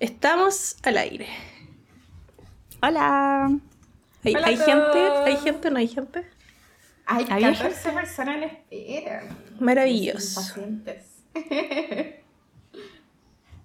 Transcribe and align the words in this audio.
Estamos 0.00 0.76
al 0.84 0.96
aire. 0.96 1.26
Hola. 2.82 3.50
¿Hay, 4.24 4.34
Hola 4.34 4.46
¿hay 4.46 4.56
gente? 4.56 4.98
¿Hay 5.24 5.36
gente 5.38 5.68
o 5.68 5.70
no 5.72 5.78
hay 5.78 5.88
gente? 5.88 6.24
Hay 7.04 7.26
¿Había 7.28 7.52
14 7.52 7.90
personas 7.90 8.36
en 8.36 8.42
espera. 8.44 9.22
Maravilloso. 9.58 10.40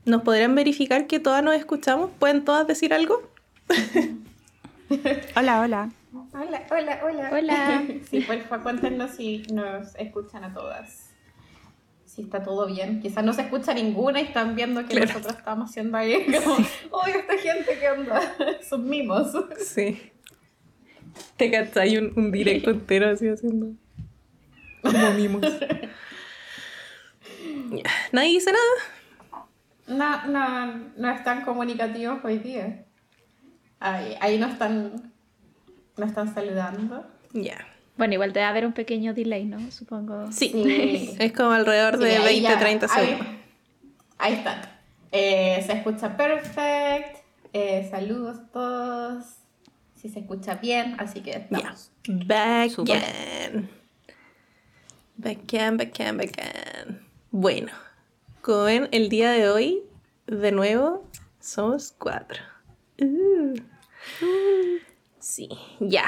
¿Nos 0.06 0.22
podrían 0.24 0.56
verificar 0.56 1.06
que 1.06 1.20
todas 1.20 1.44
nos 1.44 1.56
escuchamos? 1.56 2.10
¿Pueden 2.18 2.44
todas 2.44 2.66
decir 2.66 2.94
algo? 2.94 3.22
Hola, 5.36 5.62
hola. 5.62 5.92
Hola, 6.34 6.64
hola, 6.72 7.00
hola. 7.04 7.30
Hola. 7.32 7.84
Sí, 8.10 8.22
porfa, 8.22 8.62
cuéntenos 8.62 9.12
si 9.12 9.44
nos 9.52 9.96
escuchan 9.96 10.44
a 10.44 10.54
todas. 10.54 11.03
Si 12.14 12.22
está 12.22 12.44
todo 12.44 12.68
bien. 12.68 13.02
Quizás 13.02 13.24
no 13.24 13.34
se 13.34 13.42
escucha 13.42 13.74
ninguna 13.74 14.22
y 14.22 14.26
están 14.26 14.56
viendo 14.56 14.82
que 14.82 14.90
Claro. 14.96 15.08
nosotros 15.08 15.36
estamos 15.38 15.70
haciendo 15.72 15.98
ahí 15.98 16.26
como, 16.44 16.58
oye, 16.92 17.18
esta 17.18 17.38
gente 17.38 17.80
que 17.80 17.90
onda, 17.90 18.22
son 18.70 18.88
mimos. 18.88 19.32
Sí. 19.66 20.12
Te 21.38 21.50
cachai 21.50 21.98
un, 21.98 22.14
un 22.16 22.32
directo 22.32 22.70
entero 22.70 23.10
así 23.10 23.28
haciendo. 23.28 23.72
Como 24.84 25.12
mimos. 25.14 25.42
¿Nadie 28.12 28.30
dice 28.30 28.52
nada? 28.52 28.74
No, 29.88 30.28
no, 30.28 30.92
no 30.98 31.10
están 31.12 31.44
comunicativos 31.44 32.24
hoy 32.24 32.38
día. 32.38 32.86
Ahí, 33.80 34.16
ahí 34.22 34.38
no 34.38 34.48
están, 34.48 35.12
no 35.98 36.06
están 36.06 36.34
saludando. 36.34 37.06
Ya. 37.34 37.58
Bueno, 37.98 38.14
igual 38.16 38.34
debe 38.34 38.46
haber 38.46 38.66
un 38.66 38.74
pequeño 38.74 39.14
delay, 39.14 39.46
¿no? 39.46 39.72
Supongo. 39.72 40.32
Sí. 40.32 40.50
Sí. 40.52 41.16
Es 41.20 41.32
como 41.34 41.52
alrededor 41.52 41.98
Sí, 41.98 42.04
de 42.06 42.18
ahí 42.18 42.24
20, 42.42 42.42
ya- 42.50 42.60
30 42.60 42.88
ahí- 42.92 43.06
segundos. 43.08 43.28
Ahí 44.18 44.34
están. 44.34 44.62
Eh, 45.12 45.64
se 45.66 45.74
escucha 45.74 46.18
perfecto. 46.18 47.20
Eh, 47.54 47.88
saludos 47.92 48.40
a 48.40 48.48
todos. 48.52 49.26
Si 49.96 50.10
se 50.10 50.20
escucha 50.20 50.56
bien, 50.56 50.96
así 51.00 51.22
que 51.22 51.32
estamos. 51.32 51.92
Back 52.08 52.72
Súper. 52.72 52.98
again. 52.98 53.70
Back 55.18 55.38
again, 55.44 55.78
back 55.78 56.00
again, 56.00 56.18
back 56.18 56.32
again. 56.40 57.08
Bueno, 57.32 57.72
como 58.42 58.64
ven, 58.64 58.90
el 58.92 59.08
día 59.10 59.32
de 59.32 59.48
hoy, 59.50 59.84
de 60.26 60.52
nuevo, 60.52 61.08
somos 61.40 61.94
cuatro. 61.98 62.42
Uh. 63.00 63.54
Sí, 65.20 65.48
ya. 65.80 66.06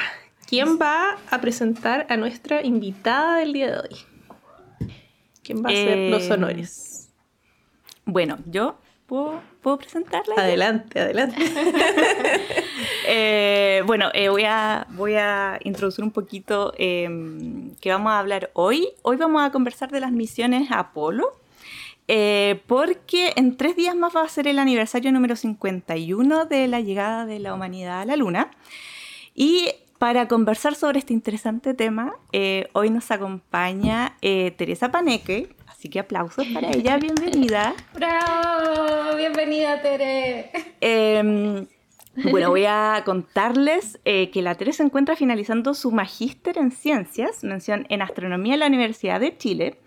¿Quién 0.48 0.78
va 0.80 1.18
a 1.30 1.42
presentar 1.42 2.06
a 2.10 2.18
nuestra 2.18 2.64
invitada 2.64 3.38
del 3.38 3.54
día 3.54 3.72
de 3.72 3.78
hoy? 3.80 4.90
¿Quién 5.44 5.64
va 5.64 5.70
a 5.70 5.72
hacer 5.72 5.98
Eh, 5.98 6.10
los 6.10 6.30
honores? 6.30 7.10
Bueno, 8.06 8.38
yo 8.46 8.78
puedo, 9.08 9.42
¿puedo 9.62 9.78
presentarla. 9.78 10.36
Adelante, 10.38 11.00
adelante. 11.00 11.36
Eh, 13.08 13.84
bueno, 13.86 14.10
eh, 14.16 14.30
voy, 14.30 14.46
a, 14.46 14.88
voy 14.90 15.14
a 15.14 15.60
introducir 15.64 16.04
un 16.04 16.10
poquito 16.10 16.74
eh, 16.80 17.08
que 17.80 17.92
vamos 17.92 18.12
a 18.12 18.18
hablar 18.18 18.50
hoy. 18.54 18.90
Hoy 19.04 19.16
vamos 19.16 19.44
a 19.44 19.52
conversar 19.52 19.92
de 19.92 20.00
las 20.00 20.12
misiones 20.12 20.72
Apolo, 20.72 21.38
eh, 22.08 22.62
porque 22.66 23.34
en 23.36 23.58
tres 23.58 23.76
días 23.76 23.96
más 23.96 24.16
va 24.16 24.24
a 24.24 24.28
ser 24.28 24.48
el 24.48 24.58
aniversario 24.58 25.12
número 25.12 25.36
51 25.36 26.46
de 26.46 26.68
la 26.68 26.80
llegada 26.82 27.28
de 27.28 27.38
la 27.38 27.54
humanidad 27.54 28.02
a 28.02 28.06
la 28.06 28.16
Luna. 28.16 28.50
Y 29.36 29.70
para 29.98 30.28
conversar 30.28 30.76
sobre 30.76 31.00
este 31.00 31.14
interesante 31.14 31.74
tema, 31.74 32.14
eh, 32.32 32.68
hoy 32.74 32.90
nos 32.90 33.10
acompaña 33.12 34.18
eh, 34.22 34.52
Teresa 34.52 34.92
Paneque, 34.92 35.56
así 35.68 35.90
que 35.90 36.00
aplausos 36.00 36.46
para 36.54 36.72
ella, 36.72 36.98
bienvenida. 37.02 37.74
¡Bravo! 37.94 39.16
Bienvenida, 39.16 39.82
Tere. 39.82 40.52
Eh, 40.82 41.66
bueno, 42.32 42.50
voy 42.50 42.66
a 42.66 43.02
contarles 43.06 44.00
eh, 44.06 44.30
que 44.32 44.42
la 44.42 44.56
Tere 44.56 44.72
se 44.72 44.84
encuentra 44.84 45.16
finalizando 45.16 45.74
su 45.74 45.92
magíster 45.92 46.58
en 46.58 46.72
ciencias, 46.72 47.44
mención 47.44 47.86
en 47.90 48.02
astronomía 48.02 48.54
en 48.54 48.62
la 48.62 48.68
Universidad 48.68 49.20
de 49.20 49.38
Chile, 49.38 49.78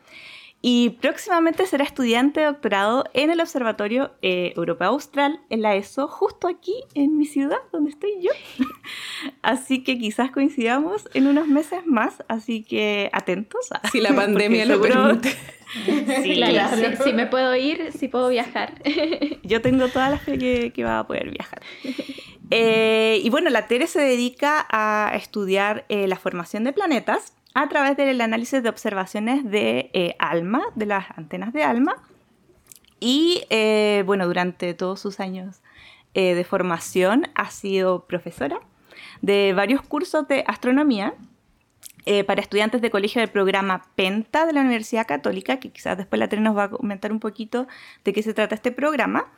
y 0.61 0.91
próximamente 1.01 1.67
será 1.67 1.85
estudiante 1.85 2.41
de 2.41 2.47
doctorado 2.47 3.05
en 3.15 3.31
el 3.31 3.41
Observatorio 3.41 4.11
eh, 4.23 4.53
Europeo 4.57 4.89
Austral, 4.89 5.41
en 5.51 5.63
la 5.63 5.77
ESO, 5.77 6.09
justo 6.09 6.49
aquí 6.49 6.75
en 6.95 7.17
mi 7.17 7.27
ciudad, 7.27 7.59
donde 7.73 7.91
estoy 7.91 8.11
yo. 8.21 8.31
Así 9.43 9.85
que 9.85 9.99
quizás 9.99 10.31
coincidamos 10.33 11.09
en 11.15 11.27
unos 11.29 11.47
meses 11.47 11.87
más, 11.87 12.23
así 12.29 12.65
que 12.65 13.09
atentos. 13.13 13.69
ah, 13.73 13.89
Si 13.93 14.01
la 14.01 14.13
pandemia 14.17 14.67
lo 14.67 14.75
seguro- 14.83 15.05
permite. 15.21 15.35
Sí, 16.23 16.37
Claro, 16.37 16.53
claro. 16.77 16.97
Si, 16.97 17.03
si 17.05 17.13
me 17.13 17.27
puedo 17.27 17.55
ir, 17.55 17.93
si 17.93 18.09
puedo 18.09 18.31
viajar. 18.31 18.81
Yo 19.43 19.61
tengo 19.61 19.89
toda 19.89 20.09
la 20.09 20.19
fe 20.19 20.39
que, 20.39 20.73
que 20.73 20.83
va 20.83 21.01
a 21.01 21.07
poder 21.07 21.31
viajar. 21.31 21.61
Eh, 22.51 23.21
y 23.23 23.29
bueno, 23.29 23.51
la 23.51 23.67
Tere 23.67 23.87
se 23.87 24.01
dedica 24.01 24.67
a 24.71 25.13
estudiar 25.15 25.85
eh, 25.91 26.09
la 26.09 26.17
formación 26.17 26.65
de 26.65 26.73
planetas 26.73 27.35
a 27.63 27.69
través 27.69 27.97
del 27.97 28.21
análisis 28.21 28.63
de 28.63 28.69
observaciones 28.69 29.45
de 29.45 29.91
eh, 29.93 30.15
ALMA, 30.19 30.63
de 30.75 30.87
las 30.87 31.07
antenas 31.17 31.53
de 31.53 31.65
ALMA. 31.65 31.97
Y 33.01 33.43
eh, 33.51 34.03
bueno, 34.07 34.27
durante 34.27 34.75
todos 34.75 35.01
sus 35.01 35.21
años 35.21 35.61
eh, 36.15 36.35
de 36.35 36.45
formación 36.45 37.29
ha 37.35 37.51
sido 37.51 38.07
profesora 38.07 38.61
de 39.23 39.53
varios 39.55 39.83
cursos 39.83 40.27
de 40.29 40.45
astronomía 40.47 41.15
eh, 42.07 42.25
para 42.25 42.41
estudiantes 42.41 42.81
de 42.81 42.91
colegio 42.91 43.21
del 43.21 43.29
programa 43.29 43.87
PENTA 43.95 44.47
de 44.47 44.53
la 44.53 44.61
Universidad 44.61 45.07
Católica, 45.07 45.61
que 45.61 45.71
quizás 45.71 45.99
después 45.99 46.19
la 46.19 46.29
Tere 46.29 46.41
nos 46.41 46.57
va 46.57 46.65
a 46.65 46.71
comentar 46.71 47.13
un 47.13 47.21
poquito 47.21 47.67
de 48.05 48.13
qué 48.13 48.23
se 48.23 48.35
trata 48.35 48.55
este 48.55 48.73
programa. 48.73 49.31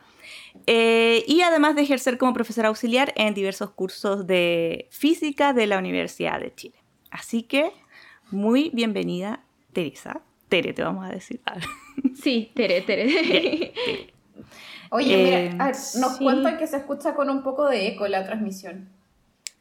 Eh, 0.67 1.25
y 1.27 1.41
además 1.41 1.75
de 1.75 1.83
ejercer 1.83 2.19
como 2.19 2.33
profesora 2.33 2.69
auxiliar 2.69 3.13
en 3.17 3.35
diversos 3.35 3.71
cursos 3.71 4.27
de 4.27 4.89
física 4.91 5.53
de 5.53 5.67
la 5.67 5.79
Universidad 5.79 6.39
de 6.39 6.55
Chile. 6.55 6.77
Así 7.11 7.43
que, 7.43 7.73
muy 8.31 8.71
bienvenida, 8.73 9.41
Teresa. 9.73 10.21
Tere, 10.49 10.73
te 10.73 10.83
vamos 10.83 11.05
a 11.07 11.11
decir. 11.13 11.41
Sí, 12.23 12.51
Tere, 12.55 12.81
Tere. 12.83 13.73
Oye, 14.91 15.15
Eh, 15.15 15.51
mira, 15.51 15.65
ah, 15.65 15.69
nos 15.69 16.17
sí. 16.17 16.25
cuentan 16.25 16.59
que 16.59 16.67
se 16.67 16.77
escucha 16.79 17.15
con 17.15 17.29
un 17.31 17.43
poco 17.43 17.67
de 17.69 17.89
eco 17.89 18.09
la 18.09 18.25
transmisión. 18.25 18.89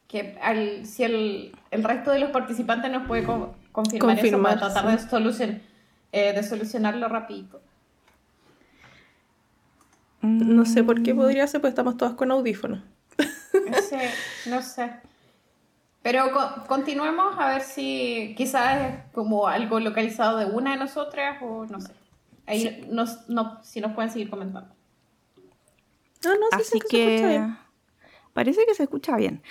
Que 0.07 0.37
al, 0.41 0.85
si 0.85 1.03
el, 1.03 1.51
el 1.71 1.83
resto 1.83 2.11
de 2.11 2.19
los 2.19 2.31
participantes 2.31 2.91
nos 2.91 3.07
puede 3.07 3.23
co- 3.23 3.55
confirmar, 3.71 4.15
Confirmar, 4.15 4.53
eso 4.53 4.61
para 4.61 4.73
tratar 4.73 4.99
sí. 4.99 5.05
de, 5.05 5.11
solucion- 5.11 5.61
eh, 6.11 6.33
de 6.33 6.43
solucionarlo 6.43 7.07
rapidito. 7.07 7.61
No 10.21 10.65
sé 10.65 10.83
por 10.83 11.01
qué 11.03 11.13
podría 11.15 11.45
ser, 11.47 11.61
pues 11.61 11.71
estamos 11.71 11.95
todas 11.97 12.13
con 12.15 12.31
audífonos. 12.31 12.81
No 13.69 13.81
sé, 13.81 14.09
no 14.47 14.61
sé. 14.61 14.91
Pero 16.11 16.31
co- 16.31 16.63
continuemos 16.67 17.35
a 17.37 17.49
ver 17.49 17.61
si 17.61 18.33
quizás 18.35 18.81
es 18.81 19.13
como 19.13 19.47
algo 19.47 19.79
localizado 19.79 20.39
de 20.39 20.45
una 20.47 20.71
de 20.71 20.77
nosotras 20.77 21.37
o 21.39 21.67
no 21.67 21.79
sé. 21.79 21.91
Ahí 22.47 22.83
nos, 22.89 23.29
no, 23.29 23.63
si 23.63 23.79
nos 23.79 23.91
pueden 23.93 24.09
seguir 24.09 24.27
comentando. 24.27 24.73
No, 26.23 26.33
no, 26.33 26.47
sí, 26.49 26.55
Así 26.61 26.71
sí 26.71 26.79
que, 26.79 26.87
se 26.89 26.97
escucha 26.97 27.27
que 27.27 27.29
bien. 27.29 27.57
parece 28.33 28.65
que 28.65 28.73
se 28.73 28.81
escucha 28.83 29.17
bien. 29.17 29.43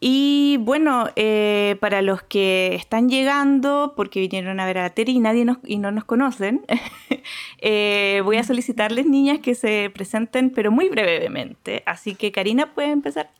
Y 0.00 0.56
bueno, 0.62 1.06
eh, 1.14 1.76
para 1.80 2.02
los 2.02 2.24
que 2.24 2.74
están 2.74 3.08
llegando 3.08 3.92
porque 3.94 4.18
vinieron 4.18 4.58
a 4.58 4.66
ver 4.66 4.78
a 4.78 4.82
la 4.82 4.90
Tere 4.90 5.12
y 5.12 5.20
nadie 5.20 5.44
nos, 5.44 5.58
y 5.64 5.78
no 5.78 5.92
nos 5.92 6.04
conocen, 6.04 6.66
eh, 7.58 8.20
voy 8.24 8.38
a 8.38 8.42
solicitarles, 8.42 9.06
niñas, 9.06 9.38
que 9.38 9.54
se 9.54 9.92
presenten, 9.94 10.50
pero 10.50 10.72
muy 10.72 10.88
brevemente. 10.88 11.84
Así 11.86 12.16
que 12.16 12.32
Karina 12.32 12.74
puede 12.74 12.90
empezar. 12.90 13.30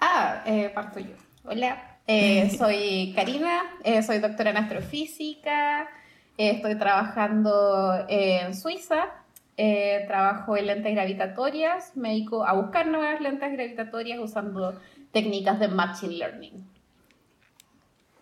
Ah, 0.00 0.42
eh, 0.46 0.70
parto 0.74 1.00
yo. 1.00 1.14
Hola, 1.44 1.98
eh, 2.06 2.50
soy 2.58 3.12
Karina, 3.14 3.62
eh, 3.82 4.02
soy 4.02 4.18
doctora 4.18 4.50
en 4.50 4.58
astrofísica, 4.58 5.88
estoy 6.36 6.76
trabajando 6.76 8.04
en 8.08 8.54
Suiza, 8.54 9.08
trabajo 9.56 10.56
en 10.56 10.66
lentes 10.66 10.94
gravitatorias, 10.94 11.96
me 11.96 12.10
dedico 12.10 12.44
a 12.44 12.52
buscar 12.52 12.86
nuevas 12.86 13.20
lentes 13.20 13.52
gravitatorias 13.52 14.18
usando 14.18 14.78
técnicas 15.12 15.58
de 15.58 15.68
Machine 15.68 16.14
Learning. 16.14 16.66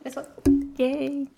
Eso. 0.04 0.22
Yay. 0.76 1.28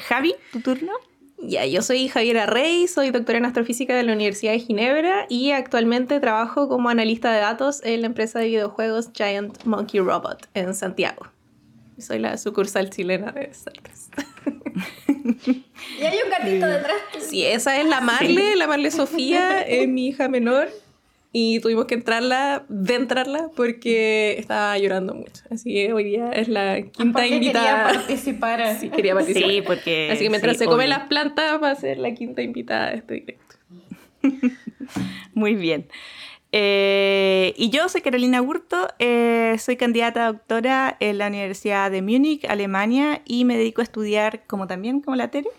Javi, 0.00 0.34
tu 0.52 0.60
turno. 0.60 0.92
Ya, 1.40 1.64
yo 1.66 1.82
soy 1.82 2.08
Javiera 2.08 2.46
Rey, 2.46 2.88
soy 2.88 3.10
doctora 3.10 3.38
en 3.38 3.44
astrofísica 3.44 3.94
de 3.94 4.02
la 4.02 4.12
Universidad 4.12 4.52
de 4.52 4.58
Ginebra 4.58 5.26
y 5.28 5.52
actualmente 5.52 6.18
trabajo 6.20 6.68
como 6.68 6.88
analista 6.88 7.32
de 7.32 7.40
datos 7.40 7.80
en 7.84 8.00
la 8.00 8.08
empresa 8.08 8.40
de 8.40 8.46
videojuegos 8.46 9.10
Giant 9.14 9.64
Monkey 9.64 10.00
Robot 10.00 10.48
en 10.54 10.74
Santiago. 10.74 11.26
Soy 11.98 12.18
la 12.18 12.38
sucursal 12.38 12.90
chilena 12.90 13.32
de 13.32 13.52
Certes. 13.54 14.10
Y 15.98 16.04
hay 16.04 16.18
un 16.24 16.30
gatito 16.30 16.66
detrás. 16.66 16.96
Sí, 17.20 17.44
esa 17.44 17.80
es 17.80 17.86
la 17.86 18.00
Marle, 18.00 18.56
la 18.56 18.66
Marle 18.66 18.90
Sofía, 18.90 19.62
es 19.62 19.88
mi 19.88 20.08
hija 20.08 20.28
menor. 20.28 20.68
Y 21.40 21.60
tuvimos 21.60 21.84
que 21.84 21.94
entrarla, 21.94 22.64
de 22.68 22.96
entrarla, 22.96 23.48
porque 23.54 24.34
estaba 24.38 24.76
llorando 24.76 25.14
mucho. 25.14 25.44
Así 25.50 25.72
que 25.72 25.92
hoy 25.92 26.02
día 26.02 26.32
es 26.32 26.48
la 26.48 26.82
quinta 26.82 27.20
Porque 27.20 27.28
invitada. 27.28 27.86
quería 27.86 28.00
participar. 28.00 28.76
Sí, 28.80 28.90
quería 28.90 29.14
participar. 29.14 29.50
Sí, 29.50 29.62
porque. 29.62 30.10
Así 30.10 30.24
que 30.24 30.30
mientras 30.30 30.54
sí, 30.54 30.58
se 30.58 30.64
comen 30.64 30.86
obvio. 30.88 30.98
las 30.98 31.06
plantas 31.06 31.62
va 31.62 31.70
a 31.70 31.74
ser 31.76 31.98
la 31.98 32.12
quinta 32.12 32.42
invitada 32.42 32.90
de 32.90 32.96
este 32.96 33.14
directo. 33.14 33.54
Muy 35.34 35.54
bien. 35.54 35.86
Eh, 36.50 37.54
y 37.56 37.70
yo 37.70 37.88
soy 37.88 38.00
Carolina 38.00 38.40
Gurto, 38.40 38.88
eh, 38.98 39.54
soy 39.60 39.76
candidata 39.76 40.24
a 40.24 40.32
doctora 40.32 40.96
en 40.98 41.18
la 41.18 41.28
Universidad 41.28 41.88
de 41.92 42.02
Múnich, 42.02 42.46
Alemania, 42.46 43.22
y 43.26 43.44
me 43.44 43.56
dedico 43.56 43.80
a 43.80 43.84
estudiar, 43.84 44.42
como 44.48 44.66
también 44.66 45.02
como 45.02 45.14
la 45.14 45.30
Tere, 45.30 45.50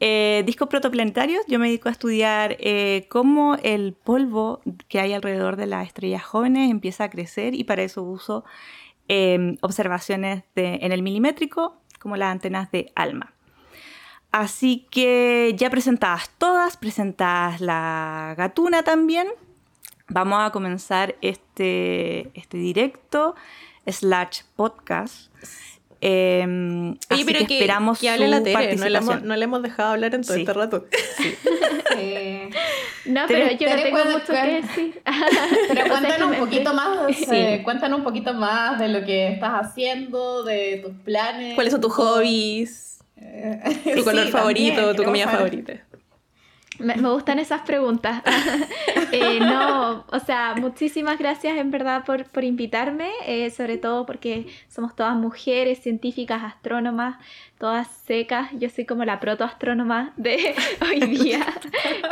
eh, 0.00 0.42
discos 0.46 0.68
protoplanetarios. 0.68 1.44
Yo 1.46 1.58
me 1.58 1.66
dedico 1.66 1.88
a 1.88 1.92
estudiar 1.92 2.56
eh, 2.60 3.06
cómo 3.08 3.56
el 3.62 3.92
polvo 3.92 4.60
que 4.88 5.00
hay 5.00 5.12
alrededor 5.12 5.56
de 5.56 5.66
las 5.66 5.86
estrellas 5.86 6.24
jóvenes 6.24 6.70
empieza 6.70 7.04
a 7.04 7.10
crecer 7.10 7.54
y 7.54 7.64
para 7.64 7.82
eso 7.82 8.02
uso 8.02 8.44
eh, 9.08 9.56
observaciones 9.60 10.44
en 10.54 10.92
el 10.92 11.02
milimétrico, 11.02 11.80
como 11.98 12.16
las 12.16 12.30
antenas 12.30 12.70
de 12.70 12.92
ALMA. 12.94 13.32
Así 14.32 14.86
que 14.90 15.54
ya 15.56 15.70
presentadas 15.70 16.30
todas, 16.38 16.76
presentadas 16.76 17.60
la 17.60 18.34
gatuna 18.36 18.84
también, 18.84 19.26
vamos 20.08 20.38
a 20.40 20.50
comenzar 20.50 21.16
este, 21.20 22.30
este 22.38 22.58
directo 22.58 23.34
slash 23.86 24.42
podcast. 24.54 25.32
Eh, 26.02 26.44
Oye, 26.46 26.98
así 27.10 27.24
pero 27.24 27.38
que, 27.40 27.46
que, 27.46 27.54
esperamos 27.58 27.98
que 27.98 28.08
hable 28.08 28.24
su 28.26 28.30
la 28.30 28.42
Tere, 28.42 28.52
no 28.54 28.58
le, 28.60 28.64
participación. 28.68 29.02
hemos, 29.12 29.22
no 29.22 29.36
le 29.36 29.44
hemos 29.44 29.62
dejado 29.62 29.90
hablar 29.92 30.14
en 30.14 30.22
todo 30.22 30.34
Sí. 30.34 30.40
este 30.40 30.52
rato. 30.54 30.86
Eh, 31.96 32.48
No, 33.06 33.22
pero 33.26 33.50
yo 33.50 33.68
no 33.68 33.76
tengo 33.82 33.90
puede- 33.90 34.12
mucho 34.12 34.26
que 34.32 34.62
decir. 34.62 35.02
Pero 35.68 35.88
cuéntanos 35.88 36.30
un 36.30 36.36
poquito 36.36 36.74
más, 36.74 37.16
Sí. 37.16 37.24
eh, 37.32 37.60
cuéntanos 37.64 37.98
un 37.98 38.04
poquito 38.04 38.34
más 38.34 38.78
de 38.78 38.88
lo 38.88 39.04
que 39.04 39.28
estás 39.32 39.52
haciendo, 39.66 40.44
de 40.44 40.80
tus 40.84 40.92
planes. 41.04 41.54
¿Cuáles 41.54 41.72
son 41.72 41.80
tus 41.80 41.92
hobbies? 41.94 43.00
Eh, 43.16 43.94
¿Tu 43.96 44.04
color 44.04 44.26
sí, 44.26 44.30
favorito? 44.32 44.76
también, 44.76 44.96
¿Tu 44.96 45.02
comida 45.02 45.28
favorita? 45.28 45.72
Me, 46.80 46.96
me 46.96 47.10
gustan 47.10 47.38
esas 47.38 47.62
preguntas. 47.62 48.22
Eh, 49.12 49.40
no, 49.40 50.04
o 50.06 50.20
sea, 50.20 50.54
muchísimas 50.54 51.18
gracias 51.18 51.58
en 51.58 51.72
verdad 51.72 52.04
por, 52.04 52.26
por 52.26 52.44
invitarme, 52.44 53.10
eh, 53.26 53.50
sobre 53.50 53.76
todo 53.76 54.06
porque 54.06 54.46
somos 54.68 54.94
todas 54.94 55.16
mujeres, 55.16 55.80
científicas, 55.80 56.44
astrónomas, 56.44 57.18
todas 57.58 57.88
secas. 57.88 58.50
Yo 58.52 58.70
soy 58.70 58.86
como 58.86 59.04
la 59.04 59.18
protoastrónoma 59.18 60.12
de 60.16 60.54
hoy 60.80 61.00
día. 61.08 61.44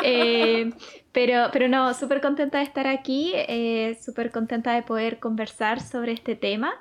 Eh, 0.03 0.73
pero, 1.13 1.49
pero 1.53 1.69
no, 1.69 1.95
súper 1.95 2.21
contenta 2.21 2.59
de 2.59 2.65
estar 2.65 2.87
aquí, 2.87 3.33
eh, 3.35 3.99
súper 4.01 4.31
contenta 4.31 4.75
de 4.75 4.83
poder 4.83 5.19
conversar 5.19 5.81
sobre 5.81 6.13
este 6.13 6.37
tema. 6.37 6.75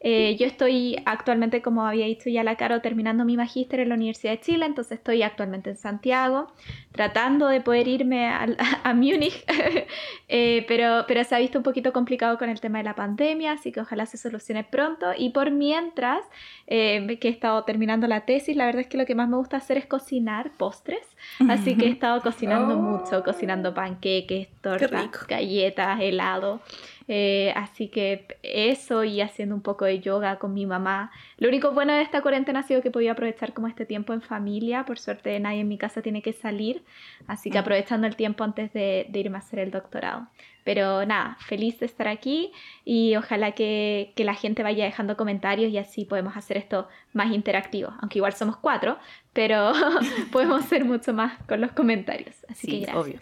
Eh, 0.00 0.36
yo 0.38 0.46
estoy 0.46 0.96
actualmente, 1.06 1.62
como 1.62 1.86
había 1.86 2.06
dicho 2.06 2.28
ya 2.28 2.42
la 2.42 2.56
Caro, 2.56 2.80
terminando 2.80 3.24
mi 3.24 3.36
magíster 3.36 3.80
en 3.80 3.90
la 3.90 3.94
Universidad 3.94 4.32
de 4.32 4.40
Chile, 4.40 4.66
entonces 4.66 4.98
estoy 4.98 5.22
actualmente 5.22 5.70
en 5.70 5.76
Santiago, 5.76 6.52
tratando 6.94 7.48
de 7.48 7.60
poder 7.60 7.88
irme 7.88 8.28
a, 8.84 8.94
Múnich, 8.94 9.44
eh, 10.28 10.64
pero, 10.68 11.04
pero 11.08 11.24
se 11.24 11.34
ha 11.34 11.38
visto 11.38 11.58
un 11.58 11.64
poquito 11.64 11.92
complicado 11.92 12.38
con 12.38 12.48
el 12.48 12.60
tema 12.60 12.78
de 12.78 12.84
la 12.84 12.94
pandemia, 12.94 13.52
así 13.52 13.72
que 13.72 13.80
ojalá 13.80 14.06
se 14.06 14.16
solucione 14.16 14.62
pronto. 14.62 15.06
Y 15.16 15.30
por 15.30 15.50
mientras, 15.50 16.24
eh, 16.68 17.18
que 17.20 17.28
he 17.28 17.30
estado 17.32 17.64
terminando 17.64 18.06
la 18.06 18.24
tesis, 18.24 18.56
la 18.56 18.66
verdad 18.66 18.82
es 18.82 18.86
que 18.86 18.96
lo 18.96 19.06
que 19.06 19.14
más 19.16 19.28
me 19.28 19.36
gusta 19.36 19.56
hacer 19.56 19.76
es 19.76 19.86
cocinar 19.86 20.52
postres, 20.56 21.04
así 21.48 21.76
que 21.76 21.86
he 21.86 21.90
estado 21.90 22.20
cocinando 22.22 22.74
Oh. 22.74 22.76
mucho, 22.76 23.22
cocinando 23.24 23.74
panqueques, 23.74 24.48
tortas, 24.60 25.26
galletas, 25.26 26.00
helado. 26.00 26.60
Eh, 27.06 27.52
así 27.54 27.88
que 27.88 28.26
eso 28.42 29.04
y 29.04 29.20
haciendo 29.20 29.54
un 29.54 29.60
poco 29.60 29.84
de 29.84 30.00
yoga 30.00 30.38
con 30.38 30.54
mi 30.54 30.64
mamá. 30.66 31.10
Lo 31.36 31.48
único 31.48 31.72
bueno 31.72 31.92
de 31.92 32.00
esta 32.02 32.22
cuarentena 32.22 32.60
ha 32.60 32.62
sido 32.62 32.80
que 32.80 32.88
he 32.88 32.90
podido 32.90 33.12
aprovechar 33.12 33.52
como 33.52 33.68
este 33.68 33.84
tiempo 33.84 34.12
en 34.14 34.22
familia. 34.22 34.84
Por 34.86 34.98
suerte 34.98 35.38
nadie 35.40 35.60
en 35.60 35.68
mi 35.68 35.76
casa 35.78 36.00
tiene 36.00 36.22
que 36.22 36.32
salir, 36.32 36.82
así 37.26 37.50
que 37.50 37.58
aprovechando 37.58 38.06
el 38.06 38.16
tiempo 38.16 38.44
antes 38.44 38.72
de, 38.72 39.06
de 39.08 39.18
irme 39.20 39.36
a 39.36 39.40
hacer 39.40 39.58
el 39.60 39.70
doctorado. 39.70 40.28
Pero 40.64 41.04
nada, 41.04 41.36
feliz 41.40 41.78
de 41.80 41.84
estar 41.86 42.08
aquí 42.08 42.50
y 42.86 43.16
ojalá 43.16 43.52
que, 43.52 44.12
que 44.16 44.24
la 44.24 44.34
gente 44.34 44.62
vaya 44.62 44.84
dejando 44.84 45.16
comentarios 45.16 45.70
y 45.70 45.76
así 45.76 46.06
podemos 46.06 46.36
hacer 46.38 46.56
esto 46.56 46.88
más 47.12 47.32
interactivo. 47.34 47.92
Aunque 48.00 48.18
igual 48.18 48.32
somos 48.32 48.56
cuatro, 48.56 48.98
pero 49.34 49.72
podemos 50.32 50.64
hacer 50.64 50.84
mucho 50.86 51.12
más 51.12 51.38
con 51.46 51.60
los 51.60 51.72
comentarios. 51.72 52.34
Así 52.48 52.66
que 52.66 52.72
Sí, 52.72 52.80
gracias. 52.80 52.96
obvio. 52.96 53.20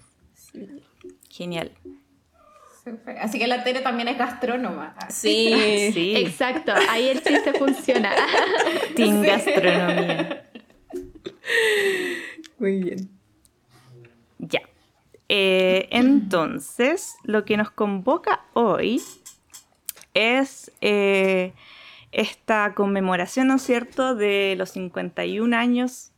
Genial. 1.31 1.73
Así 3.21 3.39
que 3.39 3.47
la 3.47 3.63
Tere 3.65 3.81
también 3.81 4.09
es 4.09 4.19
gastrónoma. 4.19 4.95
Sí. 5.09 5.91
Sí, 5.93 6.15
Exacto, 6.17 6.73
ahí 6.91 7.09
el 7.09 7.23
chiste 7.23 7.53
funciona. 7.59 8.13
Team 8.97 9.23
Gastronomía. 9.23 10.49
Muy 12.59 12.83
bien. 12.83 13.09
Ya. 14.43 14.61
Eh, 15.29 15.89
entonces, 15.91 17.17
lo 17.25 17.45
que 17.45 17.57
nos 17.57 17.71
convoca 17.71 18.43
hoy 18.53 19.01
es 20.15 20.71
eh, 20.81 21.53
esta 22.11 22.75
conmemoración, 22.75 23.49
¿no 23.49 23.55
es 23.55 23.63
cierto?, 23.63 24.15
de 24.15 24.55
los 24.59 24.71
51 24.71 25.57
años 25.57 26.11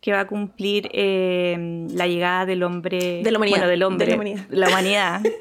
que 0.00 0.12
va 0.12 0.20
a 0.20 0.26
cumplir 0.26 0.90
eh, 0.92 1.86
la 1.90 2.06
llegada 2.06 2.44
del 2.44 2.62
hombre. 2.62 3.22
De 3.24 3.30
la 3.32 3.38
humanidad, 3.38 3.56
Bueno, 3.56 3.70
del 3.70 3.82
hombre. 3.82 4.06
de 4.06 4.10
la 4.12 4.16
humanidad. 4.16 4.46
la 4.50 4.68
humanidad. 4.68 5.20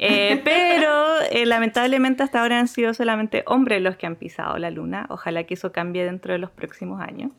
Eh, 0.00 0.40
pero 0.44 1.20
eh, 1.32 1.44
lamentablemente 1.44 2.22
hasta 2.22 2.40
ahora 2.40 2.60
han 2.60 2.68
sido 2.68 2.94
solamente 2.94 3.42
hombres 3.46 3.82
los 3.82 3.96
que 3.96 4.06
han 4.06 4.14
pisado 4.14 4.56
la 4.56 4.70
luna. 4.70 5.06
Ojalá 5.10 5.42
que 5.42 5.54
eso 5.54 5.72
cambie 5.72 6.04
dentro 6.04 6.32
de 6.32 6.38
los 6.38 6.52
próximos 6.52 7.00
años. 7.00 7.32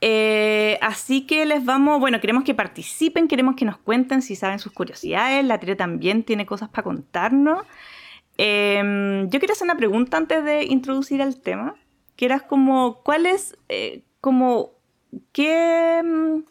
Eh, 0.00 0.78
así 0.80 1.26
que 1.26 1.44
les 1.44 1.64
vamos, 1.64 1.98
bueno, 1.98 2.20
queremos 2.20 2.44
que 2.44 2.54
participen, 2.54 3.26
queremos 3.26 3.56
que 3.56 3.64
nos 3.64 3.78
cuenten 3.78 4.22
si 4.22 4.36
saben 4.36 4.58
sus 4.58 4.72
curiosidades. 4.72 5.44
La 5.44 5.58
Tere 5.58 5.76
también 5.76 6.22
tiene 6.24 6.46
cosas 6.46 6.68
para 6.68 6.84
contarnos. 6.84 7.64
Eh, 8.38 9.26
yo 9.28 9.40
quería 9.40 9.52
hacer 9.52 9.66
una 9.66 9.76
pregunta 9.76 10.16
antes 10.16 10.44
de 10.44 10.64
introducir 10.64 11.20
el 11.20 11.40
tema, 11.40 11.74
que 12.16 12.24
era 12.24 12.40
como, 12.40 13.02
¿cuál 13.02 13.26
eh, 13.68 14.02
como, 14.20 14.72
qué, 15.32 16.02
mm, 16.04 16.44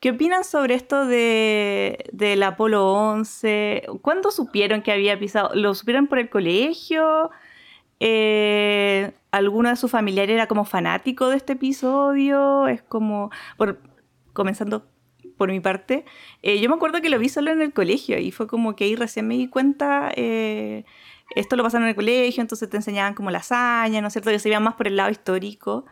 qué 0.00 0.10
opinan 0.10 0.44
sobre 0.44 0.74
esto 0.74 1.06
de, 1.06 2.04
del 2.12 2.42
Apolo 2.42 2.92
11? 2.92 3.84
¿Cuándo 4.02 4.30
supieron 4.32 4.82
que 4.82 4.92
había 4.92 5.18
pisado? 5.18 5.54
¿Lo 5.54 5.74
supieron 5.74 6.08
por 6.08 6.18
el 6.18 6.28
colegio? 6.28 7.30
Eh, 8.00 9.12
¿Alguno 9.30 9.68
de 9.68 9.76
sus 9.76 9.90
familiares 9.90 10.34
era 10.34 10.46
como 10.46 10.64
fanático 10.64 11.28
de 11.28 11.36
este 11.36 11.54
episodio? 11.54 12.66
Es 12.68 12.82
como, 12.82 13.30
por, 13.56 13.80
comenzando 14.32 14.86
por 15.36 15.50
mi 15.50 15.60
parte, 15.60 16.04
eh, 16.42 16.60
yo 16.60 16.68
me 16.68 16.74
acuerdo 16.74 17.00
que 17.00 17.08
lo 17.08 17.18
vi 17.18 17.28
solo 17.28 17.50
en 17.50 17.62
el 17.62 17.72
colegio 17.72 18.18
y 18.18 18.32
fue 18.32 18.46
como 18.46 18.74
que 18.76 18.84
ahí 18.84 18.96
recién 18.96 19.26
me 19.28 19.36
di 19.36 19.48
cuenta, 19.48 20.10
eh, 20.16 20.84
esto 21.36 21.56
lo 21.56 21.62
pasaron 21.62 21.84
en 21.84 21.90
el 21.90 21.94
colegio, 21.94 22.40
entonces 22.40 22.68
te 22.68 22.76
enseñaban 22.76 23.14
como 23.14 23.30
la 23.30 23.38
hazaña, 23.38 24.00
¿no 24.00 24.08
es 24.08 24.12
cierto? 24.12 24.30
Que 24.30 24.38
se 24.38 24.48
veía 24.48 24.60
más 24.60 24.74
por 24.74 24.88
el 24.88 24.96
lado 24.96 25.10
histórico. 25.10 25.84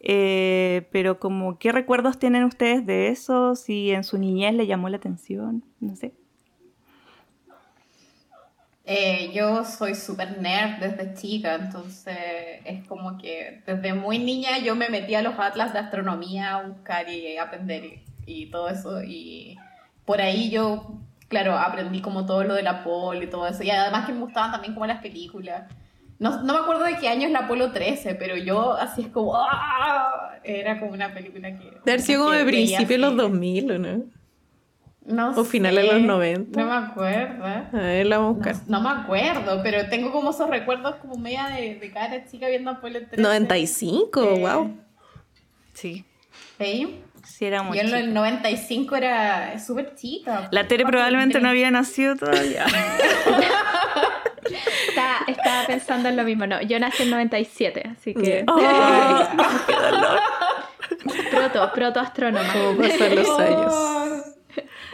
Eh, 0.00 0.88
pero 0.90 1.20
como, 1.20 1.58
¿qué 1.58 1.70
recuerdos 1.70 2.18
tienen 2.18 2.44
ustedes 2.44 2.84
de 2.84 3.08
eso? 3.08 3.54
Si 3.54 3.92
en 3.92 4.04
su 4.04 4.18
niñez 4.18 4.54
le 4.54 4.66
llamó 4.66 4.88
la 4.88 4.96
atención, 4.96 5.64
no 5.80 5.94
sé. 5.96 6.12
Eh, 8.84 9.30
yo 9.32 9.64
soy 9.64 9.94
súper 9.94 10.40
nerd 10.40 10.80
desde 10.80 11.14
chica, 11.14 11.54
entonces 11.54 12.16
es 12.64 12.86
como 12.88 13.16
que 13.16 13.62
desde 13.64 13.94
muy 13.94 14.18
niña 14.18 14.58
yo 14.58 14.74
me 14.74 14.88
metí 14.88 15.14
a 15.14 15.22
los 15.22 15.38
atlas 15.38 15.72
de 15.72 15.78
astronomía 15.78 16.56
a 16.56 16.66
buscar 16.66 17.08
y 17.08 17.36
aprender 17.36 17.84
y, 17.84 18.04
y 18.26 18.50
todo 18.50 18.68
eso. 18.68 19.02
Y 19.02 19.56
por 20.04 20.20
ahí 20.20 20.50
yo, 20.50 20.98
claro, 21.28 21.56
aprendí 21.56 22.00
como 22.00 22.26
todo 22.26 22.42
lo 22.42 22.54
del 22.54 22.66
Apolo 22.66 23.22
y 23.22 23.28
todo 23.28 23.46
eso. 23.46 23.62
Y 23.62 23.70
además 23.70 24.06
que 24.06 24.12
me 24.12 24.20
gustaban 24.20 24.50
también 24.50 24.74
como 24.74 24.86
las 24.86 25.00
películas. 25.00 25.64
No, 26.18 26.42
no 26.42 26.52
me 26.52 26.60
acuerdo 26.60 26.84
de 26.84 26.98
qué 26.98 27.08
año 27.08 27.26
es 27.26 27.32
la 27.32 27.40
Apolo 27.40 27.72
13, 27.72 28.16
pero 28.16 28.36
yo 28.36 28.74
así 28.74 29.02
es 29.02 29.08
como... 29.08 29.34
¡ah! 29.36 30.38
Era 30.44 30.80
como 30.80 30.92
una 30.92 31.14
película 31.14 31.56
que... 31.56 31.78
De 31.84 31.98
sido 32.00 32.24
como 32.24 32.32
de 32.32 32.44
principio 32.44 32.86
de 32.86 32.98
los 32.98 33.12
así. 33.12 33.18
2000, 33.18 33.70
¿o 33.70 33.78
no? 33.78 34.04
No 35.04 35.30
o 35.30 35.44
finales 35.44 35.84
de 35.84 35.92
los 35.94 36.02
90. 36.02 36.60
No 36.60 36.66
me 36.68 36.76
acuerdo. 36.86 37.44
A 37.44 37.64
ver, 37.72 38.06
la 38.06 38.18
vamos 38.18 38.34
a 38.34 38.36
buscar. 38.36 38.54
No, 38.68 38.80
no 38.80 38.94
me 38.94 39.00
acuerdo, 39.02 39.60
pero 39.62 39.88
tengo 39.88 40.12
como 40.12 40.30
esos 40.30 40.48
recuerdos 40.48 40.94
como 40.96 41.16
media 41.16 41.48
de, 41.48 41.74
de 41.74 41.90
cara 41.90 42.24
chica 42.24 42.46
viendo 42.48 42.70
Apolo 42.70 43.00
13. 43.00 43.20
95, 43.20 44.22
Eh, 44.22 44.40
wow. 44.40 44.76
Sí, 45.74 46.04
Sí. 46.58 47.00
sí 47.24 47.44
era 47.46 47.62
muy 47.64 47.78
Yo 47.78 47.82
en 47.84 47.94
el 47.94 48.14
95 48.14 48.94
era 48.94 49.58
súper 49.58 49.94
chica. 49.96 50.46
La 50.52 50.68
Tere 50.68 50.84
probablemente 50.84 51.40
no 51.40 51.48
había 51.48 51.70
nacido 51.72 52.14
todavía. 52.16 52.64
Estaba 55.26 55.66
pensando 55.66 56.08
en 56.08 56.16
lo 56.16 56.24
mismo. 56.24 56.46
No, 56.46 56.60
yo 56.62 56.78
nací 56.78 57.02
en 57.04 57.10
97, 57.10 57.90
así 57.96 58.14
que. 58.14 58.44
Oh, 58.48 58.58
Proto, 61.30 61.70
protoastrónoma. 61.74 62.52
cómo 62.52 62.76
pasan 62.78 63.14
los 63.16 63.38
años. 63.38 63.74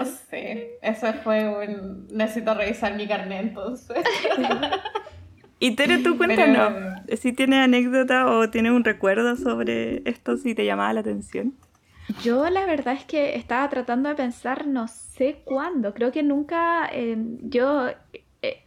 Sé, 0.30 0.78
eso 0.82 1.12
fue 1.24 1.48
un... 1.48 2.06
Necesito 2.10 2.54
revisar 2.54 2.94
mi 2.94 3.06
carnet 3.06 3.40
entonces. 3.40 3.98
Y 5.60 5.74
Tere, 5.74 5.98
tú 5.98 6.16
cuéntanos 6.16 6.72
si 7.18 7.32
tienes 7.32 7.58
anécdota 7.64 8.26
o 8.30 8.48
tienes 8.48 8.70
un 8.70 8.84
recuerdo 8.84 9.34
sobre 9.34 10.08
esto, 10.08 10.36
si 10.36 10.54
te 10.54 10.64
llamaba 10.64 10.92
la 10.92 11.00
atención. 11.00 11.54
Yo 12.22 12.48
la 12.48 12.64
verdad 12.64 12.94
es 12.94 13.04
que 13.04 13.34
estaba 13.34 13.68
tratando 13.68 14.08
de 14.08 14.14
pensar 14.14 14.66
no 14.66 14.86
sé 14.88 15.42
cuándo. 15.44 15.92
Creo 15.94 16.12
que 16.12 16.22
nunca 16.22 16.88
eh, 16.92 17.16
yo 17.42 17.88
eh, 18.40 18.62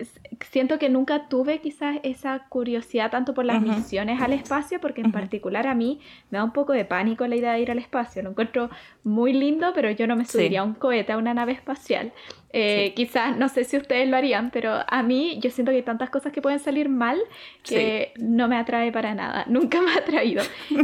siento 0.49 0.77
que 0.79 0.89
nunca 0.89 1.29
tuve 1.29 1.59
quizás 1.59 1.97
esa 2.03 2.45
curiosidad 2.49 3.09
tanto 3.09 3.33
por 3.33 3.45
las 3.45 3.61
misiones 3.61 4.21
al 4.21 4.33
espacio, 4.33 4.81
porque 4.81 4.99
en 4.99 5.13
particular 5.13 5.65
a 5.65 5.75
mí 5.75 6.01
me 6.29 6.39
da 6.39 6.43
un 6.43 6.51
poco 6.51 6.73
de 6.73 6.83
pánico 6.83 7.25
la 7.25 7.37
idea 7.37 7.53
de 7.53 7.61
ir 7.61 7.71
al 7.71 7.79
espacio. 7.79 8.21
Lo 8.21 8.31
encuentro 8.31 8.69
muy 9.05 9.31
lindo, 9.31 9.71
pero 9.73 9.89
yo 9.89 10.07
no 10.07 10.17
me 10.17 10.25
subiría 10.25 10.59
a 10.59 10.63
un 10.63 10.73
cohete, 10.73 11.13
a 11.13 11.17
una 11.17 11.33
nave 11.33 11.53
espacial. 11.53 12.11
Eh, 12.53 12.93
quizás, 12.95 13.37
no 13.37 13.47
sé 13.47 13.63
si 13.63 13.77
ustedes 13.77 14.09
lo 14.09 14.17
harían, 14.17 14.51
pero 14.51 14.79
a 14.85 15.03
mí 15.03 15.39
yo 15.41 15.49
siento 15.49 15.71
que 15.71 15.77
hay 15.77 15.83
tantas 15.83 16.09
cosas 16.09 16.33
que 16.33 16.41
pueden 16.41 16.59
salir 16.59 16.89
mal 16.89 17.17
que 17.63 18.11
no 18.19 18.49
me 18.49 18.57
atrae 18.57 18.91
para 18.91 19.15
nada. 19.15 19.45
Nunca 19.47 19.81
me 19.81 19.91
ha 19.91 19.99
atraído. 19.99 20.43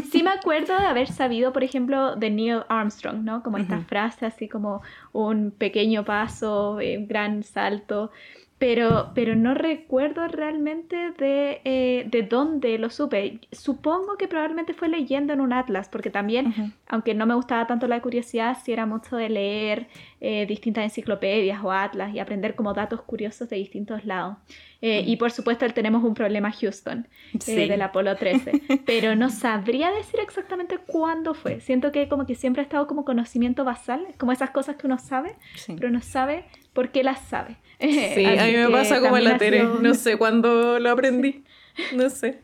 Sí 0.10 0.24
me 0.24 0.30
acuerdo 0.30 0.78
de 0.78 0.86
haber 0.86 1.10
sabido, 1.10 1.52
por 1.52 1.66
ejemplo, 1.66 2.16
de 2.16 2.30
Neil 2.30 2.62
Armstrong, 2.70 3.24
¿no? 3.24 3.44
Como 3.44 3.58
esta 3.58 3.82
frase 3.82 4.26
así 4.26 4.48
como 4.48 4.82
un 5.12 5.52
pequeño 5.52 6.06
paso, 6.06 6.80
eh, 6.80 6.98
un 6.98 7.08
gran 7.08 7.44
salto 7.44 8.12
pero, 8.60 9.12
pero 9.14 9.36
no 9.36 9.54
recuerdo 9.54 10.28
realmente 10.28 11.12
de, 11.12 11.62
eh, 11.64 12.08
de 12.10 12.24
dónde 12.24 12.80
lo 12.80 12.90
supe. 12.90 13.40
Supongo 13.52 14.18
que 14.18 14.28
probablemente 14.28 14.74
fue 14.74 14.90
leyendo 14.90 15.34
en 15.34 15.42
un 15.42 15.54
atlas, 15.54 15.90
porque 15.90 16.10
también, 16.10 16.74
aunque 16.88 17.14
no 17.14 17.28
me 17.28 17.36
gustaba 17.36 17.68
tanto 17.68 17.88
la 17.88 18.02
curiosidad, 18.02 18.58
sí 18.64 18.72
era 18.72 18.88
mucho 18.88 19.16
de 19.16 19.30
leer 19.30 19.88
eh, 20.22 20.48
distintas 20.48 20.86
enciclopedias 20.86 21.64
o 21.64 21.72
atlas 21.72 22.16
y 22.16 22.20
aprender 22.20 22.56
como 22.56 22.74
datos 22.74 23.02
curiosos 23.02 23.48
de 23.50 23.58
distintos 23.58 24.06
lados. 24.06 24.38
Eh, 24.82 25.04
y 25.06 25.18
por 25.18 25.32
supuesto, 25.32 25.68
tenemos 25.70 26.04
un 26.04 26.14
problema 26.14 26.52
Houston 26.52 27.08
del 27.46 27.82
Apolo 27.82 28.16
13, 28.16 28.52
pero 28.86 29.16
no 29.16 29.30
sabría 29.30 29.92
decir 29.92 30.20
exactamente 30.20 30.80
cuándo 30.80 31.34
fue. 31.34 31.60
Siento 31.60 31.92
que 31.92 32.08
como 32.08 32.26
que 32.26 32.36
siempre 32.36 32.62
ha 32.62 32.64
estado 32.64 32.88
como 32.88 33.06
conocimiento 33.06 33.64
basal, 33.64 34.06
como 34.18 34.32
esas 34.32 34.52
cosas 34.52 34.76
que 34.76 34.88
uno 34.88 34.98
sabe, 34.98 35.36
pero 35.68 35.90
no 35.92 36.02
sabe 36.02 36.46
por 36.78 36.90
qué 36.92 37.04
las 37.04 37.20
sabe. 37.28 37.58
Sí, 37.80 38.24
a 38.24 38.46
mí 38.46 38.54
me 38.56 38.70
pasa 38.70 39.02
como 39.02 39.18
en 39.18 39.24
la 39.24 39.40
Tere. 39.40 39.64
No 39.64 39.96
sé 39.96 40.16
cuándo 40.16 40.80
lo 40.80 40.92
aprendí. 40.92 41.44
No 41.96 42.08
sé. 42.12 42.40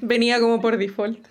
Venía 0.00 0.38
como 0.40 0.60
por 0.60 0.76
default. 0.76 1.26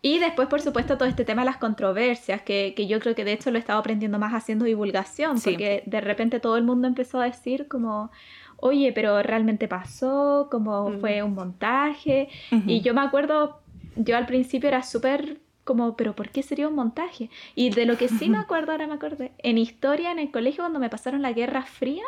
Y 0.00 0.18
después, 0.18 0.48
por 0.48 0.62
supuesto, 0.62 0.96
todo 0.96 1.06
este 1.06 1.26
tema 1.26 1.42
de 1.42 1.46
las 1.46 1.58
controversias, 1.58 2.40
que, 2.40 2.72
que 2.74 2.86
yo 2.86 2.98
creo 3.00 3.14
que 3.14 3.24
de 3.24 3.32
hecho 3.32 3.50
lo 3.50 3.58
he 3.58 3.60
estado 3.60 3.78
aprendiendo 3.78 4.18
más 4.18 4.32
haciendo 4.32 4.64
divulgación, 4.64 5.38
porque 5.42 5.82
de 5.84 6.00
repente 6.00 6.40
todo 6.40 6.56
el 6.56 6.64
mundo 6.64 6.88
empezó 6.88 7.20
a 7.20 7.24
decir 7.24 7.68
como, 7.68 8.10
oye, 8.56 8.92
pero 8.94 9.22
realmente 9.22 9.68
pasó, 9.68 10.48
como 10.50 10.92
fue 11.00 11.22
un 11.22 11.34
montaje. 11.34 12.28
Y 12.66 12.80
yo 12.80 12.94
me 12.94 13.02
acuerdo, 13.02 13.60
yo 13.96 14.16
al 14.16 14.24
principio 14.24 14.68
era 14.68 14.82
súper 14.82 15.40
como, 15.64 15.96
pero 15.96 16.14
¿por 16.14 16.30
qué 16.30 16.42
sería 16.42 16.68
un 16.68 16.74
montaje? 16.74 17.30
Y 17.54 17.70
de 17.70 17.86
lo 17.86 17.96
que 17.96 18.08
sí 18.08 18.28
me 18.28 18.38
acuerdo, 18.38 18.72
ahora 18.72 18.86
me 18.86 18.94
acordé, 18.94 19.32
en 19.38 19.58
historia 19.58 20.10
en 20.12 20.18
el 20.18 20.30
colegio 20.30 20.62
cuando 20.62 20.78
me 20.78 20.90
pasaron 20.90 21.22
la 21.22 21.32
Guerra 21.32 21.62
Fría, 21.62 22.04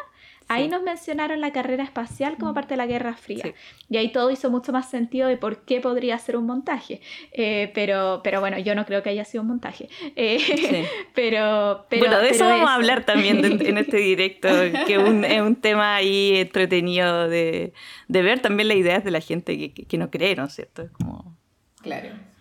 ahí 0.48 0.68
nos 0.68 0.82
mencionaron 0.82 1.40
la 1.40 1.52
carrera 1.52 1.84
espacial 1.84 2.36
como 2.38 2.54
parte 2.54 2.74
de 2.74 2.76
la 2.78 2.86
Guerra 2.86 3.14
Fría. 3.14 3.54
Y 3.88 3.96
ahí 3.96 4.12
todo 4.12 4.30
hizo 4.30 4.50
mucho 4.50 4.72
más 4.72 4.90
sentido 4.90 5.28
de 5.28 5.36
por 5.36 5.64
qué 5.64 5.80
podría 5.80 6.18
ser 6.18 6.36
un 6.36 6.46
montaje. 6.46 7.00
Eh, 7.32 7.70
pero, 7.74 8.20
pero 8.22 8.40
bueno, 8.40 8.58
yo 8.58 8.74
no 8.74 8.84
creo 8.86 9.02
que 9.02 9.10
haya 9.10 9.24
sido 9.24 9.42
un 9.42 9.48
montaje. 9.48 9.88
Eh, 10.16 10.38
pero, 11.14 11.86
pero, 11.88 12.06
Bueno, 12.06 12.20
de 12.20 12.30
eso 12.30 12.44
vamos 12.44 12.68
a 12.68 12.74
hablar 12.74 13.04
también 13.04 13.44
en 13.44 13.78
este 13.78 13.98
directo, 13.98 14.48
que 14.86 14.94
es 14.94 15.40
un 15.40 15.56
tema 15.56 15.96
ahí 15.96 16.36
entretenido 16.36 17.28
de, 17.28 17.72
de, 18.08 18.22
ver 18.22 18.40
también 18.40 18.68
las 18.68 18.76
ideas 18.76 19.04
de 19.04 19.10
la 19.10 19.20
gente 19.20 19.58
que, 19.58 19.72
que, 19.72 19.86
que 19.86 19.98
no 19.98 20.10
cree, 20.10 20.36
¿no 20.36 20.44
es 20.44 20.54
cierto? 20.54 20.82
Es 20.82 20.90
como... 20.90 21.36
Claro. 21.82 22.31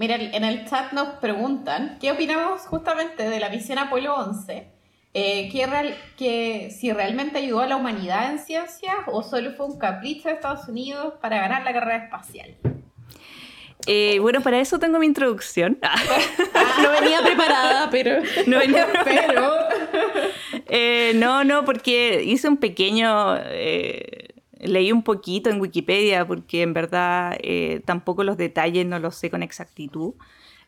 Mira, 0.00 0.14
en 0.14 0.44
el 0.44 0.64
chat 0.64 0.92
nos 0.94 1.18
preguntan 1.18 1.98
qué 2.00 2.10
opinamos 2.10 2.62
justamente 2.62 3.28
de 3.28 3.38
la 3.38 3.50
misión 3.50 3.76
Apolo 3.76 4.14
11. 4.14 4.66
Eh, 5.12 5.50
que, 6.16 6.70
si 6.70 6.90
realmente 6.90 7.36
ayudó 7.36 7.60
a 7.60 7.66
la 7.66 7.76
humanidad 7.76 8.30
en 8.30 8.38
ciencias 8.38 8.96
o 9.08 9.22
solo 9.22 9.52
fue 9.52 9.66
un 9.66 9.78
capricho 9.78 10.30
de 10.30 10.36
Estados 10.36 10.66
Unidos 10.68 11.12
para 11.20 11.36
ganar 11.36 11.64
la 11.64 11.74
carrera 11.74 12.04
espacial. 12.04 12.56
Eh, 13.86 14.18
bueno, 14.20 14.40
para 14.40 14.58
eso 14.58 14.78
tengo 14.78 14.98
mi 14.98 15.04
introducción. 15.04 15.78
no 16.82 16.90
venía 16.92 17.20
preparada, 17.20 17.90
pero... 17.90 18.22
No 18.46 18.56
venía 18.58 18.86
preparada. 19.04 19.68
Eh, 20.66 21.12
no, 21.16 21.44
no, 21.44 21.66
porque 21.66 22.22
hice 22.24 22.48
un 22.48 22.56
pequeño 22.56 23.36
leí 24.62 24.92
un 24.92 25.02
poquito 25.02 25.50
en 25.50 25.60
Wikipedia 25.60 26.26
porque 26.26 26.62
en 26.62 26.72
verdad 26.74 27.36
eh, 27.42 27.82
tampoco 27.84 28.24
los 28.24 28.36
detalles 28.36 28.86
no 28.86 28.98
los 28.98 29.16
sé 29.16 29.30
con 29.30 29.42
exactitud. 29.42 30.14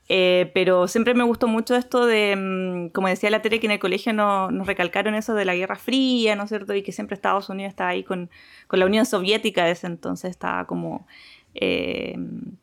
Eh, 0.08 0.50
pero 0.52 0.88
siempre 0.88 1.14
me 1.14 1.22
gustó 1.24 1.46
mucho 1.46 1.76
esto 1.76 2.06
de, 2.06 2.34
mm, 2.36 2.88
como 2.88 3.08
decía 3.08 3.30
la 3.30 3.40
Tere, 3.40 3.60
que 3.60 3.66
en 3.66 3.72
el 3.72 3.78
colegio 3.78 4.12
nos 4.12 4.66
recalcaron 4.66 5.14
eso 5.14 5.34
de 5.34 5.44
la 5.44 5.54
Guerra 5.54 5.76
Fría, 5.76 6.36
¿no 6.36 6.44
es 6.44 6.48
cierto? 6.48 6.74
Y 6.74 6.82
que 6.82 6.92
siempre 6.92 7.14
Estados 7.14 7.48
Unidos 7.48 7.70
estaba 7.70 7.90
ahí 7.90 8.02
con, 8.02 8.28
con 8.66 8.80
la 8.80 8.86
Unión 8.86 9.06
Soviética 9.06 9.64
de 9.64 9.72
ese 9.72 9.86
entonces, 9.86 10.30
estaba 10.30 10.66
como 10.66 11.06
eh, 11.54 12.16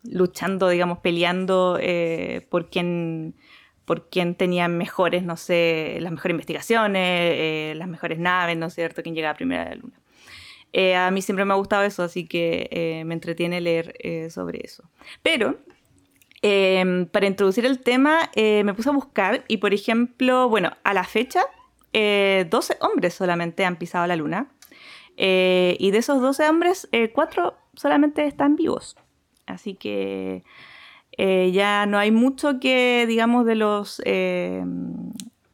luchando, 0.04 0.70
digamos, 0.70 1.00
peleando 1.00 1.80
por 2.50 2.70
quién 2.70 3.36
por 3.86 4.10
quién 4.10 4.36
tenía 4.36 4.68
mejores, 4.68 5.24
no 5.24 5.36
sé, 5.36 5.98
las 6.02 6.12
mejores 6.12 6.34
investigaciones, 6.34 7.76
las 7.76 7.88
mejores 7.88 8.20
naves, 8.20 8.56
¿no 8.58 8.68
es 8.68 8.76
cierto?, 8.76 9.02
quién 9.02 9.16
llegaba 9.16 9.36
primero 9.36 9.64
a 9.64 9.66
la 9.66 9.76
Luna. 9.76 10.00
Eh, 10.72 10.96
a 10.96 11.10
mí 11.12 11.22
siempre 11.22 11.46
me 11.46 11.54
ha 11.54 11.58
gustado 11.58 11.84
eso, 11.84 12.04
así 12.04 12.28
que 12.28 12.70
eh, 12.72 13.04
me 13.06 13.14
entretiene 13.14 13.62
leer 13.62 13.96
eh, 14.00 14.30
sobre 14.30 14.62
eso. 14.64 14.84
Pero 15.24 15.58
em, 16.42 17.06
para 17.08 17.28
introducir 17.28 17.66
el 17.66 17.80
tema 17.80 18.30
me 18.36 18.74
puse 18.74 18.90
a 18.90 18.94
buscar 18.94 19.44
y, 19.48 19.58
por 19.58 19.74
ejemplo, 19.74 20.48
bueno, 20.48 20.72
a 20.84 20.94
la 20.94 21.04
fecha, 21.04 21.42
12 21.92 22.78
hombres 22.82 23.14
solamente 23.16 23.66
han 23.66 23.78
pisado 23.78 24.06
la 24.08 24.16
luna. 24.16 24.52
y 25.18 25.92
de 25.92 25.98
esos 25.98 26.22
12 26.22 26.48
hombres, 26.48 26.88
4 27.14 27.58
solamente 27.74 28.26
están 28.26 28.56
vivos. 28.56 28.96
Así 29.48 29.74
que 29.74 30.44
ya 31.18 31.86
no 31.88 31.98
hay 31.98 32.12
mucho 32.12 32.60
que, 32.60 33.06
digamos, 33.08 33.46
de 33.46 33.56
los 33.56 34.02
em, 34.06 35.09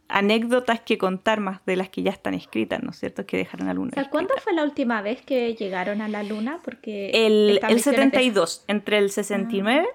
anécdotas 0.08 0.82
que 0.82 0.98
contar 0.98 1.40
más 1.40 1.66
de 1.66 1.76
las 1.76 1.90
que 1.90 2.04
ya 2.04 2.12
están 2.12 2.34
escritas, 2.34 2.82
¿no 2.84 2.92
es 2.92 3.00
cierto? 3.00 3.26
Que 3.26 3.38
dejaron 3.38 3.68
a 3.68 3.74
la 3.74 3.76
luna. 3.76 3.92
O 3.94 3.96
sea, 3.96 4.10
¿cuándo 4.10 4.34
fue 4.44 4.54
la 4.54 4.64
última 4.64 5.02
vez 5.02 5.22
que 5.22 5.54
llegaron 5.56 6.02
a 6.02 6.08
la 6.08 6.24
luna? 6.24 6.60
Porque 6.64 7.10
el, 7.14 7.60
el 7.68 7.82
72, 7.82 8.66
entre 8.68 9.00
el 9.00 9.10
69 9.10 9.88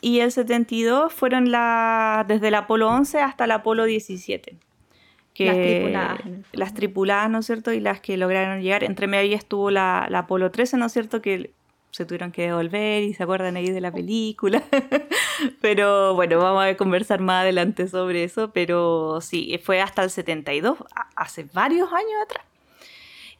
y 0.00 0.20
el 0.20 0.30
72 0.30 1.12
fueron 1.12 1.50
la, 1.50 2.24
desde 2.28 2.48
el 2.48 2.54
Apolo 2.54 2.88
11 2.88 3.20
hasta 3.20 3.44
el 3.44 3.50
Apolo 3.50 3.84
17. 3.84 4.56
Que, 5.34 5.44
las 5.44 5.56
tripuladas. 5.56 6.20
Las 6.52 6.74
tripuladas, 6.74 7.30
¿no 7.30 7.38
es 7.40 7.46
cierto? 7.46 7.72
Y 7.72 7.80
las 7.80 8.00
que 8.00 8.16
lograron 8.16 8.62
llegar. 8.62 8.84
Entre 8.84 9.06
medio 9.06 9.36
estuvo 9.36 9.70
la, 9.70 10.06
la 10.08 10.20
Apolo 10.20 10.50
13, 10.50 10.78
¿no 10.78 10.86
es 10.86 10.92
cierto? 10.92 11.20
Que 11.20 11.50
se 11.96 12.04
tuvieron 12.04 12.30
que 12.30 12.42
devolver 12.42 13.04
y 13.04 13.14
se 13.14 13.22
acuerdan 13.22 13.56
ahí 13.56 13.70
de 13.70 13.80
la 13.80 13.90
película. 13.90 14.62
pero 15.62 16.14
bueno, 16.14 16.38
vamos 16.38 16.66
a 16.66 16.76
conversar 16.76 17.20
más 17.20 17.40
adelante 17.40 17.88
sobre 17.88 18.22
eso, 18.22 18.50
pero 18.52 19.22
sí, 19.22 19.58
fue 19.64 19.80
hasta 19.80 20.04
el 20.04 20.10
72, 20.10 20.76
hace 21.14 21.44
varios 21.54 21.90
años 21.90 22.12
atrás. 22.22 22.44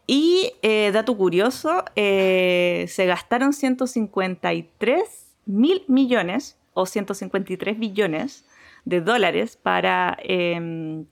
Y 0.06 0.54
eh, 0.62 0.90
dato 0.90 1.14
curioso, 1.18 1.84
eh, 1.96 2.86
se 2.88 3.04
gastaron 3.04 3.52
153 3.52 5.02
mil 5.44 5.84
millones 5.86 6.56
o 6.72 6.86
153 6.86 7.78
billones 7.78 8.46
de 8.86 9.02
dólares 9.02 9.58
para, 9.58 10.16
em, 10.22 11.04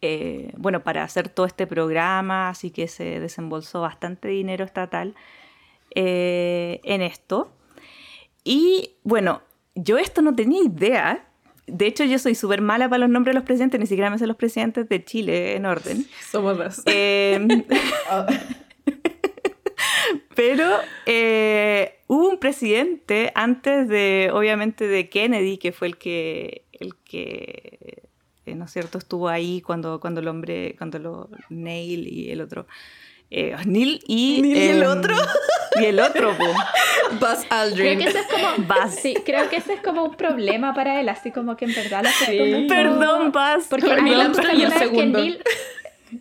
eh, 0.00 0.54
bueno, 0.56 0.82
para 0.82 1.02
hacer 1.02 1.28
todo 1.28 1.44
este 1.44 1.66
programa, 1.66 2.48
así 2.48 2.70
que 2.70 2.88
se 2.88 3.20
desembolsó 3.20 3.82
bastante 3.82 4.28
dinero 4.28 4.64
estatal 4.64 5.14
eh, 5.96 6.80
en 6.84 7.02
esto. 7.02 7.50
Y 8.44 8.90
bueno, 9.02 9.42
yo 9.74 9.98
esto 9.98 10.22
no 10.22 10.36
tenía 10.36 10.62
idea. 10.62 11.26
De 11.66 11.86
hecho, 11.86 12.04
yo 12.04 12.18
soy 12.18 12.34
súper 12.34 12.60
mala 12.60 12.88
para 12.88 13.00
los 13.00 13.08
nombres 13.08 13.32
de 13.32 13.40
los 13.40 13.46
presidentes, 13.46 13.80
ni 13.80 13.86
siquiera 13.86 14.10
me 14.10 14.18
sé 14.18 14.26
los 14.26 14.36
presidentes 14.36 14.88
de 14.88 15.04
Chile 15.04 15.56
en 15.56 15.66
orden. 15.66 16.06
Somos 16.30 16.56
dos. 16.58 16.82
Em, 16.84 17.48
pero 20.36 20.70
eh, 21.06 21.98
hubo 22.06 22.28
un 22.28 22.38
presidente 22.38 23.32
antes 23.34 23.88
de, 23.88 24.30
obviamente, 24.32 24.86
de 24.86 25.08
Kennedy, 25.08 25.56
que 25.56 25.72
fue 25.72 25.88
el 25.88 25.96
que, 25.96 26.66
el 26.72 26.94
que 26.94 28.04
eh, 28.44 28.54
¿no 28.54 28.66
es 28.66 28.70
cierto?, 28.70 28.98
estuvo 28.98 29.28
ahí 29.28 29.60
cuando, 29.62 29.98
cuando 29.98 30.20
el 30.20 30.28
hombre, 30.28 30.76
cuando 30.78 30.98
lo, 30.98 31.30
Neil 31.48 32.06
y 32.06 32.30
el 32.30 32.40
otro, 32.42 32.66
eh, 33.30 33.56
Neil 33.64 34.00
y... 34.06 34.42
¿Neil 34.42 34.56
y 34.56 34.68
el 34.68 34.82
em, 34.82 34.88
otro? 34.88 35.14
Y 35.80 35.84
el 35.84 36.00
otro, 36.00 36.32
Buzz 37.20 37.44
Aldrin. 37.50 37.98
Creo 37.98 37.98
que 37.98 38.08
ese 38.08 38.20
es 38.20 38.26
como, 38.26 38.90
Sí, 38.90 39.14
creo 39.24 39.48
que 39.50 39.56
ese 39.56 39.74
es 39.74 39.80
como 39.80 40.04
un 40.04 40.14
problema 40.14 40.74
para 40.74 41.00
él, 41.00 41.08
así 41.08 41.30
como 41.30 41.56
que 41.56 41.66
en 41.66 41.74
verdad 41.74 42.04
la 42.04 42.68
Perdón, 42.68 43.32
Buzz. 43.32 43.66
Porque 43.68 43.90
hay 43.90 44.62
el 44.62 44.72
segundo. 44.72 45.18
que 45.18 45.24
Neil, 45.24 45.42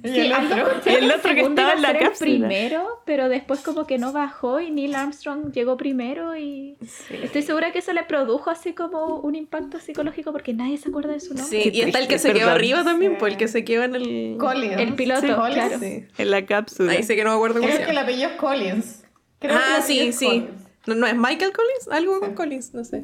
Y 0.03 0.19
el 0.19 0.33
otro. 0.33 0.71
El 0.85 1.11
otro 1.11 1.33
que 1.35 1.41
estaba 1.41 1.73
en 1.73 1.81
la 1.81 1.97
cápsula. 1.97 2.47
primero, 2.47 3.01
pero 3.05 3.29
después 3.29 3.61
como 3.61 3.85
que 3.87 3.97
no 3.97 4.11
bajó 4.13 4.59
y 4.59 4.71
Neil 4.71 4.95
Armstrong 4.95 5.51
llegó 5.51 5.77
primero 5.77 6.35
y 6.37 6.77
estoy 7.23 7.41
segura 7.41 7.71
que 7.71 7.79
eso 7.79 7.93
le 7.93 8.03
produjo 8.03 8.49
así 8.49 8.73
como 8.73 9.19
un 9.19 9.35
impacto 9.35 9.79
psicológico 9.79 10.31
porque 10.31 10.53
nadie 10.53 10.77
se 10.77 10.89
acuerda 10.89 11.13
de 11.13 11.19
su 11.19 11.33
nombre. 11.33 11.61
Sí, 11.63 11.69
y 11.73 11.81
está 11.81 11.99
el 11.99 12.07
que 12.07 12.19
se 12.19 12.33
quedó 12.33 12.49
arriba 12.49 12.83
también, 12.83 13.13
Sí. 13.13 13.17
pues 13.19 13.33
el 13.33 13.37
que 13.39 13.47
se 13.47 13.63
quedó 13.65 13.83
en 13.83 13.95
el... 13.95 14.37
Collins. 14.39 14.79
El 14.79 14.93
piloto, 14.95 15.21
Sí, 15.21 15.33
Collins. 15.33 15.53
claro. 15.55 15.79
Sí. 15.79 16.05
En 16.17 16.31
la 16.31 16.45
cápsula. 16.45 16.91
Ahí 16.91 17.03
sé 17.03 17.15
que 17.15 17.23
no 17.23 17.31
me 17.31 17.35
acuerdo 17.35 17.59
cómo 17.61 17.67
Creo 17.71 17.85
que 17.85 17.91
el 17.91 17.97
apellido 17.97 18.29
es 18.29 18.35
Collins. 18.37 19.03
Creo 19.39 19.53
que 19.53 19.57
Ah, 19.63 19.77
apellido 19.79 20.03
sí, 20.03 20.09
es 20.09 20.15
sí. 20.17 20.25
Collins. 20.25 20.49
No, 20.87 20.95
no 20.95 21.07
es 21.07 21.15
Michael 21.15 21.51
Collins, 21.51 21.87
algo 21.91 22.19
con 22.19 22.35
Collins, 22.35 22.73
no 22.73 22.83
sé. 22.83 23.03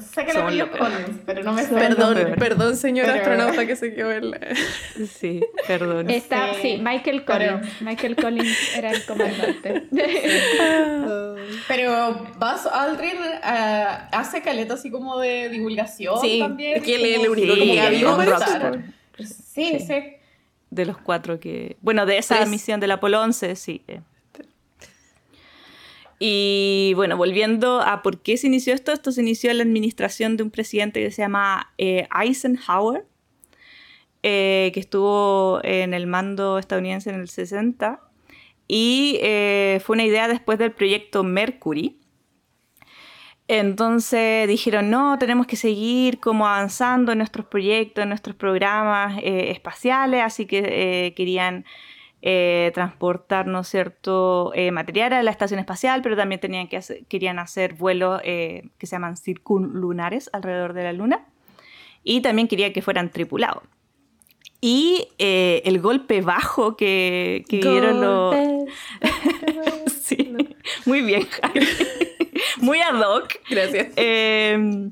Sé 0.00 0.24
que 0.24 0.30
el 0.30 0.36
Somos 0.36 0.46
apellido 0.48 0.66
lo 0.66 0.72
es 0.72 0.78
peor. 0.78 0.90
Collins, 0.92 1.20
pero 1.26 1.42
no 1.42 1.52
me 1.52 1.62
sé. 1.62 1.74
Perdón, 1.74 2.18
perdón, 2.38 2.76
señor 2.76 3.06
Pero- 3.06 3.18
astronauta 3.18 3.66
que 3.66 3.76
se 3.76 3.94
quedó 3.94 4.12
en 4.12 4.30
la... 4.30 4.38
Sí, 5.18 5.40
perdón. 5.66 6.10
Está, 6.10 6.54
Sí. 6.54 6.60
sí, 6.62 6.78
Michael 6.82 7.22
Pero- 7.26 7.58
Collins. 7.58 7.82
Michael 7.82 8.16
Collins 8.16 8.76
era 8.76 8.90
el 8.92 9.04
comandante. 9.04 9.86
Pero 11.68 12.14
Buzz 12.38 12.66
Aldrin 12.72 13.16
eh, 13.44 13.84
hace 14.12 14.42
caleta 14.42 14.74
así 14.74 14.90
como 14.90 15.18
de 15.18 15.48
divulgación 15.48 16.20
Sí, 16.20 16.38
también. 16.40 16.76
es 16.78 16.82
que 16.82 16.94
él 16.96 17.04
es 17.04 17.20
el 17.22 17.28
único 17.28 17.54
que. 17.54 19.24
Sí, 19.24 19.34
Sí. 19.54 19.78
sí. 19.80 19.94
De 20.70 20.86
los 20.86 20.98
cuatro 20.98 21.40
que... 21.40 21.76
Bueno, 21.80 22.06
de 22.06 22.18
esa 22.18 22.36
Tres. 22.36 22.48
misión 22.48 22.78
del 22.78 22.92
Apolo 22.92 23.20
11, 23.20 23.56
sí. 23.56 23.82
eh. 23.88 24.00
Y 26.22 26.92
bueno, 26.96 27.16
volviendo 27.16 27.80
a 27.80 28.02
por 28.02 28.20
qué 28.20 28.36
se 28.36 28.46
inició 28.46 28.74
esto, 28.74 28.92
esto 28.92 29.10
se 29.10 29.22
inició 29.22 29.50
en 29.50 29.56
la 29.56 29.62
administración 29.62 30.36
de 30.36 30.42
un 30.42 30.50
presidente 30.50 31.00
que 31.00 31.10
se 31.10 31.22
llama 31.22 31.72
eh, 31.78 32.06
Eisenhower, 32.14 33.06
eh, 34.22 34.70
que 34.74 34.80
estuvo 34.80 35.60
en 35.64 35.94
el 35.94 36.06
mando 36.06 36.58
estadounidense 36.58 37.08
en 37.08 37.20
el 37.20 37.30
60, 37.30 38.02
y 38.68 39.18
eh, 39.22 39.80
fue 39.82 39.94
una 39.94 40.04
idea 40.04 40.28
después 40.28 40.58
del 40.58 40.72
proyecto 40.72 41.24
Mercury. 41.24 41.98
Entonces 43.48 44.46
dijeron, 44.46 44.90
no, 44.90 45.18
tenemos 45.18 45.46
que 45.46 45.56
seguir 45.56 46.20
como 46.20 46.46
avanzando 46.46 47.12
en 47.12 47.18
nuestros 47.18 47.46
proyectos, 47.46 48.02
en 48.02 48.10
nuestros 48.10 48.36
programas 48.36 49.18
espaciales, 49.24 50.22
así 50.22 50.44
que 50.46 51.14
querían 51.16 51.64
eh, 52.22 52.70
transportar, 52.74 53.46
¿no 53.46 53.60
es 53.60 53.68
cierto?, 53.68 54.52
eh, 54.54 54.70
material 54.72 55.12
a 55.14 55.22
la 55.22 55.30
estación 55.30 55.58
espacial, 55.60 56.02
pero 56.02 56.16
también 56.16 56.40
tenían 56.40 56.68
que 56.68 56.76
hacer- 56.76 57.04
querían 57.06 57.38
hacer 57.38 57.74
vuelos 57.74 58.20
eh, 58.24 58.68
que 58.78 58.86
se 58.86 58.96
llaman 58.96 59.16
circunlunares 59.16 60.28
alrededor 60.32 60.72
de 60.74 60.82
la 60.84 60.92
Luna, 60.92 61.26
y 62.04 62.20
también 62.20 62.48
querían 62.48 62.72
que 62.72 62.82
fueran 62.82 63.10
tripulados. 63.10 63.62
Y 64.62 65.08
eh, 65.18 65.62
el 65.64 65.80
golpe 65.80 66.20
bajo 66.20 66.76
que, 66.76 67.44
que 67.48 67.56
vivieron 67.58 68.00
los... 68.00 68.34
Sí, 70.02 70.34
muy 70.86 71.02
bien. 71.02 71.26
Muy 72.60 72.80
ad 72.80 73.00
hoc. 73.00 73.28
Gracias. 73.48 73.88
Eh, 73.96 74.90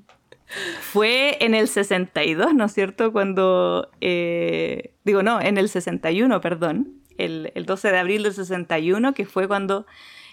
fue 0.80 1.36
en 1.44 1.54
el 1.54 1.66
62, 1.68 2.54
¿no 2.54 2.64
es 2.66 2.72
cierto? 2.72 3.12
Cuando, 3.12 3.90
eh, 4.00 4.92
digo, 5.04 5.22
no, 5.22 5.40
en 5.40 5.58
el 5.58 5.68
61, 5.68 6.40
perdón, 6.40 6.94
el, 7.18 7.52
el 7.54 7.66
12 7.66 7.92
de 7.92 7.98
abril 7.98 8.22
del 8.22 8.32
61, 8.32 9.14
que 9.14 9.26
fue 9.26 9.46
cuando 9.46 9.86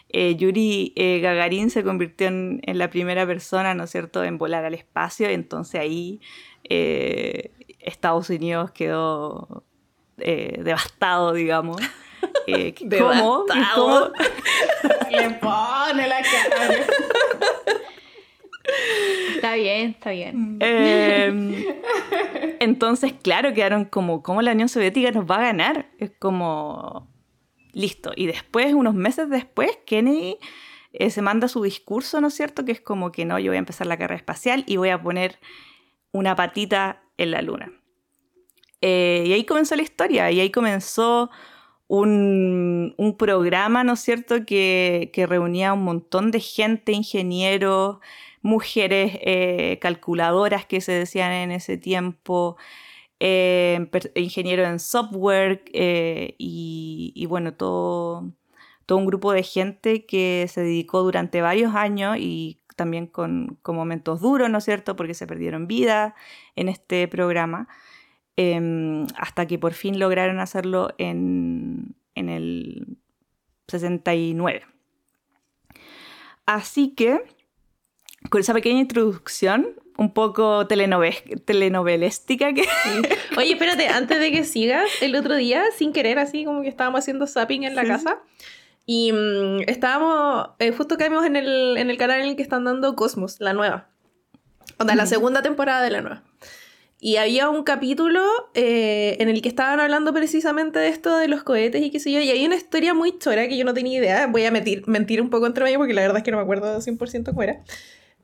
eh, 0.10 0.36
Yuri 0.36 0.94
eh, 0.96 1.20
Gagarin 1.20 1.70
se 1.70 1.84
convirtió 1.84 2.28
en, 2.28 2.62
en 2.64 2.78
la 2.78 2.90
primera 2.90 3.26
persona, 3.26 3.74
¿no 3.74 3.84
es 3.84 3.92
cierto?, 3.92 4.24
en 4.24 4.38
volar 4.38 4.64
al 4.64 4.74
espacio. 4.74 5.28
Entonces 5.28 5.82
ahí 5.82 6.22
eh, 6.70 7.52
Estados 7.80 8.30
Unidos 8.30 8.72
quedó 8.72 9.64
eh, 10.18 10.60
devastado, 10.64 11.34
digamos. 11.34 11.78
¿Cómo? 12.98 13.46
¿Cómo? 13.76 14.00
Le 15.12 15.30
pone 15.32 16.08
la 16.08 16.22
cara. 16.22 16.76
Está 19.36 19.56
bien, 19.56 19.92
está 19.92 20.12
bien. 20.12 20.58
Eh, 20.60 21.76
entonces, 22.60 23.14
claro, 23.22 23.54
quedaron 23.54 23.86
como, 23.86 24.24
¿cómo 24.24 24.42
la 24.42 24.54
Unión 24.54 24.70
Soviética 24.70 25.12
nos 25.12 25.30
va 25.30 25.38
a 25.38 25.42
ganar? 25.42 25.90
Es 26.00 26.12
como, 26.18 27.08
listo. 27.74 28.12
Y 28.16 28.26
después, 28.26 28.74
unos 28.74 28.96
meses 28.96 29.30
después, 29.30 29.70
Kennedy 29.86 30.38
eh, 30.94 31.10
se 31.10 31.22
manda 31.22 31.48
su 31.48 31.62
discurso, 31.62 32.22
¿no 32.22 32.28
es 32.28 32.34
cierto? 32.34 32.66
Que 32.66 32.72
es 32.72 32.82
como 32.82 33.12
que 33.12 33.26
no, 33.26 33.38
yo 33.38 33.52
voy 33.52 33.58
a 33.58 33.60
empezar 33.60 33.86
la 33.88 33.98
carrera 33.98 34.18
espacial 34.18 34.64
y 34.66 34.78
voy 34.78 34.90
a 34.90 35.02
poner 35.02 35.40
una 36.12 36.36
patita 36.36 37.04
en 37.18 37.32
la 37.32 37.42
luna. 37.42 37.72
Eh, 38.82 39.24
y 39.28 39.34
ahí 39.34 39.44
comenzó 39.44 39.76
la 39.76 39.82
historia, 39.82 40.32
y 40.32 40.40
ahí 40.40 40.52
comenzó 40.52 41.30
un, 41.88 42.94
un 42.98 43.18
programa, 43.18 43.84
¿no 43.84 43.94
es 43.94 44.00
cierto?, 44.00 44.46
que, 44.46 45.12
que 45.14 45.28
reunía 45.28 45.70
a 45.70 45.74
un 45.74 45.84
montón 45.84 46.32
de 46.32 46.40
gente, 46.40 46.92
ingenieros, 46.92 47.98
mujeres 48.46 49.18
eh, 49.22 49.80
calculadoras 49.82 50.68
que 50.68 50.80
se 50.80 50.92
decían 50.92 51.32
en 51.32 51.52
ese 51.52 51.78
tiempo, 51.78 52.58
eh, 53.20 53.90
ingenieros 54.14 54.68
en 54.68 54.80
software 54.80 55.64
eh, 55.74 56.36
y, 56.38 57.26
bueno, 57.28 57.56
todo, 57.56 58.32
todo 58.86 59.00
un 59.00 59.08
grupo 59.08 59.32
de 59.32 59.42
gente 59.42 60.06
que 60.06 60.46
se 60.48 60.62
dedicó 60.62 61.02
durante 61.02 61.42
varios 61.42 61.74
años 61.74 62.18
y 62.20 62.62
también 62.76 63.08
con, 63.08 63.58
con 63.64 63.76
momentos 63.76 64.22
duros, 64.22 64.48
¿no 64.48 64.60
es 64.60 64.66
cierto?, 64.66 64.96
porque 64.96 65.16
se 65.16 65.26
perdieron 65.26 65.66
vidas 65.66 66.14
en 66.56 66.70
este 66.70 67.08
programa, 67.08 67.68
em, 68.36 69.08
hasta 69.18 69.48
que 69.48 69.58
por 69.58 69.74
fin 69.74 69.98
lograron 69.98 70.40
hacerlo 70.40 70.94
en, 71.00 71.96
en 72.14 72.30
el 72.30 73.00
69. 73.70 74.66
Así 76.46 76.94
que, 76.94 77.24
con 78.30 78.42
esa 78.42 78.54
pequeña 78.54 78.80
introducción, 78.80 79.68
un 79.98 80.14
poco 80.14 80.68
telenove- 80.68 81.42
telenovelística 81.46 82.54
que... 82.54 82.64
Oye, 83.38 83.54
espérate, 83.54 83.88
antes 83.88 84.20
de 84.20 84.32
que 84.32 84.44
sigas, 84.44 84.90
el 85.02 85.16
otro 85.16 85.36
día, 85.36 85.64
sin 85.78 85.94
querer, 85.94 86.20
así 86.20 86.44
como 86.46 86.62
que 86.62 86.68
estábamos 86.70 87.00
haciendo 87.00 87.28
zapping 87.28 87.64
en 87.64 87.76
la 87.76 87.84
Sí. 87.84 87.88
casa. 87.88 88.20
Y 88.86 89.12
mm, 89.14 89.62
estábamos, 89.68 90.50
eh, 90.60 90.72
justo 90.72 90.98
caímos 90.98 91.26
en 91.26 91.36
el, 91.36 91.78
en 91.78 91.90
el 91.90 91.98
canal 91.98 92.22
en 92.22 92.28
el 92.30 92.36
que 92.36 92.44
están 92.44 92.66
dando 92.66 92.96
Cosmos, 92.96 93.38
la 93.40 93.54
nueva. 93.54 93.88
O 94.78 94.86
sea, 94.86 94.96
la 94.96 95.04
Ujú. 95.04 95.10
segunda 95.10 95.42
temporada 95.42 95.82
de 95.84 95.90
la 95.92 96.02
nueva. 96.02 96.24
Y 97.00 97.18
había 97.18 97.50
un 97.50 97.64
capítulo 97.64 98.22
eh, 98.54 99.18
en 99.20 99.30
el 99.30 99.42
que 99.42 99.50
estaban 99.50 99.80
hablando 99.80 100.14
precisamente 100.14 100.80
de 100.80 100.88
esto 100.90 101.16
de 101.18 101.28
los 101.28 101.44
cohetes 101.44 101.82
y 101.82 101.92
qué 101.92 102.00
sé 102.00 102.12
yo. 102.12 102.20
Y 102.20 102.30
hay 102.30 102.46
una 102.46 102.56
historia 102.56 102.94
muy 102.94 103.18
chora 103.20 103.48
que 103.48 103.58
yo 103.58 103.66
no 103.66 103.74
tenía 103.74 103.98
idea. 104.00 104.28
Voy 104.28 104.44
a 104.46 104.52
mentir, 104.52 104.84
mentir 104.88 105.22
un 105.22 105.30
poco 105.30 105.46
entre 105.46 105.64
medio 105.66 105.78
porque 105.78 105.94
la 105.94 106.02
verdad 106.02 106.18
es 106.18 106.24
que 106.24 106.32
no 106.32 106.38
me 106.38 106.44
acuerdo 106.44 106.80
100% 106.82 107.26
cómo 107.26 107.44
era. 107.44 107.62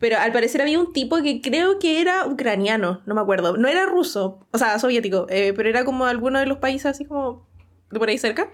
Pero 0.02 0.18
al 0.18 0.32
parecer 0.34 0.64
había 0.64 0.80
un 0.80 0.94
tipo 0.94 1.22
que 1.22 1.42
creo 1.42 1.78
que 1.78 2.02
era 2.02 2.26
ucraniano, 2.26 3.04
no 3.06 3.14
me 3.14 3.22
acuerdo. 3.22 3.56
No 3.56 3.68
era 3.68 3.86
ruso, 3.86 4.48
o 4.52 4.58
sea, 4.58 4.80
soviético, 4.80 5.28
eh, 5.30 5.54
pero 5.56 5.70
era 5.70 5.86
como 5.86 6.06
alguno 6.08 6.40
de 6.40 6.48
los 6.48 6.58
países 6.58 6.88
así 6.88 7.06
como 7.06 7.48
de 7.92 8.00
por 8.00 8.10
ahí 8.10 8.18
cerca. 8.18 8.50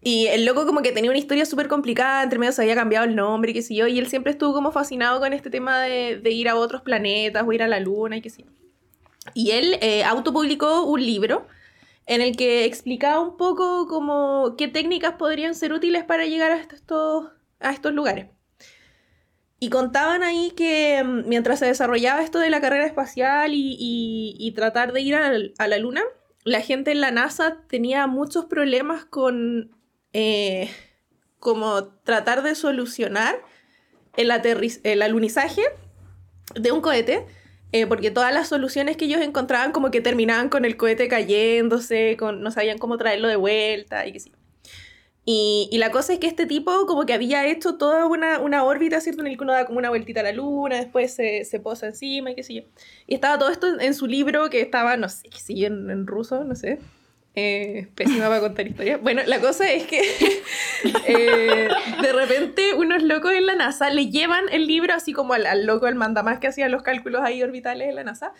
Y 0.00 0.28
el 0.28 0.44
loco 0.44 0.66
como 0.66 0.80
que 0.80 0.92
tenía 0.92 1.10
una 1.10 1.18
historia 1.18 1.44
súper 1.44 1.66
complicada, 1.66 2.22
entre 2.22 2.38
medio 2.38 2.52
se 2.52 2.62
había 2.62 2.76
cambiado 2.76 3.04
el 3.04 3.16
nombre 3.16 3.50
y 3.50 3.54
qué 3.54 3.62
sé 3.62 3.74
yo, 3.74 3.88
y 3.88 3.98
él 3.98 4.06
siempre 4.06 4.30
estuvo 4.30 4.54
como 4.54 4.70
fascinado 4.70 5.18
con 5.18 5.32
este 5.32 5.50
tema 5.50 5.80
de, 5.80 6.20
ir 6.30 6.48
a 6.48 6.54
otros 6.54 6.82
planetas 6.82 7.44
o 7.44 7.52
ir 7.52 7.64
a 7.64 7.68
la 7.68 7.80
luna 7.80 8.18
y 8.18 8.22
qué 8.22 8.30
sé 8.30 8.44
yo. 8.44 8.50
Y 9.34 9.50
él 9.50 9.76
eh, 9.80 10.04
autopublicó 10.04 10.84
un 10.84 11.04
libro 11.04 11.48
en 12.06 12.20
el 12.20 12.36
que 12.36 12.64
explicaba 12.64 13.20
un 13.20 13.36
poco 13.36 13.88
como 13.88 14.54
qué 14.56 14.68
técnicas 14.68 15.14
podrían 15.14 15.56
ser 15.56 15.72
útiles 15.72 16.04
para 16.04 16.26
llegar 16.26 16.52
a 16.52 17.70
estos 17.72 17.92
lugares. 17.92 18.26
Y 19.62 19.68
contaban 19.68 20.22
ahí 20.22 20.52
que 20.56 21.02
mm, 21.04 21.28
mientras 21.28 21.58
se 21.58 21.66
desarrollaba 21.66 22.22
esto 22.22 22.38
de 22.38 22.48
la 22.48 22.62
carrera 22.62 22.86
espacial 22.86 23.52
y, 23.54 24.52
tratar 24.56 24.92
de 24.92 25.02
ir 25.02 25.14
a 25.14 25.68
la, 25.68 25.78
Luna, 25.78 26.02
la 26.44 26.60
gente 26.62 26.90
en 26.90 27.00
la 27.00 27.10
NASA 27.10 27.58
tenía 27.68 28.06
muchos 28.06 28.46
problemas 28.46 29.04
con 29.04 29.70
eh, 30.12 30.70
como 31.38 31.84
tratar 31.84 32.42
de 32.42 32.54
solucionar 32.54 33.36
el, 34.16 34.30
alunizaje 35.02 35.62
de 36.54 36.72
un 36.72 36.80
cohete, 36.80 37.26
eh, 37.72 37.86
porque 37.86 38.10
todas 38.10 38.34
las 38.34 38.48
soluciones 38.48 38.96
que 38.96 39.04
ellos 39.04 39.20
encontraban 39.20 39.72
como 39.72 39.90
que 39.90 40.00
terminaban 40.00 40.48
con 40.48 40.64
el 40.64 40.76
cohete 40.76 41.08
cayéndose, 41.08 42.16
no 42.20 42.50
sabían 42.50 42.78
cómo 42.78 42.98
traerlo 42.98 43.28
de 43.28 43.36
vuelta 43.36 44.06
y 44.06 44.12
que 44.12 44.20
sí. 44.20 44.32
Y, 45.24 45.68
y 45.70 45.78
la 45.78 45.90
cosa 45.90 46.14
es 46.14 46.18
que 46.18 46.26
este 46.26 46.46
tipo 46.46 46.86
como 46.86 47.04
que 47.04 47.12
había 47.12 47.46
hecho 47.46 47.76
toda 47.76 48.06
una, 48.06 48.38
una 48.38 48.64
órbita, 48.64 49.00
¿cierto? 49.00 49.20
En 49.20 49.28
el 49.28 49.36
que 49.36 49.44
uno 49.44 49.52
da 49.52 49.66
como 49.66 49.78
una 49.78 49.90
vueltita 49.90 50.20
a 50.20 50.22
la 50.24 50.32
luna, 50.32 50.76
después 50.76 51.14
se, 51.14 51.44
se 51.44 51.60
posa 51.60 51.86
encima 51.88 52.30
y 52.30 52.34
qué 52.34 52.42
sé 52.42 52.54
yo. 52.54 52.62
Y 53.06 53.14
estaba 53.14 53.38
todo 53.38 53.50
esto 53.50 53.78
en, 53.80 53.94
su 53.94 54.06
libro 54.06 54.48
que 54.50 54.60
estaba, 54.60 54.96
no 54.96 55.08
sé, 55.08 55.28
qué 55.28 55.38
sé 55.38 55.54
yo, 55.54 55.66
en, 55.66 55.90
en 55.90 56.06
ruso, 56.06 56.44
no 56.44 56.54
sé. 56.54 56.78
Eh, 57.36 57.86
pésima 57.94 58.26
para 58.26 58.40
contar 58.40 58.66
historias. 58.66 59.00
Bueno, 59.00 59.22
la 59.26 59.40
cosa 59.40 59.70
es 59.70 59.86
que 59.86 60.00
eh, 61.06 61.68
de 62.02 62.12
repente 62.12 62.74
unos 62.74 63.02
locos 63.02 63.32
en 63.32 63.46
la 63.46 63.54
NASA 63.54 63.88
le 63.90 64.10
llevan 64.10 64.46
el 64.50 64.66
libro 64.66 64.94
así 64.94 65.12
como 65.12 65.34
al, 65.34 65.46
al 65.46 65.64
loco, 65.64 65.86
al 65.86 65.94
mandamás 65.94 66.40
que 66.40 66.48
hacía 66.48 66.68
los 66.68 66.82
cálculos 66.82 67.22
ahí 67.22 67.42
orbitales 67.42 67.88
en 67.88 67.94
la 67.96 68.04
NASA. 68.04 68.32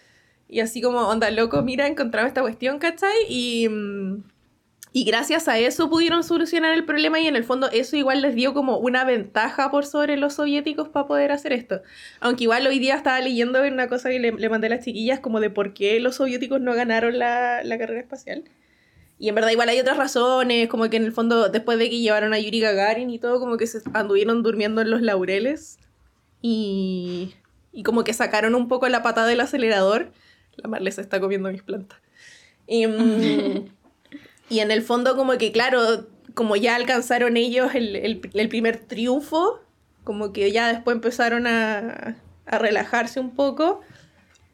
Y 0.48 0.60
así 0.60 0.82
como, 0.82 0.98
onda, 1.02 1.30
loco, 1.30 1.62
mira, 1.62 1.86
encontramos 1.86 2.28
esta 2.28 2.40
cuestión, 2.40 2.80
¿cachai? 2.80 3.14
Y, 3.28 3.68
mm, 3.68 4.24
Y 4.92 5.04
gracias 5.04 5.46
a 5.46 5.58
eso 5.58 5.88
pudieron 5.88 6.24
solucionar 6.24 6.72
el 6.72 6.84
problema 6.84 7.20
y 7.20 7.28
en 7.28 7.36
el 7.36 7.44
fondo 7.44 7.70
eso 7.70 7.96
igual 7.96 8.22
les 8.22 8.34
dio 8.34 8.54
como 8.54 8.78
una 8.78 9.04
ventaja 9.04 9.70
por 9.70 9.86
sobre 9.86 10.16
los 10.16 10.34
soviéticos 10.34 10.88
para 10.88 11.06
poder 11.06 11.30
hacer 11.30 11.52
esto. 11.52 11.82
Aunque 12.18 12.44
igual 12.44 12.66
hoy 12.66 12.80
día 12.80 12.96
estaba 12.96 13.20
leyendo 13.20 13.62
una 13.62 13.88
cosa 13.88 14.10
que 14.10 14.18
le, 14.18 14.32
le 14.32 14.48
mandé 14.48 14.66
a 14.66 14.70
las 14.70 14.84
chiquillas 14.84 15.20
como 15.20 15.38
de 15.38 15.48
por 15.48 15.74
qué 15.74 16.00
los 16.00 16.16
soviéticos 16.16 16.60
no 16.60 16.74
ganaron 16.74 17.18
la, 17.18 17.62
la 17.62 17.78
carrera 17.78 18.00
espacial. 18.00 18.44
Y 19.20 19.28
en 19.28 19.34
verdad 19.36 19.50
igual 19.50 19.68
hay 19.68 19.78
otras 19.78 19.96
razones, 19.96 20.68
como 20.68 20.90
que 20.90 20.96
en 20.96 21.04
el 21.04 21.12
fondo 21.12 21.50
después 21.50 21.78
de 21.78 21.88
que 21.88 22.00
llevaron 22.00 22.32
a 22.34 22.38
Yuri 22.40 22.58
Gagarin 22.58 23.10
y 23.10 23.18
todo, 23.18 23.38
como 23.38 23.58
que 23.58 23.66
se 23.68 23.82
anduvieron 23.92 24.42
durmiendo 24.42 24.80
en 24.80 24.90
los 24.90 25.02
laureles 25.02 25.78
y, 26.42 27.34
y 27.70 27.82
como 27.84 28.02
que 28.02 28.14
sacaron 28.14 28.54
un 28.54 28.66
poco 28.66 28.88
la 28.88 29.02
patada 29.02 29.28
del 29.28 29.40
acelerador. 29.40 30.10
La 30.56 30.68
Marle 30.68 30.90
se 30.90 31.02
está 31.02 31.20
comiendo 31.20 31.50
mis 31.50 31.62
plantas. 31.62 32.00
Y, 32.66 32.86
mm, 32.86 33.70
y 34.50 34.58
en 34.58 34.70
el 34.72 34.82
fondo 34.82 35.16
como 35.16 35.38
que, 35.38 35.52
claro, 35.52 36.06
como 36.34 36.56
ya 36.56 36.74
alcanzaron 36.74 37.36
ellos 37.36 37.74
el, 37.74 37.96
el, 38.34 38.48
primer 38.48 38.78
triunfo, 38.78 39.60
como 40.04 40.32
que 40.32 40.50
ya 40.50 40.68
después 40.68 40.96
empezaron 40.96 41.46
a, 41.46 42.16
a, 42.46 42.58
relajarse 42.58 43.20
un 43.20 43.30
poco. 43.34 43.80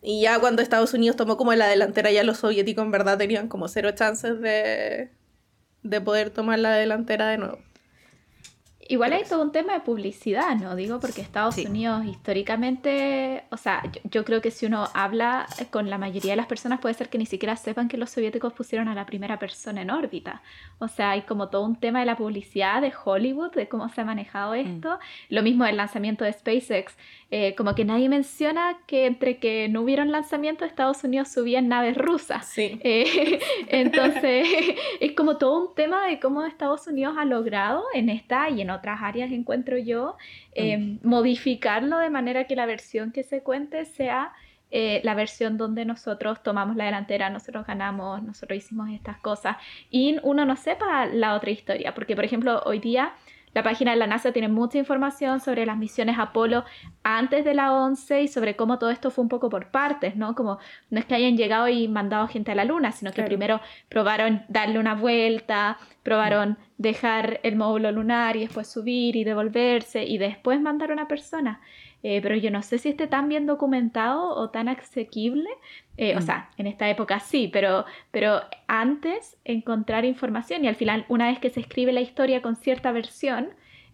Y 0.02 0.20
ya 0.20 0.38
cuando 0.38 0.62
Estados 0.62 0.92
Unidos 0.94 1.16
tomó 1.16 1.38
como 1.38 1.54
la 1.54 1.66
delantera, 1.66 2.12
ya 2.12 2.24
los 2.24 2.38
soviéticos 2.38 2.84
en 2.84 2.90
verdad 2.90 3.16
tenían 3.18 3.48
como 3.48 3.68
cero 3.68 3.90
chances 3.94 4.38
de, 4.40 5.10
de 5.82 6.00
poder 6.02 6.30
tomar 6.30 6.58
la 6.58 6.74
delantera 6.74 7.28
de 7.28 7.38
nuevo. 7.38 7.58
Igual 8.88 9.12
hay 9.12 9.24
todo 9.24 9.42
un 9.42 9.52
tema 9.52 9.72
de 9.72 9.80
publicidad, 9.80 10.56
¿no? 10.56 10.76
Digo, 10.76 11.00
porque 11.00 11.20
Estados 11.20 11.56
sí. 11.56 11.66
Unidos 11.66 12.04
históricamente, 12.06 13.44
o 13.50 13.56
sea, 13.56 13.82
yo, 13.92 14.00
yo, 14.04 14.24
creo 14.24 14.40
que 14.40 14.50
si 14.50 14.66
uno 14.66 14.88
habla 14.94 15.46
con 15.70 15.90
la 15.90 15.98
mayoría 15.98 16.32
de 16.32 16.36
las 16.36 16.46
personas 16.46 16.80
puede 16.80 16.94
ser 16.94 17.08
que 17.08 17.18
ni 17.18 17.26
siquiera 17.26 17.56
sepan 17.56 17.88
que 17.88 17.96
los 17.96 18.10
soviéticos 18.10 18.52
pusieron 18.52 18.88
a 18.88 18.94
la 18.94 19.06
primera 19.06 19.38
persona 19.38 19.82
en 19.82 19.90
órbita. 19.90 20.42
O 20.78 20.88
sea, 20.88 21.10
hay 21.10 21.22
como 21.22 21.48
todo 21.48 21.64
un 21.64 21.76
tema 21.76 22.00
de 22.00 22.06
la 22.06 22.16
publicidad 22.16 22.80
de 22.80 22.92
Hollywood, 23.04 23.52
de 23.52 23.68
cómo 23.68 23.88
se 23.88 24.00
ha 24.00 24.04
manejado 24.04 24.54
esto. 24.54 24.96
Mm. 24.96 25.34
Lo 25.34 25.42
mismo 25.42 25.64
del 25.64 25.76
lanzamiento 25.76 26.24
de 26.24 26.32
SpaceX. 26.32 26.96
Eh, 27.32 27.56
como 27.56 27.74
que 27.74 27.84
nadie 27.84 28.08
menciona 28.08 28.78
que 28.86 29.06
entre 29.06 29.38
que 29.38 29.68
no 29.68 29.80
hubieron 29.80 30.12
lanzamiento 30.12 30.64
Estados 30.64 31.02
Unidos 31.02 31.28
subían 31.28 31.66
naves 31.66 31.96
rusas. 31.96 32.46
Sí. 32.46 32.78
Eh, 32.84 33.40
entonces, 33.68 34.46
es 35.00 35.12
como 35.12 35.36
todo 35.36 35.68
un 35.68 35.74
tema 35.74 36.06
de 36.06 36.20
cómo 36.20 36.44
Estados 36.44 36.86
Unidos 36.86 37.16
ha 37.18 37.24
logrado 37.24 37.84
en 37.94 38.10
esta 38.10 38.48
y 38.50 38.60
en 38.60 38.70
otras 38.70 39.00
áreas, 39.02 39.32
encuentro 39.32 39.76
yo, 39.76 40.16
eh, 40.54 40.78
mm. 40.78 40.98
modificarlo 41.02 41.98
de 41.98 42.10
manera 42.10 42.44
que 42.46 42.54
la 42.54 42.66
versión 42.66 43.10
que 43.10 43.24
se 43.24 43.42
cuente 43.42 43.84
sea 43.86 44.32
eh, 44.72 45.00
la 45.04 45.14
versión 45.14 45.56
donde 45.58 45.84
nosotros 45.84 46.42
tomamos 46.42 46.74
la 46.74 46.86
delantera, 46.86 47.30
nosotros 47.30 47.64
ganamos, 47.66 48.20
nosotros 48.24 48.58
hicimos 48.58 48.90
estas 48.90 49.16
cosas 49.18 49.56
y 49.90 50.18
uno 50.24 50.44
no 50.44 50.56
sepa 50.56 51.06
la 51.06 51.34
otra 51.34 51.50
historia, 51.50 51.94
porque 51.94 52.16
por 52.16 52.24
ejemplo 52.24 52.60
hoy 52.64 52.80
día 52.80 53.12
la 53.56 53.62
página 53.62 53.92
de 53.92 53.96
la 53.96 54.06
NASA 54.06 54.32
tiene 54.32 54.48
mucha 54.48 54.76
información 54.76 55.40
sobre 55.40 55.64
las 55.64 55.78
misiones 55.78 56.18
Apolo 56.18 56.66
antes 57.02 57.42
de 57.42 57.54
la 57.54 57.72
11 57.72 58.24
y 58.24 58.28
sobre 58.28 58.54
cómo 58.54 58.78
todo 58.78 58.90
esto 58.90 59.10
fue 59.10 59.22
un 59.22 59.30
poco 59.30 59.48
por 59.48 59.70
partes, 59.70 60.14
¿no? 60.14 60.34
Como 60.34 60.58
no 60.90 60.98
es 60.98 61.06
que 61.06 61.14
hayan 61.14 61.38
llegado 61.38 61.66
y 61.66 61.88
mandado 61.88 62.28
gente 62.28 62.52
a 62.52 62.54
la 62.54 62.66
Luna, 62.66 62.92
sino 62.92 63.12
que 63.12 63.14
claro. 63.14 63.28
primero 63.28 63.60
probaron 63.88 64.42
darle 64.48 64.78
una 64.78 64.94
vuelta, 64.94 65.78
probaron 66.02 66.58
dejar 66.76 67.40
el 67.44 67.56
módulo 67.56 67.90
lunar 67.92 68.36
y 68.36 68.40
después 68.40 68.68
subir 68.68 69.16
y 69.16 69.24
devolverse 69.24 70.04
y 70.04 70.18
después 70.18 70.60
mandar 70.60 70.90
a 70.90 70.92
una 70.92 71.08
persona. 71.08 71.62
Eh, 72.08 72.20
pero 72.22 72.36
yo 72.36 72.52
no 72.52 72.62
sé 72.62 72.78
si 72.78 72.90
esté 72.90 73.08
tan 73.08 73.28
bien 73.28 73.46
documentado 73.46 74.28
o 74.28 74.48
tan 74.50 74.68
asequible. 74.68 75.50
Eh, 75.96 76.14
mm. 76.14 76.18
O 76.18 76.20
sea, 76.20 76.50
en 76.56 76.68
esta 76.68 76.88
época 76.88 77.18
sí, 77.18 77.50
pero, 77.52 77.84
pero 78.12 78.42
antes 78.68 79.36
encontrar 79.44 80.04
información 80.04 80.64
y 80.64 80.68
al 80.68 80.76
final, 80.76 81.04
una 81.08 81.26
vez 81.26 81.40
que 81.40 81.50
se 81.50 81.58
escribe 81.58 81.92
la 81.92 82.00
historia 82.00 82.42
con 82.42 82.54
cierta 82.54 82.92
versión, 82.92 83.48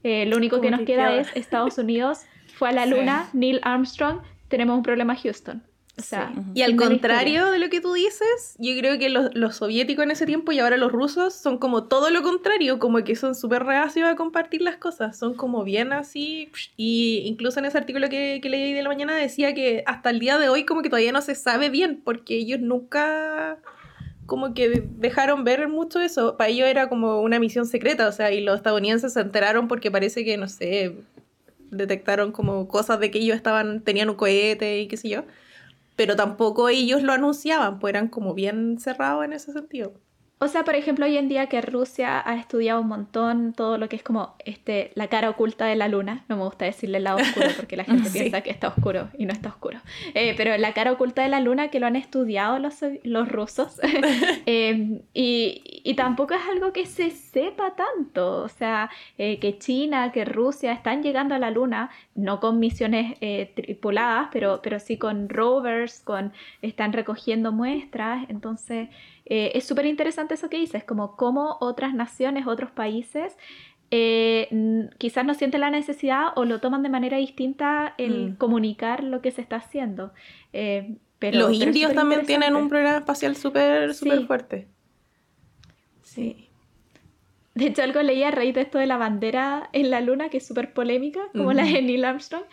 eh, 0.04 0.26
lo 0.26 0.36
único 0.36 0.60
que 0.60 0.70
nos 0.70 0.80
queda 0.80 1.08
queda 1.08 1.20
es 1.20 1.34
Estados 1.34 1.78
Unidos 1.78 2.26
fue 2.54 2.68
a 2.68 2.72
la 2.72 2.84
luna, 2.92 3.28
sí. 3.30 3.38
Neil 3.38 3.60
Armstrong, 3.62 4.18
tenemos 4.48 4.76
un 4.76 4.82
problema 4.82 5.16
Houston. 5.16 5.62
O 5.98 6.02
sea, 6.02 6.32
sí. 6.34 6.40
Y 6.54 6.62
al 6.62 6.76
contrario 6.76 7.50
de 7.50 7.58
lo 7.58 7.68
que 7.68 7.82
tú 7.82 7.92
dices, 7.92 8.56
yo 8.58 8.72
creo 8.78 8.98
que 8.98 9.10
los, 9.10 9.34
los, 9.34 9.56
soviéticos 9.56 10.04
en 10.04 10.10
ese 10.10 10.24
tiempo 10.24 10.50
y 10.50 10.58
ahora 10.58 10.78
los 10.78 10.90
rusos 10.90 11.34
son 11.34 11.58
como 11.58 11.84
todo 11.84 12.08
lo 12.10 12.22
contrario, 12.22 12.78
como 12.78 13.04
que 13.04 13.14
son 13.14 13.34
súper 13.34 13.64
reacios 13.64 14.08
a 14.08 14.16
compartir 14.16 14.62
las 14.62 14.76
cosas, 14.76 15.18
son 15.18 15.34
como 15.34 15.64
bien 15.64 15.92
así, 15.92 16.50
y 16.78 17.22
incluso 17.26 17.58
en 17.58 17.66
ese 17.66 17.76
artículo 17.76 18.08
que, 18.08 18.40
que 18.42 18.48
leí 18.48 18.72
de 18.72 18.82
la 18.82 18.88
mañana 18.88 19.14
decía 19.14 19.52
que 19.52 19.84
hasta 19.86 20.08
el 20.08 20.18
día 20.18 20.38
de 20.38 20.48
hoy 20.48 20.64
como 20.64 20.80
que 20.80 20.88
todavía 20.88 21.12
no 21.12 21.20
se 21.20 21.34
sabe 21.34 21.68
bien, 21.68 22.00
porque 22.02 22.36
ellos 22.36 22.60
nunca 22.60 23.58
como 24.24 24.54
que 24.54 24.88
dejaron 24.96 25.44
ver 25.44 25.68
mucho 25.68 26.00
eso, 26.00 26.38
para 26.38 26.48
ellos 26.48 26.68
era 26.68 26.88
como 26.88 27.20
una 27.20 27.38
misión 27.38 27.66
secreta, 27.66 28.08
o 28.08 28.12
sea, 28.12 28.32
y 28.32 28.40
los 28.40 28.56
estadounidenses 28.56 29.12
se 29.12 29.20
enteraron 29.20 29.68
porque 29.68 29.90
parece 29.90 30.24
que, 30.24 30.38
no 30.38 30.48
sé, 30.48 30.96
detectaron 31.70 32.32
como 32.32 32.66
cosas 32.66 32.98
de 32.98 33.10
que 33.10 33.18
ellos 33.18 33.36
estaban, 33.36 33.82
tenían 33.82 34.08
un 34.08 34.16
cohete 34.16 34.80
y 34.80 34.88
qué 34.88 34.96
sé 34.96 35.10
yo 35.10 35.24
pero 35.96 36.16
tampoco 36.16 36.68
ellos 36.68 37.02
lo 37.02 37.12
anunciaban, 37.12 37.78
pues 37.78 37.92
eran 37.92 38.08
como 38.08 38.34
bien 38.34 38.78
cerrados 38.78 39.24
en 39.24 39.32
ese 39.32 39.52
sentido. 39.52 39.94
O 40.42 40.48
sea, 40.48 40.64
por 40.64 40.74
ejemplo, 40.74 41.06
hoy 41.06 41.16
en 41.16 41.28
día 41.28 41.46
que 41.46 41.60
Rusia 41.60 42.20
ha 42.28 42.34
estudiado 42.34 42.80
un 42.80 42.88
montón 42.88 43.52
todo 43.52 43.78
lo 43.78 43.88
que 43.88 43.94
es 43.94 44.02
como 44.02 44.34
este, 44.44 44.90
la 44.96 45.06
cara 45.06 45.30
oculta 45.30 45.66
de 45.66 45.76
la 45.76 45.86
luna, 45.86 46.24
no 46.28 46.36
me 46.36 46.42
gusta 46.42 46.64
decirle 46.64 46.98
el 46.98 47.04
lado 47.04 47.18
oscuro 47.18 47.46
porque 47.56 47.76
la 47.76 47.84
gente 47.84 48.08
sí. 48.08 48.18
piensa 48.18 48.40
que 48.40 48.50
está 48.50 48.66
oscuro 48.66 49.08
y 49.16 49.24
no 49.24 49.32
está 49.32 49.50
oscuro, 49.50 49.78
eh, 50.14 50.34
pero 50.36 50.58
la 50.58 50.74
cara 50.74 50.90
oculta 50.90 51.22
de 51.22 51.28
la 51.28 51.38
luna 51.38 51.68
que 51.68 51.78
lo 51.78 51.86
han 51.86 51.94
estudiado 51.94 52.58
los, 52.58 52.74
los 53.04 53.28
rusos 53.28 53.78
eh, 54.46 55.00
y, 55.14 55.62
y, 55.84 55.94
tampoco 55.94 56.34
es 56.34 56.42
algo 56.50 56.72
que 56.72 56.86
se 56.86 57.12
sepa 57.12 57.76
tanto, 57.76 58.42
o 58.42 58.48
sea, 58.48 58.90
eh, 59.18 59.38
que 59.38 59.58
China, 59.58 60.10
que 60.10 60.24
Rusia 60.24 60.72
están 60.72 61.04
llegando 61.04 61.36
a 61.36 61.38
la 61.38 61.52
luna, 61.52 61.90
no 62.16 62.40
con 62.40 62.58
misiones 62.58 63.16
tripuladas, 63.54 64.30
pero, 64.32 64.58
pero 64.60 64.80
sí 64.80 64.96
con 64.96 65.28
rovers, 65.28 66.00
con, 66.00 66.32
están 66.62 66.92
recogiendo 66.92 67.52
muestras, 67.52 68.28
entonces... 68.28 68.88
Eh, 69.26 69.52
es 69.54 69.64
súper 69.64 69.86
interesante 69.86 70.34
eso 70.34 70.48
que 70.48 70.58
dices, 70.58 70.84
como 70.84 71.16
cómo 71.16 71.56
otras 71.60 71.94
naciones, 71.94 72.46
otros 72.46 72.70
países, 72.70 73.36
eh, 73.90 74.48
quizás 74.98 75.24
no 75.24 75.34
sienten 75.34 75.60
la 75.60 75.70
necesidad 75.70 76.28
o 76.34 76.44
lo 76.44 76.60
toman 76.60 76.82
de 76.82 76.88
manera 76.88 77.18
distinta 77.18 77.94
el 77.98 78.30
mm. 78.30 78.36
comunicar 78.36 79.04
lo 79.04 79.20
que 79.20 79.30
se 79.30 79.42
está 79.42 79.56
haciendo. 79.56 80.12
Eh, 80.52 80.96
pero, 81.18 81.38
Los 81.38 81.58
pero 81.58 81.68
indios 81.68 81.94
también 81.94 82.24
tienen 82.26 82.56
un 82.56 82.68
programa 82.68 82.98
espacial 82.98 83.36
súper 83.36 83.94
sí. 83.94 84.10
fuerte. 84.26 84.66
Sí. 86.02 86.48
De 87.54 87.66
hecho, 87.66 87.82
algo 87.82 88.02
leí 88.02 88.22
a 88.22 88.30
raíz 88.30 88.54
de 88.54 88.62
esto 88.62 88.78
de 88.78 88.86
la 88.86 88.96
bandera 88.96 89.68
en 89.72 89.90
la 89.90 90.00
luna, 90.00 90.30
que 90.30 90.38
es 90.38 90.46
súper 90.46 90.72
polémica, 90.72 91.20
como 91.32 91.52
la 91.52 91.64
de 91.64 91.82
Neil 91.82 92.04
Armstrong, 92.04 92.44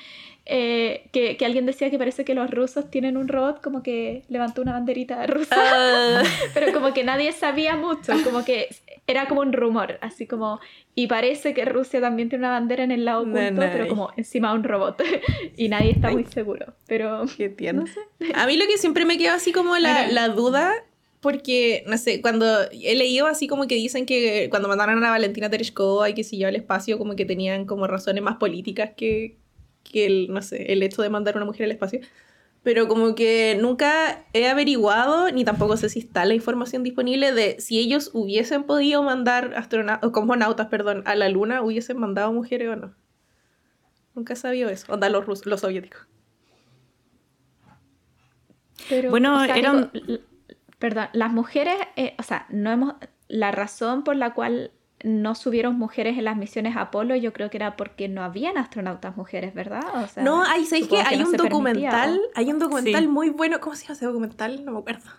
eh, 0.52 1.08
que, 1.12 1.38
que, 1.38 1.46
alguien 1.46 1.68
decía 1.68 1.92
que 1.92 2.00
parece 2.00 2.26
que 2.26 2.34
los 2.34 2.50
rusos 2.50 2.90
tienen 2.90 3.18
un 3.18 3.28
robot 3.28 3.62
como 3.62 3.84
que 3.84 4.24
levantó 4.30 4.64
una 4.64 4.74
banderita 4.74 5.28
rusa, 5.28 5.56
uh. 5.56 6.26
pero 6.56 6.74
como 6.74 6.92
que 6.92 7.04
nadie 7.04 7.32
sabía 7.34 7.76
mucho, 7.76 8.14
como 8.24 8.44
que 8.44 8.68
era 9.06 9.28
como 9.28 9.42
un 9.42 9.54
rumor, 9.54 10.00
así 10.02 10.26
como, 10.26 10.60
y 10.96 11.06
parece 11.06 11.54
que 11.54 11.66
Rusia 11.66 12.02
también 12.02 12.30
tiene 12.30 12.46
una 12.46 12.54
bandera 12.54 12.84
en 12.84 12.92
el 12.92 13.06
lado 13.06 13.22
oculto, 13.22 13.62
pero 13.62 13.88
como 13.88 14.12
encima 14.18 14.50
de 14.50 14.56
un 14.56 14.64
robot, 14.64 15.04
y 15.56 15.70
nadie 15.70 15.92
está 15.92 16.10
muy 16.10 16.26
seguro, 16.26 16.74
pero... 16.88 17.26
Qué 17.38 17.50
tierno. 17.50 17.84
No 17.86 17.88
sé. 17.88 18.34
A 18.34 18.46
mí 18.48 18.58
lo 18.58 18.66
que 18.66 18.78
siempre 18.78 19.06
me 19.06 19.18
quedó 19.18 19.34
así 19.34 19.52
como 19.52 19.78
la, 19.78 20.08
la 20.08 20.30
duda 20.30 20.74
porque, 21.22 21.84
no 21.86 21.98
sé, 21.98 22.22
cuando 22.22 22.46
he 22.72 22.96
leído 22.96 23.28
así 23.28 23.48
como 23.48 23.68
que 23.68 23.76
dicen 23.76 24.06
que 24.06 24.48
cuando 24.50 24.70
mandaron 24.70 25.04
a 25.04 25.10
Valentina 25.10 25.50
Tereshkova 25.50 26.10
y 26.10 26.14
que 26.14 26.24
siguió 26.24 26.48
al 26.48 26.56
espacio, 26.56 26.98
como 26.98 27.16
que 27.16 27.26
tenían 27.26 27.66
como 27.66 27.88
razones 27.88 28.24
más 28.24 28.38
políticas 28.38 28.92
que, 28.96 29.38
que 29.84 30.06
el, 30.06 30.28
no 30.34 30.42
sé, 30.42 30.72
el 30.72 30.82
hecho 30.82 31.02
de 31.02 31.10
mandar 31.10 31.36
a 31.36 31.38
una 31.38 31.46
mujer 31.46 31.66
al 31.66 31.72
espacio. 31.72 32.00
Pero 32.64 32.88
como 32.88 33.16
que 33.16 33.58
nunca 33.60 34.26
he 34.34 34.48
averiguado, 34.48 35.32
ni 35.32 35.44
tampoco 35.44 35.78
sé 35.78 35.90
si 35.90 36.00
está 36.00 36.26
la 36.26 36.34
información 36.34 36.84
disponible 36.84 37.34
de 37.34 37.60
si 37.60 37.80
ellos 37.80 38.12
hubiesen 38.14 38.64
podido 38.64 39.02
mandar 39.04 39.54
astronautas, 39.56 40.12
cosmonautas, 40.12 40.68
perdón, 40.68 41.04
a 41.06 41.16
la 41.16 41.30
luna, 41.30 41.62
hubiesen 41.62 41.98
mandado 41.98 42.32
mujeres 42.32 42.70
o 42.70 42.76
no. 42.76 42.96
Nunca 44.16 44.34
he 44.34 44.36
sabido 44.36 44.70
eso. 44.70 44.92
Onda 44.92 45.10
los, 45.10 45.26
rusos, 45.26 45.46
los 45.46 45.62
soviéticos. 45.62 46.02
Pero, 48.88 49.10
bueno, 49.10 49.42
o 49.42 49.46
sea, 49.46 49.58
eran... 49.58 49.92
Digo, 49.94 50.20
perdón, 50.80 51.08
las 51.14 51.32
mujeres, 51.32 51.76
eh, 51.96 52.16
o 52.18 52.24
sea, 52.24 52.46
no 52.50 52.72
hemos... 52.72 52.96
La 53.28 53.52
razón 53.52 54.04
por 54.04 54.16
la 54.16 54.34
cual 54.34 54.72
no 55.04 55.36
subieron 55.36 55.78
mujeres 55.78 56.18
en 56.18 56.26
las 56.26 56.36
misiones 56.36 56.76
Apolo, 56.76 57.16
yo 57.16 57.32
creo 57.34 57.50
que 57.50 57.58
era 57.58 57.78
porque 57.78 58.08
no 58.08 58.24
habían 58.24 58.58
astronautas 58.58 59.16
mujeres, 59.16 59.54
¿verdad? 59.54 59.84
O 60.04 60.08
sea, 60.08 60.24
no, 60.24 60.44
hay, 60.44 60.66
¿sabéis 60.66 60.88
que 60.88 60.98
hay, 60.98 61.20
no 61.20 61.28
un 61.28 61.38
documental, 61.38 62.20
hay 62.36 62.52
un 62.52 62.60
documental 62.60 63.04
sí. 63.04 63.08
muy 63.08 63.30
bueno, 63.30 63.60
¿cómo 63.60 63.76
se 63.76 63.84
llama 63.84 63.94
ese 63.94 64.06
documental? 64.06 64.66
No 64.66 64.72
me 64.72 64.80
acuerdo. 64.80 65.10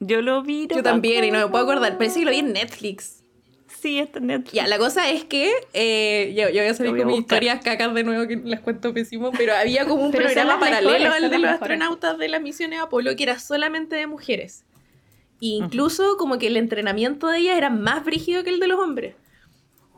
Yo 0.00 0.20
lo 0.20 0.42
vi. 0.42 0.66
No 0.66 0.76
yo 0.76 0.82
también, 0.82 1.24
y 1.24 1.30
no 1.30 1.38
me 1.38 1.48
puedo 1.48 1.64
acordar, 1.64 1.96
parece 1.96 2.20
que 2.20 2.24
lo 2.26 2.30
vi 2.30 2.38
en 2.38 2.52
Netflix. 2.52 3.22
Sí, 3.68 3.98
está 3.98 4.18
en 4.18 4.26
Netflix. 4.26 4.52
Ya, 4.52 4.66
la 4.66 4.78
cosa 4.78 5.08
es 5.10 5.24
que, 5.24 5.52
eh, 5.72 6.34
yo, 6.36 6.48
yo, 6.50 6.60
voy 6.60 6.70
a 6.70 6.74
salir 6.74 6.92
voy 6.92 7.00
a 7.00 7.04
con 7.04 7.12
mis 7.12 7.20
historias 7.20 7.62
cacas 7.62 7.94
de 7.94 8.04
nuevo 8.04 8.26
que 8.26 8.36
les 8.36 8.60
cuento 8.60 8.92
pésimo, 8.92 9.32
pero 9.32 9.54
había 9.54 9.86
como 9.86 10.04
un 10.04 10.12
programa 10.12 10.60
paralelo 10.60 10.92
mejores, 10.92 11.14
al 11.14 11.22
de 11.22 11.38
los 11.38 11.40
mejores. 11.40 11.60
astronautas 11.62 12.18
de 12.18 12.28
las 12.28 12.42
misiones 12.42 12.80
Apolo 12.80 13.16
que 13.16 13.22
era 13.22 13.38
solamente 13.38 13.96
de 13.96 14.06
mujeres. 14.06 14.65
E 15.40 15.46
incluso 15.46 16.16
como 16.16 16.38
que 16.38 16.46
el 16.46 16.56
entrenamiento 16.56 17.28
de 17.28 17.38
ellas 17.38 17.56
era 17.56 17.70
más 17.70 18.04
brígido 18.04 18.42
que 18.44 18.50
el 18.50 18.60
de 18.60 18.68
los 18.68 18.80
hombres. 18.80 19.14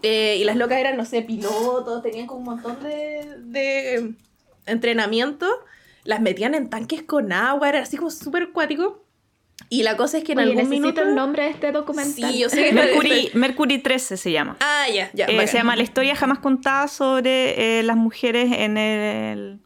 Eh, 0.02 0.36
y 0.40 0.44
las 0.44 0.56
locas 0.56 0.78
eran, 0.78 0.96
no 0.96 1.04
sé, 1.04 1.22
pilotos, 1.22 2.02
tenían 2.02 2.26
como 2.26 2.40
un 2.40 2.44
montón 2.46 2.82
de, 2.82 3.36
de 3.38 4.14
entrenamiento. 4.66 5.46
Las 6.04 6.20
metían 6.20 6.54
en 6.54 6.70
tanques 6.70 7.02
con 7.02 7.32
agua, 7.32 7.68
era 7.68 7.80
así 7.80 7.96
como 7.96 8.10
súper 8.10 8.44
acuático. 8.44 9.04
Y 9.70 9.82
la 9.82 9.96
cosa 9.96 10.18
es 10.18 10.24
que 10.24 10.32
en 10.32 10.38
Oye, 10.38 10.48
algún 10.50 10.70
necesito 10.70 10.82
minuto... 10.82 11.02
el 11.02 11.14
nombre 11.14 11.42
de 11.44 11.50
este 11.50 11.72
documental. 11.72 12.32
Sí, 12.32 12.38
yo 12.38 12.48
sé 12.48 12.66
que 12.66 12.72
Mercury, 12.72 13.30
Mercury 13.34 13.78
13 13.78 14.16
se 14.16 14.32
llama. 14.32 14.56
Ah, 14.60 14.86
ya, 14.92 15.10
ya. 15.12 15.26
Eh, 15.26 15.46
se 15.46 15.58
llama 15.58 15.76
La 15.76 15.82
historia 15.82 16.14
jamás 16.14 16.38
contada 16.38 16.88
sobre 16.88 17.78
eh, 17.78 17.82
las 17.82 17.96
mujeres 17.96 18.50
en 18.52 18.78
el, 18.78 19.60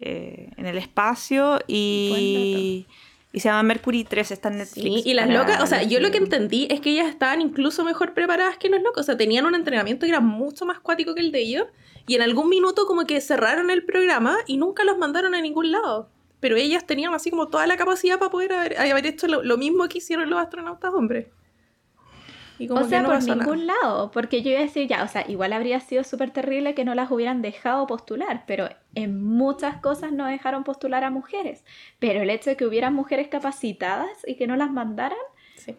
eh, 0.00 0.50
en 0.56 0.66
el 0.66 0.78
espacio 0.78 1.58
y, 1.66 2.86
y 3.32 3.40
se 3.40 3.48
llama 3.48 3.62
Mercury 3.62 4.04
13, 4.04 4.34
está 4.34 4.48
en 4.48 4.58
Netflix. 4.58 5.02
Sí, 5.02 5.08
y 5.08 5.14
las 5.14 5.28
locas, 5.28 5.62
o 5.62 5.66
sea, 5.66 5.82
yo 5.84 6.00
lo 6.00 6.10
que 6.10 6.18
entendí 6.18 6.66
es 6.70 6.80
que 6.80 6.90
ellas 6.90 7.08
estaban 7.08 7.40
incluso 7.40 7.84
mejor 7.84 8.12
preparadas 8.12 8.58
que 8.58 8.68
los 8.68 8.82
locos, 8.82 9.02
o 9.02 9.04
sea, 9.04 9.16
tenían 9.16 9.46
un 9.46 9.54
entrenamiento 9.54 10.04
que 10.04 10.10
era 10.10 10.20
mucho 10.20 10.66
más 10.66 10.80
cuático 10.80 11.14
que 11.14 11.20
el 11.20 11.30
de 11.30 11.40
ellos, 11.40 11.66
y 12.08 12.16
en 12.16 12.22
algún 12.22 12.48
minuto 12.48 12.86
como 12.86 13.06
que 13.06 13.20
cerraron 13.20 13.70
el 13.70 13.84
programa 13.84 14.38
y 14.46 14.56
nunca 14.56 14.82
los 14.82 14.98
mandaron 14.98 15.34
a 15.34 15.40
ningún 15.40 15.70
lado. 15.70 16.08
Pero 16.40 16.56
ellas 16.56 16.86
tenían 16.86 17.14
así 17.14 17.30
como 17.30 17.48
toda 17.48 17.66
la 17.66 17.76
capacidad 17.76 18.18
para 18.18 18.30
poder 18.30 18.52
haber, 18.52 18.78
haber 18.78 19.06
hecho 19.06 19.28
lo, 19.28 19.44
lo 19.44 19.58
mismo 19.58 19.86
que 19.88 19.98
hicieron 19.98 20.28
los 20.28 20.40
astronautas 20.40 20.92
hombres. 20.92 21.26
Y 22.60 22.68
como 22.68 22.82
O 22.82 22.84
sea, 22.88 22.98
que 22.98 23.02
no 23.02 23.08
por 23.08 23.16
pasó 23.18 23.28
nada. 23.34 23.40
ningún 23.42 23.66
lado, 23.66 24.10
porque 24.12 24.42
yo 24.42 24.50
iba 24.50 24.60
a 24.60 24.62
decir 24.62 24.86
ya, 24.86 25.02
o 25.02 25.08
sea, 25.08 25.24
igual 25.28 25.52
habría 25.52 25.80
sido 25.80 26.04
súper 26.04 26.30
terrible 26.30 26.74
que 26.74 26.84
no 26.84 26.94
las 26.94 27.10
hubieran 27.10 27.40
dejado 27.42 27.86
postular, 27.86 28.44
pero 28.46 28.68
en 28.94 29.22
muchas 29.22 29.76
cosas 29.78 30.12
no 30.12 30.26
dejaron 30.26 30.62
postular 30.62 31.02
a 31.04 31.10
mujeres. 31.10 31.64
Pero 31.98 32.20
el 32.20 32.30
hecho 32.30 32.50
de 32.50 32.56
que 32.56 32.66
hubieran 32.66 32.92
mujeres 32.94 33.28
capacitadas 33.28 34.10
y 34.26 34.34
que 34.36 34.46
no 34.46 34.56
las 34.56 34.70
mandaran, 34.70 35.18
Sí. 35.56 35.74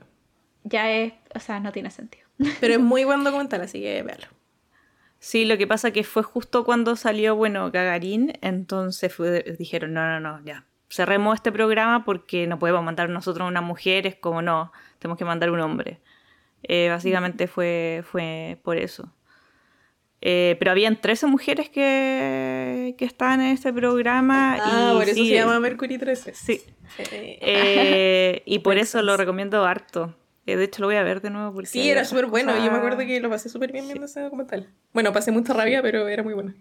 ya 0.63 0.91
es, 0.91 1.13
o 1.36 1.39
sea, 1.39 1.60
no 1.60 1.72
tiene 1.72 1.91
sentido. 1.91 2.28
Pero 2.60 2.74
es 2.74 2.80
muy 2.80 3.04
buen 3.04 3.24
documental, 3.24 3.62
así 3.62 3.80
que 3.80 4.02
véanlo. 4.04 4.28
Sí, 5.20 5.46
lo 5.46 5.56
que 5.60 5.67
pasa 5.67 5.91
que 5.91 6.04
fue 6.04 6.24
justo 6.24 6.63
cuando 6.65 6.96
salió, 6.96 7.36
bueno, 7.36 7.70
Gagarín, 7.70 8.34
entonces 8.41 9.13
fue- 9.13 9.44
dijeron, 9.60 9.94
no, 9.94 10.04
no, 10.08 10.20
no, 10.20 10.44
ya, 10.44 10.65
cerremos 10.89 11.36
este 11.36 11.52
programa 11.52 12.04
porque 12.06 12.48
no 12.48 12.58
podemos 12.58 12.84
mandar 12.84 13.08
nosotros 13.10 13.48
unas 13.48 13.62
mujeres, 13.63 14.15
como 14.15 14.41
no, 14.41 14.72
tenemos 14.98 15.20
que 15.20 15.26
mandar 15.26 15.52
un 15.52 15.60
hombre. 15.60 16.02
Eh, 16.63 16.88
básicamente 16.89 17.47
fue, 17.47 18.04
fue 18.10 18.60
por 18.63 18.78
eso. 18.78 19.12
Eh, 20.24 20.56
pero 20.60 20.69
habían 20.71 21.02
13 21.02 21.26
mujeres 21.26 21.69
que, 21.69 22.93
que 22.97 23.06
estaban 23.06 23.41
en 23.41 23.47
este 23.47 23.74
programa. 23.74 24.58
Ah, 24.62 24.91
y 24.93 24.97
por 24.97 25.04
eso 25.06 25.15
sí, 25.15 25.30
se 25.30 25.34
llama 25.36 25.60
Mercury 25.60 25.97
13. 25.97 26.34
Sí, 26.36 26.62
Eh, 27.00 28.43
y 28.45 28.60
por 28.60 28.78
eso 28.78 29.02
lo 29.02 29.17
recomiendo 29.17 29.63
harto. 29.65 30.15
Eh, 30.45 30.56
de 30.58 30.63
hecho, 30.65 30.82
lo 30.82 30.88
voy 30.88 30.95
a 30.95 31.04
ver 31.04 31.21
de 31.21 31.30
nuevo 31.30 31.54
porque... 31.54 31.67
Sí, 31.67 31.89
era 31.89 32.06
súper 32.06 32.26
bueno. 32.28 32.54
Yo 32.63 32.71
me 32.71 32.78
acuerdo 32.78 33.00
que 33.00 33.19
lo 33.19 33.30
pasé 33.30 33.50
súper 33.50 33.71
bien 33.71 33.86
viendo 33.88 34.06
ese 34.06 34.21
documental. 34.21 34.67
Bueno, 34.93 35.12
pasé 35.13 35.32
mucha 35.32 35.54
rabia, 35.54 35.82
pero 35.82 36.08
era 36.08 36.24
muy 36.24 36.34
bueno. 36.34 36.54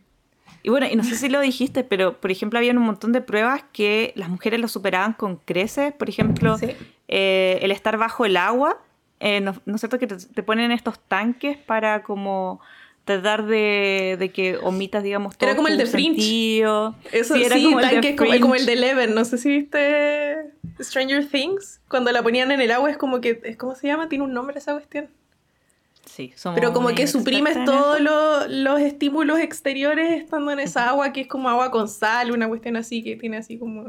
Y 0.63 0.69
bueno, 0.69 0.87
y 0.87 0.95
no 0.97 1.05
sé 1.05 1.15
si 1.17 1.29
lo 1.31 1.41
dijiste, 1.41 1.85
pero 1.85 2.21
por 2.21 2.31
ejemplo, 2.31 2.59
había 2.59 2.73
un 2.73 2.79
montón 2.79 3.13
de 3.13 3.23
pruebas 3.23 3.65
que 3.73 4.13
las 4.17 4.29
mujeres 4.29 4.61
lo 4.61 4.69
superaban 4.69 5.15
con 5.15 5.37
creces. 5.37 5.93
Por 5.95 6.09
ejemplo, 6.11 6.59
Sí. 6.59 6.67
eh, 7.09 7.59
el 7.63 7.71
estar 7.71 7.97
bajo 7.97 8.27
el 8.27 8.37
agua, 8.37 8.79
eh, 9.21 9.41
¿no, 9.41 9.55
¿no 9.67 9.75
es 9.77 9.81
cierto 9.81 9.99
que 9.99 10.07
te, 10.07 10.17
te 10.17 10.43
ponen 10.43 10.73
estos 10.73 10.99
tanques 10.99 11.57
para 11.59 12.03
como 12.03 12.61
tratar 13.05 13.45
de, 13.47 14.17
de 14.19 14.31
que 14.31 14.57
omitas, 14.59 15.03
digamos, 15.03 15.37
todo 15.37 15.49
Era 15.49 15.57
como 15.57 15.69
el 15.69 15.79
de 15.79 15.87
Fringe. 15.87 16.21
sentido? 16.21 16.95
Eso 17.13 17.35
Sí, 17.35 17.41
sí, 17.41 17.47
era 17.47 17.57
como 17.57 17.81
el 17.81 17.87
de 17.87 17.93
tanque, 17.93 18.17
como, 18.17 18.31
como 18.41 18.55
el 18.55 18.63
Fringe. 18.63 18.67
de 18.67 18.73
Eleven. 18.73 19.15
No 19.15 19.25
sé 19.25 19.39
si 19.39 19.49
viste 19.49 20.37
Stranger 20.81 21.27
Things. 21.29 21.81
Cuando 21.89 22.13
la 22.13 22.23
ponían 22.23 22.51
en 22.53 22.61
el 22.61 22.71
agua 22.71 22.91
es 22.91 22.97
como 22.99 23.21
que... 23.21 23.41
es- 23.45 23.57
¿Cómo 23.57 23.75
se 23.75 23.87
llama? 23.89 24.09
Tiene 24.09 24.25
un 24.25 24.33
nombre 24.33 24.59
esa 24.59 24.73
cuestión. 24.75 25.09
Sí, 26.05 26.35
Pero 26.55 26.73
como 26.73 26.89
que 26.89 27.07
suprimes 27.07 27.65
todos 27.65 28.01
lo- 28.01 28.47
los 28.49 28.81
estímulos 28.81 29.39
exteriores 29.39 30.23
estando 30.23 30.51
en 30.51 30.59
esa 30.61 30.89
agua 30.89 31.13
que 31.13 31.23
es 31.23 31.27
como 31.29 31.49
agua 31.49 31.71
con 31.71 31.89
sal, 31.89 32.33
una 32.33 32.49
cuestión 32.49 32.77
así 32.77 33.03
que 33.03 33.17
tiene 33.17 33.37
así 33.39 33.59
como... 33.59 33.85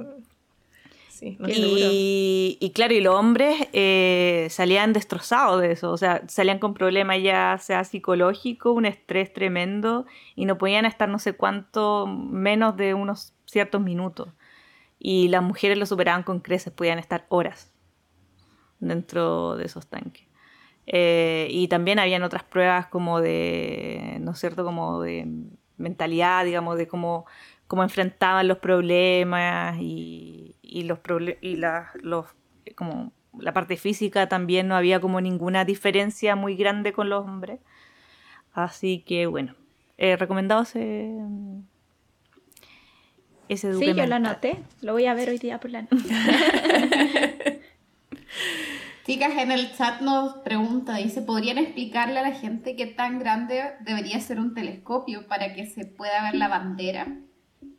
Y 1.24 2.72
claro, 2.74 2.94
y 2.96 3.02
los 3.02 3.16
hombres 3.16 3.68
eh, 3.74 4.48
salían 4.50 4.92
destrozados 4.92 5.62
de 5.62 5.72
eso, 5.72 5.92
o 5.92 5.98
sea, 5.98 6.24
salían 6.28 6.58
con 6.58 6.74
problemas 6.74 7.22
ya 7.22 7.58
sea 7.60 7.84
psicológico, 7.84 8.72
un 8.72 8.86
estrés 8.86 9.32
tremendo, 9.32 10.08
y 10.36 10.46
no 10.46 10.58
podían 10.58 10.86
estar 10.86 11.08
no 11.10 11.20
sé 11.20 11.34
cuánto, 11.34 12.08
menos 12.08 12.76
de 12.76 12.96
unos 12.96 13.36
ciertos 13.46 13.82
minutos. 13.82 14.30
Y 14.98 15.28
las 15.28 15.44
mujeres 15.44 15.78
lo 15.78 15.86
superaban 15.86 16.24
con 16.24 16.40
creces, 16.40 16.74
podían 16.74 16.98
estar 16.98 17.26
horas 17.30 17.72
dentro 18.80 19.56
de 19.58 19.66
esos 19.66 19.88
tanques. 19.88 20.28
Eh, 20.88 21.48
y 21.52 21.68
también 21.68 22.00
habían 22.00 22.24
otras 22.24 22.44
pruebas 22.44 22.88
como 22.88 23.22
de, 23.22 24.18
¿no 24.22 24.32
es 24.32 24.40
cierto?, 24.40 24.64
como 24.64 25.02
de 25.02 25.28
mentalidad, 25.78 26.46
digamos, 26.46 26.78
de 26.78 26.88
cómo, 26.88 27.26
cómo 27.72 27.84
enfrentaban 27.84 28.50
los 28.50 28.58
problemas 28.58 29.78
y, 29.80 30.58
y 30.62 30.84
los 30.84 31.00
proble- 31.00 31.38
y 31.40 31.56
la, 31.56 31.90
los, 32.02 32.26
como 32.76 33.14
la 33.40 33.54
parte 33.54 33.78
física 33.78 34.28
también 34.28 34.68
no 34.68 34.76
había 34.76 35.00
como 35.00 35.22
ninguna 35.22 35.64
diferencia 35.64 36.36
muy 36.36 36.58
grande 36.58 36.92
con 36.92 37.08
los 37.08 37.24
hombres. 37.26 37.62
Así 38.52 39.06
que 39.08 39.26
bueno, 39.26 39.56
eh, 39.98 40.18
recomendado 40.18 40.64
ese, 40.64 41.16
ese 43.48 43.74
Sí, 43.76 43.94
yo 43.94 44.06
lo 44.06 44.16
anoté, 44.16 44.60
lo 44.82 44.92
voy 44.92 45.06
a 45.06 45.14
ver 45.14 45.30
hoy 45.30 45.38
día 45.38 45.58
por 45.62 45.72
la 45.72 45.84
noche. 45.84 46.10
Chicas, 49.06 49.32
en 49.38 49.52
el 49.54 49.72
chat 49.78 50.02
nos 50.02 50.34
pregunta, 50.40 50.98
dice, 50.98 51.22
¿podrían 51.22 51.58
explicarle 51.58 52.20
a 52.20 52.24
la 52.24 52.34
gente 52.34 52.76
qué 52.76 52.86
tan 52.86 53.18
grande 53.18 53.64
debería 53.80 54.20
ser 54.20 54.42
un 54.42 54.54
telescopio 54.54 55.26
para 55.28 55.54
que 55.54 55.66
se 55.68 55.86
pueda 55.86 56.22
ver 56.24 56.36
la 56.36 56.50
bandera? 56.50 57.08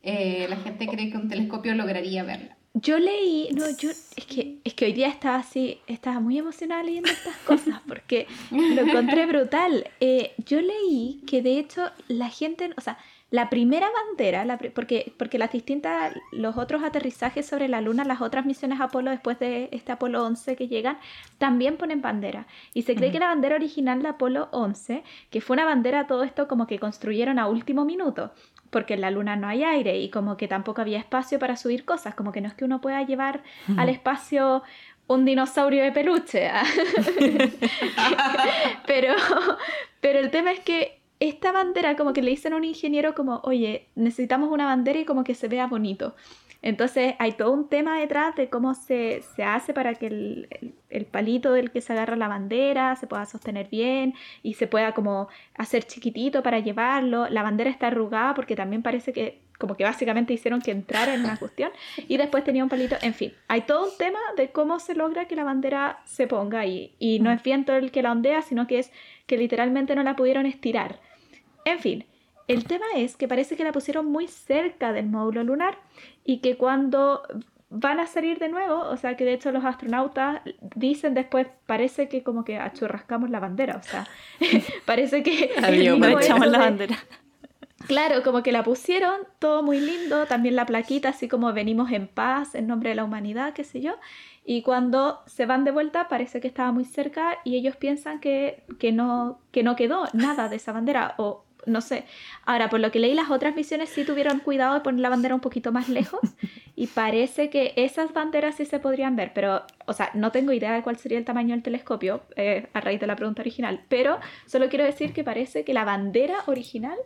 Eh, 0.03 0.47
la 0.49 0.57
gente 0.57 0.87
cree 0.87 1.11
que 1.11 1.17
un 1.17 1.29
telescopio 1.29 1.75
lograría 1.75 2.25
verla. 2.25 2.57
Yo 2.75 2.99
leí, 2.99 3.51
no, 3.53 3.69
yo, 3.77 3.91
es 3.91 4.27
que, 4.27 4.59
es 4.65 4.73
que 4.73 4.87
hoy 4.87 4.95
día 4.95 5.09
estaba 5.09 5.37
así, 5.37 5.81
estaba 5.87 6.21
muy 6.21 6.39
emocionada 6.39 6.83
leyendo 6.83 7.11
estas 7.11 7.37
cosas 7.47 7.81
porque 7.87 8.27
lo 8.51 8.81
encontré 8.81 9.27
brutal. 9.27 9.91
Eh, 10.01 10.33
yo 10.39 10.61
leí 10.61 11.23
que 11.27 11.43
de 11.43 11.59
hecho 11.59 11.91
la 12.09 12.31
gente, 12.31 12.71
o 12.77 12.81
sea, 12.81 12.97
la 13.33 13.49
primera 13.49 13.89
bandera, 13.91 14.45
la 14.45 14.59
porque, 14.59 15.15
porque 15.19 15.39
las 15.39 15.51
distintas, 15.51 16.15
los 16.33 16.59
otros 16.59 16.83
aterrizajes 16.83 17.47
sobre 17.47 17.67
la 17.67 17.81
Luna, 17.81 18.05
las 18.05 18.21
otras 18.21 18.45
misiones 18.45 18.79
Apolo 18.79 19.11
después 19.11 19.39
de 19.39 19.71
este 19.73 19.91
Apolo 19.91 20.23
11 20.25 20.55
que 20.55 20.69
llegan, 20.69 20.99
también 21.39 21.79
ponen 21.79 22.03
bandera. 22.03 22.47
Y 22.75 22.83
se 22.83 22.95
cree 22.95 23.11
que 23.11 23.19
la 23.19 23.29
bandera 23.29 23.57
original 23.57 24.03
de 24.03 24.09
Apolo 24.09 24.49
11, 24.53 25.03
que 25.31 25.41
fue 25.41 25.55
una 25.55 25.65
bandera 25.65 26.07
todo 26.07 26.25
esto 26.25 26.47
como 26.47 26.67
que 26.67 26.79
construyeron 26.79 27.39
a 27.39 27.49
último 27.49 27.87
minuto, 27.87 28.33
porque 28.73 28.95
en 28.95 29.03
la 29.03 29.11
Luna 29.11 29.37
no 29.37 29.47
hay 29.47 29.63
aire 29.63 29.99
y 29.99 30.09
como 30.09 30.39
que 30.39 30.49
tampoco 30.49 30.81
había 30.81 30.99
espacio 30.99 31.39
para 31.39 31.57
subir 31.57 31.85
cosas, 31.85 32.15
como 32.15 32.33
que 32.33 32.41
no 32.41 32.49
es 32.49 32.55
que 32.55 32.65
uno 32.65 32.81
pueda 32.81 33.05
llevar 33.05 33.43
al 33.77 33.91
espacio 33.91 34.63
un 35.07 35.27
dinosaurio 35.27 35.83
de 35.83 35.93
peluche. 35.93 36.49
¿ah? 36.49 36.65
pero, 38.87 39.15
pero 40.01 40.19
el 40.19 40.31
tema 40.31 40.53
es 40.53 40.61
que 40.61 41.01
esta 41.21 41.53
bandera 41.53 41.97
como 41.97 42.15
que 42.15 42.23
le 42.23 42.31
dicen 42.31 42.55
a 42.55 42.57
un 42.57 42.65
ingeniero 42.65 43.15
como, 43.15 43.43
oye, 43.45 43.89
necesitamos 43.95 44.51
una 44.51 44.65
bandera 44.65 45.01
y 45.01 45.05
como 45.05 45.23
que 45.23 45.35
se 45.35 45.49
vea 45.49 45.67
bonito. 45.67 46.17
Entonces 46.63 47.15
hay 47.19 47.33
todo 47.33 47.51
un 47.53 47.69
tema 47.69 47.99
detrás 47.99 48.35
de 48.37 48.49
cómo 48.49 48.75
se, 48.75 49.23
se 49.35 49.43
hace 49.45 49.75
para 49.75 49.95
que 49.95 50.07
el, 50.07 50.49
el- 50.51 50.75
el 50.91 51.07
palito 51.07 51.53
del 51.53 51.71
que 51.71 51.81
se 51.81 51.93
agarra 51.95 52.17
la 52.17 52.29
bandera 52.29 52.95
se 52.97 53.07
pueda 53.07 53.25
sostener 53.27 53.69
bien 53.69 54.15
y 54.43 54.55
se 54.55 54.67
pueda 54.67 54.93
como 54.93 55.29
hacer 55.57 55.85
chiquitito 55.85 56.43
para 56.43 56.59
llevarlo. 56.61 57.29
La 57.31 57.43
bandera 57.43 57.71
está 57.71 57.87
arrugada 57.89 58.35
porque 58.35 58.55
también 58.57 58.83
parece 58.83 59.13
que 59.13 59.41
como 59.59 59.77
que 59.77 59.85
básicamente 59.85 60.33
hicieron 60.35 60.61
que 60.61 60.73
entrara 60.73 61.15
en 61.15 61.21
una 61.25 61.39
cuestión 61.39 61.71
y 62.09 62.17
después 62.17 62.43
tenía 62.43 62.65
un 62.65 62.69
palito, 62.69 62.97
en 63.01 63.15
fin, 63.15 63.33
hay 63.47 63.61
todo 63.63 63.85
un 63.85 63.97
tema 63.97 64.19
de 64.37 64.51
cómo 64.51 64.81
se 64.81 64.95
logra 64.97 65.27
que 65.29 65.37
la 65.37 65.45
bandera 65.45 66.01
se 66.05 66.27
ponga 66.27 66.59
ahí 66.61 66.97
y 66.99 67.21
no 67.21 67.31
es 67.31 67.43
viento 67.45 67.73
el 67.73 67.93
que 67.93 68.03
la 68.03 68.11
ondea, 68.11 68.43
sino 68.43 68.67
que 68.67 68.81
es 68.81 68.91
que 69.27 69.37
literalmente 69.39 69.95
no 69.95 70.03
la 70.03 70.17
pudieron 70.17 70.47
estirar. 70.47 70.99
En 71.65 71.79
fin, 71.79 72.05
el 72.49 72.65
tema 72.65 72.87
es 72.97 73.17
que 73.17 73.29
parece 73.29 73.57
que 73.57 73.65
la 73.65 73.73
pusieron 73.73 74.07
muy 74.07 74.29
cerca 74.29 74.93
del 74.93 75.07
módulo 75.07 75.43
lunar 75.45 75.79
y 76.25 76.39
que 76.39 76.57
cuando 76.57 77.23
van 77.75 78.01
a 78.01 78.07
salir 78.07 78.39
de 78.39 78.49
nuevo, 78.51 78.81
o 78.81 78.97
sea 78.99 79.17
que 79.17 79.25
de 79.25 79.33
hecho 79.33 79.51
los 79.51 79.65
astronautas 79.65 80.43
dicen 80.75 81.15
después, 81.15 81.47
parece 81.67 82.09
que 82.09 82.23
como 82.23 82.45
que 82.45 82.59
achurrascamos 82.59 83.31
la 83.31 83.41
bandera, 83.41 83.77
o 83.79 83.83
sea, 83.83 84.07
parece 84.87 85.23
que 85.23 85.51
Adiós, 85.63 85.99
No 85.99 86.19
echamos 86.19 86.47
la 86.49 86.59
de- 86.59 86.65
bandera. 86.65 86.99
Claro, 87.89 88.23
como 88.23 88.45
que 88.45 88.53
la 88.53 88.63
pusieron, 88.63 89.23
todo 89.41 89.63
muy 89.65 89.81
lindo, 89.81 90.27
también 90.27 90.55
la 90.55 90.67
plaquita, 90.67 91.09
así 91.09 91.27
como 91.29 91.53
venimos 91.53 91.91
en 91.91 92.07
paz, 92.07 92.55
en 92.55 92.69
nombre 92.69 92.91
de 92.91 92.95
la 92.95 93.03
humanidad, 93.05 93.55
qué 93.55 93.65
sé 93.65 93.81
yo. 93.81 93.95
Y 94.45 94.63
cuando 94.63 95.21
se 95.27 95.47
van 95.47 95.65
de 95.65 95.73
vuelta, 95.73 96.07
parece 96.09 96.41
que 96.41 96.47
estaba 96.47 96.71
muy 96.71 96.85
cerca 96.85 97.39
y 97.45 97.57
ellos 97.57 97.75
piensan 97.75 98.21
que, 98.21 98.63
que, 98.79 98.93
no, 98.93 99.41
que 99.51 99.65
no 99.65 99.75
quedó 99.75 100.05
nada 100.13 100.49
de 100.49 100.57
esa 100.57 100.71
bandera. 100.73 101.15
O 101.19 101.45
no 101.67 101.81
sé. 101.81 102.05
Ahora, 102.45 102.69
por 102.69 102.81
lo 102.81 102.91
que 102.91 102.99
leí, 102.99 103.15
las 103.15 103.31
otras 103.31 103.55
misiones 103.55 103.91
sí 103.91 104.05
tuvieron 104.05 104.41
cuidado 104.41 104.75
de 104.75 104.81
poner 104.81 105.01
la 105.01 105.09
bandera 105.09 105.35
un 105.35 105.41
poquito 105.41 105.73
más 105.73 105.89
lejos 105.89 106.21
y 106.77 106.87
parece 106.89 107.51
que 107.51 107.73
esas 107.77 108.13
banderas 108.13 108.57
sí 108.57 108.65
se 108.65 108.79
podrían 108.79 109.17
ver, 109.17 109.33
pero, 109.35 109.63
o 109.87 109.93
sea, 109.93 110.11
no 110.15 110.33
tengo 110.33 110.53
idea 110.53 110.73
de 110.73 110.83
cuál 110.83 110.99
sería 110.99 111.19
el 111.19 111.25
tamaño 111.25 111.55
del 111.55 111.63
telescopio 111.63 112.23
eh, 112.37 112.69
a 112.73 112.81
raíz 112.81 113.01
de 113.01 113.07
la 113.07 113.17
pregunta 113.17 113.43
original, 113.43 113.85
pero 113.89 114.19
solo 114.47 114.69
quiero 114.69 114.85
decir 114.85 115.13
que 115.13 115.25
parece 115.25 115.65
que 115.65 115.75
la 115.75 115.85
bandera 115.85 116.39
original 116.47 116.97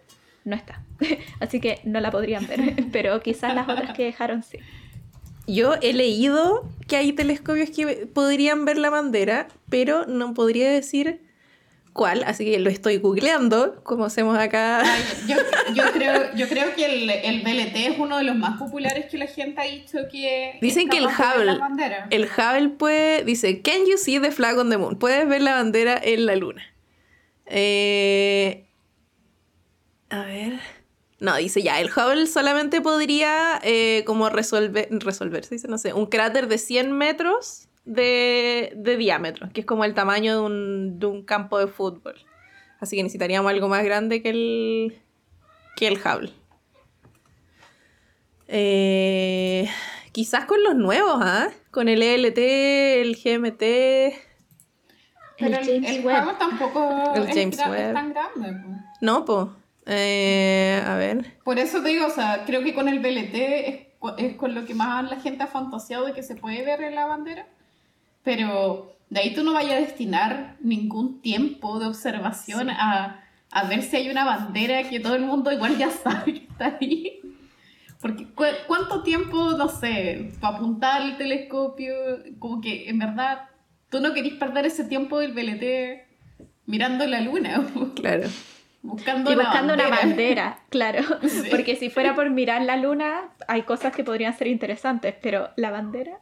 no 0.45 0.57
está. 0.57 0.83
Así 1.41 1.61
que 1.61 1.81
no 1.85 2.01
la 2.01 2.11
podrían 2.11 2.47
ver, 2.47 2.61
pero 2.93 3.21
quizás 3.21 3.55
las 3.55 3.69
otras 3.69 3.95
que 3.95 4.05
dejaron 4.05 4.43
sí. 4.43 4.59
Yo 5.49 5.75
he 5.81 5.93
leído 5.93 6.69
que 6.89 6.97
hay 6.97 7.13
telescopios 7.13 7.71
que 7.71 8.07
podrían 8.07 8.65
ver 8.65 8.79
la 8.79 8.91
bandera, 8.91 9.47
pero 9.69 10.05
no 10.07 10.35
podría 10.35 10.69
decir 10.71 11.21
cuál, 11.97 12.23
así 12.25 12.45
que 12.45 12.59
lo 12.61 12.71
estoy 12.71 12.99
googleando, 12.99 13.81
como 13.83 14.05
hacemos 14.05 14.39
acá. 14.39 14.85
yo, 15.27 15.37
yo, 15.75 15.91
creo, 15.93 16.35
yo 16.37 16.49
creo 16.49 16.75
que 16.75 16.85
el, 16.85 17.11
el, 17.11 17.43
BLT 17.43 17.77
es 17.77 17.99
uno 17.99 18.19
de 18.19 18.25
los 18.25 18.37
más 18.37 18.59
populares 18.59 19.07
que 19.11 19.19
la 19.19 19.27
gente 19.27 19.61
ha 19.61 19.65
dicho 19.65 19.99
que. 20.11 20.59
Dicen 20.61 20.89
que 20.89 20.99
el 20.99 21.07
Hubble. 21.07 21.59
El 22.11 22.25
Hubble 22.25 22.69
puede. 22.69 23.25
Dice: 23.25 23.63
Can 23.63 23.87
you 23.87 23.97
see 23.97 24.21
the 24.21 24.31
flag 24.31 24.59
on 24.59 24.71
the 24.71 24.77
moon? 24.77 24.97
Puedes 24.97 25.27
ver 25.29 25.43
la 25.43 25.55
bandera 25.55 26.01
en 26.01 26.27
la 26.27 26.37
luna. 26.37 26.63
Eh, 27.47 28.67
a 30.11 30.21
ver. 30.21 30.61
No, 31.19 31.35
dice 31.37 31.63
ya, 31.63 31.81
el 31.81 31.89
Hubble 31.89 32.27
solamente 32.27 32.83
podría 32.83 33.59
eh, 33.63 34.05
como 34.07 34.29
resolver, 34.29 34.89
resolver, 34.91 35.49
dice, 35.49 35.67
no 35.67 35.79
sé, 35.79 35.95
un 35.95 36.07
cráter 36.07 36.47
de 36.47 36.59
100 36.59 36.93
metros 36.93 37.66
de, 37.87 38.97
diámetro, 38.99 39.49
que 39.53 39.61
es 39.61 39.67
como 39.67 39.85
el 39.85 39.95
tamaño 39.95 40.35
de 40.35 41.07
un, 41.07 41.23
campo 41.25 41.59
de 41.59 41.69
fútbol. 41.69 42.17
Así 42.81 42.97
que 42.97 43.03
necesitaríamos 43.03 43.51
algo 43.51 43.69
más 43.69 43.85
grande 43.85 44.21
que 44.21 44.31
el, 44.31 45.01
que 45.77 45.87
el 45.87 45.95
Hubble. 45.95 46.33
Eh, 48.49 49.69
quizás 50.13 50.45
con 50.45 50.63
los 50.63 50.75
nuevos, 50.75 51.19
¿ah? 51.21 51.49
Con 51.71 51.89
el 51.89 52.03
ELT, 52.03 52.39
el 52.39 53.17
GMT. 53.17 53.63
Pero 55.39 55.59
el, 55.59 55.85
el, 55.85 56.01
Hubble 56.01 56.35
tampoco 56.39 57.15
el 57.15 57.27
James 57.29 57.59
es, 57.59 57.93
tan 57.93 58.13
grande. 58.13 58.61
No, 59.01 59.25
pues. 59.25 59.49
Eh, 59.87 60.83
a 60.85 60.97
ver. 60.97 61.35
Por 61.45 61.59
eso 61.59 61.81
te 61.81 61.91
digo, 61.91 62.07
o 62.07 62.11
sea, 62.11 62.45
creo 62.45 62.63
que 62.63 62.75
con 62.75 62.89
el 62.89 62.99
BLT 62.99 63.35
es, 64.19 64.37
con 64.37 64.55
lo 64.55 64.65
que 64.65 64.75
más 64.75 65.09
la 65.09 65.21
gente 65.21 65.45
ha 65.45 65.47
fantaseado 65.47 66.07
de 66.07 66.13
que 66.13 66.23
se 66.23 66.35
puede 66.35 66.65
ver 66.65 66.83
en 66.83 66.95
la 66.95 67.07
bandera. 67.07 67.47
Pero 68.27 68.93
de 69.09 69.21
ahí 69.21 69.35
tú 69.35 69.45
no 69.45 69.53
vayas 69.53 69.75
a 69.75 69.81
destinar 69.87 70.57
ningún 70.59 71.23
tiempo 71.23 71.79
de 71.79 71.87
observación 71.87 72.71
a, 72.71 73.25
a, 73.53 73.65
ver 73.69 73.83
si 73.83 73.95
hay 73.95 74.11
una 74.11 74.25
bandera 74.25 74.83
que 74.83 74.99
todo 74.99 75.15
el 75.15 75.23
mundo 75.23 75.53
igual 75.53 75.79
ya 75.79 75.91
sabe 76.05 76.35
que 76.35 76.47
está 76.51 76.77
ahí. 76.81 77.21
Porque 78.01 78.27
cuánto 78.67 79.05
tiempo, 79.05 79.53
no 79.53 79.69
sé, 79.69 80.33
para 80.41 80.57
apuntar 80.57 81.03
el 81.03 81.17
telescopio, 81.17 81.95
como 82.41 82.61
que 82.61 82.91
en 82.91 82.99
verdad 82.99 83.43
tú 83.91 84.01
no 84.01 84.13
querís 84.13 84.35
perder 84.35 84.67
ese 84.67 84.85
tiempo 84.85 85.21
del 85.21 85.33
BLT 85.33 86.05
mirando 86.67 87.07
la 87.07 87.21
luna. 87.21 87.65
Claro. 87.95 88.29
Buscando, 88.83 89.33
y 89.33 89.37
buscando 89.37 89.75
una 89.75 89.89
bandera, 89.89 90.61
claro. 90.69 91.03
Porque 91.51 91.77
si 91.77 91.91
fuera 91.91 92.17
por 92.17 92.31
mirar 92.31 92.63
la 92.63 92.77
luna, 92.77 93.31
hay 93.47 93.63
cosas 93.63 93.95
que 93.95 94.03
podrían 94.03 94.37
ser 94.37 94.49
interesantes, 94.49 95.15
pero 95.23 95.51
la 95.57 95.71
bandera. 95.71 96.19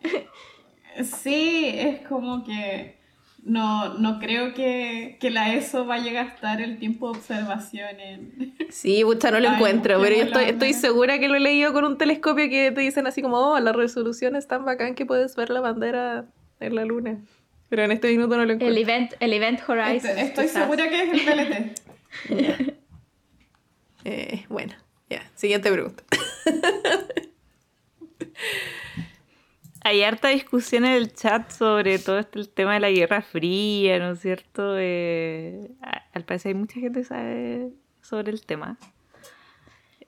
Sí, 1.02 1.74
es 1.76 2.07
como 2.07 2.44
que 2.44 2.96
no, 3.44 3.94
no 3.94 4.18
creo 4.18 4.54
que, 4.54 5.18
que, 5.20 5.30
la 5.30 5.54
ESO 5.54 5.85
vaya 5.85 6.11
a 6.11 6.24
gastar 6.24 6.61
el 6.61 6.78
tiempo 6.78 7.11
de 7.11 7.18
observación 7.18 8.00
en... 8.00 8.54
Sí, 8.70 9.04
pucha, 9.04 9.30
no 9.30 9.40
lo 9.40 9.48
encuentro, 9.48 10.00
pero 10.00 10.16
yo 10.16 10.22
estoy, 10.24 10.44
estoy, 10.44 10.72
segura 10.72 11.18
que 11.18 11.28
lo 11.28 11.37
he 11.37 11.40
leído 11.40 11.72
con 11.72 11.85
un 11.85 11.98
telescopio 11.98 12.48
que 12.48 12.72
te 12.72 12.80
dicen 12.80 13.07
así 13.07 13.22
como, 13.22 13.37
oh, 13.37 13.61
la 13.61 13.72
resolución 13.72 14.35
es 14.37 14.48
tan 14.48 14.64
bacán 14.64 14.94
que 14.94 15.04
puedes 15.04 15.37
ver 15.37 15.50
la 15.50 15.61
bandera 15.61 16.24
en 16.61 16.74
la 16.74 16.85
luna. 16.85 17.18
Pero 17.68 17.83
en 17.83 17.92
este 17.92 18.09
minuto 18.11 18.37
no 18.37 18.44
lo 18.44 18.52
encuentro. 18.52 18.68
El 18.68 18.78
Event, 18.78 19.12
el 19.20 19.33
event 19.33 19.61
Horizon. 19.68 20.18
Estoy, 20.18 20.48
segura 20.48 20.88
que 20.88 21.02
es 21.02 21.12
el 21.12 21.20
PLT. 22.30 22.74
Eh, 24.07 24.44
bueno, 24.50 24.74
ya, 25.09 25.22
siguiente 25.35 25.72
pregunta. 25.72 26.04
Hay 29.84 30.02
harta 30.02 30.28
discusión 30.28 30.84
en 30.86 30.92
el 30.92 31.12
chat 31.12 31.50
sobre 31.50 31.98
todo 31.98 32.18
este, 32.18 32.38
el 32.38 32.48
tema 32.48 32.74
de 32.74 32.80
la 32.80 32.90
Guerra 32.90 33.20
Fría, 33.22 33.98
¿no 33.98 34.12
es 34.12 34.20
cierto? 34.20 34.76
Eh, 34.78 35.70
al 36.12 36.24
parecer 36.24 36.50
hay 36.50 36.54
mucha 36.54 36.80
gente 36.80 37.00
que 37.00 37.04
sabe 37.04 37.68
sobre 38.00 38.32
el 38.32 38.46
tema. 38.46 38.78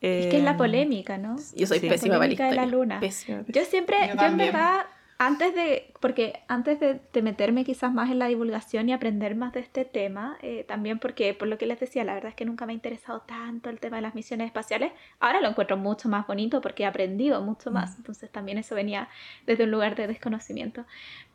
es 0.00 0.26
que 0.26 0.38
es 0.38 0.42
la 0.42 0.52
eh, 0.52 0.56
polémica, 0.56 1.18
¿no? 1.18 1.36
Yo 1.54 1.66
soy 1.66 1.80
pésima 1.80 2.18
para 2.18 2.28
de 2.28 2.54
la 2.54 2.66
luna. 2.66 3.00
Yo 3.00 3.64
siempre, 3.64 3.96
yo, 4.08 4.14
yo 4.14 4.26
en 4.26 4.36
verdad 4.38 4.86
antes 5.18 5.54
de, 5.54 5.92
porque 6.00 6.40
antes 6.46 6.78
de, 6.78 7.00
meterme 7.22 7.64
quizás 7.64 7.92
más 7.92 8.10
en 8.10 8.18
la 8.18 8.26
divulgación 8.26 8.88
y 8.88 8.92
aprender 8.92 9.34
más 9.34 9.52
de 9.54 9.60
este 9.60 9.84
tema, 9.84 10.36
eh, 10.42 10.64
también 10.68 10.98
porque 10.98 11.32
por 11.32 11.48
lo 11.48 11.56
que 11.56 11.66
les 11.66 11.80
decía, 11.80 12.04
la 12.04 12.14
verdad 12.14 12.30
es 12.30 12.34
que 12.34 12.44
nunca 12.44 12.66
me 12.66 12.72
ha 12.72 12.74
interesado 12.74 13.20
tanto 13.22 13.70
el 13.70 13.80
tema 13.80 13.96
de 13.96 14.02
las 14.02 14.14
misiones 14.14 14.46
espaciales, 14.46 14.92
ahora 15.18 15.40
lo 15.40 15.48
encuentro 15.48 15.76
mucho 15.78 16.08
más 16.08 16.26
bonito 16.26 16.60
porque 16.60 16.82
he 16.82 16.86
aprendido 16.86 17.40
mucho 17.40 17.70
más, 17.70 17.94
mm. 17.94 17.96
entonces 17.98 18.30
también 18.30 18.58
eso 18.58 18.74
venía 18.74 19.08
desde 19.46 19.64
un 19.64 19.70
lugar 19.70 19.96
de 19.96 20.06
desconocimiento. 20.06 20.84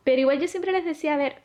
Pero 0.04 0.20
igual 0.20 0.38
yo 0.38 0.46
siempre 0.46 0.70
les 0.70 0.84
decía, 0.84 1.14
a 1.14 1.16
ver, 1.16 1.42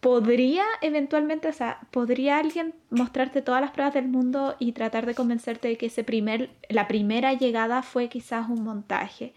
podría 0.00 0.64
eventualmente, 0.80 1.46
o 1.46 1.52
sea, 1.52 1.78
podría 1.92 2.38
alguien 2.38 2.74
mostrarte 2.90 3.40
todas 3.40 3.60
las 3.60 3.70
pruebas 3.70 3.94
del 3.94 4.08
mundo 4.08 4.56
y 4.58 4.72
tratar 4.72 5.06
de 5.06 5.14
convencerte 5.14 5.68
de 5.68 5.76
que 5.76 5.86
ese 5.86 6.02
primer, 6.02 6.50
la 6.68 6.88
primera 6.88 7.34
llegada 7.34 7.82
fue 7.82 8.08
quizás 8.08 8.48
un 8.48 8.64
montaje 8.64 9.32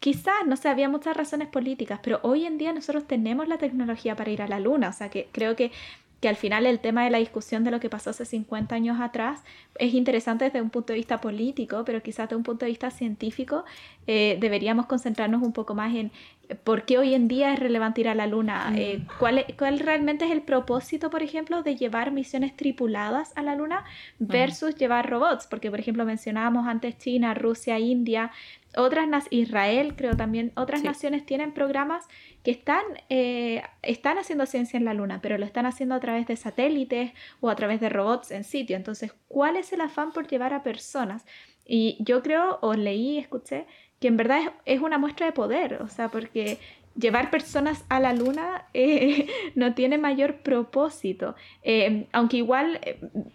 quizás, 0.00 0.46
no 0.46 0.56
sé, 0.56 0.68
había 0.68 0.88
muchas 0.88 1.16
razones 1.16 1.48
políticas, 1.48 2.00
pero 2.02 2.20
hoy 2.22 2.46
en 2.46 2.58
día 2.58 2.72
nosotros 2.72 3.06
tenemos 3.06 3.48
la 3.48 3.58
tecnología 3.58 4.16
para 4.16 4.30
ir 4.30 4.42
a 4.42 4.48
la 4.48 4.60
luna, 4.60 4.90
o 4.90 4.92
sea 4.92 5.08
que 5.08 5.28
creo 5.32 5.56
que, 5.56 5.72
que 6.20 6.28
al 6.28 6.36
final 6.36 6.66
el 6.66 6.80
tema 6.80 7.04
de 7.04 7.10
la 7.10 7.18
discusión 7.18 7.64
de 7.64 7.70
lo 7.70 7.80
que 7.80 7.90
pasó 7.90 8.10
hace 8.10 8.24
50 8.24 8.74
años 8.74 9.00
atrás 9.00 9.42
es 9.76 9.94
interesante 9.94 10.44
desde 10.44 10.62
un 10.62 10.70
punto 10.70 10.92
de 10.92 10.98
vista 10.98 11.20
político, 11.20 11.84
pero 11.84 12.02
quizás 12.02 12.28
desde 12.28 12.36
un 12.36 12.42
punto 12.42 12.64
de 12.64 12.70
vista 12.70 12.90
científico 12.90 13.64
eh, 14.06 14.36
deberíamos 14.40 14.86
concentrarnos 14.86 15.42
un 15.42 15.52
poco 15.52 15.74
más 15.74 15.94
en 15.94 16.10
por 16.64 16.84
qué 16.84 16.98
hoy 16.98 17.14
en 17.14 17.28
día 17.28 17.52
es 17.52 17.58
relevante 17.58 18.00
ir 18.00 18.08
a 18.08 18.14
la 18.14 18.26
Luna, 18.26 18.72
eh, 18.74 19.02
¿cuál, 19.18 19.44
¿cuál, 19.58 19.78
realmente 19.78 20.24
es 20.24 20.30
el 20.30 20.42
propósito, 20.42 21.10
por 21.10 21.22
ejemplo, 21.22 21.62
de 21.62 21.76
llevar 21.76 22.10
misiones 22.10 22.56
tripuladas 22.56 23.32
a 23.36 23.42
la 23.42 23.54
Luna 23.54 23.84
versus 24.18 24.74
llevar 24.76 25.10
robots, 25.10 25.46
porque 25.46 25.70
por 25.70 25.80
ejemplo 25.80 26.04
mencionábamos 26.04 26.66
antes 26.66 26.96
China, 26.98 27.34
Rusia, 27.34 27.78
India, 27.78 28.30
otras 28.76 29.26
Israel, 29.30 29.94
creo 29.96 30.16
también, 30.16 30.52
otras 30.54 30.82
naciones 30.82 31.24
tienen 31.26 31.52
programas 31.52 32.06
que 32.42 32.50
están, 32.50 32.82
eh, 33.08 33.62
están 33.82 34.18
haciendo 34.18 34.46
ciencia 34.46 34.76
en 34.76 34.84
la 34.84 34.94
Luna, 34.94 35.20
pero 35.20 35.38
lo 35.38 35.44
están 35.44 35.66
haciendo 35.66 35.94
a 35.94 36.00
través 36.00 36.26
de 36.26 36.36
satélites 36.36 37.12
o 37.40 37.50
a 37.50 37.56
través 37.56 37.80
de 37.80 37.88
robots 37.88 38.30
en 38.30 38.44
sitio. 38.44 38.76
Entonces, 38.76 39.14
¿cuál 39.26 39.56
es 39.56 39.72
el 39.72 39.80
afán 39.80 40.12
por 40.12 40.28
llevar 40.28 40.54
a 40.54 40.62
personas? 40.62 41.24
Y 41.66 41.98
yo 42.00 42.22
creo, 42.22 42.58
o 42.62 42.74
leí, 42.74 43.18
escuché, 43.18 43.66
que 44.00 44.08
en 44.08 44.16
verdad 44.16 44.40
es, 44.64 44.80
una 44.80 44.98
muestra 44.98 45.26
de 45.26 45.32
poder, 45.32 45.82
o 45.82 45.88
sea, 45.88 46.08
porque 46.08 46.58
llevar 46.94 47.30
personas 47.30 47.84
a 47.88 48.00
la 48.00 48.12
luna 48.12 48.66
eh, 48.74 49.28
no 49.54 49.74
tiene 49.74 49.98
mayor 49.98 50.38
propósito. 50.38 51.34
Eh, 51.62 52.06
aunque 52.12 52.38
igual, 52.38 52.80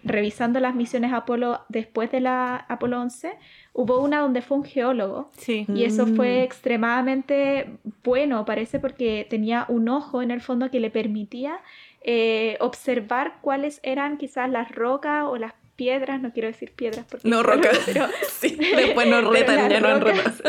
revisando 0.04 0.60
las 0.60 0.76
misiones 0.76 1.14
Apolo 1.14 1.62
después 1.70 2.12
de 2.12 2.22
la 2.22 2.56
Apolo 2.68 3.02
11, 3.02 3.34
Hubo 3.76 4.02
una 4.02 4.20
donde 4.20 4.44
fue 4.44 4.58
un 4.58 4.64
geólogo 4.64 5.32
y 5.48 5.84
eso 5.84 6.06
fue 6.06 6.42
mm. 6.42 6.44
extremadamente 6.44 7.72
bueno, 8.04 8.46
parece, 8.46 8.80
porque 8.80 9.26
tenía 9.28 9.66
un 9.68 9.90
ojo 9.90 10.22
en 10.22 10.30
el 10.30 10.42
fondo 10.42 10.70
que 10.70 10.80
le 10.80 10.92
permitía 10.92 11.60
eh, 12.02 12.56
observar 12.60 13.38
cuáles 13.42 13.80
eran 13.82 14.18
quizás 14.18 14.48
las 14.52 14.72
rocas 14.72 15.24
o 15.28 15.38
las 15.38 15.54
piedras, 15.84 16.22
no 16.22 16.32
quiero 16.32 16.48
decir 16.48 16.72
piedras 16.72 17.06
porque... 17.10 17.28
No, 17.28 17.44
rocas. 17.44 17.78
Pero, 17.86 18.08
sí, 18.30 18.56
después 18.56 19.06
nos 19.08 19.28
retan, 19.30 19.70
ya 19.70 19.82
no 19.82 20.00
rocas. 20.00 20.42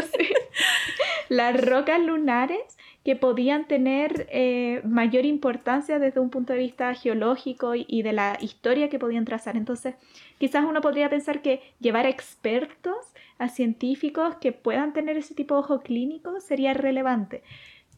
Las 1.29 1.61
rocas 1.61 2.01
lunares 2.01 2.63
que 3.05 3.17
podían 3.17 3.67
tener 3.67 4.29
eh, 4.31 4.81
mayor 4.85 5.25
importancia 5.25 5.99
desde 5.99 6.21
un 6.21 6.31
punto 6.31 6.53
de 6.53 6.61
vista 6.61 6.95
geológico 6.95 7.75
y, 7.75 8.03
de 8.03 8.13
la 8.13 8.39
historia 8.41 8.89
que 8.89 9.01
podían 9.01 9.25
trazar. 9.25 9.57
Entonces, 9.57 9.97
quizás 10.39 10.65
uno 10.65 10.81
podría 10.81 11.11
pensar 11.11 11.43
que 11.43 11.61
llevar 11.81 12.07
expertos 12.07 12.97
a 13.39 13.49
científicos 13.49 14.37
que 14.37 14.53
puedan 14.53 14.93
tener 14.93 15.17
ese 15.17 15.35
tipo 15.35 15.55
de 15.55 15.61
ojo 15.61 15.81
clínico 15.81 16.41
sería 16.41 16.75
relevante. 16.75 17.43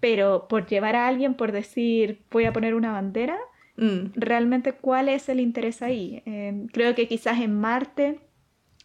Pero 0.00 0.48
por 0.48 0.66
llevar 0.66 0.96
a 0.96 1.06
alguien, 1.06 1.34
por 1.34 1.52
decir, 1.52 2.20
voy 2.30 2.46
a 2.46 2.52
poner 2.52 2.74
una 2.74 2.92
bandera, 2.92 3.38
mm. 3.76 4.12
realmente 4.14 4.72
cuál 4.72 5.08
es 5.08 5.28
el 5.28 5.40
interés 5.40 5.82
ahí. 5.82 6.22
Eh, 6.26 6.66
creo 6.72 6.94
que 6.94 7.08
quizás 7.08 7.40
en 7.40 7.58
Marte 7.58 8.20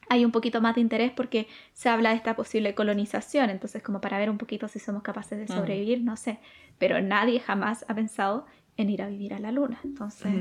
hay 0.10 0.26
un 0.26 0.32
poquito 0.32 0.60
más 0.62 0.76
de 0.76 0.82
interés 0.82 1.12
porque 1.12 1.48
se 1.74 1.88
habla 1.88 2.10
de 2.10 2.18
esta 2.18 2.36
posible 2.36 2.76
colonización, 2.76 3.50
entonces 3.50 3.82
como 3.82 4.02
para 4.02 4.20
ver 4.20 4.30
un 4.30 4.38
poquito 4.38 4.68
si 4.68 4.78
somos 4.78 5.04
capaces 5.04 5.38
de 5.40 5.48
sobrevivir, 5.48 6.04
no 6.04 6.18
sé, 6.18 6.40
pero 6.78 7.02
nadie 7.02 7.40
jamás 7.40 7.86
ha 7.88 7.96
pensado 7.96 8.46
en 8.76 8.90
ir 8.90 9.02
a 9.02 9.08
vivir 9.08 9.34
a 9.34 9.40
la 9.40 9.54
luna, 9.54 9.80
entonces 9.86 10.34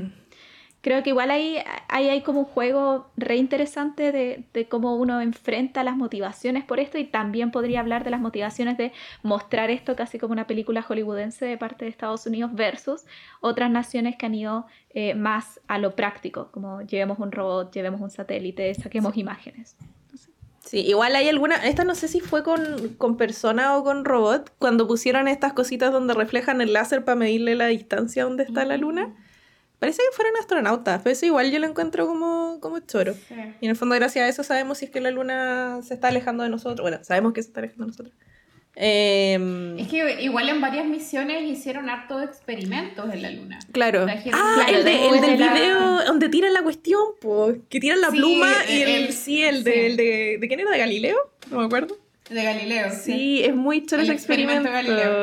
creo 0.81 1.03
que 1.03 1.11
igual 1.11 1.31
ahí, 1.31 1.57
ahí 1.87 2.09
hay 2.09 2.21
como 2.21 2.39
un 2.39 2.45
juego 2.45 3.07
re 3.15 3.37
interesante 3.37 4.11
de, 4.11 4.43
de, 4.53 4.67
cómo 4.67 4.95
uno 4.95 5.21
enfrenta 5.21 5.83
las 5.83 5.95
motivaciones 5.95 6.63
por 6.63 6.79
esto 6.79 6.97
y 6.97 7.05
también 7.05 7.51
podría 7.51 7.79
hablar 7.79 8.03
de 8.03 8.09
las 8.09 8.19
motivaciones 8.19 8.77
de 8.77 8.91
mostrar 9.23 9.69
esto 9.69 9.95
casi 9.95 10.17
como 10.17 10.33
una 10.33 10.47
película 10.47 10.81
hollywoodense 10.81 11.45
de 11.45 11.57
parte 11.57 11.85
de 11.85 11.91
Estados 11.91 12.25
Unidos 12.25 12.51
versus 12.53 13.03
otras 13.41 13.69
naciones 13.69 14.15
que 14.17 14.25
han 14.25 14.35
ido 14.35 14.65
eh, 14.89 15.13
más 15.13 15.59
a 15.67 15.77
lo 15.77 15.95
práctico, 15.95 16.49
como 16.51 16.81
llevemos 16.81 17.19
un 17.19 17.31
robot, 17.31 17.71
llevemos 17.73 18.01
un 18.01 18.09
satélite, 18.09 18.73
saquemos 18.73 19.15
imágenes. 19.17 19.75
Sí, 20.59 20.79
igual 20.81 21.15
hay 21.15 21.27
alguna, 21.27 21.55
esta 21.55 21.83
no 21.83 21.95
sé 21.95 22.07
si 22.07 22.19
fue 22.19 22.43
con, 22.43 22.95
con 22.97 23.17
persona 23.17 23.77
o 23.77 23.83
con 23.83 24.05
robot, 24.05 24.53
cuando 24.59 24.87
pusieron 24.87 25.27
estas 25.27 25.53
cositas 25.53 25.91
donde 25.91 26.13
reflejan 26.13 26.61
el 26.61 26.73
láser 26.73 27.03
para 27.03 27.15
medirle 27.15 27.55
la 27.55 27.65
distancia 27.67 28.23
donde 28.23 28.43
está 28.43 28.63
la 28.63 28.77
luna. 28.77 29.13
Parece 29.81 30.03
que 30.07 30.15
fueron 30.15 30.37
astronautas, 30.37 31.01
pero 31.01 31.11
eso 31.11 31.25
igual 31.25 31.49
yo 31.49 31.57
lo 31.57 31.65
encuentro 31.65 32.05
como, 32.05 32.59
como 32.61 32.81
choro. 32.81 33.15
Y 33.61 33.65
en 33.65 33.71
el 33.71 33.75
fondo, 33.75 33.95
gracias 33.95 34.23
a 34.23 34.29
eso, 34.29 34.43
sabemos 34.43 34.77
si 34.77 34.85
es 34.85 34.91
que 34.91 35.01
la 35.01 35.09
luna 35.09 35.79
se 35.81 35.95
está 35.95 36.09
alejando 36.09 36.43
de 36.43 36.49
nosotros. 36.49 36.83
Bueno, 36.83 37.03
sabemos 37.03 37.33
que 37.33 37.41
se 37.41 37.47
está 37.47 37.61
alejando 37.61 37.85
de 37.85 37.87
nosotros. 37.87 38.13
Eh, 38.75 39.73
es 39.79 39.87
que 39.87 40.21
igual 40.21 40.49
en 40.49 40.61
varias 40.61 40.85
misiones 40.85 41.41
hicieron 41.49 41.89
hartos 41.89 42.23
experimentos 42.23 43.11
en 43.11 43.23
la 43.23 43.31
luna. 43.31 43.57
Claro. 43.71 44.05
Ah, 44.31 44.67
el, 44.69 44.83
de, 44.83 45.07
el 45.07 45.19
del 45.19 45.37
video 45.37 46.05
donde 46.05 46.29
tiran 46.29 46.53
la 46.53 46.61
cuestión, 46.61 47.01
pues, 47.19 47.57
que 47.67 47.79
tiran 47.79 48.01
la 48.01 48.09
pluma 48.09 48.53
y 48.69 48.83
el, 48.83 49.13
sí, 49.13 49.41
el, 49.41 49.63
De, 49.63 49.87
el 49.87 49.97
de, 49.97 50.37
de... 50.39 50.47
quién 50.47 50.59
era? 50.59 50.69
¿De 50.69 50.77
Galileo? 50.77 51.17
No 51.49 51.57
me 51.57 51.65
acuerdo. 51.65 51.97
De 52.29 52.43
Galileo. 52.43 52.91
Sí, 52.91 53.43
es 53.43 53.55
muy 53.55 53.83
choro 53.87 54.03
ese 54.03 54.13
experimento. 54.13 54.69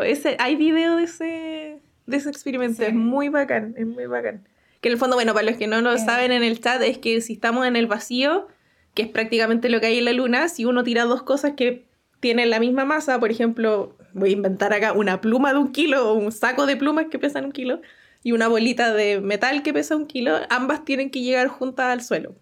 Ese, 0.03 0.35
hay 0.41 0.57
video 0.57 0.97
de 0.97 1.05
ese 1.05 1.68
de 2.09 2.17
ese 2.17 2.31
experimento. 2.31 2.83
Es 2.83 2.95
muy 2.95 3.29
bacán, 3.29 3.75
es 3.77 3.87
muy 3.87 4.07
bacán. 4.07 4.49
Que 4.81 4.89
en 4.89 4.93
el 4.93 4.99
fondo, 4.99 5.17
bueno, 5.17 5.35
para 5.35 5.47
los 5.47 5.57
que 5.57 5.67
no 5.67 5.81
lo 5.81 5.97
saben 5.99 6.33
en 6.33 6.43
el 6.43 6.61
chat, 6.61 6.81
es 6.83 6.99
que 6.99 7.21
si 7.21 7.35
estamos 7.35 7.67
en 7.67 7.77
el 7.77 7.87
vacío, 7.87 8.49
que 8.95 9.03
es 9.03 9.09
prácticamente 9.09 9.69
lo 9.69 9.81
que 9.81 9.87
hay 9.87 9.99
en 9.99 10.07
la 10.07 10.13
luna, 10.13 10.49
si 10.49 10.65
uno 10.65 10.83
tira 10.85 11.05
dos 11.05 11.23
cosas 11.23 11.53
que 11.57 11.87
tienen 12.21 12.51
la 12.51 12.61
misma 12.61 12.85
masa, 12.85 13.21
por 13.21 13.31
ejemplo, 13.31 13.97
voy 14.15 14.31
a 14.31 14.33
inventar 14.33 14.73
acá 14.73 14.93
una 14.93 15.21
pluma 15.21 15.53
de 15.53 15.59
un 15.59 15.71
kilo 15.71 16.11
o 16.11 16.15
un 16.15 16.33
saco 16.33 16.67
de 16.67 16.77
plumas 16.77 17.07
que 17.11 17.19
pesan 17.19 17.45
un 17.45 17.53
kilo 17.53 17.81
y 18.23 18.33
una 18.33 18.49
bolita 18.49 18.95
de 18.95 19.21
metal 19.21 19.63
que 19.63 19.73
pesa 19.73 19.95
un 19.95 20.07
kilo, 20.07 20.39
ambas 20.49 20.85
tienen 20.85 21.11
que 21.11 21.21
llegar 21.21 21.49
juntas 21.49 21.93
al 21.93 22.03
suelo. 22.03 22.35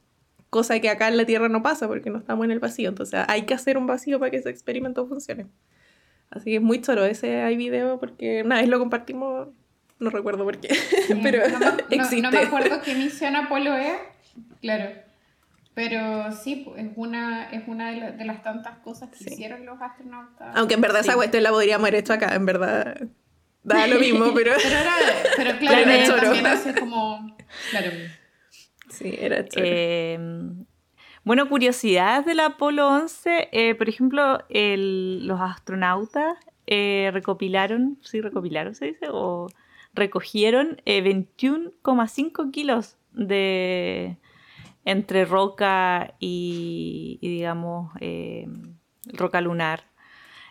Cosa 0.48 0.78
que 0.78 0.88
acá 0.88 1.08
en 1.08 1.16
la 1.16 1.26
Tierra 1.26 1.48
no 1.48 1.62
pasa 1.62 1.88
porque 1.88 2.08
no 2.08 2.18
estamos 2.18 2.44
en 2.44 2.52
el 2.52 2.60
vacío. 2.60 2.88
Entonces 2.88 3.20
hay 3.26 3.42
que 3.42 3.54
hacer 3.54 3.76
un 3.76 3.86
vacío 3.86 4.18
para 4.18 4.30
que 4.30 4.36
ese 4.36 4.48
experimento 4.48 5.06
funcione. 5.06 5.46
Así 6.30 6.50
que 6.50 6.56
es 6.56 6.62
muy 6.62 6.80
choro 6.80 7.04
ese 7.04 7.42
hay 7.42 7.56
video 7.56 7.98
porque 7.98 8.42
una 8.42 8.56
vez 8.56 8.68
lo 8.68 8.78
compartimos, 8.78 9.48
no 9.98 10.10
recuerdo 10.10 10.44
por 10.44 10.58
qué, 10.58 10.68
pero 11.22 11.48
no 11.48 11.58
me, 11.58 11.96
existe. 11.96 12.22
No, 12.22 12.30
me 12.30 12.38
acuerdo 12.38 12.80
qué 12.82 12.94
misión 12.94 13.36
Apolo 13.36 13.74
es, 13.76 13.96
claro. 14.60 14.90
Pero 15.74 16.32
sí, 16.32 16.66
es 16.78 16.86
una, 16.96 17.50
es 17.50 17.68
una 17.68 17.90
de, 17.90 18.24
las 18.24 18.42
tantas 18.42 18.78
cosas 18.78 19.10
que 19.10 19.30
hicieron 19.30 19.66
los 19.66 19.78
astronautas. 19.80 20.56
Aunque 20.56 20.72
en 20.72 20.80
verdad 20.80 21.02
esa 21.02 21.14
cuestión 21.14 21.42
la 21.42 21.50
podríamos 21.50 21.84
haber 21.84 21.96
hecho 21.96 22.14
acá, 22.14 22.34
en 22.34 22.46
verdad 22.46 22.96
da 23.62 23.86
lo 23.86 24.00
mismo, 24.00 24.32
pero... 24.34 24.52
pero, 24.56 24.74
era, 24.74 24.94
pero 25.36 25.58
claro, 25.58 25.90
era 25.90 26.16
también 26.16 26.46
hace 26.46 26.74
como... 26.74 27.36
Claro. 27.70 27.90
Sí, 28.88 29.14
era 29.18 29.46
choro. 29.46 29.66
Eh, 29.68 30.18
bueno, 31.26 31.48
curiosidades 31.48 32.24
del 32.24 32.38
Apolo 32.38 32.86
11, 32.86 33.48
eh, 33.50 33.74
por 33.74 33.88
ejemplo, 33.88 34.38
los 34.48 35.40
astronautas 35.40 36.38
eh, 36.68 37.10
recopilaron, 37.12 37.98
sí, 38.00 38.20
recopilaron, 38.20 38.76
se 38.76 38.86
dice, 38.86 39.08
o 39.10 39.48
recogieron 39.92 40.76
21,5 40.86 42.46
eh, 42.46 42.50
kilos 42.52 42.96
de 43.10 44.18
entre 44.84 45.24
roca 45.24 46.14
y, 46.20 47.18
digamos, 47.20 47.90
roca 49.12 49.40
lunar. 49.40 49.82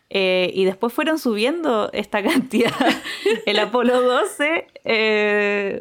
Y 0.10 0.66
después 0.66 0.94
fueron 0.94 1.20
subiendo 1.20 1.90
esta 1.92 2.24
cantidad. 2.24 2.72
El 3.46 3.60
Apolo 3.60 4.02
12 4.02 4.68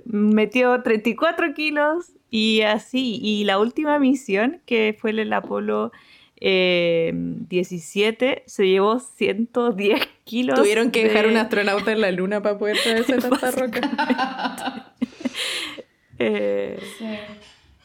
metió 0.07 0.83
34 0.83 1.55
kilos 1.55 2.13
y 2.31 2.63
así, 2.63 3.21
y 3.23 3.45
la 3.45 3.61
última 3.61 3.97
misión, 4.01 4.61
que 4.67 4.97
fue 4.99 5.13
el 5.13 5.33
Apolo 5.33 5.93
17, 6.41 8.29
eh, 8.29 8.43
se 8.45 8.67
llevó 8.67 8.99
110 8.99 10.01
kilos. 10.25 10.59
Tuvieron 10.59 10.91
que 10.91 11.05
dejar 11.05 11.29
un 11.29 11.37
astronauta 11.37 11.93
en 11.93 12.01
la 12.01 12.11
luna 12.11 12.43
para 12.43 12.59
poder 12.59 12.77
traerse 12.83 13.19
tanta 13.19 13.51
roca. 13.53 14.93
Eh, 16.21 16.79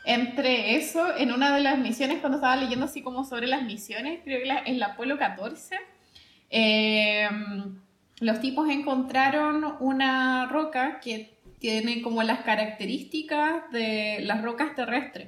Entre 0.05 0.75
eso, 0.75 1.17
en 1.17 1.31
una 1.31 1.55
de 1.55 1.61
las 1.61 1.79
misiones, 1.79 2.19
cuando 2.19 2.37
estaba 2.37 2.55
leyendo 2.55 2.85
así 2.85 3.01
como 3.01 3.25
sobre 3.25 3.47
las 3.47 3.63
misiones, 3.63 4.19
creo 4.23 4.43
que 4.43 4.69
en 4.69 4.77
la 4.77 4.85
Apolo 4.87 5.17
14, 5.17 5.75
eh, 6.49 7.29
los 8.19 8.41
tipos 8.41 8.69
encontraron 8.69 9.75
una 9.79 10.47
roca 10.47 10.99
que 10.99 11.39
tiene 11.59 12.01
como 12.01 12.23
las 12.23 12.39
características 12.39 13.71
de 13.71 14.19
las 14.21 14.41
rocas 14.41 14.75
terrestres, 14.75 15.27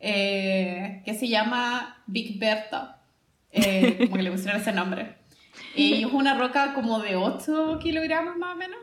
eh, 0.00 1.02
que 1.04 1.14
se 1.14 1.28
llama 1.28 2.02
Big 2.06 2.38
Bertha, 2.38 3.00
eh, 3.52 3.96
como 4.04 4.16
que 4.16 4.22
le 4.22 4.32
pusieron 4.32 4.60
ese 4.60 4.72
nombre. 4.72 5.14
Y 5.74 6.04
es 6.04 6.12
una 6.12 6.36
roca 6.36 6.74
como 6.74 6.98
de 7.00 7.16
8 7.16 7.78
kilogramos 7.82 8.36
más 8.36 8.54
o 8.54 8.58
menos, 8.58 8.78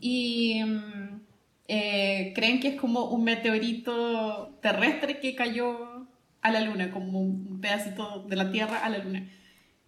y 0.00 0.62
mm, 0.64 1.20
eh, 1.68 2.32
creen 2.34 2.60
que 2.60 2.68
es 2.68 2.80
como 2.80 3.04
un 3.04 3.24
meteorito 3.24 4.58
terrestre 4.60 5.20
que 5.20 5.34
cayó 5.34 6.06
a 6.40 6.50
la 6.50 6.60
luna, 6.60 6.90
como 6.90 7.20
un 7.20 7.60
pedacito 7.60 8.24
de 8.28 8.36
la 8.36 8.50
Tierra 8.50 8.78
a 8.78 8.88
la 8.88 8.98
luna. 8.98 9.28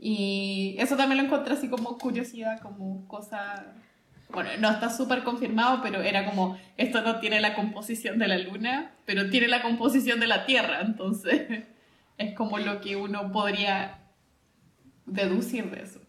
Y 0.03 0.77
eso 0.79 0.97
también 0.97 1.19
lo 1.19 1.25
encontré 1.27 1.53
así 1.55 1.69
como 1.69 1.99
curiosidad, 1.99 2.59
como 2.61 3.07
cosa 3.07 3.75
bueno, 4.33 4.51
no 4.59 4.71
está 4.71 4.91
súper 4.91 5.23
confirmado, 5.23 5.81
pero 5.83 6.03
era 6.03 6.25
como, 6.25 6.59
esto 6.77 7.03
no 7.03 7.19
tiene 7.19 7.41
la 7.41 7.55
composición 7.55 8.19
de 8.19 8.29
la 8.29 8.39
luna, 8.39 8.93
pero 9.05 9.29
tiene 9.29 9.49
la 9.49 9.63
composición 9.63 10.21
de 10.21 10.27
la 10.27 10.47
Tierra, 10.47 10.81
entonces 10.83 11.65
es 12.19 12.35
como 12.35 12.59
lo 12.59 12.81
que 12.81 12.97
uno 12.97 13.33
podría 13.33 13.99
deducir 15.07 15.71
de 15.71 15.83
eso. 15.83 16.00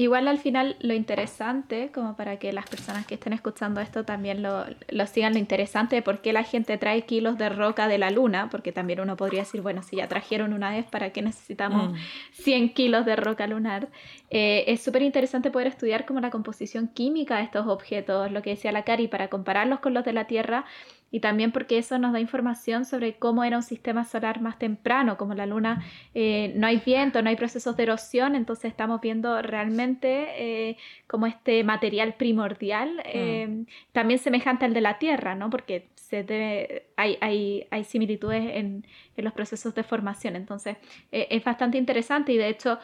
Igual 0.00 0.28
al 0.28 0.38
final 0.38 0.76
lo 0.80 0.94
interesante, 0.94 1.90
como 1.92 2.16
para 2.16 2.38
que 2.38 2.54
las 2.54 2.66
personas 2.66 3.04
que 3.04 3.16
estén 3.16 3.34
escuchando 3.34 3.82
esto 3.82 4.02
también 4.02 4.42
lo, 4.42 4.64
lo, 4.88 5.06
sigan, 5.06 5.34
lo 5.34 5.38
interesante 5.38 5.94
de 5.94 6.00
por 6.00 6.22
qué 6.22 6.32
la 6.32 6.42
gente 6.42 6.78
trae 6.78 7.02
kilos 7.02 7.36
de 7.36 7.50
roca 7.50 7.86
de 7.86 7.98
la 7.98 8.10
luna, 8.10 8.48
porque 8.50 8.72
también 8.72 9.00
uno 9.00 9.18
podría 9.18 9.40
decir, 9.40 9.60
bueno, 9.60 9.82
si 9.82 9.96
ya 9.96 10.08
trajeron 10.08 10.54
una 10.54 10.70
vez, 10.70 10.86
¿para 10.86 11.10
qué 11.10 11.20
necesitamos 11.20 11.94
100 12.32 12.64
mm. 12.64 12.68
kilos 12.70 13.04
de 13.04 13.14
roca 13.14 13.46
lunar? 13.46 13.88
Eh, 14.30 14.64
es 14.68 14.80
súper 14.80 15.02
interesante 15.02 15.50
poder 15.50 15.66
estudiar 15.66 16.06
como 16.06 16.20
la 16.20 16.30
composición 16.30 16.86
química 16.86 17.38
de 17.38 17.42
estos 17.42 17.66
objetos, 17.66 18.30
lo 18.30 18.42
que 18.42 18.50
decía 18.50 18.70
la 18.70 18.84
Cari, 18.84 19.08
para 19.08 19.28
compararlos 19.28 19.80
con 19.80 19.92
los 19.92 20.04
de 20.04 20.12
la 20.12 20.28
Tierra 20.28 20.64
y 21.10 21.18
también 21.18 21.50
porque 21.50 21.78
eso 21.78 21.98
nos 21.98 22.12
da 22.12 22.20
información 22.20 22.84
sobre 22.84 23.16
cómo 23.16 23.42
era 23.42 23.56
un 23.56 23.64
sistema 23.64 24.04
solar 24.04 24.40
más 24.40 24.60
temprano, 24.60 25.16
como 25.16 25.34
la 25.34 25.46
luna 25.46 25.84
eh, 26.14 26.52
no 26.54 26.68
hay 26.68 26.80
viento, 26.86 27.20
no 27.20 27.28
hay 27.28 27.34
procesos 27.34 27.76
de 27.76 27.82
erosión, 27.82 28.36
entonces 28.36 28.70
estamos 28.70 29.00
viendo 29.00 29.42
realmente 29.42 30.26
eh, 30.36 30.76
como 31.08 31.26
este 31.26 31.64
material 31.64 32.14
primordial, 32.14 33.02
mm. 33.04 33.66
también 33.90 34.20
semejante 34.20 34.64
al 34.64 34.74
de 34.74 34.80
la 34.80 34.98
Tierra, 35.00 35.34
¿no? 35.34 35.50
porque 35.50 35.88
se 35.96 36.22
debe, 36.22 36.86
hay, 36.96 37.18
hay, 37.20 37.66
hay 37.72 37.82
similitudes 37.82 38.44
en, 38.54 38.86
en, 39.16 39.24
los 39.24 39.32
procesos 39.32 39.74
de 39.74 39.82
formación, 39.82 40.36
entonces 40.36 40.76
es 41.12 41.44
bastante 41.44 41.78
interesante 41.78 42.32
y 42.32 42.36
de 42.36 42.48
hecho 42.48 42.78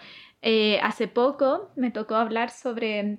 hace 0.83 1.09
poco 1.09 1.71
me 1.77 1.91
tocó 1.91 2.15
hablar 2.15 2.51
sobre 2.51 3.19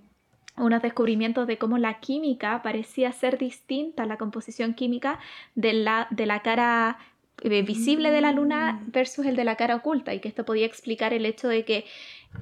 unos 0.57 0.81
descubrimientos 0.81 1.47
de 1.47 1.57
cómo 1.57 1.77
la 1.77 1.99
química 1.99 2.61
parecía 2.63 3.11
ser 3.11 3.37
distinta, 3.37 4.05
la 4.05 4.17
composición 4.17 4.73
química 4.73 5.19
de 5.55 5.73
la, 5.73 6.07
de 6.09 6.25
la 6.25 6.41
cara 6.41 6.97
eh, 7.43 7.61
visible 7.61 8.09
de 8.09 8.21
la 8.21 8.31
luna 8.31 8.73
mm. 8.73 8.91
versus 8.91 9.25
el 9.27 9.35
de 9.35 9.43
la 9.43 9.55
cara 9.55 9.75
oculta 9.75 10.11
y 10.15 10.19
que 10.19 10.27
esto 10.27 10.43
podía 10.43 10.65
explicar 10.65 11.13
el 11.13 11.23
hecho 11.23 11.47
de 11.47 11.65
que 11.65 11.85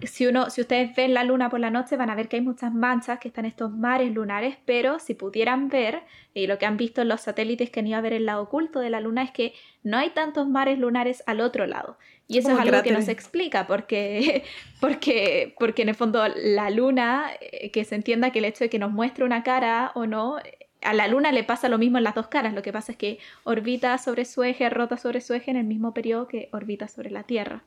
si, 0.03 0.25
uno, 0.25 0.49
si 0.49 0.61
ustedes 0.61 0.95
ven 0.95 1.13
la 1.13 1.25
luna 1.25 1.49
por 1.49 1.59
la 1.59 1.69
noche 1.69 1.97
van 1.97 2.09
a 2.09 2.15
ver 2.15 2.29
que 2.29 2.37
hay 2.37 2.41
muchas 2.41 2.73
manchas 2.73 3.19
que 3.19 3.27
están 3.27 3.45
estos 3.45 3.71
mares 3.71 4.13
lunares, 4.13 4.57
pero 4.65 4.99
si 4.99 5.13
pudieran 5.13 5.67
ver, 5.67 6.03
y 6.33 6.47
lo 6.47 6.57
que 6.57 6.65
han 6.65 6.77
visto 6.77 7.01
en 7.01 7.09
los 7.09 7.21
satélites 7.21 7.69
que 7.69 7.81
han 7.81 7.87
ido 7.87 7.97
a 7.97 8.01
ver 8.01 8.13
el 8.13 8.25
lado 8.25 8.43
oculto 8.43 8.79
de 8.79 8.89
la 8.89 9.01
luna 9.01 9.23
es 9.23 9.31
que 9.31 9.53
no 9.83 9.97
hay 9.97 10.11
tantos 10.11 10.47
mares 10.47 10.79
lunares 10.79 11.23
al 11.27 11.41
otro 11.41 11.67
lado. 11.67 11.97
Y 12.27 12.39
eso 12.39 12.51
es 12.51 12.59
algo 12.59 12.81
que 12.81 12.91
no 12.91 13.01
se 13.01 13.11
explica, 13.11 13.67
porque, 13.67 14.43
porque, 14.79 15.53
porque 15.59 15.83
en 15.83 15.89
el 15.89 15.95
fondo 15.95 16.27
la 16.27 16.69
luna, 16.69 17.31
eh, 17.39 17.69
que 17.71 17.85
se 17.85 17.95
entienda 17.95 18.31
que 18.31 18.39
el 18.39 18.45
hecho 18.45 18.63
de 18.63 18.69
que 18.69 18.79
nos 18.79 18.91
muestre 18.91 19.25
una 19.25 19.43
cara 19.43 19.91
o 19.93 20.07
no, 20.07 20.37
a 20.81 20.93
la 20.93 21.07
luna 21.07 21.31
le 21.31 21.43
pasa 21.43 21.69
lo 21.69 21.77
mismo 21.77 21.97
en 21.97 22.03
las 22.03 22.15
dos 22.15 22.27
caras, 22.27 22.53
lo 22.53 22.61
que 22.61 22.73
pasa 22.73 22.93
es 22.93 22.97
que 22.97 23.19
orbita 23.43 23.97
sobre 23.97 24.25
su 24.25 24.43
eje, 24.43 24.69
rota 24.69 24.97
sobre 24.97 25.21
su 25.21 25.33
eje 25.33 25.51
en 25.51 25.57
el 25.57 25.65
mismo 25.65 25.93
periodo 25.93 26.27
que 26.27 26.49
orbita 26.51 26.87
sobre 26.87 27.11
la 27.11 27.23
Tierra. 27.23 27.63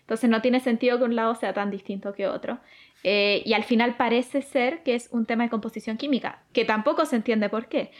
Entonces 0.00 0.28
no 0.28 0.42
tiene 0.42 0.60
sentido 0.60 0.98
que 0.98 1.04
un 1.04 1.16
lado 1.16 1.34
sea 1.34 1.54
tan 1.54 1.70
distinto 1.70 2.12
que 2.12 2.26
otro. 2.26 2.58
Eh, 3.04 3.42
y 3.44 3.52
al 3.54 3.64
final 3.64 3.96
parece 3.96 4.42
ser 4.42 4.82
que 4.82 4.94
es 4.94 5.08
un 5.10 5.26
tema 5.26 5.44
de 5.44 5.50
composición 5.50 5.96
química, 5.96 6.42
que 6.52 6.64
tampoco 6.64 7.04
se 7.06 7.16
entiende 7.16 7.48
por 7.48 7.66
qué. 7.68 7.90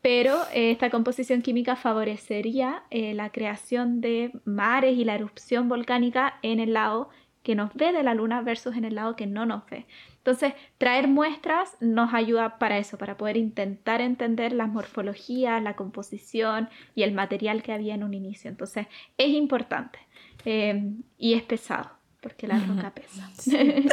Pero 0.00 0.42
eh, 0.52 0.70
esta 0.70 0.90
composición 0.90 1.42
química 1.42 1.76
favorecería 1.76 2.82
eh, 2.90 3.14
la 3.14 3.30
creación 3.30 4.00
de 4.00 4.32
mares 4.44 4.96
y 4.96 5.04
la 5.04 5.14
erupción 5.14 5.68
volcánica 5.68 6.38
en 6.42 6.60
el 6.60 6.74
lado 6.74 7.08
que 7.42 7.54
nos 7.54 7.72
ve 7.74 7.92
de 7.92 8.02
la 8.02 8.14
Luna 8.14 8.42
versus 8.42 8.76
en 8.76 8.84
el 8.84 8.94
lado 8.94 9.16
que 9.16 9.26
no 9.26 9.46
nos 9.46 9.64
ve. 9.70 9.86
Entonces, 10.18 10.52
traer 10.76 11.08
muestras 11.08 11.76
nos 11.80 12.12
ayuda 12.12 12.58
para 12.58 12.76
eso, 12.76 12.98
para 12.98 13.16
poder 13.16 13.38
intentar 13.38 14.02
entender 14.02 14.52
la 14.52 14.66
morfología, 14.66 15.58
la 15.60 15.74
composición 15.74 16.68
y 16.94 17.04
el 17.04 17.14
material 17.14 17.62
que 17.62 17.72
había 17.72 17.94
en 17.94 18.04
un 18.04 18.12
inicio. 18.12 18.50
Entonces, 18.50 18.86
es 19.16 19.28
importante 19.28 19.98
eh, 20.44 20.92
y 21.16 21.34
es 21.34 21.42
pesado, 21.42 21.90
porque 22.20 22.46
la 22.46 22.58
roca 22.58 22.90
pesa. 22.94 23.30
Sí. 23.38 23.56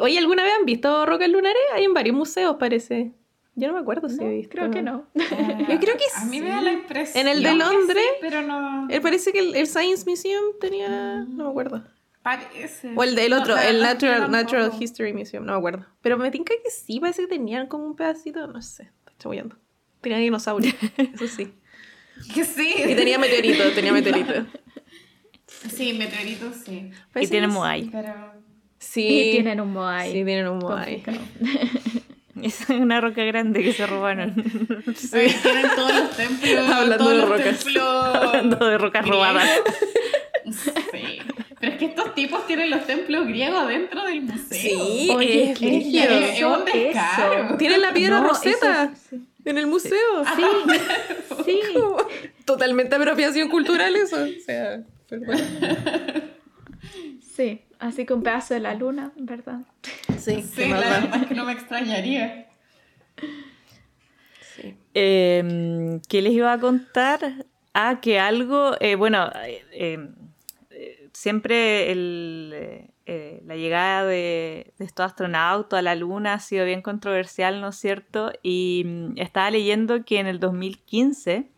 Oye, 0.00 0.18
¿alguna 0.18 0.42
vez 0.42 0.52
han 0.58 0.66
visto 0.66 1.06
rocas 1.06 1.28
lunares? 1.28 1.62
Hay 1.74 1.84
en 1.84 1.94
varios 1.94 2.16
museos, 2.16 2.56
parece. 2.58 3.12
Yo 3.54 3.68
no 3.68 3.74
me 3.74 3.80
acuerdo 3.80 4.08
si 4.08 4.22
he 4.22 4.28
visto. 4.28 4.50
Creo 4.50 4.70
que 4.70 4.82
no. 4.82 5.06
Yo 5.14 5.80
creo 5.80 5.96
que 5.96 6.04
A 6.14 6.24
mí 6.26 6.40
me 6.42 6.50
da 6.50 6.58
sí. 6.58 6.64
la 6.64 6.72
impresión. 6.72 7.26
En 7.26 7.32
el 7.36 7.42
de 7.42 7.54
Londres, 7.54 8.04
sí, 8.04 8.16
pero 8.20 8.42
no. 8.42 8.86
Eh, 8.90 9.00
parece 9.00 9.32
que 9.32 9.38
el, 9.38 9.54
el 9.56 9.66
Science 9.66 10.08
Museum 10.08 10.44
tenía. 10.60 11.24
No 11.28 11.44
me 11.44 11.50
acuerdo. 11.50 11.82
Parece. 12.22 12.92
O 12.96 13.04
el 13.04 13.14
del 13.14 13.30
No, 13.30 13.40
otro, 13.40 13.56
el 13.56 13.80
Natural. 13.80 14.30
Natural 14.30 14.72
History 14.78 15.12
Museum, 15.12 15.46
no 15.46 15.52
me 15.52 15.58
acuerdo. 15.58 15.86
Pero 16.02 16.18
me 16.18 16.30
tinca 16.32 16.52
que 16.62 16.70
sí, 16.70 16.98
parece 16.98 17.22
que 17.22 17.28
tenían 17.28 17.68
como 17.68 17.86
un 17.86 17.94
pedacito, 17.94 18.46
no 18.48 18.60
sé, 18.60 18.90
estoy 18.98 19.14
chamullando. 19.18 19.56
Tenía 20.00 20.18
dinosaurios, 20.18 20.74
eso 20.96 21.28
sí. 21.28 21.54
Que 22.34 22.44
sí. 22.44 22.74
Y 22.78 22.94
tenía 22.96 23.18
meteoritos, 23.18 23.74
tenía 23.74 23.92
meteoritos. 23.92 24.44
Sí, 25.70 25.92
meteoritos 25.94 26.56
sí. 26.56 26.90
Y 27.14 27.26
tiene 27.28 27.46
sí. 27.46 27.52
Moai. 27.52 27.88
Pero. 27.90 28.35
Sí. 28.96 29.28
Y 29.28 29.30
tienen 29.32 29.60
un 29.60 29.72
Moai. 29.72 30.08
Sí, 30.12 30.24
tienen 30.24 30.48
un 30.48 30.58
Moai. 30.58 31.02
Es 32.42 32.68
una 32.68 33.00
roca 33.00 33.24
grande 33.24 33.62
que 33.62 33.72
se 33.72 33.86
robaron. 33.86 34.34
Oye, 35.14 35.34
tienen 35.42 35.66
todos 35.74 35.94
los 35.94 36.10
templos. 36.16 36.70
Hablando 36.70 36.96
todos 36.98 37.10
de 37.10 37.16
los 37.18 37.28
rocas. 37.30 37.58
templos 37.64 37.84
Hablando 38.14 38.66
de 38.66 38.78
rocas 38.78 39.08
robadas. 39.08 39.48
Sí. 40.44 41.18
Pero 41.58 41.72
es 41.72 41.78
que 41.78 41.84
estos 41.86 42.14
tipos 42.14 42.46
tienen 42.46 42.68
los 42.70 42.86
templos 42.86 43.26
griegos 43.26 43.66
dentro 43.68 44.04
del 44.04 44.20
museo. 44.20 44.44
Sí, 44.50 45.08
Oye, 45.14 45.50
es 45.52 45.58
qué 45.58 45.66
brígido. 45.66 46.04
es- 46.04 46.38
es 46.38 46.44
un 46.44 46.64
descaro. 46.66 47.44
eso. 47.46 47.56
Tienen 47.56 47.80
la 47.80 47.92
piedra 47.94 48.20
No, 48.20 48.28
roseta 48.28 48.84
eso- 48.92 48.92
sí. 49.10 49.26
en 49.46 49.56
el 49.58 49.66
museo. 49.66 50.24
Sí, 50.36 50.42
sí. 51.46 51.60
Totalmente 52.44 52.94
apropiación 52.96 53.48
cultural 53.48 53.96
eso. 53.96 54.16
O 54.22 54.44
sea, 54.44 54.82
pero 55.08 55.22
bueno. 55.24 55.42
Sí, 57.34 57.60
así 57.78 58.06
que 58.06 58.14
un 58.14 58.22
pedazo 58.22 58.54
de 58.54 58.60
la 58.60 58.74
luna, 58.74 59.12
¿verdad? 59.16 59.60
Sí, 60.18 60.42
Sí, 60.42 60.68
la 60.68 60.78
verdad 60.80 61.22
es 61.22 61.26
que 61.28 61.34
no 61.34 61.44
me 61.44 61.52
extrañaría. 61.52 62.48
Sí. 64.56 64.74
Eh, 64.94 66.00
¿Qué 66.08 66.22
les 66.22 66.32
iba 66.32 66.52
a 66.52 66.58
contar? 66.58 67.44
Ah, 67.74 68.00
que 68.00 68.18
algo, 68.18 68.72
eh, 68.80 68.94
bueno, 68.94 69.30
eh, 69.44 69.62
eh, 69.72 70.08
eh, 70.70 71.08
siempre 71.12 71.92
el, 71.92 72.88
eh, 73.04 73.42
la 73.44 73.54
llegada 73.56 74.06
de, 74.06 74.72
de 74.78 74.84
estos 74.84 75.06
astronautas 75.06 75.78
a 75.78 75.82
la 75.82 75.94
Luna 75.94 76.34
ha 76.34 76.40
sido 76.40 76.64
bien 76.64 76.82
controversial, 76.82 77.60
¿no 77.60 77.68
es 77.68 77.76
cierto? 77.76 78.32
Y 78.42 78.82
mm, 78.86 79.18
estaba 79.18 79.50
leyendo 79.50 80.04
que 80.04 80.18
en 80.18 80.26
el 80.26 80.40
2015 80.40 81.50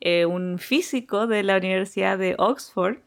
eh, 0.00 0.26
un 0.26 0.58
físico 0.58 1.26
de 1.26 1.44
la 1.44 1.56
Universidad 1.56 2.18
de 2.18 2.34
Oxford 2.38 2.98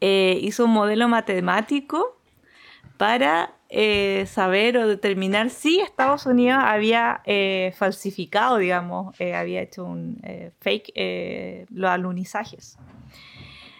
eh, 0.00 0.38
hizo 0.42 0.64
un 0.64 0.72
modelo 0.72 1.08
matemático 1.08 2.20
para 2.96 3.54
eh, 3.70 4.26
saber 4.26 4.76
o 4.76 4.88
determinar 4.88 5.48
si 5.48 5.80
Estados 5.80 6.26
Unidos 6.26 6.58
había 6.62 7.22
eh, 7.24 7.72
falsificado, 7.76 8.58
digamos, 8.58 9.18
eh, 9.20 9.34
había 9.34 9.62
hecho 9.62 9.84
un 9.84 10.18
eh, 10.22 10.50
fake 10.60 10.92
eh, 10.94 11.66
los 11.70 11.90
alunizajes. 11.90 12.76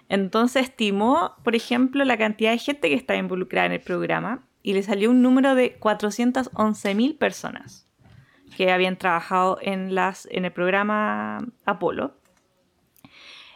Entonces 0.08 0.62
estimó, 0.62 1.34
por 1.44 1.54
ejemplo, 1.54 2.04
la 2.04 2.16
cantidad 2.16 2.52
de 2.52 2.58
gente 2.58 2.88
que 2.88 2.94
estaba 2.94 3.18
involucrada 3.18 3.66
en 3.66 3.72
el 3.72 3.80
programa 3.80 4.42
y 4.62 4.74
le 4.74 4.82
salió 4.82 5.10
un 5.10 5.22
número 5.22 5.54
de 5.54 5.78
411.000 5.80 7.18
personas 7.18 7.86
que 8.56 8.72
habían 8.72 8.96
trabajado 8.96 9.58
en, 9.62 9.94
las, 9.94 10.26
en 10.30 10.44
el 10.44 10.52
programa 10.52 11.38
Apolo. 11.64 12.14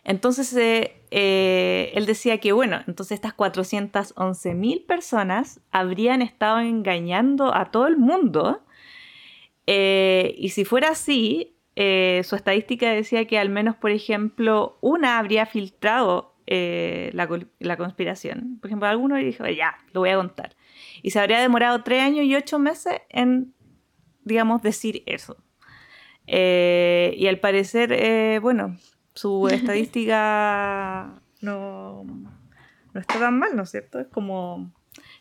Entonces 0.05 0.55
eh, 0.55 1.01
eh, 1.11 1.91
él 1.95 2.05
decía 2.05 2.39
que, 2.39 2.53
bueno, 2.53 2.81
entonces 2.87 3.17
estas 3.17 3.35
411.000 3.35 4.85
personas 4.87 5.61
habrían 5.73 6.21
estado 6.21 6.61
engañando 6.61 7.55
a 7.55 7.71
todo 7.71 7.87
el 7.87 7.97
mundo. 7.97 8.63
eh, 9.67 10.35
y 10.39 10.51
si 10.51 10.65
fuera 10.65 10.91
así, 10.91 11.57
su 11.77 12.37
estadística 12.37 12.91
decía 12.93 13.27
que 13.27 13.39
al 13.39 13.49
menos, 13.49 13.77
por 13.77 13.91
ejemplo, 13.91 14.79
una 14.81 15.19
habría 15.19 15.47
filtrado 15.47 16.35
la, 16.47 17.29
la 17.59 17.77
conspiración. 17.77 18.59
Por 18.61 18.69
ejemplo, 18.69 18.89
alguno 18.89 19.17
dijo, 19.17 19.47
ya, 19.49 19.79
lo 19.93 20.01
voy 20.01 20.11
a 20.11 20.17
contar. 20.17 20.55
Y 21.03 21.11
se 21.11 21.19
habría 21.19 21.41
demorado 21.41 21.83
tres 21.83 22.03
años 22.03 22.27
y 22.27 22.37
ocho 22.37 22.59
meses 22.59 23.01
en, 23.09 23.55
digamos, 24.25 24.63
decir 24.63 25.03
eso. 25.07 25.37
Y 26.27 27.27
al 27.27 27.41
parecer, 27.41 28.41
bueno, 28.41 28.77
su 29.15 29.49
estadística 29.53 31.13
no, 31.41 32.05
no 32.05 33.01
está 33.01 33.19
tan 33.19 33.39
mal, 33.39 33.55
¿no 33.57 33.63
es 33.63 33.71
cierto? 33.71 33.99
Es 34.01 34.07
como... 34.09 34.71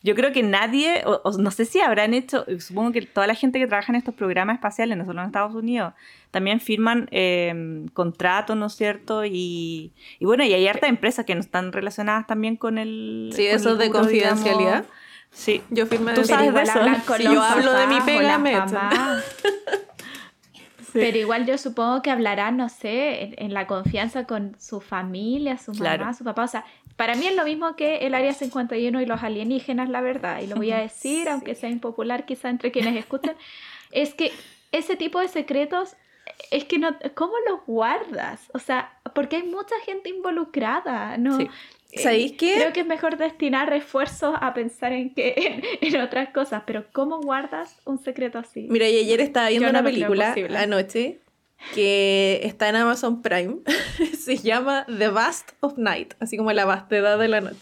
Yo 0.04 0.16
creo 0.16 0.32
que 0.34 0.44
nadie, 0.44 1.02
o, 1.06 1.22
o 1.24 1.38
no 1.38 1.50
sé 1.50 1.64
si 1.66 1.80
habrán 1.80 2.14
hecho, 2.14 2.46
supongo 2.60 2.92
que 2.92 3.02
toda 3.04 3.26
la 3.26 3.36
gente 3.36 3.58
que 3.58 3.68
trabaja 3.68 3.92
en 3.92 3.96
estos 3.96 4.14
programas 4.14 4.56
espaciales, 4.56 4.98
no 4.98 5.06
solo 5.06 5.22
en 5.22 5.28
Estados 5.28 5.56
Unidos, 5.56 5.94
también 6.30 6.60
firman 6.60 7.08
eh, 7.12 7.86
contratos, 7.94 8.56
¿no 8.58 8.66
es 8.68 8.74
cierto? 8.76 9.24
Y, 9.26 9.94
y 10.20 10.26
bueno, 10.26 10.44
y 10.44 10.54
hay 10.54 10.68
hartas 10.68 10.90
empresas 10.90 11.26
que 11.26 11.34
no 11.36 11.42
están 11.42 11.72
relacionadas 11.72 12.28
también 12.28 12.58
con 12.58 12.78
el... 12.78 13.32
Sí, 13.34 13.48
con 13.48 13.56
eso 13.56 13.72
el 13.72 13.78
de 13.78 13.90
confidencialidad. 13.90 14.84
digamos. 14.84 14.88
Sí, 15.32 15.64
Yo 15.72 15.88
firmé 15.88 16.14
Tú 16.14 16.24
sabes 16.26 16.54
de 16.54 16.62
eso. 16.62 16.80
yo 17.20 17.42
hablo 17.42 17.74
de 17.74 17.88
mi 17.88 18.00
pega, 18.02 18.22
las 18.22 18.40
me 18.40 18.52
echan. 18.52 18.74
mamás. 18.74 19.24
Pero 20.94 21.18
igual 21.18 21.46
yo 21.46 21.58
supongo 21.58 22.02
que 22.02 22.12
hablarán, 22.12 22.58
no 22.58 22.70
sé, 22.70 23.24
en, 23.24 23.36
en 23.38 23.54
la 23.54 23.68
confianza 23.68 24.26
con 24.26 24.56
su 24.60 24.80
familia, 24.82 25.58
su 25.58 25.72
Claro. 25.74 26.06
mamá, 26.06 26.14
su 26.14 26.24
papá. 26.24 26.44
O 26.44 26.48
sea, 26.48 26.64
para 26.96 27.16
mí 27.16 27.26
es 27.28 27.36
lo 27.36 27.44
mismo 27.46 27.76
que 27.76 28.06
el 28.06 28.14
Área 28.14 28.34
51 28.34 29.02
y 29.02 29.06
los 29.06 29.24
alienígenas, 29.24 29.90
la 29.90 30.02
verdad. 30.02 30.42
Y 30.42 30.48
lo 30.48 30.56
voy 30.56 30.72
a 30.72 30.78
decir, 30.82 31.28
aunque 31.30 31.56
sea 31.56 31.70
impopular 31.70 32.26
quizá 32.26 32.50
entre 32.50 32.72
quienes 32.72 32.96
escuchen. 32.96 33.36
es 33.92 34.14
que 34.14 34.32
ese 34.72 34.96
tipo 34.96 35.20
de 35.20 35.28
secretos, 35.28 35.96
es 36.52 36.66
que 36.66 36.78
no, 36.78 36.96
¿cómo 37.16 37.34
los 37.50 37.66
guardas? 37.66 38.50
O 38.54 38.60
sea, 38.60 38.94
porque 39.16 39.38
hay 39.38 39.44
mucha 39.44 39.76
gente 39.86 40.10
involucrada, 40.10 41.18
¿no? 41.18 41.38
Sí. 41.38 41.50
Eh, 41.92 42.00
¿Sabéis 42.00 42.32
qué? 42.34 42.56
Creo 42.56 42.74
que 42.74 42.80
es 42.80 42.86
mejor 42.88 43.18
destinar 43.18 43.72
esfuerzos 43.74 44.36
a 44.40 44.54
pensar 44.54 44.94
en 44.94 45.14
que 45.14 45.34
en, 45.82 45.94
en 45.96 46.02
otras 46.02 46.30
cosas, 46.30 46.64
pero 46.66 46.86
¿cómo 46.92 47.20
guardas 47.22 47.78
un 47.86 48.00
secreto 48.00 48.40
así? 48.40 48.68
Mira, 48.70 48.88
y 48.90 48.98
ayer 48.98 49.22
estaba 49.22 49.50
viendo 49.50 49.68
Yo 49.68 49.74
no 49.74 49.80
una 49.80 49.90
creo 49.90 50.08
película 50.08 50.36
anoche 50.62 51.20
que 51.74 52.42
está 52.44 52.70
en 52.70 52.76
Amazon 52.78 53.22
Prime. 53.22 53.58
Se 54.20 54.38
llama 54.38 54.86
The 54.98 55.10
Vast 55.10 55.52
of 55.62 55.78
Night, 55.78 56.14
así 56.20 56.36
como 56.38 56.52
la 56.52 56.66
vastedad 56.66 57.18
de 57.18 57.28
la 57.28 57.42
noche. 57.42 57.60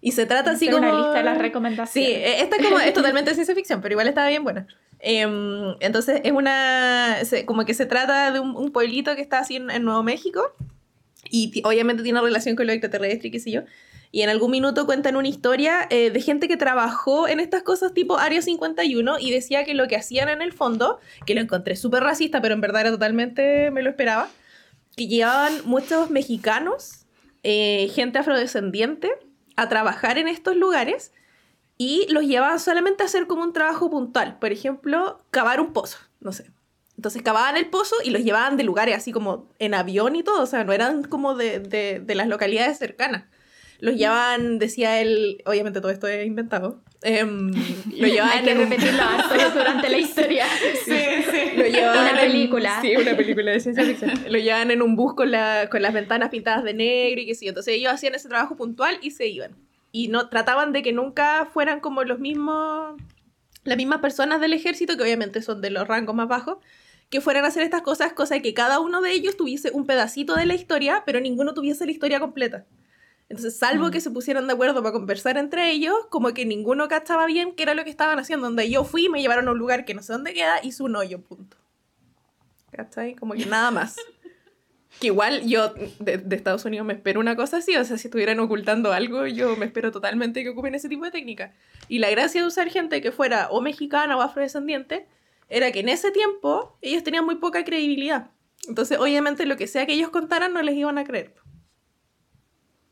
Y 0.00 0.12
se 0.12 0.26
trata 0.26 0.50
así 0.50 0.66
como... 0.68 0.86
una 0.86 0.92
lista 0.92 1.14
de 1.14 1.22
las 1.24 1.36
Sí, 1.36 1.42
recomendaciones. 1.42 2.10
eh, 2.10 2.40
esta 2.42 2.58
como, 2.58 2.78
es 2.78 2.92
totalmente 2.92 3.32
ciencia 3.32 3.54
ficción, 3.54 3.80
pero 3.80 3.94
igual 3.94 4.06
estaba 4.06 4.28
bien 4.28 4.44
buena. 4.44 4.66
Em, 5.06 5.76
entonces 5.80 6.22
es 6.24 6.32
una... 6.32 7.18
como 7.44 7.66
que 7.66 7.74
se 7.74 7.84
trata 7.84 8.32
de 8.32 8.40
un, 8.40 8.56
un 8.56 8.72
pueblito 8.72 9.14
que 9.14 9.20
está 9.20 9.40
así 9.40 9.56
en, 9.56 9.84
Nuevo 9.84 10.02
México 10.02 10.42
y 11.30 11.60
obviamente 11.62 12.02
tiene 12.02 12.22
relación 12.22 12.56
con 12.56 12.66
lo 12.66 12.72
extraterrestre 12.72 13.30
qué 13.30 13.38
sé 13.38 13.50
yo. 13.50 13.62
Y 14.12 14.22
en 14.22 14.30
algún 14.30 14.50
minuto 14.50 14.86
cuentan 14.86 15.16
una 15.16 15.28
historia 15.28 15.86
eh, 15.90 16.10
de 16.10 16.20
gente 16.22 16.48
que 16.48 16.56
trabajó 16.56 17.28
en 17.28 17.38
estas 17.38 17.62
cosas 17.62 17.92
tipo 17.92 18.16
Área 18.16 18.40
51 18.40 19.18
y 19.18 19.30
decía 19.30 19.64
que 19.64 19.74
lo 19.74 19.88
que 19.88 19.96
hacían 19.96 20.30
en 20.30 20.40
el 20.40 20.52
fondo, 20.52 21.00
que 21.26 21.34
lo 21.34 21.42
encontré 21.42 21.76
súper 21.76 22.02
racista, 22.02 22.40
pero 22.40 22.54
en 22.54 22.62
verdad 22.62 22.82
era 22.82 22.90
totalmente, 22.90 23.70
me 23.72 23.82
lo 23.82 23.90
esperaba, 23.90 24.30
que 24.96 25.06
llevaban 25.06 25.52
muchos 25.66 26.10
mexicanos, 26.10 27.04
eh, 27.42 27.90
gente 27.94 28.20
afrodescendiente, 28.20 29.10
a 29.56 29.68
trabajar 29.68 30.16
en 30.16 30.28
estos 30.28 30.56
lugares 30.56 31.12
y 31.76 32.06
los 32.10 32.24
llevaban 32.24 32.60
solamente 32.60 33.02
a 33.02 33.06
hacer 33.06 33.26
como 33.26 33.42
un 33.42 33.52
trabajo 33.52 33.90
puntual. 33.90 34.38
Por 34.38 34.52
ejemplo, 34.52 35.20
cavar 35.30 35.60
un 35.60 35.72
pozo, 35.72 35.98
no 36.20 36.32
sé. 36.32 36.50
Entonces 36.96 37.22
cavaban 37.22 37.56
el 37.56 37.66
pozo 37.66 37.96
y 38.04 38.10
los 38.10 38.22
llevaban 38.22 38.56
de 38.56 38.62
lugares 38.64 38.96
así 38.96 39.10
como 39.10 39.50
en 39.58 39.74
avión 39.74 40.14
y 40.14 40.22
todo, 40.22 40.42
o 40.42 40.46
sea, 40.46 40.62
no 40.64 40.72
eran 40.72 41.02
como 41.04 41.34
de, 41.34 41.58
de- 41.58 42.00
de 42.00 42.14
las 42.14 42.28
localidades 42.28 42.78
cercanas. 42.78 43.24
Los 43.80 43.96
llevaban, 43.96 44.60
decía 44.60 45.00
él, 45.00 45.42
obviamente 45.44 45.80
todo 45.80 45.90
esto 45.90 46.06
es 46.06 46.24
inventado, 46.24 46.80
em, 47.02 47.50
lo 47.98 48.06
llevaban 48.06 48.38
Hay 48.38 48.44
que 48.44 48.52
en 48.52 48.58
un- 48.60 48.70
repetirlo 48.70 49.02
durante 49.54 49.88
la 49.90 49.98
historia. 49.98 50.46
Sí, 50.84 50.92
sí. 51.30 51.56
lo 51.56 51.64
llevaban 51.66 51.98
Una 51.98 52.10
en- 52.22 52.30
película. 52.30 52.78
sí, 52.80 52.96
una 52.96 53.16
película 53.16 53.50
de 53.50 53.58
ciencia 53.60 53.84
ficción. 53.84 54.12
Lo 54.30 54.38
llevaban 54.38 54.70
en 54.70 54.80
un 54.80 54.94
bus 54.94 55.14
con, 55.14 55.32
la- 55.32 55.68
con 55.68 55.82
las 55.82 55.92
ventanas 55.92 56.30
pintadas 56.30 56.62
de 56.62 56.72
negro 56.74 57.20
y 57.20 57.26
qué 57.26 57.34
sé 57.34 57.46
yo. 57.46 57.48
Entonces 57.50 57.74
ellos 57.74 57.92
hacían 57.92 58.14
ese 58.14 58.28
trabajo 58.28 58.54
puntual 58.56 58.96
y 59.02 59.10
se 59.10 59.26
iban. 59.26 59.56
Y 59.94 60.08
no 60.08 60.28
trataban 60.28 60.72
de 60.72 60.82
que 60.82 60.92
nunca 60.92 61.48
fueran 61.52 61.78
como 61.78 62.02
los 62.02 62.18
mismos 62.18 63.00
las 63.62 63.76
mismas 63.76 64.00
personas 64.00 64.40
del 64.40 64.52
ejército, 64.52 64.96
que 64.96 65.04
obviamente 65.04 65.40
son 65.40 65.60
de 65.60 65.70
los 65.70 65.86
rangos 65.86 66.16
más 66.16 66.26
bajos, 66.26 66.58
que 67.10 67.20
fueran 67.20 67.44
a 67.44 67.48
hacer 67.48 67.62
estas 67.62 67.82
cosas, 67.82 68.12
cosa 68.12 68.34
de 68.34 68.42
que 68.42 68.54
cada 68.54 68.80
uno 68.80 69.00
de 69.00 69.12
ellos 69.12 69.36
tuviese 69.36 69.70
un 69.70 69.86
pedacito 69.86 70.34
de 70.34 70.46
la 70.46 70.54
historia, 70.54 71.04
pero 71.06 71.20
ninguno 71.20 71.54
tuviese 71.54 71.86
la 71.86 71.92
historia 71.92 72.18
completa. 72.18 72.66
Entonces, 73.28 73.56
salvo 73.56 73.92
que 73.92 74.00
se 74.00 74.10
pusieran 74.10 74.48
de 74.48 74.52
acuerdo 74.52 74.82
para 74.82 74.92
conversar 74.92 75.38
entre 75.38 75.70
ellos, 75.70 75.94
como 76.10 76.34
que 76.34 76.44
ninguno 76.44 76.88
cachaba 76.88 77.24
bien 77.26 77.54
qué 77.54 77.62
era 77.62 77.74
lo 77.74 77.84
que 77.84 77.90
estaban 77.90 78.18
haciendo. 78.18 78.46
Donde 78.46 78.68
yo 78.68 78.82
fui, 78.82 79.08
me 79.08 79.22
llevaron 79.22 79.46
a 79.46 79.52
un 79.52 79.58
lugar 79.58 79.84
que 79.84 79.94
no 79.94 80.02
sé 80.02 80.12
dónde 80.12 80.34
queda, 80.34 80.58
hice 80.64 80.82
un 80.82 80.96
hoyo, 80.96 81.22
punto. 81.22 81.56
¿Cachai? 82.72 83.14
Como 83.14 83.34
que 83.34 83.46
nada 83.46 83.70
más. 83.70 83.94
Que 85.00 85.08
igual 85.08 85.46
yo 85.46 85.74
de, 85.98 86.18
de 86.18 86.36
Estados 86.36 86.64
Unidos 86.64 86.86
me 86.86 86.92
espero 86.94 87.20
una 87.20 87.36
cosa 87.36 87.58
así, 87.58 87.76
o 87.76 87.84
sea, 87.84 87.98
si 87.98 88.06
estuvieran 88.08 88.38
ocultando 88.40 88.92
algo, 88.92 89.26
yo 89.26 89.56
me 89.56 89.66
espero 89.66 89.90
totalmente 89.92 90.42
que 90.42 90.50
ocupen 90.50 90.74
ese 90.74 90.88
tipo 90.88 91.04
de 91.04 91.10
técnica. 91.10 91.52
Y 91.88 91.98
la 91.98 92.10
gracia 92.10 92.40
de 92.40 92.46
usar 92.46 92.68
gente 92.70 93.00
que 93.02 93.10
fuera 93.12 93.48
o 93.50 93.60
mexicana 93.60 94.16
o 94.16 94.22
afrodescendiente 94.22 95.06
era 95.50 95.72
que 95.72 95.80
en 95.80 95.88
ese 95.88 96.10
tiempo 96.10 96.78
ellos 96.80 97.02
tenían 97.02 97.24
muy 97.26 97.34
poca 97.36 97.64
credibilidad. 97.64 98.30
Entonces, 98.68 98.98
obviamente, 98.98 99.44
lo 99.46 99.56
que 99.56 99.66
sea 99.66 99.84
que 99.84 99.92
ellos 99.92 100.08
contaran 100.10 100.52
no 100.54 100.62
les 100.62 100.74
iban 100.76 100.96
a 100.96 101.04
creer. 101.04 101.34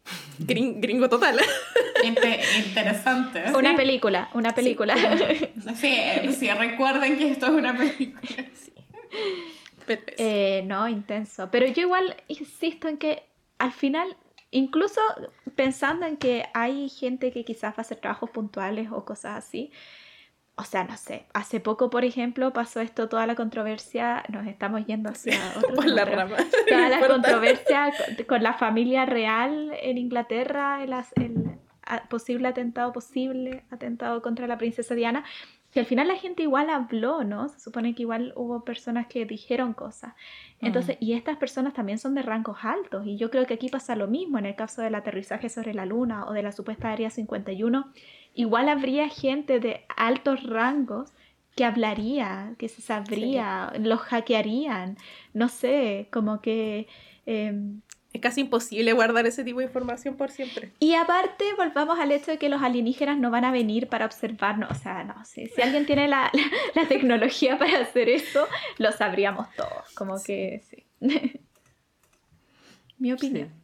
Gring- 0.38 0.80
gringo 0.80 1.08
total. 1.08 1.38
Inte- 2.04 2.40
interesante. 2.66 3.44
Una 3.56 3.76
película, 3.76 4.28
una 4.34 4.54
película. 4.54 4.96
Sí, 5.76 5.96
sí, 6.38 6.50
recuerden 6.50 7.16
que 7.16 7.30
esto 7.30 7.46
es 7.46 7.52
una 7.52 7.76
película. 7.76 8.44
Pero. 9.86 10.02
Eh, 10.18 10.62
no, 10.66 10.88
intenso. 10.88 11.48
Pero 11.50 11.66
yo 11.66 11.82
igual 11.82 12.16
insisto 12.28 12.88
en 12.88 12.98
que 12.98 13.22
al 13.58 13.72
final, 13.72 14.16
incluso 14.50 15.00
pensando 15.54 16.06
en 16.06 16.16
que 16.16 16.44
hay 16.54 16.88
gente 16.88 17.32
que 17.32 17.44
quizás 17.44 17.72
va 17.72 17.78
a 17.78 17.80
hacer 17.82 17.98
trabajos 17.98 18.30
puntuales 18.30 18.88
o 18.90 19.04
cosas 19.04 19.38
así, 19.38 19.72
o 20.54 20.64
sea, 20.64 20.84
no 20.84 20.96
sé, 20.96 21.26
hace 21.32 21.60
poco, 21.60 21.88
por 21.88 22.04
ejemplo, 22.04 22.52
pasó 22.52 22.80
esto, 22.80 23.08
toda 23.08 23.26
la 23.26 23.34
controversia, 23.34 24.22
nos 24.28 24.46
estamos 24.46 24.84
yendo 24.86 25.10
hacia 25.10 25.38
otro 25.56 25.74
por 25.74 25.86
la 25.86 26.04
rama. 26.04 26.36
Toda 26.68 26.88
la 26.88 27.06
controversia 27.06 27.92
con, 28.16 28.24
con 28.26 28.42
la 28.42 28.52
familia 28.52 29.06
real 29.06 29.72
en 29.80 29.96
Inglaterra, 29.98 30.82
el, 30.82 30.92
el 31.16 31.58
posible 32.08 32.48
atentado, 32.48 32.92
posible 32.92 33.64
atentado 33.70 34.22
contra 34.22 34.46
la 34.46 34.58
princesa 34.58 34.94
Diana, 34.94 35.24
que 35.72 35.80
al 35.80 35.86
final 35.86 36.06
la 36.08 36.16
gente 36.16 36.42
igual 36.42 36.68
habló, 36.68 37.24
¿no? 37.24 37.48
Se 37.48 37.58
supone 37.58 37.94
que 37.94 38.02
igual 38.02 38.32
hubo 38.36 38.62
personas 38.62 39.06
que 39.06 39.24
dijeron 39.24 39.72
cosas. 39.72 40.14
Entonces, 40.60 40.98
y 41.00 41.14
estas 41.14 41.38
personas 41.38 41.72
también 41.72 41.98
son 41.98 42.14
de 42.14 42.22
rangos 42.22 42.58
altos, 42.62 43.06
y 43.06 43.16
yo 43.16 43.30
creo 43.30 43.46
que 43.46 43.54
aquí 43.54 43.68
pasa 43.68 43.96
lo 43.96 44.06
mismo 44.06 44.38
en 44.38 44.46
el 44.46 44.54
caso 44.54 44.82
del 44.82 44.94
aterrizaje 44.94 45.48
sobre 45.48 45.72
la 45.72 45.86
Luna 45.86 46.26
o 46.26 46.34
de 46.34 46.42
la 46.42 46.52
supuesta 46.52 46.92
Área 46.92 47.08
51. 47.08 47.90
Igual 48.34 48.68
habría 48.68 49.08
gente 49.08 49.60
de 49.60 49.84
altos 49.96 50.42
rangos 50.42 51.10
que 51.56 51.64
hablaría, 51.64 52.54
que 52.58 52.68
se 52.68 52.82
sabría, 52.82 53.72
los 53.78 54.00
hackearían, 54.00 54.98
no 55.32 55.48
sé, 55.48 56.08
como 56.12 56.40
que... 56.42 56.86
em, 57.26 57.80
Es 58.12 58.20
casi 58.20 58.42
imposible 58.42 58.92
guardar 58.92 59.26
ese 59.26 59.42
tipo 59.42 59.60
de 59.60 59.64
información 59.66 60.16
por 60.16 60.30
siempre. 60.30 60.72
y 60.78 60.94
aparte, 60.94 61.44
volvamos 61.56 61.98
al 61.98 62.12
hecho 62.12 62.30
de 62.30 62.38
que 62.38 62.48
los 62.50 62.62
alienígenas 62.62 63.16
no 63.18 63.30
van 63.30 63.44
a 63.44 63.50
venir 63.52 63.88
para 63.88 64.04
observarnos. 64.04 64.70
O 64.70 64.74
sea, 64.74 65.02
no 65.04 65.24
sé. 65.24 65.50
Si 65.54 65.62
alguien 65.62 65.86
tiene 65.86 66.08
la, 66.08 66.30
la- 66.34 66.82
la 66.82 66.88
tecnología 66.88 67.58
para 67.58 67.78
hacer 67.80 68.08
eso, 68.10 68.46
lo 68.78 68.92
sabríamos 68.92 69.46
todos. 69.56 69.94
Como 69.94 70.22
que 70.22 70.62
sí. 70.68 70.84
Mi 72.98 73.12
opinión. 73.12 73.50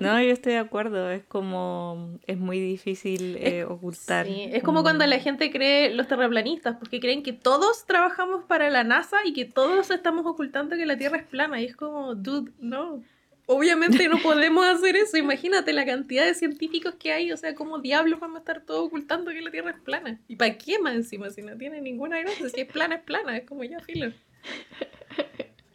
No, 0.00 0.20
yo 0.20 0.30
estoy 0.32 0.54
de 0.54 0.58
acuerdo. 0.58 1.08
Es 1.10 1.22
como. 1.24 2.18
Es 2.26 2.36
muy 2.36 2.58
difícil 2.58 3.36
eh, 3.38 3.64
ocultar. 3.64 4.26
Sí, 4.26 4.48
es 4.52 4.62
como 4.64 4.82
cuando 4.82 5.06
la 5.06 5.20
gente 5.20 5.52
cree, 5.52 5.94
los 5.94 6.08
terraplanistas, 6.08 6.76
porque 6.78 6.98
creen 6.98 7.22
que 7.22 7.32
todos 7.32 7.86
trabajamos 7.86 8.44
para 8.44 8.70
la 8.70 8.82
NASA 8.82 9.18
y 9.24 9.32
que 9.32 9.44
todos 9.44 9.90
estamos 9.92 10.26
ocultando 10.26 10.74
que 10.76 10.84
la 10.84 10.98
Tierra 10.98 11.18
es 11.18 11.24
plana. 11.24 11.60
Y 11.60 11.66
es 11.66 11.76
como, 11.76 12.16
dude, 12.16 12.50
no. 12.58 13.02
Obviamente 13.46 14.08
no 14.08 14.18
podemos 14.22 14.66
hacer 14.66 14.96
eso. 14.96 15.16
Imagínate 15.16 15.72
la 15.72 15.84
cantidad 15.84 16.24
de 16.24 16.34
científicos 16.34 16.94
que 16.98 17.12
hay. 17.12 17.32
O 17.32 17.36
sea, 17.36 17.54
¿cómo 17.54 17.78
diablos 17.78 18.20
vamos 18.20 18.36
a 18.36 18.38
estar 18.40 18.60
todos 18.62 18.86
ocultando 18.86 19.30
que 19.30 19.40
la 19.40 19.50
Tierra 19.50 19.70
es 19.70 19.80
plana? 19.80 20.18
¿Y 20.28 20.36
para 20.36 20.56
qué 20.56 20.78
más 20.78 20.94
encima? 20.94 21.30
Si 21.30 21.42
no 21.42 21.56
tiene 21.56 21.80
ninguna 21.80 22.20
gracia. 22.20 22.48
Si 22.48 22.60
es 22.60 22.68
plana, 22.68 22.96
es 22.96 23.02
plana. 23.02 23.36
Es 23.36 23.46
como 23.46 23.64
ya 23.64 23.80
filo. 23.80 24.12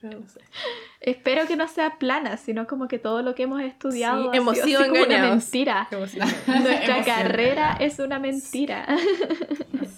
Pero 0.01 0.20
no 0.20 0.30
sé. 0.30 0.39
Espero 1.01 1.45
que 1.45 1.57
no 1.57 1.67
sea 1.67 1.97
plana, 1.99 2.38
sino 2.38 2.67
como 2.67 2.88
que 2.88 2.99
todo 2.99 3.22
lo 3.22 3.36
que 3.36 3.43
hemos 3.43 3.61
estudiado 3.61 4.24
Sí, 4.24 4.30
ha 4.34 4.38
hemos 4.38 4.55
sido 4.55 4.65
sido 4.67 4.82
así 4.82 4.89
como 4.89 5.03
una 5.03 5.30
mentira. 5.30 5.88
Nuestra 5.91 7.03
carrera 7.05 7.78
es 7.80 7.99
una 7.99 8.17
mentira. 8.17 8.88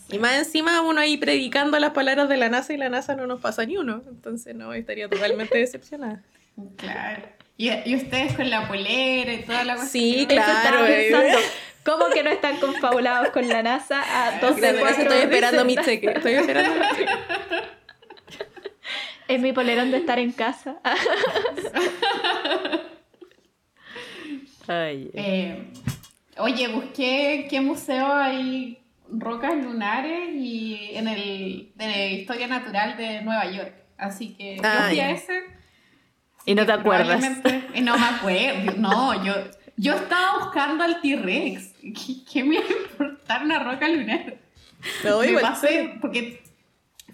Y 0.09 0.17
más 0.17 0.39
encima 0.39 0.82
uno 0.82 0.99
ahí 0.99 1.17
predicando 1.17 1.78
las 1.78 1.91
palabras 1.91 2.30
de 2.30 2.38
la 2.38 2.49
NASA 2.49 2.74
y 2.74 2.78
la 2.78 2.89
NASA 2.89 3.15
no 3.15 3.28
nos 3.28 3.39
pasa 3.39 3.63
ni 3.65 3.78
uno. 3.78 4.01
Entonces 4.09 4.55
no, 4.55 4.74
estaría 4.74 5.07
totalmente 5.07 5.59
decepcionada. 5.59 6.24
Claro. 6.78 7.40
Y, 7.62 7.70
y 7.86 7.95
ustedes 7.95 8.34
con 8.34 8.49
la 8.49 8.68
polera 8.68 9.32
y 9.32 9.43
toda 9.43 9.64
la 9.64 9.76
cuestión. 9.76 10.03
Sí, 10.03 10.26
claro. 10.26 10.84
pensando. 10.84 11.38
¿Cómo 11.86 12.09
que 12.09 12.24
no 12.24 12.32
están 12.32 12.57
confabulados 12.57 13.30
con 13.30 13.47
la 13.47 13.62
NASA 13.62 14.01
a 14.01 14.39
dos 14.41 14.55
de 14.55 14.74
Gracias, 14.74 14.82
cuatro 14.82 15.03
estoy 15.03 15.18
esperando 15.20 15.66
mi 15.66 15.76
cheque. 15.76 16.07
Estoy 16.09 16.34
esperando 16.34 16.74
mi 16.74 16.88
cheque. 16.95 17.12
Es 19.28 19.39
mi 19.39 19.53
polerón 19.53 19.91
de 19.91 19.97
estar 19.97 20.18
en 20.18 20.32
casa. 20.32 20.78
Ay, 24.68 25.12
Eh, 25.14 25.72
oye, 26.38 26.68
busqué 26.68 27.45
qué 27.47 27.62
museo 27.62 28.12
hay 28.12 28.80
rocas 29.07 29.53
lunares 29.55 30.30
y 30.34 30.93
en 30.93 31.07
el 31.07 31.72
de 31.76 32.09
Historia 32.09 32.47
Natural 32.47 32.97
de 32.97 33.22
Nueva 33.22 33.51
York. 33.51 33.76
Así 33.99 34.34
que 34.34 34.55
yo 34.55 34.64
fui 34.64 34.99
a 34.99 35.12
ese. 35.12 35.61
Y 36.45 36.55
no 36.55 36.65
te 36.65 36.71
acuerdas. 36.71 37.23
y 37.73 37.81
no 37.81 37.97
me 37.97 38.05
acuerdo. 38.05 38.73
No, 38.77 39.23
yo, 39.23 39.33
yo 39.77 39.93
estaba 39.93 40.39
buscando 40.39 40.83
al 40.83 41.01
T-Rex. 41.01 41.73
¿Qué, 41.81 42.23
qué 42.31 42.43
me 42.43 42.55
iba 42.55 42.65
a 42.65 42.81
importar 42.91 43.43
una 43.43 43.59
roca 43.59 43.87
lunar? 43.87 44.37
No, 45.03 45.19
me 45.19 45.27
igual, 45.27 45.43
pasé 45.43 45.97
porque 46.01 46.41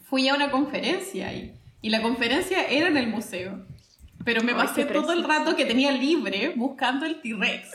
fui 0.10 0.28
a 0.30 0.36
una 0.36 0.50
conferencia 0.52 1.28
ahí. 1.28 1.54
Y 1.82 1.90
la 1.90 2.02
conferencia 2.02 2.64
era 2.68 2.88
en 2.88 2.98
el 2.98 3.08
museo. 3.08 3.66
Pero 4.24 4.44
me 4.44 4.54
pasé 4.54 4.86
todo 4.86 5.14
el 5.14 5.24
rato 5.24 5.56
que 5.56 5.66
tenía 5.66 5.92
libre 5.92 6.54
buscando 6.56 7.06
el 7.06 7.22
T-Rex. 7.22 7.70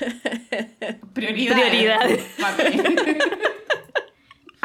Prioridades. 1.14 1.70
Prioridades. 1.70 2.24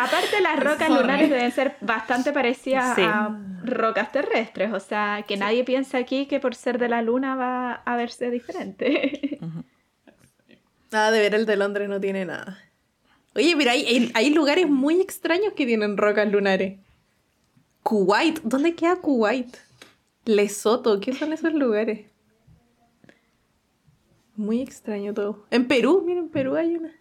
Aparte, 0.01 0.39
las 0.41 0.59
rocas 0.63 0.89
lunares 0.89 1.29
deben 1.29 1.51
ser 1.51 1.75
bastante 1.81 2.31
parecidas 2.31 2.95
Sí. 2.95 3.01
a 3.03 3.37
rocas 3.65 4.11
terrestres. 4.13 4.71
O 4.71 4.79
sea, 4.79 5.25
que 5.27 5.35
nadie 5.35 5.63
piensa 5.65 5.97
aquí 5.97 6.25
que 6.25 6.39
por 6.39 6.55
ser 6.55 6.79
de 6.79 6.87
la 6.87 7.01
luna 7.01 7.35
va 7.35 7.73
a 7.73 7.95
verse 7.97 8.31
diferente. 8.31 9.39
Nada 10.91 11.11
de 11.11 11.19
ver 11.19 11.35
el 11.35 11.45
de 11.45 11.55
Londres 11.57 11.89
no 11.89 11.99
tiene 11.99 12.25
nada. 12.25 12.57
Oye, 13.35 13.53
pero 13.57 13.71
hay, 13.71 13.85
hay, 13.85 14.11
hay 14.15 14.29
lugares 14.33 14.67
muy 14.67 14.99
extraños 15.01 15.53
que 15.53 15.65
tienen 15.65 15.97
rocas 15.97 16.31
lunares. 16.31 16.79
Kuwait, 17.83 18.39
¿dónde 18.43 18.73
queda 18.75 18.95
Kuwait? 18.95 19.55
Lesoto, 20.25 20.99
¿qué 20.99 21.13
son 21.13 21.31
esos 21.33 21.53
lugares? 21.53 22.07
Muy 24.35 24.61
extraño 24.61 25.13
todo. 25.13 25.45
En 25.51 25.67
Perú, 25.67 26.03
miren, 26.05 26.23
en 26.23 26.29
Perú 26.29 26.55
hay 26.55 26.75
una. 26.75 26.91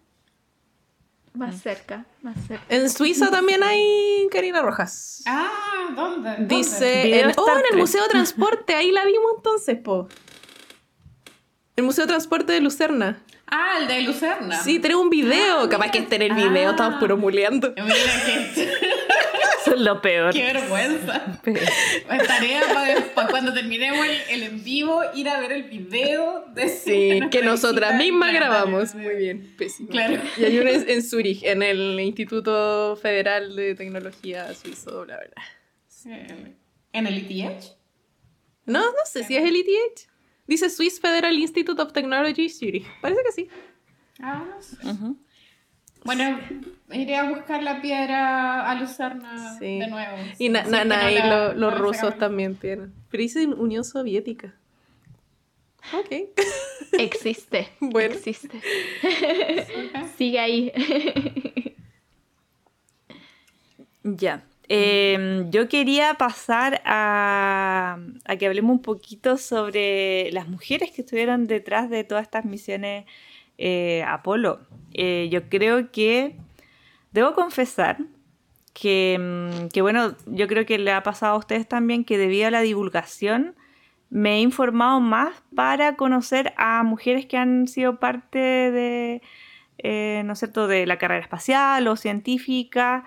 Más 1.33 1.61
cerca, 1.61 2.05
más 2.21 2.35
cerca. 2.47 2.63
En 2.69 2.89
Suiza 2.89 3.29
también 3.31 3.63
hay 3.63 4.27
Karina 4.31 4.61
Rojas. 4.61 5.23
ah, 5.27 5.49
¿dónde? 5.95 6.29
¿Dónde? 6.31 6.55
Dice, 6.55 7.21
en, 7.21 7.31
oh, 7.37 7.49
en 7.49 7.63
el. 7.73 7.77
Museo 7.79 8.03
de 8.03 8.09
Transporte, 8.09 8.75
ahí 8.75 8.91
la 8.91 9.05
vimos 9.05 9.31
entonces, 9.37 9.77
po. 9.77 10.07
El 11.75 11.83
Museo 11.85 12.05
de 12.05 12.09
Transporte 12.13 12.51
de 12.53 12.59
Lucerna. 12.61 13.21
Ah, 13.47 13.77
el 13.79 13.87
de 13.87 14.01
Lucerna. 14.01 14.61
Sí, 14.61 14.79
tenemos 14.79 15.03
un 15.05 15.09
video. 15.09 15.61
Ah, 15.61 15.69
Capaz 15.69 15.85
mira. 15.85 15.91
que 15.91 15.97
esté 15.99 16.15
en 16.17 16.21
el 16.23 16.33
video, 16.33 16.67
Ah. 16.69 16.71
estamos 16.71 16.99
puro 16.99 17.17
muleando. 17.17 17.73
Mira, 17.75 17.95
qué, 19.63 19.71
Son 19.71 19.83
lo 19.83 20.01
peor. 20.01 20.33
qué 20.33 20.43
vergüenza. 20.53 21.41
Tarea 22.27 22.61
para 23.15 23.29
cuando 23.29 23.53
terminemos 23.53 24.05
el, 24.05 24.17
el 24.29 24.43
en 24.43 24.63
vivo, 24.63 25.01
ir 25.15 25.29
a 25.29 25.39
ver 25.39 25.51
el 25.51 25.63
video 25.63 26.45
de 26.53 26.69
Sí, 26.69 27.19
que 27.31 27.41
nosotras 27.41 27.95
mismas 27.95 28.33
grabamos. 28.33 28.95
Muy 28.95 29.15
bien, 29.15 29.53
pésimo. 29.57 29.89
Claro. 29.89 30.21
Y 30.37 30.43
hay 30.45 30.59
uno 30.59 30.69
en 30.69 31.03
Zurich, 31.03 31.43
en 31.43 31.63
el 31.63 31.99
Instituto 31.99 32.95
Federal 33.01 33.55
de 33.55 33.75
Tecnología 33.75 34.53
Suizo, 34.53 35.03
bla, 35.05 35.17
bla. 35.17 36.13
Eh, 36.15 36.55
¿En 36.93 37.07
el 37.07 37.17
ETH? 37.29 37.75
No, 38.65 38.79
no 38.81 38.97
sé 39.05 39.23
si 39.23 39.35
es 39.35 39.43
el 39.43 39.55
ETH. 39.55 40.07
Dice 40.47 40.69
Swiss 40.69 40.99
Federal 40.99 41.37
Institute 41.37 41.79
of 41.81 41.93
Technology 41.93 42.49
Zurich. 42.49 42.85
Parece 43.01 43.21
que 43.23 43.31
sí. 43.31 43.49
Ah, 44.19 44.43
no 44.49 44.61
sé. 44.61 44.77
Ujú. 44.87 45.17
Bueno, 46.03 46.39
iré 46.91 47.15
a 47.15 47.29
buscar 47.29 47.61
la 47.63 47.81
piedra 47.81 48.69
a 48.69 48.75
Lucerna 48.75 49.57
Sí. 49.59 49.79
de 49.79 49.87
nuevo. 49.87 50.17
Y 50.37 50.49
na- 50.49 50.65
Sí, 50.65 50.71
na- 50.71 50.79
que 50.83 50.85
na- 50.85 51.03
no 51.03 51.09
y 51.09 51.15
la- 51.15 51.27
lo- 51.27 51.53
no 51.53 51.69
los 51.71 51.79
rusos 51.79 52.17
también 52.17 52.55
tienen. 52.55 52.93
Pero 53.09 53.21
dice 53.23 53.45
Unión 53.47 53.83
Soviética. 53.83 54.53
Ok. 55.93 56.29
Existe. 56.99 57.67
Bueno. 57.79 58.15
Existe. 58.15 58.59
Sigue 60.17 60.39
ahí. 60.39 60.71
Ya. 64.03 64.43
Em, 64.71 65.49
yo 65.49 65.67
quería 65.67 66.13
pasar 66.13 66.81
a, 66.85 67.97
a, 68.25 68.35
que 68.37 68.45
hablemos 68.45 68.71
un 68.73 68.81
poquito 68.81 69.37
sobre 69.37 70.31
las 70.31 70.47
mujeres 70.47 70.91
que 70.91 71.01
estuvieron 71.01 71.47
detrás 71.47 71.89
de 71.89 72.03
todas 72.03 72.23
estas 72.23 72.45
misiones 72.45 73.05
eh, 73.57 74.03
Apolo. 74.07 74.59
Eh, 74.93 75.27
yo 75.31 75.49
creo 75.49 75.91
que 75.91 76.35
debo 77.11 77.33
confesar 77.33 77.97
que, 78.73 79.17
mm, 79.19 79.67
que, 79.69 79.81
bueno, 79.81 80.15
yo 80.25 80.47
creo 80.47 80.65
que 80.65 80.77
le 80.77 80.91
ha 80.91 81.03
pasado 81.03 81.35
a 81.35 81.37
ustedes 81.37 81.67
también 81.67 82.05
que 82.05 82.17
debido 82.17 82.47
a 82.47 82.51
la 82.51 82.61
divulgación 82.61 83.55
me 84.09 84.37
he 84.37 84.41
informado 84.41 84.99
más 84.99 85.33
para 85.55 85.95
conocer 85.95 86.53
a 86.57 86.81
mujeres 86.83 87.25
que 87.25 87.37
han 87.37 87.67
sido 87.67 87.99
parte 87.99 88.39
de, 88.39 89.21
eh, 89.77 90.23
¿no 90.25 90.33
es 90.33 90.39
cierto?, 90.39 90.67
de 90.67 90.87
la 90.87 90.97
carrera 90.97 91.21
espacial 91.21 91.87
o 91.87 91.95
científica 91.95 93.05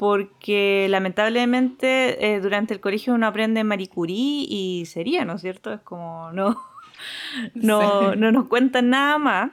porque 0.00 0.86
lamentablemente 0.88 2.34
eh, 2.34 2.40
durante 2.40 2.72
el 2.72 2.80
colegio 2.80 3.12
uno 3.12 3.26
aprende 3.26 3.64
Marie 3.64 3.90
Curie 3.90 4.46
y 4.48 4.86
sería, 4.86 5.26
¿no 5.26 5.34
es 5.34 5.42
cierto? 5.42 5.74
Es 5.74 5.82
como 5.82 6.32
no, 6.32 6.58
no, 7.54 8.16
no 8.16 8.32
nos 8.32 8.46
cuentan 8.46 8.88
nada 8.88 9.18
más. 9.18 9.50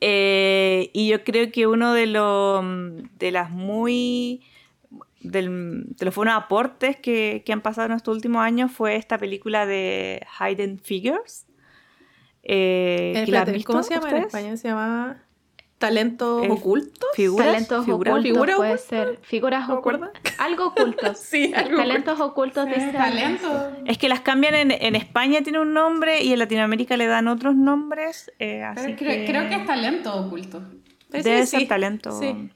Eh, 0.00 0.90
y 0.92 1.08
yo 1.08 1.24
creo 1.24 1.50
que 1.50 1.66
uno 1.66 1.92
de, 1.92 2.06
los 2.06 2.64
de 3.18 3.30
las 3.32 3.50
muy 3.50 4.42
de 5.20 5.42
los 5.42 6.14
buenos 6.14 6.36
aportes 6.36 6.96
que, 6.96 7.42
que, 7.44 7.52
han 7.52 7.60
pasado 7.60 7.88
en 7.88 7.94
estos 7.94 8.14
últimos 8.14 8.40
años 8.40 8.70
fue 8.70 8.94
esta 8.94 9.18
película 9.18 9.66
de 9.66 10.24
Hidden 10.38 10.78
Figures. 10.78 11.46
Eh, 12.44 13.26
¿Cómo 13.66 13.82
se 13.82 13.94
llama 13.94 14.10
en 14.10 14.16
español? 14.18 14.58
Se 14.58 14.68
llama 14.68 15.22
talentos 15.78 16.46
ocultos. 16.48 17.08
Figuras, 17.14 17.46
talentos 17.46 17.88
ocultos. 17.88 18.56
puede 18.56 18.78
ser. 18.78 19.18
Figuras 19.22 19.68
ocultas. 19.70 20.10
Algo 20.38 20.68
ocultos. 20.68 21.18
sí, 21.22 21.52
talentos 21.52 22.20
ocultos 22.20 22.66
de 22.66 22.76
talento. 22.92 23.72
Es 23.86 23.98
que 23.98 24.08
las 24.08 24.20
cambian 24.20 24.54
en, 24.54 24.70
en, 24.72 24.96
España 24.96 25.42
tiene 25.42 25.60
un 25.60 25.72
nombre 25.72 26.22
y 26.22 26.32
en 26.32 26.38
Latinoamérica 26.40 26.96
le 26.96 27.06
dan 27.06 27.28
otros 27.28 27.54
nombres. 27.54 28.30
Eh, 28.38 28.62
así 28.62 28.94
creo, 28.94 29.12
que... 29.12 29.24
creo, 29.26 29.48
que... 29.48 29.54
es 29.54 29.66
talento 29.66 30.14
oculto. 30.14 30.62
Debe 31.10 31.46
ser 31.46 31.66
talento. 31.68 32.18
Sí. 32.18 32.50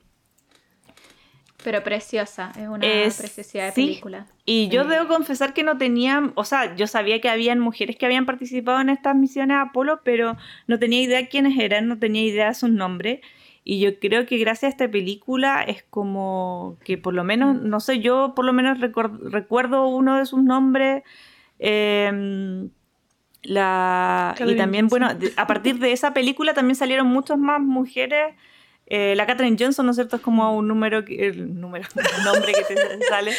Pero 1.64 1.82
preciosa, 1.82 2.52
es 2.58 2.66
una 2.66 2.80
preciosidad 2.80 3.66
de 3.66 3.72
película. 3.72 4.26
Y 4.44 4.68
yo 4.68 4.84
debo 4.84 5.06
confesar 5.08 5.54
que 5.54 5.62
no 5.62 5.78
tenía, 5.78 6.32
o 6.34 6.44
sea, 6.44 6.74
yo 6.74 6.86
sabía 6.86 7.20
que 7.20 7.28
habían 7.28 7.60
mujeres 7.60 7.96
que 7.96 8.06
habían 8.06 8.26
participado 8.26 8.80
en 8.80 8.88
estas 8.88 9.14
misiones 9.14 9.58
Apolo, 9.60 10.00
pero 10.02 10.36
no 10.66 10.78
tenía 10.78 11.02
idea 11.02 11.28
quiénes 11.28 11.58
eran, 11.58 11.88
no 11.88 11.98
tenía 11.98 12.22
idea 12.24 12.48
de 12.48 12.54
sus 12.54 12.70
nombres. 12.70 13.20
Y 13.64 13.78
yo 13.78 13.98
creo 14.00 14.26
que 14.26 14.38
gracias 14.38 14.64
a 14.64 14.72
esta 14.72 14.90
película 14.90 15.62
es 15.62 15.84
como 15.84 16.78
que 16.84 16.98
por 16.98 17.14
lo 17.14 17.22
menos, 17.22 17.62
no 17.62 17.78
sé, 17.78 18.00
yo 18.00 18.32
por 18.34 18.44
lo 18.44 18.52
menos 18.52 18.80
recuerdo 18.80 19.86
uno 19.86 20.18
de 20.18 20.26
sus 20.26 20.42
nombres. 20.42 21.04
La, 23.44 24.34
y 24.38 24.56
también, 24.56 24.88
bueno, 24.88 25.08
a 25.36 25.46
partir 25.46 25.78
de 25.78 25.92
esa 25.92 26.14
película 26.14 26.54
también 26.54 26.76
salieron 26.76 27.08
muchas 27.08 27.38
más 27.38 27.60
mujeres 27.60 28.34
eh, 28.94 29.14
la 29.16 29.24
Catherine 29.24 29.56
Johnson, 29.58 29.86
¿no 29.86 29.92
es 29.92 29.96
cierto? 29.96 30.16
Es 30.16 30.22
como 30.22 30.54
un 30.54 30.68
número, 30.68 31.02
el 31.08 31.58
número, 31.58 31.88
nombre 32.26 32.52
que 32.52 32.74
te 32.74 33.04
sale. 33.06 33.32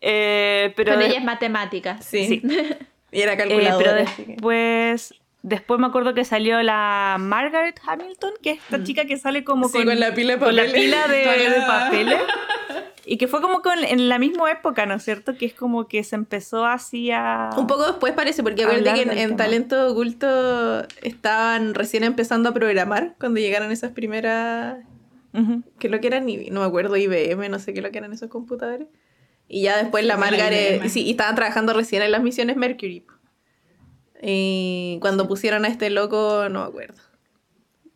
Eh, 0.00 0.72
pero 0.74 0.94
Con 0.94 1.02
ella 1.02 1.18
es 1.18 1.24
matemática. 1.24 2.02
Sí. 2.02 2.42
y 3.12 3.20
era 3.20 3.36
calculadora. 3.36 4.00
Eh, 4.00 4.06
pero 4.16 4.26
después, 4.26 5.14
después 5.42 5.80
me 5.80 5.86
acuerdo 5.86 6.14
que 6.14 6.24
salió 6.24 6.62
la 6.62 7.16
Margaret 7.18 7.78
Hamilton, 7.86 8.32
que 8.42 8.52
es 8.52 8.58
esta 8.58 8.78
mm. 8.78 8.84
chica 8.84 9.04
que 9.04 9.16
sale 9.16 9.44
como 9.44 9.70
con, 9.70 9.86
la 9.98 10.14
pila 10.14 10.34
de 10.34 10.38
papeles. 10.38 10.64
Con 10.64 10.72
la 10.72 10.78
pila 10.78 11.08
de, 11.08 11.60
papeles. 11.66 12.20
Y 13.04 13.16
que 13.16 13.26
fue 13.26 13.40
como 13.40 13.62
con, 13.62 13.84
en 13.84 14.08
la 14.08 14.18
misma 14.18 14.50
época, 14.50 14.86
¿no 14.86 14.94
es 14.94 15.02
cierto? 15.02 15.36
Que 15.36 15.46
es 15.46 15.54
como 15.54 15.88
que 15.88 16.04
se 16.04 16.14
empezó 16.14 16.64
así 16.64 17.10
a... 17.10 17.50
Un 17.56 17.66
poco 17.66 17.86
después 17.86 18.12
parece, 18.12 18.42
porque 18.44 18.62
acuérdate 18.62 19.04
que 19.04 19.22
en, 19.22 19.36
Talento 19.36 19.90
Oculto 19.90 20.86
estaban 21.02 21.74
recién 21.74 22.04
empezando 22.04 22.50
a 22.50 22.54
programar 22.54 23.14
cuando 23.18 23.40
llegaron 23.40 23.72
esas 23.72 23.92
primeras... 23.92 24.78
Que 25.78 25.88
lo 25.88 25.98
que 26.00 26.06
eran, 26.06 26.26
no 26.26 26.60
me 26.60 26.66
acuerdo, 26.66 26.96
IBM, 26.96 27.48
no 27.48 27.58
sé 27.58 27.72
qué 27.72 27.80
lo 27.80 27.90
que 27.90 27.98
eran 27.98 28.12
esos 28.12 28.28
computadores. 28.28 28.86
Y 29.48 29.62
ya 29.62 29.78
después 29.78 30.04
la 30.04 30.16
Margaret... 30.16 30.86
Sí, 30.88 31.02
y 31.02 31.12
estaban 31.12 31.34
trabajando 31.34 31.72
recién 31.72 32.02
en 32.02 32.12
las 32.12 32.22
misiones 32.22 32.56
Mercury. 32.56 33.04
Y 34.22 34.98
cuando 35.00 35.26
pusieron 35.26 35.64
a 35.64 35.68
este 35.68 35.90
loco, 35.90 36.48
no 36.48 36.60
me 36.60 36.66
acuerdo. 36.66 37.02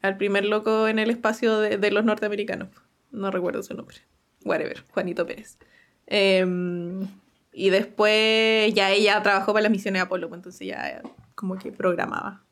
Al 0.03 0.17
primer 0.17 0.45
loco 0.45 0.89
en 0.89 0.99
el 0.99 1.11
espacio 1.11 1.59
de, 1.61 1.79
de 1.79 1.91
los 1.91 2.05
norteamericanos. 2.05 2.69
No 3.13 3.31
recuerdo 3.31 3.63
su 3.63 3.75
nombre 3.75 3.99
whatever, 4.47 4.83
Juanito 4.93 5.27
Pérez. 5.27 5.59
Em, 6.07 7.07
y 7.53 7.71
después 7.71 8.73
ya 8.73 8.91
ella 8.91 9.23
trabajó 9.23 9.53
para 9.53 9.65
las 9.65 9.73
misiones 9.73 10.01
de 10.01 10.05
Apolo, 10.05 10.29
pues, 10.29 10.39
entonces 10.39 10.67
ya 10.67 11.03
como 11.35 11.59
que 11.59 11.73
programaba. 11.73 12.43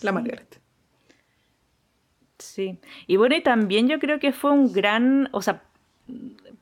La 0.00 0.12
Margaret. 0.12 0.60
Sí. 2.38 2.78
Y 3.08 3.16
bueno, 3.16 3.34
y 3.34 3.42
también 3.42 3.88
yo 3.88 3.98
creo 3.98 4.20
que 4.20 4.32
fue 4.32 4.52
un 4.52 4.72
gran, 4.72 5.28
o 5.32 5.42
sea, 5.42 5.64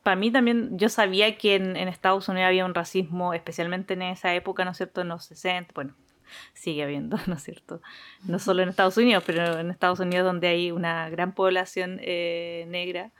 para 0.07 0.15
mí 0.15 0.31
también, 0.31 0.79
yo 0.79 0.87
sabía 0.87 1.37
que 1.37 1.55
en, 1.55 1.75
Estados 1.75 2.29
Unidos 2.29 2.47
había 2.47 2.63
un 2.63 2.73
racismo, 2.73 3.33
especialmente 3.33 3.93
en 3.93 4.03
esa 4.03 4.33
época, 4.33 4.63
¿no 4.63 4.71
es 4.71 4.77
cierto? 4.77 5.01
En 5.01 5.09
los 5.09 5.25
60, 5.25 5.73
bueno, 5.75 5.95
sigue 6.53 6.81
habiendo, 6.81 7.17
¿no 7.27 7.33
es 7.33 7.43
cierto? 7.43 7.81
No 8.23 8.39
solo 8.39 8.63
en 8.63 8.69
Estados 8.69 8.95
Unidos, 8.95 9.21
pero 9.25 9.59
en 9.59 9.69
Estados 9.69 9.99
Unidos 9.99 10.25
donde 10.25 10.47
hay 10.47 10.71
una 10.71 11.09
gran 11.09 11.33
población 11.33 11.99
eh, 12.01 12.65
negra 12.69 13.11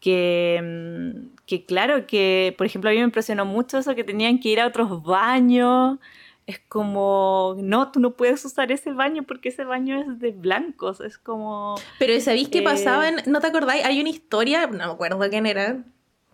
que, 0.00 0.58
mm, 0.64 1.36
que 1.44 1.66
claro, 1.66 2.06
que 2.06 2.54
por 2.56 2.66
ejemplo 2.66 2.88
a 2.88 2.94
mí 2.94 2.98
me 2.98 3.04
impresionó 3.04 3.44
mucho 3.44 3.76
eso 3.76 3.94
que 3.94 4.02
tenían 4.02 4.40
que 4.40 4.48
ir 4.48 4.60
a 4.60 4.68
otros 4.68 5.02
baños. 5.02 5.98
Es 6.46 6.60
como, 6.60 7.56
no, 7.58 7.92
tú 7.92 8.00
no 8.00 8.12
puedes 8.12 8.42
usar 8.42 8.72
ese 8.72 8.94
baño 8.94 9.24
porque 9.24 9.50
ese 9.50 9.64
baño 9.64 10.00
es 10.00 10.18
de 10.18 10.30
blancos, 10.30 11.02
es 11.02 11.18
como... 11.18 11.74
Pero 11.98 12.18
¿sabéis 12.22 12.48
qué 12.48 12.62
pasaba? 12.62 13.06
Eh, 13.06 13.16
¿No 13.26 13.40
te 13.40 13.48
acordáis? 13.48 13.84
Hay 13.84 14.00
una 14.00 14.08
historia, 14.08 14.66
no 14.66 14.78
me 14.78 14.84
acuerdo 14.84 15.18
quién 15.28 15.44
era, 15.44 15.84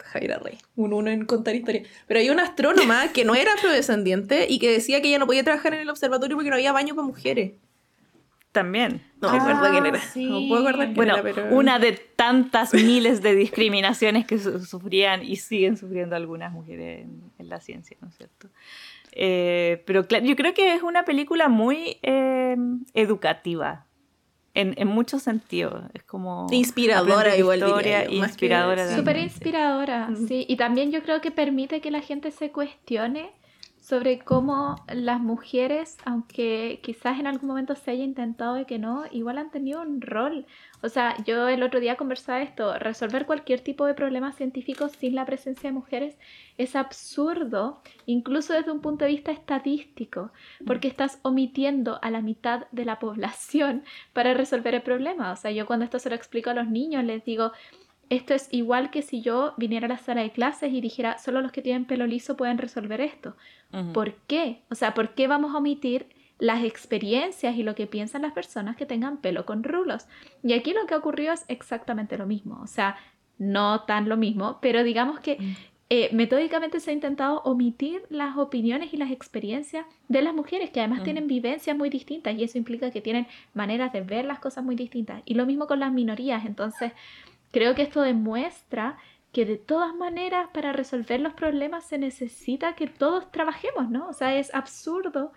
Jaira 0.04 0.38
Rey, 0.38 0.58
un 0.76 0.92
uno 0.92 1.10
en 1.10 1.24
contar 1.24 1.54
historias. 1.54 1.88
Pero 2.06 2.20
hay 2.20 2.30
una 2.30 2.44
astrónoma 2.44 3.12
que 3.12 3.24
no 3.24 3.34
era 3.34 3.52
afrodescendiente 3.54 4.46
y 4.48 4.58
que 4.58 4.70
decía 4.70 5.00
que 5.00 5.08
ella 5.08 5.18
no 5.18 5.26
podía 5.26 5.44
trabajar 5.44 5.74
en 5.74 5.80
el 5.80 5.90
observatorio 5.90 6.36
porque 6.36 6.50
no 6.50 6.56
había 6.56 6.72
baño 6.72 6.94
para 6.94 7.06
mujeres. 7.06 7.52
También. 8.52 9.02
No 9.20 9.32
me 9.32 9.38
acuerdo 9.38 9.70
quién 9.70 9.86
era. 9.86 10.00
No 10.16 10.48
puedo 10.48 10.68
acordar 10.68 10.86
quién 10.86 10.94
bueno, 10.94 11.14
era, 11.14 11.22
pero... 11.22 11.56
Una 11.56 11.78
de 11.78 11.92
tantas 11.92 12.74
miles 12.74 13.22
de 13.22 13.34
discriminaciones 13.34 14.26
que 14.26 14.38
sufrían 14.38 15.24
y 15.24 15.36
siguen 15.36 15.78
sufriendo 15.78 16.16
algunas 16.16 16.52
mujeres 16.52 17.06
en, 17.38 17.48
la 17.48 17.60
ciencia, 17.60 17.96
¿no 18.02 18.08
es 18.08 18.16
cierto? 18.16 18.48
Eh, 19.12 19.82
pero 19.86 20.06
claro, 20.06 20.24
yo 20.24 20.36
creo 20.36 20.52
que 20.52 20.74
es 20.74 20.82
una 20.82 21.04
película 21.04 21.48
muy 21.48 21.98
eh, 22.02 22.56
educativa. 22.92 23.86
En, 24.54 24.74
en 24.76 24.88
muchos 24.88 25.22
sentidos. 25.22 25.82
Es 25.94 26.02
como. 26.02 26.46
Inspiradora, 26.50 27.36
igual. 27.36 27.60
Historia, 27.60 28.10
inspiradora. 28.10 28.96
Súper 28.96 29.16
inspiradora, 29.18 30.10
sí. 30.28 30.44
Y 30.48 30.56
también 30.56 30.92
yo 30.92 31.02
creo 31.02 31.20
que 31.20 31.30
permite 31.30 31.80
que 31.80 31.90
la 31.90 32.00
gente 32.00 32.30
se 32.30 32.50
cuestione 32.50 33.30
sobre 33.82 34.20
cómo 34.20 34.76
las 34.86 35.20
mujeres, 35.20 35.96
aunque 36.04 36.78
quizás 36.84 37.18
en 37.18 37.26
algún 37.26 37.48
momento 37.48 37.74
se 37.74 37.90
haya 37.90 38.04
intentado 38.04 38.54
de 38.54 38.64
que 38.64 38.78
no, 38.78 39.04
igual 39.10 39.38
han 39.38 39.50
tenido 39.50 39.82
un 39.82 40.00
rol. 40.00 40.46
O 40.82 40.88
sea, 40.88 41.16
yo 41.24 41.48
el 41.48 41.64
otro 41.64 41.80
día 41.80 41.96
conversaba 41.96 42.42
esto, 42.42 42.78
resolver 42.78 43.26
cualquier 43.26 43.60
tipo 43.60 43.84
de 43.84 43.94
problema 43.94 44.30
científico 44.32 44.88
sin 44.88 45.16
la 45.16 45.26
presencia 45.26 45.68
de 45.68 45.74
mujeres 45.74 46.16
es 46.58 46.76
absurdo, 46.76 47.82
incluso 48.06 48.52
desde 48.52 48.70
un 48.70 48.80
punto 48.80 49.04
de 49.04 49.10
vista 49.10 49.32
estadístico, 49.32 50.30
porque 50.64 50.86
estás 50.86 51.18
omitiendo 51.22 51.98
a 52.02 52.10
la 52.10 52.20
mitad 52.20 52.66
de 52.70 52.84
la 52.84 53.00
población 53.00 53.82
para 54.12 54.32
resolver 54.32 54.76
el 54.76 54.82
problema. 54.82 55.32
O 55.32 55.36
sea, 55.36 55.50
yo 55.50 55.66
cuando 55.66 55.84
esto 55.84 55.98
se 55.98 56.08
lo 56.08 56.14
explico 56.14 56.50
a 56.50 56.54
los 56.54 56.68
niños 56.68 57.02
les 57.02 57.24
digo, 57.24 57.50
esto 58.12 58.34
es 58.34 58.48
igual 58.50 58.90
que 58.90 59.00
si 59.00 59.22
yo 59.22 59.54
viniera 59.56 59.86
a 59.86 59.88
la 59.88 59.96
sala 59.96 60.20
de 60.20 60.32
clases 60.32 60.70
y 60.70 60.82
dijera, 60.82 61.16
solo 61.16 61.40
los 61.40 61.50
que 61.50 61.62
tienen 61.62 61.86
pelo 61.86 62.06
liso 62.06 62.36
pueden 62.36 62.58
resolver 62.58 63.00
esto. 63.00 63.36
¿Por 63.94 64.12
qué? 64.26 64.60
O 64.70 64.74
sea, 64.74 64.92
¿por 64.92 65.14
qué 65.14 65.28
vamos 65.28 65.54
a 65.54 65.58
omitir 65.58 66.06
las 66.38 66.62
experiencias 66.62 67.56
y 67.56 67.62
lo 67.62 67.74
que 67.74 67.86
piensan 67.86 68.20
las 68.20 68.32
personas 68.32 68.76
que 68.76 68.84
tengan 68.84 69.16
pelo 69.16 69.46
con 69.46 69.64
rulos? 69.64 70.08
Y 70.42 70.52
aquí 70.52 70.74
lo 70.74 70.84
que 70.86 70.92
ha 70.92 70.98
ocurrido 70.98 71.32
es 71.32 71.46
exactamente 71.48 72.18
lo 72.18 72.26
mismo. 72.26 72.60
O 72.62 72.66
sea, 72.66 72.98
no 73.38 73.84
tan 73.84 74.10
lo 74.10 74.18
mismo, 74.18 74.58
pero 74.60 74.84
digamos 74.84 75.18
que 75.20 75.38
mm. 75.38 75.56
eh, 75.88 76.10
metódicamente 76.12 76.80
se 76.80 76.90
ha 76.90 76.92
intentado 76.92 77.40
omitir 77.44 78.02
las 78.10 78.36
opiniones 78.36 78.92
y 78.92 78.98
las 78.98 79.10
experiencias 79.10 79.86
de 80.08 80.20
las 80.20 80.34
mujeres, 80.34 80.68
que 80.68 80.80
además 80.80 81.02
tienen 81.02 81.28
vivencias 81.28 81.74
muy 81.74 81.88
distintas 81.88 82.34
y 82.34 82.44
eso 82.44 82.58
implica 82.58 82.90
que 82.90 83.00
tienen 83.00 83.26
maneras 83.54 83.90
de 83.90 84.02
ver 84.02 84.26
las 84.26 84.38
cosas 84.38 84.64
muy 84.64 84.76
distintas. 84.76 85.22
Y 85.24 85.32
lo 85.32 85.46
mismo 85.46 85.66
con 85.66 85.80
las 85.80 85.92
minorías. 85.94 86.44
Entonces, 86.44 86.92
Creo 87.52 87.74
que 87.74 87.82
esto 87.82 88.02
demuestra 88.02 88.98
que 89.32 89.46
de 89.46 89.56
todas 89.56 89.94
maneras 89.94 90.48
para 90.52 90.72
resolver 90.72 91.20
los 91.20 91.32
problemas 91.34 91.86
se 91.86 91.98
necesita 91.98 92.74
que 92.74 92.86
todos 92.86 93.30
trabajemos, 93.30 93.88
¿no? 93.88 94.08
O 94.08 94.12
sea, 94.12 94.36
es 94.36 94.54
absurdo 94.54 95.32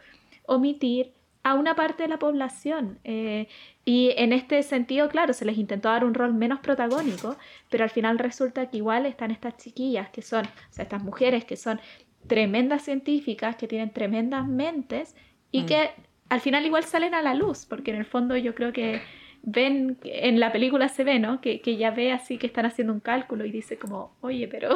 omitir 0.45 1.13
a 1.43 1.53
una 1.53 1.76
parte 1.76 2.03
de 2.03 2.09
la 2.09 2.18
población. 2.18 2.99
Eh, 3.03 3.47
y 3.86 4.13
en 4.18 4.34
este 4.34 4.63
sentido, 4.63 5.07
claro, 5.09 5.32
se 5.32 5.45
les 5.45 5.57
intentó 5.57 5.89
dar 5.89 6.03
un 6.03 6.16
rol 6.16 6.34
menos 6.34 6.59
protagónico, 6.59 7.38
pero 7.70 7.84
al 7.84 7.91
final 7.91 8.18
resulta 8.18 8.70
que 8.70 8.78
igual 8.78 9.05
están 9.05 9.30
estas 9.30 9.55
chiquillas 9.57 10.09
que 10.09 10.24
son, 10.24 10.45
o 10.45 10.74
sea, 10.74 10.84
estas 10.84 11.03
mujeres 11.03 11.45
que 11.45 11.55
son 11.55 11.80
tremendas 12.28 12.82
científicas, 12.84 13.55
que 13.55 13.68
tienen 13.68 13.91
tremendas 13.91 14.47
mentes 14.47 15.16
y 15.51 15.61
mm. 15.61 15.66
que 15.68 15.91
al 16.30 16.41
final 16.41 16.66
igual 16.66 16.84
salen 16.84 17.13
a 17.13 17.22
la 17.22 17.36
luz, 17.36 17.66
porque 17.66 17.91
en 17.91 17.97
el 17.97 18.05
fondo 18.05 18.36
yo 18.36 18.55
creo 18.55 18.74
que 18.74 19.01
ven, 19.46 19.98
en 20.04 20.39
la 20.39 20.52
película 20.52 20.89
se 20.89 21.04
ve, 21.04 21.20
¿no? 21.20 21.39
Que, 21.39 21.62
que 21.62 21.78
ya 21.78 21.91
ve 21.91 22.12
así 22.12 22.38
que 22.38 22.48
están 22.48 22.66
haciendo 22.66 22.91
un 22.91 23.00
cálculo 23.00 23.46
y 23.46 23.52
dice 23.52 23.78
como, 23.78 24.16
oye, 24.22 24.48
pero... 24.48 24.76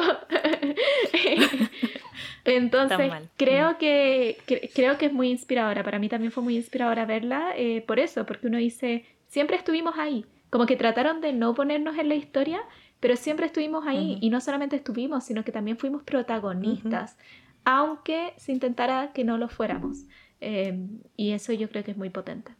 Entonces, 2.44 3.12
creo 3.36 3.76
que, 3.78 4.38
creo 4.74 4.96
que 4.96 5.06
es 5.06 5.12
muy 5.12 5.28
inspiradora. 5.30 5.82
Para 5.82 5.98
mí 5.98 6.08
también 6.08 6.32
fue 6.32 6.42
muy 6.42 6.56
inspiradora 6.56 7.04
verla 7.04 7.52
eh, 7.56 7.82
por 7.86 7.98
eso, 7.98 8.24
porque 8.24 8.46
uno 8.46 8.58
dice, 8.58 9.04
siempre 9.28 9.56
estuvimos 9.56 9.98
ahí. 9.98 10.24
Como 10.48 10.66
que 10.66 10.76
trataron 10.76 11.20
de 11.20 11.32
no 11.32 11.54
ponernos 11.54 11.98
en 11.98 12.08
la 12.08 12.14
historia, 12.14 12.60
pero 12.98 13.16
siempre 13.16 13.46
estuvimos 13.46 13.86
ahí. 13.86 14.18
Y 14.20 14.30
no 14.30 14.40
solamente 14.40 14.76
estuvimos, 14.76 15.24
sino 15.24 15.44
que 15.44 15.52
también 15.52 15.76
fuimos 15.76 16.02
protagonistas, 16.02 17.16
aunque 17.64 18.32
se 18.36 18.52
intentara 18.52 19.12
que 19.12 19.24
no 19.24 19.36
lo 19.38 19.48
fuéramos. 19.48 20.06
Em, 20.40 21.00
y 21.16 21.32
eso 21.32 21.52
yo 21.52 21.68
creo 21.68 21.84
que 21.84 21.90
es 21.90 21.96
muy 21.96 22.10
potente. 22.10 22.52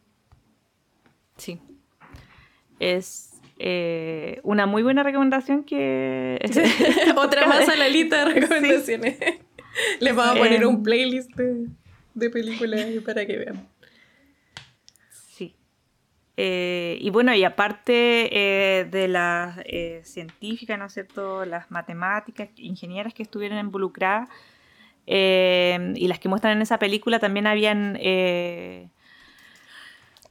Sí. 1.37 1.59
Es 2.81 3.31
eh, 3.59 4.39
una 4.41 4.65
muy 4.65 4.81
buena 4.81 5.03
recomendación 5.03 5.63
que... 5.63 6.39
Otra 7.15 7.45
más 7.45 7.69
a 7.69 7.75
la 7.75 7.87
lista 7.87 8.25
de 8.25 8.33
recomendaciones. 8.33 9.19
Les 9.99 10.15
vamos 10.15 10.35
a 10.35 10.39
poner 10.39 10.65
un 10.65 10.77
em, 10.77 10.83
playlist 10.83 11.29
de, 11.35 12.29
películas 12.31 12.83
para 13.05 13.23
que 13.27 13.37
vean. 13.37 13.67
Sí. 15.11 15.53
Eh, 16.37 16.97
y 16.99 17.11
bueno, 17.11 17.35
y 17.35 17.43
aparte 17.43 18.29
eh, 18.31 18.85
de 18.85 19.07
las 19.07 19.59
científicas, 20.07 20.79
¿no 20.79 20.85
es 20.85 20.93
cierto? 20.93 21.45
Las 21.45 21.69
matemáticas, 21.69 22.49
ingenieras 22.57 23.13
que 23.13 23.21
estuvieron 23.21 23.59
involucradas 23.59 24.27
y 25.05 26.07
las 26.07 26.17
que 26.17 26.29
muestran 26.29 26.53
en 26.57 26.63
esa 26.63 26.79
película, 26.79 27.19
también 27.19 27.45
habían 27.45 27.95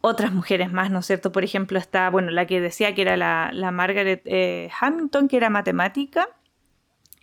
otras 0.01 0.33
mujeres 0.33 0.73
más, 0.73 0.91
¿no 0.91 1.01
es 1.01 1.07
cierto? 1.07 1.33
Por 1.33 1.45
ejemplo, 1.45 1.79
está, 1.79 2.09
bueno, 2.11 2.31
la 2.31 2.47
que 2.47 2.61
decía 2.61 2.95
que 2.95 3.03
era 3.03 3.17
la, 3.17 3.51
la 3.53 3.71
Margaret 3.71 4.23
eh, 4.25 4.71
Hamilton, 4.81 5.29
que 5.29 5.37
era 5.37 5.51
matemática, 5.51 6.29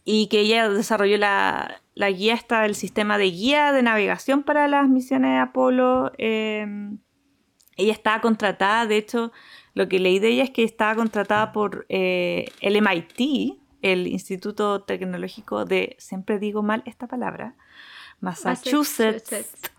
y 0.10 0.28
que 0.28 0.40
ella 0.40 0.70
desarrolló 0.70 1.18
la, 1.18 1.82
la 1.94 2.10
guía, 2.10 2.34
está 2.34 2.66
el 2.66 2.76
sistema 2.76 3.18
de 3.18 3.26
guía 3.26 3.74
de 3.74 3.84
navegación 3.84 4.44
para 4.44 4.68
las 4.70 4.88
misiones 4.88 5.32
de 5.32 5.38
Apolo. 5.38 6.14
Em, 6.18 7.00
ella 7.76 7.92
estaba 7.92 8.22
contratada, 8.22 8.86
de 8.86 8.98
hecho, 8.98 9.34
lo 9.74 9.90
que 9.90 10.00
leí 10.00 10.20
de 10.20 10.30
ella 10.30 10.44
es 10.44 10.52
que 10.52 10.64
estaba 10.64 10.96
contratada 10.96 11.52
por 11.52 11.86
eh, 11.90 12.46
el 12.62 12.82
MIT, 12.82 13.60
el 13.82 14.08
Instituto 14.08 14.84
Tecnológico 14.84 15.66
de, 15.66 15.96
siempre 16.00 16.40
digo 16.40 16.64
mal 16.64 16.84
esta 16.86 17.08
palabra, 17.08 17.56
Massachusetts. 18.20 19.72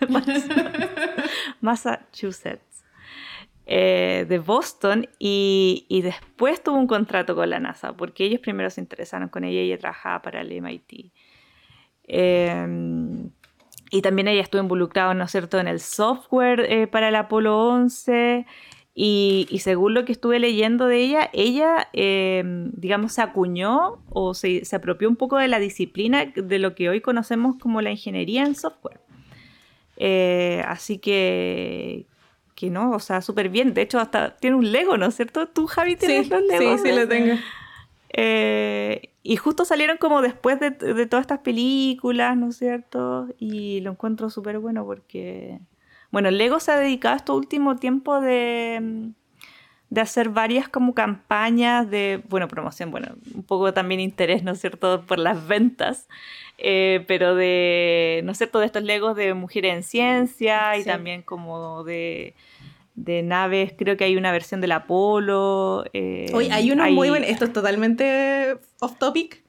Massachusetts, 1.60 2.84
eh, 3.66 4.26
de 4.28 4.38
Boston, 4.38 5.08
y, 5.18 6.00
después 6.02 6.62
tuvo 6.62 6.76
un 6.76 6.86
contrato 6.86 7.34
con 7.34 7.50
la 7.50 7.60
NASA, 7.60 7.96
porque 7.96 8.24
ellos 8.24 8.40
primero 8.40 8.70
se 8.70 8.80
interesaron 8.80 9.28
con 9.28 9.44
ella 9.44 9.60
y 9.60 9.66
ella 9.66 9.78
trabajaba 9.78 10.22
para 10.22 10.40
el 10.40 10.52
MIT. 10.52 11.12
Em, 12.04 13.30
y 13.90 14.02
también 14.02 14.28
ella 14.28 14.42
estuvo 14.42 14.62
involucrada, 14.62 15.14
¿no 15.14 15.24
es 15.24 15.30
cierto?, 15.30 15.58
en 15.60 15.68
el 15.68 15.80
software 15.80 16.60
eh, 16.60 16.86
para 16.86 17.08
el 17.08 17.14
Apolo 17.14 17.68
11. 17.68 18.46
Y, 18.94 19.46
según 19.60 19.94
lo 19.94 20.04
que 20.04 20.12
estuve 20.12 20.38
leyendo 20.38 20.86
de 20.86 20.98
ella, 20.98 21.30
ella, 21.32 21.88
em, 21.94 22.70
digamos, 22.72 23.12
se 23.12 23.22
acuñó 23.22 24.02
o 24.10 24.34
se, 24.34 24.66
se, 24.66 24.76
apropió 24.76 25.08
un 25.08 25.16
poco 25.16 25.38
de 25.38 25.48
la 25.48 25.58
disciplina 25.58 26.26
de 26.26 26.58
lo 26.58 26.74
que 26.74 26.90
hoy 26.90 27.00
conocemos 27.00 27.56
como 27.58 27.80
la 27.80 27.90
ingeniería 27.90 28.44
en 28.44 28.54
software. 28.54 29.00
Eh, 29.96 30.62
así 30.66 30.98
que, 30.98 32.06
que 32.54 32.68
no, 32.68 32.90
o 32.90 32.98
sea, 32.98 33.22
súper 33.22 33.48
bien. 33.48 33.72
De 33.72 33.82
hecho, 33.82 33.98
hasta 33.98 34.36
tiene 34.36 34.56
un 34.56 34.70
Lego, 34.72 34.98
¿no 34.98 35.06
es 35.06 35.14
cierto? 35.14 35.48
¿Tú, 35.48 35.66
Javi, 35.66 35.96
tienes 35.96 36.28
los 36.28 36.42
Legos? 36.42 36.82
Sí, 36.82 36.88
sí, 36.88 36.94
lo 36.94 37.08
tengo. 37.08 37.34
Eh, 38.10 39.10
y 39.22 39.36
justo 39.36 39.64
salieron 39.64 39.96
como 39.96 40.20
después 40.20 40.60
de, 40.60 40.70
de, 40.70 41.06
todas 41.06 41.24
estas 41.24 41.38
películas, 41.38 42.36
¿no 42.36 42.48
es 42.48 42.56
cierto? 42.56 43.28
Y 43.38 43.80
lo 43.80 43.92
encuentro 43.92 44.28
súper 44.28 44.58
bueno 44.58 44.84
porque, 44.84 45.60
bueno, 46.12 46.30
Lego 46.30 46.60
se 46.60 46.70
ha 46.70 46.76
dedicado 46.78 47.16
este 47.16 47.32
último 47.32 47.76
tiempo 47.76 48.20
de, 48.20 49.12
de 49.90 50.00
hacer 50.00 50.28
varias 50.28 50.68
como 50.68 50.94
campañas 50.94 51.90
de, 51.90 52.22
bueno, 52.28 52.48
promoción, 52.48 52.90
bueno, 52.90 53.14
un 53.34 53.42
poco 53.42 53.74
también 53.74 54.00
interés, 54.00 54.42
¿no 54.42 54.52
es 54.52 54.60
cierto?, 54.60 55.02
por 55.06 55.18
las 55.18 55.46
ventas. 55.46 56.08
Eh, 56.56 57.04
pero 57.08 57.34
de, 57.34 58.20
¿no 58.24 58.32
es 58.32 58.38
cierto?, 58.38 58.60
de 58.60 58.66
estos 58.66 58.82
legos 58.82 59.16
de 59.16 59.34
mujeres 59.34 59.74
en 59.74 59.82
ciencia 59.82 60.76
y 60.78 60.84
también 60.84 61.22
como 61.22 61.82
de, 61.82 62.34
de, 62.94 63.22
naves, 63.22 63.74
creo 63.76 63.96
que 63.96 64.04
hay 64.04 64.16
una 64.16 64.32
versión 64.32 64.60
del 64.60 64.72
Apolo. 64.72 65.84
Eh, 65.92 66.30
Oye, 66.32 66.52
hay 66.52 66.70
uno 66.70 66.88
muy 66.90 67.08
bueno, 67.08 67.26
esto 67.26 67.46
es 67.46 67.52
totalmente 67.52 68.58
off 68.80 68.96
topic, 68.98 69.42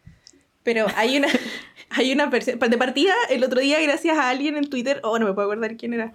pero 0.64 0.88
hay 0.96 1.18
una, 1.18 1.28
hay 1.90 2.12
una 2.12 2.26
versión, 2.26 2.60
de 2.60 2.78
partida, 2.78 3.14
el 3.30 3.44
otro 3.44 3.62
día 3.62 3.80
gracias 3.82 4.18
a 4.18 4.30
alguien 4.30 4.58
en 4.58 4.70
Twitter, 4.70 5.00
oh, 5.04 5.20
no 5.20 5.26
me 5.26 5.34
puedo 5.34 5.52
acordar 5.52 5.78
quién 5.78 5.94
era, 5.94 6.14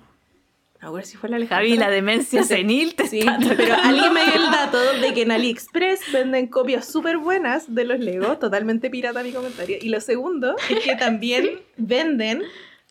a 0.80 0.90
ver 0.90 1.04
si 1.04 1.16
fue 1.16 1.28
la 1.28 1.36
Alejandra. 1.36 1.66
Javi, 1.66 1.76
la 1.76 1.90
demencia 1.90 2.42
senil 2.44 2.94
te 2.94 3.08
sí, 3.08 3.20
pero 3.56 3.74
alguien 3.74 4.12
me 4.12 4.24
dio 4.24 4.34
el 4.34 4.50
dato 4.50 4.78
de 5.00 5.12
que 5.12 5.22
en 5.22 5.32
AliExpress 5.32 6.12
venden 6.12 6.46
copias 6.46 6.86
súper 6.86 7.18
buenas 7.18 7.74
de 7.74 7.84
los 7.84 7.98
Legos, 7.98 8.38
totalmente 8.38 8.88
pirata 8.88 9.22
mi 9.22 9.32
comentario. 9.32 9.76
Y 9.80 9.88
lo 9.88 10.00
segundo 10.00 10.54
es 10.70 10.78
que 10.80 10.94
también 10.94 11.60
venden 11.76 12.42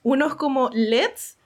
unos 0.03 0.35
como 0.35 0.69
LEDs 0.73 1.37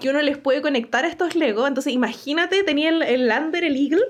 que 0.00 0.08
uno 0.08 0.22
les 0.22 0.38
puede 0.38 0.62
conectar 0.62 1.04
a 1.04 1.08
estos 1.08 1.36
Legos. 1.36 1.68
Entonces, 1.68 1.92
imagínate, 1.92 2.64
tenía 2.64 2.88
el, 2.88 3.26
Lander, 3.28 3.64
el 3.64 3.76
Eagle, 3.76 4.02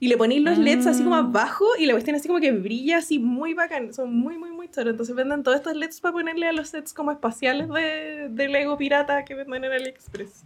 y 0.00 0.08
le 0.08 0.16
ponéis 0.16 0.42
los 0.42 0.58
LEDs 0.58 0.88
así 0.88 1.04
como 1.04 1.14
ah. 1.14 1.20
abajo 1.20 1.64
y 1.78 1.86
la 1.86 1.92
cuestión 1.92 2.16
así 2.16 2.26
como 2.26 2.40
que 2.40 2.50
brilla 2.50 2.98
así 2.98 3.20
muy 3.20 3.54
bacán. 3.54 3.94
Son 3.94 4.12
muy, 4.12 4.36
muy, 4.36 4.50
muy 4.50 4.68
choros. 4.68 4.90
Entonces 4.90 5.14
venden 5.14 5.44
todos 5.44 5.58
estos 5.58 5.76
LEDs 5.76 6.00
para 6.00 6.12
ponerle 6.12 6.48
a 6.48 6.52
los 6.52 6.70
sets 6.70 6.92
como 6.92 7.12
espaciales 7.12 7.68
de, 7.68 8.28
de 8.28 8.48
Lego 8.48 8.76
pirata 8.76 9.24
que 9.24 9.36
venden 9.36 9.62
en 9.62 9.72
AliExpress. 9.72 10.44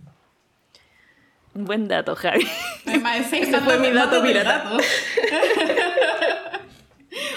Buen 1.58 1.88
dato, 1.88 2.14
Javi. 2.14 2.46
Ese 2.84 3.60
fue 3.60 3.78
mi 3.78 3.90
dato 3.90 4.22
pirata. 4.22 4.72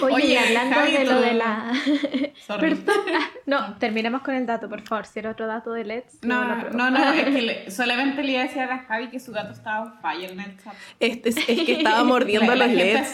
Oye, 0.02 0.38
hablando 0.38 0.82
de 0.82 1.06
lo 1.06 1.22
de 1.22 1.34
la. 1.34 1.74
No, 3.46 3.78
terminemos 3.78 4.22
con 4.22 4.36
el 4.36 4.46
dato, 4.46 4.70
por 4.70 4.82
favor. 4.82 5.06
Si 5.06 5.20
era 5.20 5.32
otro 5.32 5.48
dato 5.48 5.72
de 5.72 5.86
LEDs. 5.86 6.20
No, 6.24 6.44
no, 6.72 6.92
no, 6.92 7.14
es 7.14 7.26
que 7.26 7.72
solamente 7.72 8.24
le 8.24 8.34
iba 8.34 8.42
a 8.42 8.44
decir 8.46 8.62
a 8.62 8.80
Javi 8.80 9.10
que 9.10 9.20
su 9.20 9.32
gato 9.32 9.54
estaba 9.54 9.84
on 9.84 9.94
fire 10.02 10.32
en 10.32 10.40
el 10.40 10.58
chat. 10.58 10.74
Este, 11.00 11.30
es, 11.30 11.36
que 11.36 11.74
estaba 11.74 12.04
mordiendo 12.04 12.54
los 12.56 12.68
LEDs. 12.70 13.12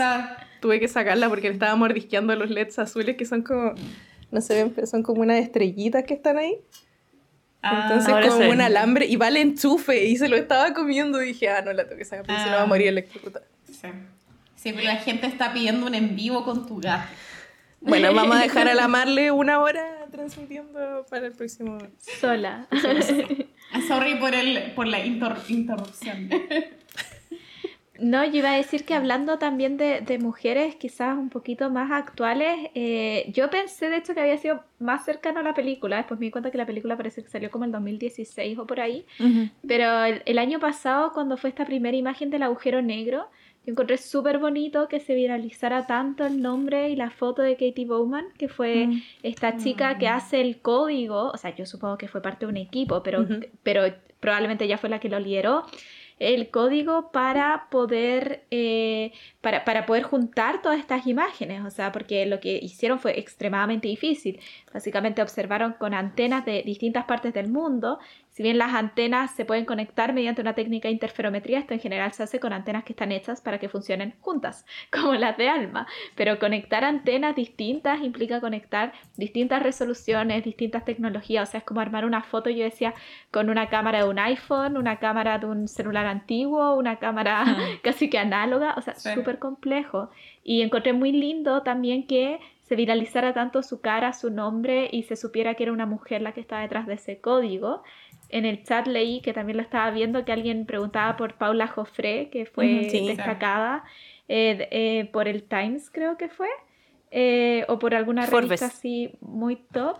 Tuve 0.59 0.79
que 0.79 0.87
sacarla 0.87 1.29
porque 1.29 1.47
le 1.47 1.53
estaba 1.53 1.75
mordisqueando 1.75 2.35
los 2.35 2.49
LEDs 2.49 2.79
azules 2.79 3.15
que 3.15 3.25
son 3.25 3.43
como. 3.43 3.73
No 4.31 4.41
se 4.41 4.55
ven, 4.55 4.71
pero 4.73 4.87
son 4.87 5.03
como 5.03 5.21
unas 5.21 5.37
estrellitas 5.37 6.03
que 6.03 6.15
están 6.15 6.37
ahí. 6.37 6.57
Ah, 7.67 7.89
Entonces 7.91 8.31
como 8.31 8.49
un 8.51 8.61
alambre 8.61 9.07
y 9.07 9.15
va 9.15 9.29
el 9.29 9.37
enchufe 9.37 10.05
y 10.05 10.17
se 10.17 10.29
lo 10.29 10.35
estaba 10.35 10.71
comiendo 10.75 11.19
y 11.23 11.29
dije, 11.29 11.49
ah, 11.49 11.63
no 11.63 11.73
la 11.73 11.85
tengo 11.85 11.97
que 11.97 12.05
sacar 12.05 12.23
porque 12.23 12.39
se 12.41 12.45
lo 12.45 12.57
va 12.57 12.59
a 12.59 12.63
ah. 12.63 12.67
morir 12.67 12.89
electrocutada. 12.89 13.43
Sí. 13.65 13.87
Siempre 14.55 14.83
la 14.83 14.97
gente 14.97 15.25
está 15.25 15.51
pidiendo 15.51 15.87
un 15.87 15.95
en 15.95 16.15
vivo 16.15 16.45
con 16.45 16.67
tu 16.67 16.79
gato. 16.79 17.09
Bueno, 17.81 18.13
vamos 18.13 18.37
a 18.37 18.39
dejar 18.43 18.67
a 18.67 18.75
la 18.75 18.87
Marle 18.87 19.31
una 19.31 19.59
hora 19.59 20.05
transmitiendo 20.11 21.07
para 21.09 21.25
el 21.25 21.33
próximo. 21.33 21.79
Sola. 22.21 22.67
Sorry 23.87 24.15
por, 24.19 24.35
el, 24.35 24.73
por 24.73 24.85
la 24.85 25.03
interrupción. 25.03 26.29
No, 27.99 28.25
yo 28.25 28.37
iba 28.37 28.51
a 28.51 28.57
decir 28.57 28.85
que 28.85 28.93
hablando 28.93 29.37
también 29.37 29.77
de, 29.77 30.01
de 30.01 30.19
mujeres 30.19 30.75
quizás 30.75 31.17
un 31.17 31.29
poquito 31.29 31.69
más 31.69 31.91
actuales, 31.91 32.69
eh, 32.75 33.31
yo 33.33 33.49
pensé 33.49 33.89
de 33.89 33.97
hecho 33.97 34.13
que 34.13 34.21
había 34.21 34.37
sido 34.37 34.63
más 34.79 35.05
cercano 35.05 35.39
a 35.39 35.43
la 35.43 35.53
película, 35.53 35.97
después 35.97 36.19
me 36.19 36.25
di 36.25 36.31
cuenta 36.31 36.51
que 36.51 36.57
la 36.57 36.65
película 36.65 36.97
parece 36.97 37.23
que 37.23 37.29
salió 37.29 37.49
como 37.49 37.65
el 37.65 37.71
2016 37.71 38.57
o 38.57 38.67
por 38.67 38.79
ahí, 38.79 39.05
pero 39.67 40.03
el, 40.03 40.37
año 40.37 40.59
pasado 40.59 41.11
cuando 41.13 41.37
fue 41.37 41.49
esta 41.49 41.65
primera 41.65 41.95
imagen 41.95 42.29
del 42.29 42.43
agujero 42.43 42.81
negro, 42.81 43.27
yo 43.65 43.71
encontré 43.71 43.97
súper 43.97 44.37
bonito 44.37 44.87
que 44.87 44.99
se 44.99 45.15
viralizara 45.15 45.87
tanto 45.87 46.25
el 46.25 46.41
nombre 46.41 46.89
y 46.89 46.95
la 46.95 47.09
foto 47.09 47.41
de 47.41 47.53
Katie 47.53 47.85
Bowman, 47.85 48.25
que 48.37 48.47
fue 48.47 48.87
mm. 48.87 49.01
esta 49.23 49.57
chica 49.57 49.97
que 49.97 50.07
hace 50.07 50.41
el 50.41 50.59
código, 50.61 51.31
o 51.31 51.37
sea, 51.37 51.55
yo 51.55 51.65
supongo 51.65 51.97
que 51.97 52.07
fue 52.07 52.21
parte 52.21 52.45
de 52.45 52.51
un 52.51 52.57
equipo, 52.57 53.01
pero, 53.01 53.25
pero 53.63 53.81
probablemente 54.19 54.65
ella 54.65 54.77
fue 54.77 54.89
la 54.89 54.99
que 54.99 55.09
lo 55.09 55.19
lideró 55.19 55.65
el 56.19 56.49
código 56.49 57.11
para 57.11 57.67
poder, 57.69 58.45
eh, 58.51 59.11
para, 59.41 59.65
para, 59.65 59.85
poder 59.85 60.03
juntar 60.03 60.61
todas 60.61 60.79
estas 60.79 61.07
imágenes, 61.07 61.63
o 61.65 61.69
sea, 61.69 61.91
porque 61.91 62.25
lo 62.25 62.39
que 62.39 62.57
hicieron 62.61 62.99
fue 62.99 63.19
extremadamente 63.19 63.87
difícil. 63.87 64.39
Básicamente 64.73 65.21
observaron 65.21 65.73
con 65.73 65.93
antenas 65.93 66.45
de 66.45 66.63
distintas 66.63 67.05
partes 67.05 67.33
del 67.33 67.49
mundo 67.49 67.99
si 68.35 68.43
bien 68.43 68.57
las 68.57 68.73
antenas 68.73 69.31
se 69.31 69.45
pueden 69.45 69.63
conectar 69.63 70.11
mediante 70.11 70.41
una 70.41 70.55
técnica 70.55 70.89
de 70.89 70.93
interferometría, 70.93 71.57
esto 71.59 71.73
en 71.73 71.79
general 71.79 72.11
se 72.11 72.21
hace 72.21 72.41
con 72.41 72.51
antenas 72.51 72.83
que 72.83 72.91
están 72.91 73.13
hechas 73.13 73.39
para 73.39 73.59
que 73.59 73.69
funcionen 73.69 74.13
juntas, 74.19 74.65
como 74.91 75.13
las 75.13 75.37
de 75.37 75.47
Alma. 75.47 75.87
Pero 76.15 76.37
conectar 76.37 76.83
antenas 76.83 77.33
distintas 77.33 78.01
implica 78.01 78.41
conectar 78.41 78.91
distintas 79.15 79.63
resoluciones, 79.63 80.43
distintas 80.43 80.83
tecnologías. 80.83 81.47
O 81.47 81.51
sea, 81.53 81.59
es 81.59 81.63
como 81.63 81.79
armar 81.79 82.03
una 82.03 82.23
foto, 82.23 82.49
yo 82.49 82.65
decía, 82.65 82.93
con 83.31 83.49
una 83.49 83.69
cámara 83.69 84.03
de 84.03 84.09
un 84.09 84.19
iPhone, 84.19 84.75
una 84.75 84.99
cámara 84.99 85.39
de 85.39 85.45
un 85.45 85.69
celular 85.69 86.05
antiguo, 86.05 86.75
una 86.75 86.99
cámara 86.99 87.45
casi 87.83 88.09
que 88.09 88.17
análoga. 88.17 88.75
O 88.75 88.81
sea, 88.81 88.95
súper 88.95 89.39
complejo. 89.39 90.09
Y 90.43 90.61
encontré 90.61 90.91
muy 90.91 91.13
lindo 91.13 91.63
también 91.63 92.05
que 92.05 92.41
se 92.67 92.75
viralizara 92.75 93.33
tanto 93.33 93.61
su 93.61 93.79
cara, 93.79 94.11
su 94.11 94.31
nombre 94.31 94.89
y 94.91 95.03
se 95.03 95.15
supiera 95.15 95.53
que 95.53 95.63
era 95.63 95.71
una 95.71 95.85
mujer 95.85 96.21
la 96.21 96.33
que 96.33 96.41
estaba 96.41 96.63
detrás 96.63 96.87
de 96.87 96.95
ese 96.95 97.21
código. 97.21 97.83
En 98.29 98.45
el 98.45 98.63
chat 98.63 98.87
leí 98.87 99.21
que 99.21 99.33
también 99.33 99.57
lo 99.57 99.63
estaba 99.63 99.91
viendo 99.91 100.25
que 100.25 100.31
alguien 100.31 100.65
preguntaba 100.65 101.15
por 101.17 101.35
Paula 101.35 101.67
Joffre, 101.67 102.29
que 102.29 102.45
fue 102.45 102.89
destacada 102.91 103.83
eh, 104.27 104.67
eh, 104.71 105.09
por 105.11 105.27
el 105.27 105.43
Times, 105.43 105.89
creo 105.89 106.17
que 106.17 106.29
fue, 106.29 106.49
eh, 107.11 107.65
o 107.67 107.79
por 107.79 107.93
alguna 107.93 108.25
revista 108.25 108.67
así 108.67 109.11
muy 109.21 109.55
top. 109.55 109.97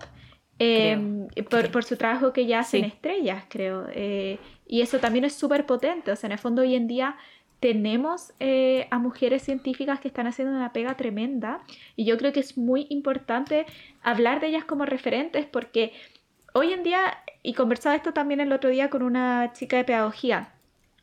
Em, 0.58 1.28
por, 1.50 1.70
por, 1.70 1.84
su 1.84 1.98
trabajo 1.98 2.32
que 2.32 2.46
ya 2.46 2.60
hacen 2.60 2.86
estrellas, 2.86 3.44
creo. 3.50 3.88
y 3.94 4.82
eso 4.82 5.00
también 5.00 5.26
es 5.26 5.34
súper 5.34 5.66
potente. 5.66 6.12
O 6.12 6.16
sea, 6.16 6.30
en 6.30 6.32
el 6.32 6.40
fondo 6.40 6.62
hoy 6.62 6.76
en 6.76 6.88
día 6.88 7.18
tenemos 7.60 8.34
eh, 8.40 8.88
a 8.92 9.00
mujeres 9.00 9.44
científicas 9.44 10.00
que 10.00 10.08
están 10.08 10.28
haciendo 10.28 10.56
una 10.56 10.74
pega 10.74 10.96
tremenda 10.98 11.62
y 11.96 12.06
yo 12.06 12.18
creo 12.18 12.34
que 12.34 12.40
es 12.40 12.58
muy 12.58 12.86
importante 12.90 13.66
hablar 14.04 14.40
de 14.40 14.48
ellas 14.48 14.66
como 14.66 14.86
referentes 14.86 15.46
porque 15.46 15.94
hoy 16.54 16.74
en 16.74 16.84
día, 16.84 17.24
y 17.46 17.54
conversaba 17.54 17.96
esto 17.96 18.14
también 18.14 18.40
el 18.40 18.52
otro 18.52 18.70
día 18.70 18.90
con 18.90 19.04
una 19.04 19.54
chica 19.54 19.78
de 19.78 19.84
pedagogía, 19.84 20.52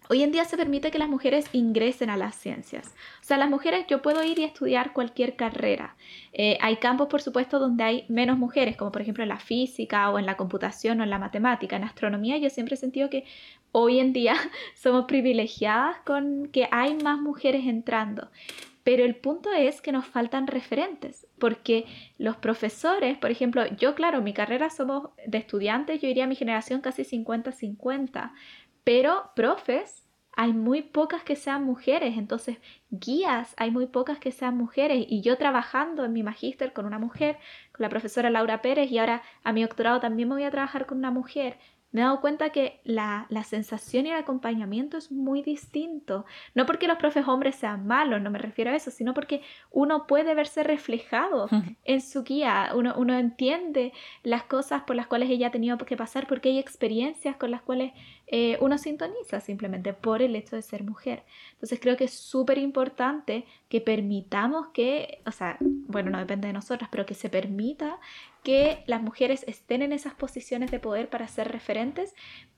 Hoy 0.08 0.22
en 0.22 0.32
día 0.32 0.44
se 0.44 0.56
permite 0.56 0.90
que 0.90 0.98
las 0.98 1.08
mujeres 1.08 1.46
ingresen 1.52 2.10
a 2.10 2.16
las 2.16 2.34
ciencias. 2.34 2.94
O 3.22 3.24
sea, 3.24 3.38
las 3.38 3.48
mujeres, 3.48 3.86
yo 3.88 4.02
puedo 4.02 4.22
ir 4.24 4.38
y 4.38 4.44
estudiar 4.44 4.92
cualquier 4.92 5.36
carrera. 5.36 5.96
Eh, 6.32 6.58
hay 6.60 6.76
campos, 6.76 7.08
por 7.08 7.22
supuesto, 7.22 7.58
donde 7.58 7.84
hay 7.84 8.04
menos 8.08 8.36
mujeres, 8.36 8.76
como 8.76 8.92
por 8.92 9.00
ejemplo 9.00 9.22
en 9.22 9.28
la 9.28 9.38
física 9.38 10.10
o 10.10 10.18
en 10.18 10.26
la 10.26 10.36
computación 10.36 11.00
o 11.00 11.04
en 11.04 11.10
la 11.10 11.18
matemática. 11.18 11.76
En 11.76 11.84
astronomía 11.84 12.36
yo 12.36 12.50
siempre 12.50 12.74
he 12.74 12.78
sentido 12.78 13.08
que 13.10 13.24
hoy 13.70 14.00
en 14.00 14.12
día 14.12 14.34
somos 14.74 15.06
privilegiadas 15.06 15.96
con 16.04 16.48
que 16.48 16.68
hay 16.70 16.94
más 16.96 17.18
mujeres 17.20 17.66
entrando. 17.66 18.28
Pero 18.84 19.04
el 19.04 19.14
punto 19.16 19.52
es 19.52 19.80
que 19.80 19.92
nos 19.92 20.06
faltan 20.06 20.46
referentes, 20.46 21.26
porque 21.38 21.86
los 22.18 22.36
profesores, 22.36 23.16
por 23.18 23.30
ejemplo, 23.30 23.64
yo 23.76 23.94
claro, 23.94 24.22
mi 24.22 24.32
carrera 24.32 24.70
somos 24.70 25.10
de 25.26 25.38
estudiantes, 25.38 26.00
yo 26.00 26.08
diría 26.08 26.26
mi 26.26 26.34
generación 26.34 26.80
casi 26.80 27.04
50-50, 27.04 28.32
pero 28.84 29.30
profes, 29.36 30.02
hay 30.34 30.52
muy 30.52 30.82
pocas 30.82 31.22
que 31.22 31.36
sean 31.36 31.64
mujeres, 31.64 32.16
entonces 32.16 32.58
guías, 32.90 33.54
hay 33.58 33.70
muy 33.70 33.86
pocas 33.86 34.18
que 34.18 34.32
sean 34.32 34.56
mujeres. 34.56 35.04
Y 35.08 35.20
yo 35.20 35.36
trabajando 35.36 36.04
en 36.04 36.12
mi 36.12 36.22
magíster 36.22 36.72
con 36.72 36.86
una 36.86 36.98
mujer, 36.98 37.36
con 37.72 37.82
la 37.82 37.90
profesora 37.90 38.30
Laura 38.30 38.62
Pérez, 38.62 38.90
y 38.90 38.98
ahora 38.98 39.22
a 39.44 39.52
mi 39.52 39.62
doctorado 39.62 40.00
también 40.00 40.28
me 40.28 40.36
voy 40.36 40.44
a 40.44 40.50
trabajar 40.50 40.86
con 40.86 40.98
una 40.98 41.10
mujer, 41.10 41.58
me 41.92 42.00
he 42.00 42.04
dado 42.04 42.20
cuenta 42.20 42.50
que 42.50 42.80
la, 42.84 43.26
sensación 43.44 44.06
y 44.06 44.10
el 44.10 44.16
acompañamiento 44.16 44.96
es 44.96 45.12
muy 45.12 45.42
distinto. 45.42 46.24
No 46.54 46.64
porque 46.66 46.88
los 46.88 46.96
profes 46.96 47.28
hombres 47.28 47.54
sean 47.54 47.86
malos, 47.86 48.20
no 48.22 48.30
me 48.30 48.38
refiero 48.38 48.70
a 48.70 48.74
eso, 48.74 48.90
sino 48.90 49.14
porque 49.14 49.42
uno 49.70 50.06
puede 50.06 50.34
verse 50.34 50.62
reflejado 50.62 51.48
en 51.84 52.00
su 52.00 52.24
guía, 52.24 52.72
uno, 52.74 52.94
uno 52.96 53.18
entiende 53.18 53.92
las 54.22 54.44
cosas 54.44 54.82
por 54.82 54.96
las 54.96 55.06
cuales 55.06 55.30
ella 55.30 55.48
ha 55.48 55.50
tenido 55.50 55.76
que 55.78 55.96
pasar, 55.96 56.26
porque 56.26 56.48
hay 56.50 56.58
experiencias 56.58 57.36
con 57.36 57.50
las 57.50 57.62
cuales 57.62 57.92
eh, 58.26 58.56
uno 58.62 58.78
sintoniza 58.78 59.40
simplemente 59.40 59.92
por 59.92 60.22
el 60.22 60.34
hecho 60.36 60.56
de 60.56 60.62
ser 60.62 60.84
mujer. 60.84 61.24
Entonces 61.52 61.78
creo 61.78 61.98
que 61.98 62.04
es 62.04 62.14
súper 62.14 62.56
importante 62.56 63.44
que 63.68 63.82
permitamos 63.82 64.68
que, 64.68 65.20
o 65.26 65.32
sea, 65.32 65.58
bueno, 65.60 66.10
no 66.10 66.18
depende 66.18 66.46
de 66.46 66.54
nosotras, 66.54 66.88
pero 66.90 67.04
que 67.04 67.14
se 67.14 67.28
permita 67.28 67.98
que 68.42 68.82
las 68.86 69.02
mujeres 69.02 69.44
estén 69.46 69.82
en 69.82 69.92
esas 69.92 70.14
posiciones 70.14 70.70
de 70.70 70.78
poder 70.80 71.08
para 71.08 71.28
ser 71.28 71.50
referentes 71.50 72.14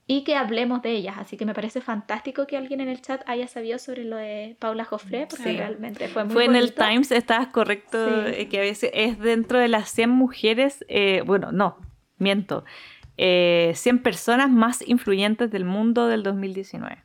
y 0.06 0.24
que 0.24 0.36
hablemos 0.36 0.82
de 0.82 0.92
ellas. 0.92 1.16
Así 1.18 1.36
que 1.36 1.44
me 1.44 1.54
parece 1.54 1.80
fantástico 1.80 2.46
que 2.46 2.56
alguien 2.56 2.80
en 2.80 2.88
el 2.88 3.00
chat 3.00 3.22
haya 3.26 3.48
sabido 3.48 3.78
sobre 3.78 4.04
lo 4.04 4.16
de 4.16 4.56
Paula 4.58 4.84
Joffre, 4.84 5.26
porque 5.28 5.52
realmente 5.52 6.08
fue 6.08 6.24
muy 6.24 6.32
Fue 6.32 6.44
en 6.44 6.56
el 6.56 6.74
Times, 6.74 7.10
estabas 7.10 7.48
correcto, 7.48 8.26
eh, 8.26 8.48
que 8.48 8.58
a 8.58 8.62
veces 8.62 8.90
es 8.92 9.18
dentro 9.18 9.58
de 9.58 9.68
las 9.68 9.90
100 9.90 10.10
mujeres, 10.10 10.84
eh, 10.88 11.22
bueno, 11.24 11.52
no, 11.52 11.78
miento, 12.18 12.64
100 13.16 13.18
eh, 13.18 13.74
personas 14.02 14.50
más 14.50 14.86
influyentes 14.86 15.50
del 15.50 15.64
mundo 15.64 16.06
del 16.08 16.22
2019. 16.22 17.02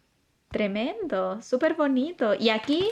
Tremendo, 0.49 1.41
súper 1.41 1.75
bonito. 1.75 2.33
Y 2.33 2.49
aquí, 2.49 2.89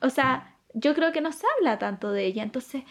o 0.00 0.08
sea, 0.08 0.56
yo 0.72 0.94
creo 0.94 1.12
que 1.12 1.20
no 1.20 1.32
se 1.32 1.44
habla 1.58 1.78
tanto 1.78 2.10
de 2.12 2.24
ella, 2.24 2.42
entonces 2.42 2.84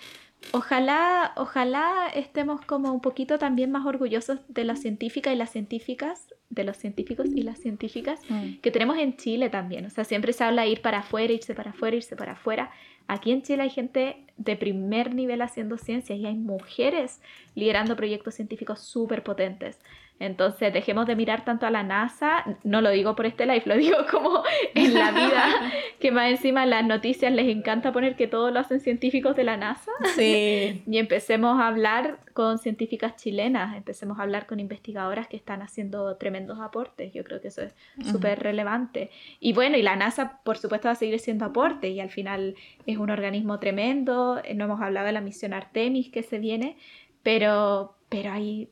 Ojalá, 0.54 1.34
ojalá 1.38 2.08
estemos 2.14 2.62
como 2.62 2.92
un 2.92 3.00
poquito 3.00 3.38
también 3.38 3.72
más 3.72 3.86
orgullosos 3.86 4.40
de 4.48 4.66
las 4.66 4.82
científicas 4.82 5.34
y 5.34 5.38
las 5.38 5.52
científicas, 5.52 6.28
de 6.50 6.64
los 6.64 6.78
científicos 6.78 7.28
y 7.34 7.44
las 7.44 7.60
científicas 7.60 8.20
mm. 8.28 8.56
que 8.62 8.72
tenemos 8.72 8.98
en 8.98 9.16
Chile 9.16 9.50
también. 9.50 9.86
O 9.86 9.90
sea, 9.90 10.04
siempre 10.04 10.34
se 10.34 10.44
habla 10.44 10.64
de 10.64 10.70
ir 10.70 10.82
para 10.82 11.00
afuera, 11.00 11.32
irse 11.32 11.54
para 11.54 11.72
afuera, 11.72 11.96
irse 11.96 12.16
para 12.16 12.34
afuera. 12.34 12.72
Aquí 13.08 13.32
en 13.32 13.44
Chile 13.44 13.64
hay 13.64 13.70
gente 13.70 14.26
de 14.38 14.56
primer 14.58 15.14
nivel 15.16 15.42
haciendo 15.42 15.78
ciencias 15.78 16.20
y 16.20 16.26
hay 16.26 16.36
mujeres 16.36 17.22
liderando 17.56 17.96
proyectos 17.96 18.36
científicos 18.36 18.82
súper 18.82 19.24
potentes. 19.24 19.80
Entonces, 20.22 20.72
dejemos 20.72 21.08
de 21.08 21.16
mirar 21.16 21.44
tanto 21.44 21.66
a 21.66 21.72
la 21.72 21.82
NASA, 21.82 22.46
no 22.64 22.82
lo 22.82 22.92
digo 22.92 23.16
por 23.16 23.26
este 23.26 23.48
live, 23.48 23.64
lo 23.66 23.76
digo 23.76 23.98
como 24.12 24.44
en 24.76 24.94
la 24.94 25.10
vida, 25.10 25.46
que 26.00 26.12
más 26.12 26.30
encima 26.30 26.64
en 26.64 26.70
las 26.70 26.86
noticias 26.86 27.34
les 27.34 27.48
encanta 27.48 27.92
poner 27.92 28.16
que 28.16 28.28
todo 28.28 28.52
lo 28.52 28.60
hacen 28.60 28.82
científicos 28.82 29.36
de 29.36 29.44
la 29.44 29.58
NASA. 29.58 29.92
Sí. 30.16 30.84
y 30.86 30.98
empecemos 31.00 31.60
a 31.60 31.68
hablar 31.68 32.20
con 32.34 32.60
científicas 32.60 33.16
chilenas, 33.16 33.76
empecemos 33.76 34.20
a 34.20 34.22
hablar 34.22 34.46
con 34.46 34.60
investigadoras 34.60 35.28
que 35.28 35.38
están 35.38 35.64
haciendo 35.64 36.16
tremendos 36.18 36.60
aportes. 36.60 37.12
Yo 37.14 37.24
creo 37.24 37.42
que 37.42 37.48
eso 37.48 37.64
es 37.64 37.74
súper 38.06 38.44
relevante. 38.44 39.10
Y 39.40 39.54
bueno, 39.54 39.76
y 39.76 39.82
la 39.82 39.96
NASA, 39.96 40.40
por 40.44 40.60
supuesto, 40.60 40.88
va 40.88 40.92
a 40.92 40.96
seguir 40.96 41.20
siendo 41.20 41.46
aporte 41.46 41.90
y 41.90 42.00
al 42.00 42.12
final 42.12 42.56
es 42.86 42.98
un 42.98 43.10
organismo 43.10 43.60
tremendo. 43.60 44.40
No 44.54 44.66
hemos 44.66 44.82
hablado 44.82 45.08
de 45.08 45.14
la 45.14 45.22
misión 45.22 45.54
Artemis 45.54 46.10
que 46.10 46.22
se 46.22 46.38
viene, 46.38 46.78
pero, 47.24 47.96
pero 48.08 48.32
hay 48.32 48.70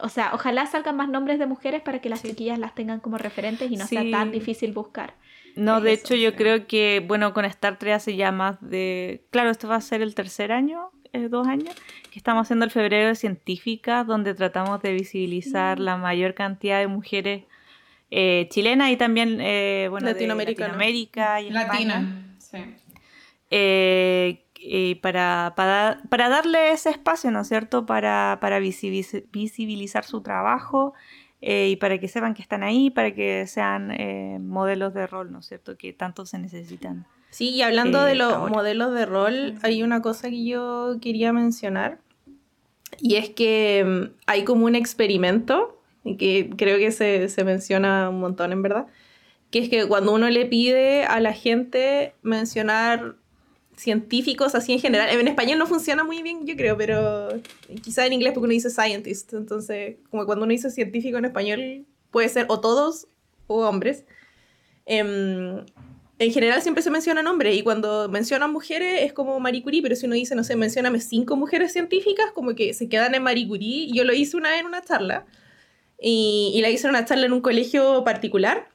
o 0.00 0.08
sea, 0.08 0.30
ojalá 0.34 0.66
salgan 0.66 0.96
más 0.96 1.08
nombres 1.08 1.38
de 1.38 1.46
mujeres 1.46 1.82
para 1.82 2.00
que 2.00 2.08
las 2.08 2.22
chiquillas 2.22 2.58
las 2.58 2.74
tengan 2.74 3.00
como 3.00 3.18
referentes 3.18 3.70
y 3.70 3.76
no 3.76 3.86
sea 3.86 4.02
tan 4.10 4.30
difícil 4.30 4.72
buscar. 4.72 5.14
No, 5.56 5.80
de 5.80 5.92
hecho 5.92 6.14
yo 6.14 6.34
creo 6.34 6.66
que, 6.66 7.02
bueno, 7.06 7.32
con 7.32 7.44
Star 7.44 7.78
Trek 7.78 7.94
hace 7.94 8.16
ya 8.16 8.32
más 8.32 8.60
de, 8.60 9.24
claro, 9.30 9.50
esto 9.50 9.68
va 9.68 9.76
a 9.76 9.80
ser 9.80 10.02
el 10.02 10.14
tercer 10.14 10.50
año, 10.50 10.90
eh, 11.12 11.28
dos 11.28 11.46
años, 11.46 11.74
que 12.10 12.18
estamos 12.18 12.42
haciendo 12.42 12.64
el 12.64 12.72
febrero 12.72 13.08
de 13.08 13.14
científicas, 13.14 14.06
donde 14.06 14.34
tratamos 14.34 14.82
de 14.82 14.92
visibilizar 14.92 15.78
mm. 15.78 15.82
la 15.82 15.96
mayor 15.96 16.34
cantidad 16.34 16.80
de 16.80 16.88
mujeres 16.88 17.44
eh, 18.10 18.48
chilenas 18.50 18.90
y 18.90 18.96
también, 18.96 19.40
eh, 19.40 19.86
bueno, 19.90 20.08
Latinoamérica, 20.08 20.62
Latinoamérica 20.68 21.40
y 21.40 21.50
Latina, 21.50 22.36
sí. 22.38 22.58
Eh, 24.64 24.90
eh, 24.90 24.96
para, 25.00 25.52
para, 25.56 26.00
para, 26.08 26.28
darle 26.28 26.72
ese 26.72 26.90
espacio, 26.90 27.30
¿no 27.30 27.42
es 27.42 27.48
cierto?, 27.48 27.84
para, 27.86 28.38
para 28.40 28.58
visibilizar 28.58 30.04
su 30.04 30.22
trabajo 30.22 30.94
eh, 31.42 31.68
y 31.70 31.76
para 31.76 31.98
que 31.98 32.08
sepan 32.08 32.34
que 32.34 32.42
están 32.42 32.62
ahí, 32.62 32.90
para 32.90 33.14
que 33.14 33.46
sean 33.46 33.90
eh, 33.92 34.38
modelos 34.40 34.94
de 34.94 35.06
rol, 35.06 35.30
¿no 35.30 35.40
es 35.40 35.46
cierto?, 35.46 35.76
que 35.76 35.92
tanto 35.92 36.24
se 36.24 36.38
necesitan. 36.38 37.06
Sí, 37.30 37.50
y 37.50 37.62
hablando 37.62 38.02
de 38.04 38.14
los 38.14 38.50
modelos 38.50 38.94
de 38.94 39.06
rol, 39.06 39.58
hay 39.62 39.82
una 39.82 40.00
cosa 40.00 40.30
que 40.30 40.44
yo 40.44 40.96
quería 41.00 41.32
mencionar, 41.32 41.98
y 43.00 43.16
es 43.16 43.30
que 43.30 43.84
mm, 43.84 44.14
hay 44.26 44.44
como 44.44 44.66
un 44.66 44.74
experimento, 44.74 45.82
que 46.18 46.50
creo 46.56 46.78
que 46.78 46.90
se, 46.90 47.28
se 47.28 47.44
menciona 47.44 48.08
un 48.08 48.20
montón 48.20 48.52
en 48.52 48.62
verdad, 48.62 48.86
que 49.50 49.58
es 49.58 49.68
que 49.68 49.86
cuando 49.86 50.12
uno 50.12 50.30
le 50.30 50.46
pide 50.46 51.04
a 51.04 51.20
la 51.20 51.32
gente 51.32 52.14
mencionar 52.22 53.16
científicos 53.76 54.54
así 54.54 54.72
en 54.72 54.80
general. 54.80 55.08
En 55.10 55.28
español 55.28 55.58
no 55.58 55.66
funciona 55.66 56.04
muy 56.04 56.22
bien, 56.22 56.46
yo 56.46 56.56
creo, 56.56 56.76
pero 56.76 57.28
quizá 57.82 58.06
en 58.06 58.12
inglés 58.12 58.32
porque 58.32 58.44
uno 58.44 58.52
dice 58.52 58.70
scientist. 58.70 59.32
Entonces, 59.32 59.96
como 60.10 60.26
cuando 60.26 60.44
uno 60.44 60.52
dice 60.52 60.70
científico 60.70 61.18
en 61.18 61.26
español, 61.26 61.86
puede 62.10 62.28
ser 62.28 62.46
o 62.48 62.60
todos 62.60 63.08
o 63.46 63.66
hombres. 63.66 64.04
Em, 64.86 65.64
en 66.18 66.32
general 66.32 66.62
siempre 66.62 66.82
se 66.82 66.90
mencionan 66.90 67.26
hombres 67.26 67.56
y 67.56 67.62
cuando 67.62 68.08
mencionan 68.08 68.52
mujeres 68.52 69.02
es 69.02 69.12
como 69.12 69.40
Marie 69.40 69.62
Curie, 69.62 69.82
pero 69.82 69.96
si 69.96 70.06
uno 70.06 70.14
dice, 70.14 70.34
no 70.34 70.44
sé, 70.44 70.56
mencioname 70.56 71.00
cinco 71.00 71.36
mujeres 71.36 71.72
científicas, 71.72 72.26
como 72.32 72.54
que 72.54 72.74
se 72.74 72.88
quedan 72.88 73.14
en 73.14 73.22
Marie 73.22 73.48
Curie. 73.48 73.90
Yo 73.92 74.04
lo 74.04 74.14
hice 74.14 74.36
una 74.36 74.50
vez 74.50 74.60
en 74.60 74.66
una 74.66 74.82
charla 74.82 75.26
y, 76.00 76.52
y 76.54 76.60
la 76.60 76.70
hice 76.70 76.86
en 76.86 76.90
una 76.90 77.04
charla 77.04 77.26
en 77.26 77.32
un 77.32 77.40
colegio 77.40 78.04
particular 78.04 78.73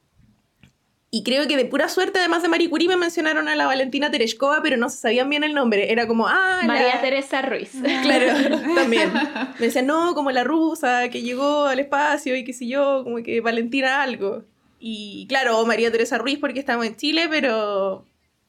Y 1.11 1.23
creo 1.23 1.47
que 1.47 1.57
de 1.57 1.65
pura 1.65 1.89
suerte, 1.89 2.19
además 2.19 2.43
de 2.43 2.49
Marie 2.49 2.69
Curie, 2.69 2.87
me 2.87 2.95
mencionaron 2.95 3.47
a 3.47 3.55
la 3.55 3.65
Valentina 3.65 4.11
Tereshkova, 4.11 4.61
pero 4.61 4.77
no 4.77 4.89
se 4.89 4.97
sabían 4.97 5.27
bien 5.27 5.43
el 5.43 5.55
nombre. 5.55 5.91
Era 5.91 6.07
como, 6.07 6.27
ah, 6.27 6.61
María 6.65 7.01
Teresa 7.01 7.41
Ruiz. 7.41 7.71
Claro, 8.03 8.59
también. 8.75 9.11
Me 9.59 9.65
decían, 9.65 9.87
no, 9.87 10.13
como 10.13 10.29
la 10.31 10.43
rusa 10.43 11.09
que 11.09 11.23
llegó 11.23 11.65
al 11.65 11.79
espacio 11.79 12.35
y 12.35 12.43
qué 12.43 12.53
sé 12.53 12.67
yo, 12.67 13.03
como 13.03 13.23
que 13.23 13.41
Valentina 13.41 14.03
algo. 14.03 14.43
Y 14.79 15.25
claro, 15.27 15.65
María 15.65 15.91
Teresa 15.91 16.19
Ruiz 16.19 16.37
porque 16.39 16.59
estamos 16.59 16.85
en 16.85 16.95
Chile, 16.95 17.27
pero, 17.29 17.93
o 17.93 18.05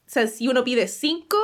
sea, 0.06 0.26
si 0.26 0.46
uno 0.46 0.62
pide 0.62 0.86
cinco, 0.86 1.38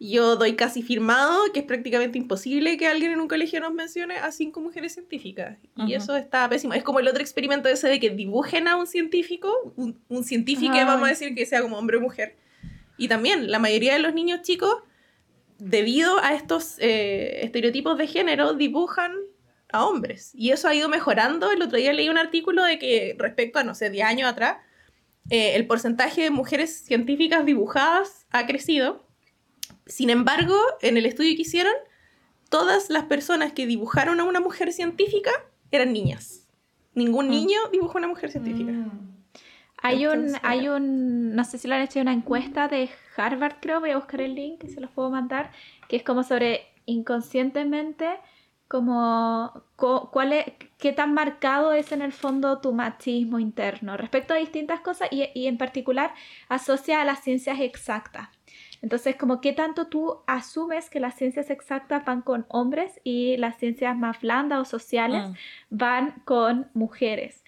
yo 0.00 0.36
doy 0.36 0.54
casi 0.54 0.82
firmado 0.82 1.40
que 1.52 1.60
es 1.60 1.66
prácticamente 1.66 2.18
imposible 2.18 2.76
que 2.76 2.86
alguien 2.86 3.12
en 3.12 3.20
un 3.20 3.28
colegio 3.28 3.60
nos 3.60 3.72
mencione 3.72 4.16
a 4.16 4.32
cinco 4.32 4.60
mujeres 4.60 4.94
científicas. 4.94 5.58
Y 5.86 5.94
eso 5.94 6.16
está 6.16 6.48
pésimo. 6.48 6.74
Es 6.74 6.82
como 6.82 7.00
el 7.00 7.08
otro 7.08 7.22
experimento 7.22 7.68
ese 7.68 7.88
de 7.88 8.00
que 8.00 8.10
dibujen 8.10 8.68
a 8.68 8.76
un 8.76 8.86
científico, 8.86 9.72
un, 9.76 9.98
un 10.08 10.24
científico, 10.24 10.74
vamos 10.74 11.06
a 11.06 11.10
decir 11.10 11.34
que 11.34 11.46
sea 11.46 11.62
como 11.62 11.78
hombre 11.78 11.96
o 11.98 12.00
mujer. 12.00 12.36
Y 12.96 13.08
también 13.08 13.50
la 13.50 13.58
mayoría 13.58 13.94
de 13.94 14.00
los 14.00 14.14
niños 14.14 14.42
chicos, 14.42 14.82
debido 15.58 16.18
a 16.22 16.34
estos 16.34 16.76
eh, 16.78 17.44
estereotipos 17.44 17.96
de 17.96 18.06
género, 18.06 18.54
dibujan 18.54 19.12
a 19.72 19.86
hombres. 19.86 20.32
Y 20.34 20.50
eso 20.50 20.68
ha 20.68 20.74
ido 20.74 20.88
mejorando. 20.88 21.50
El 21.50 21.62
otro 21.62 21.78
día 21.78 21.92
leí 21.92 22.08
un 22.08 22.18
artículo 22.18 22.62
de 22.64 22.78
que 22.78 23.16
respecto 23.18 23.58
a, 23.58 23.64
no 23.64 23.74
sé, 23.74 23.90
10 23.90 24.06
años 24.06 24.30
atrás, 24.30 24.58
eh, 25.30 25.54
el 25.54 25.66
porcentaje 25.66 26.22
de 26.22 26.30
mujeres 26.30 26.84
científicas 26.84 27.46
dibujadas 27.46 28.26
ha 28.30 28.46
crecido 28.46 29.04
sin 29.86 30.10
embargo, 30.10 30.56
en 30.80 30.96
el 30.96 31.06
estudio 31.06 31.34
que 31.36 31.42
hicieron, 31.42 31.74
todas 32.48 32.90
las 32.90 33.04
personas 33.04 33.52
que 33.52 33.66
dibujaron 33.66 34.20
a 34.20 34.24
una 34.24 34.40
mujer 34.40 34.72
científica 34.72 35.30
eran 35.70 35.92
niñas. 35.92 36.46
Ningún 36.94 37.26
mm. 37.26 37.30
niño 37.30 37.58
dibujó 37.72 37.98
a 37.98 38.00
una 38.00 38.08
mujer 38.08 38.30
científica. 38.30 38.72
Mm. 38.72 39.14
Hay 39.82 40.06
un, 40.06 40.32
hay 40.42 40.68
un, 40.68 41.34
no 41.34 41.44
sé 41.44 41.58
si 41.58 41.68
lo 41.68 41.74
han 41.74 41.82
hecho 41.82 42.00
una 42.00 42.14
encuesta 42.14 42.68
de 42.68 42.88
Harvard, 43.16 43.56
creo, 43.60 43.80
voy 43.80 43.90
a 43.90 43.96
buscar 43.96 44.22
el 44.22 44.34
link 44.34 44.64
y 44.64 44.70
se 44.70 44.80
los 44.80 44.90
puedo 44.90 45.10
mandar, 45.10 45.50
que 45.88 45.96
es 45.96 46.02
como 46.02 46.22
sobre 46.22 46.66
inconscientemente, 46.86 48.08
como 48.66 49.62
cuál 49.76 50.32
es, 50.32 50.46
qué 50.78 50.92
tan 50.94 51.12
marcado 51.12 51.74
es 51.74 51.92
en 51.92 52.00
el 52.00 52.12
fondo 52.12 52.62
tu 52.62 52.72
machismo 52.72 53.38
interno 53.38 53.98
respecto 53.98 54.32
a 54.32 54.38
distintas 54.38 54.80
cosas 54.80 55.08
y, 55.10 55.28
y 55.34 55.48
en 55.48 55.58
particular 55.58 56.14
asocia 56.48 57.02
a 57.02 57.04
las 57.04 57.22
ciencias 57.22 57.60
exactas. 57.60 58.30
Entonces, 58.84 59.16
como 59.16 59.40
qué 59.40 59.54
tanto 59.54 59.86
tú 59.86 60.18
asumes 60.26 60.90
que 60.90 61.00
las 61.00 61.14
ciencias 61.14 61.48
exactas 61.48 62.04
van 62.04 62.20
con 62.20 62.44
hombres 62.50 63.00
y 63.02 63.38
las 63.38 63.56
ciencias 63.56 63.96
más 63.96 64.20
blandas 64.20 64.60
o 64.60 64.64
sociales 64.66 65.26
mm. 65.26 65.34
van 65.70 66.22
con 66.26 66.68
mujeres. 66.74 67.42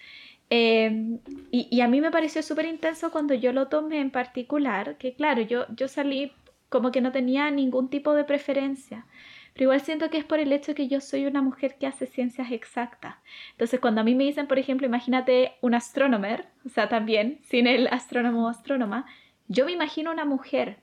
Em, 0.49 1.19
y, 1.51 1.79
a 1.81 1.87
mí 1.87 2.01
me 2.01 2.09
pareció 2.09 2.41
súper 2.41 2.65
intenso 2.65 3.11
cuando 3.11 3.35
yo 3.35 3.53
lo 3.53 3.67
tomé 3.67 3.99
en 3.99 4.09
particular, 4.09 4.97
que 4.97 5.13
claro, 5.13 5.43
yo, 5.43 5.67
yo 5.75 5.87
salí 5.87 6.31
como 6.69 6.91
que 6.91 7.01
no 7.01 7.11
tenía 7.11 7.51
ningún 7.51 7.91
tipo 7.91 8.15
de 8.15 8.23
preferencia. 8.23 9.05
Pero 9.53 9.65
igual 9.65 9.81
siento 9.81 10.09
que 10.09 10.17
es 10.17 10.25
por 10.25 10.39
el 10.39 10.51
hecho 10.51 10.73
que 10.73 10.87
yo 10.87 11.01
soy 11.01 11.27
una 11.27 11.43
mujer 11.43 11.75
que 11.77 11.85
hace 11.85 12.07
ciencias 12.07 12.51
exactas. 12.51 13.17
Entonces, 13.51 13.79
cuando 13.79 14.01
a 14.01 14.03
mí 14.03 14.15
me 14.15 14.23
dicen, 14.23 14.47
por 14.47 14.57
ejemplo, 14.57 14.87
imagínate 14.87 15.53
un 15.61 15.75
astrónomer, 15.75 16.47
o 16.65 16.69
sea, 16.69 16.89
también, 16.89 17.41
sin 17.43 17.67
el 17.67 17.85
astrónomo 17.89 18.47
o 18.47 18.49
astrónoma, 18.49 19.05
yo 19.47 19.65
me 19.65 19.71
imagino 19.73 20.11
una 20.11 20.25
mujer, 20.25 20.79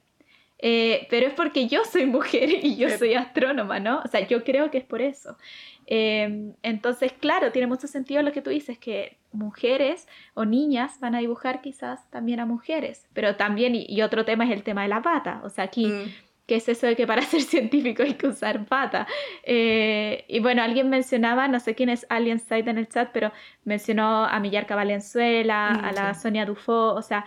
eh, 0.66 1.06
pero 1.10 1.26
es 1.26 1.34
porque 1.34 1.68
yo 1.68 1.84
soy 1.84 2.06
mujer 2.06 2.48
y 2.64 2.76
yo 2.76 2.88
soy 2.88 3.12
astrónoma, 3.12 3.80
¿no? 3.80 4.00
O 4.02 4.08
sea, 4.08 4.26
yo 4.26 4.44
creo 4.44 4.70
que 4.70 4.78
es 4.78 4.84
por 4.84 5.02
eso. 5.02 5.36
Em, 5.84 6.54
entonces, 6.62 7.12
claro, 7.12 7.52
tiene 7.52 7.66
mucho 7.66 7.86
sentido 7.86 8.22
lo 8.22 8.32
que 8.32 8.40
tú 8.40 8.48
dices, 8.48 8.78
que 8.78 9.18
mujeres 9.30 10.08
o 10.32 10.46
niñas 10.46 10.98
van 11.00 11.14
a 11.14 11.18
dibujar 11.18 11.60
quizás 11.60 12.08
también 12.10 12.40
a 12.40 12.46
mujeres, 12.46 13.06
pero 13.12 13.36
también, 13.36 13.74
y, 13.74 14.00
otro 14.00 14.24
tema 14.24 14.46
es 14.46 14.52
el 14.52 14.62
tema 14.62 14.82
de 14.84 14.88
la 14.88 15.02
pata, 15.02 15.42
o 15.44 15.50
sea, 15.50 15.64
aquí... 15.64 15.86
Mm. 15.86 16.14
¿Qué 16.46 16.56
es 16.56 16.68
eso 16.68 16.86
de 16.86 16.94
que 16.94 17.06
para 17.06 17.22
ser 17.22 17.40
científico 17.40 18.02
hay 18.02 18.16
que 18.16 18.26
usar 18.26 18.66
pata? 18.66 19.06
Eh, 19.44 20.26
y 20.28 20.40
bueno, 20.40 20.62
alguien 20.62 20.90
mencionaba, 20.90 21.48
no 21.48 21.58
sé 21.58 21.74
quién 21.74 21.88
es 21.88 22.04
Alien 22.10 22.38
Side 22.38 22.68
en 22.68 22.76
el 22.76 22.86
chat, 22.86 23.08
pero 23.14 23.32
mencionó 23.64 24.26
a 24.26 24.38
Millarca 24.40 24.76
Valenzuela, 24.76 25.70
mm, 25.70 25.84
a 25.86 25.92
la 25.92 26.12
Sonia 26.12 26.44
Dufo, 26.44 26.92
o 26.92 27.00
sea, 27.00 27.24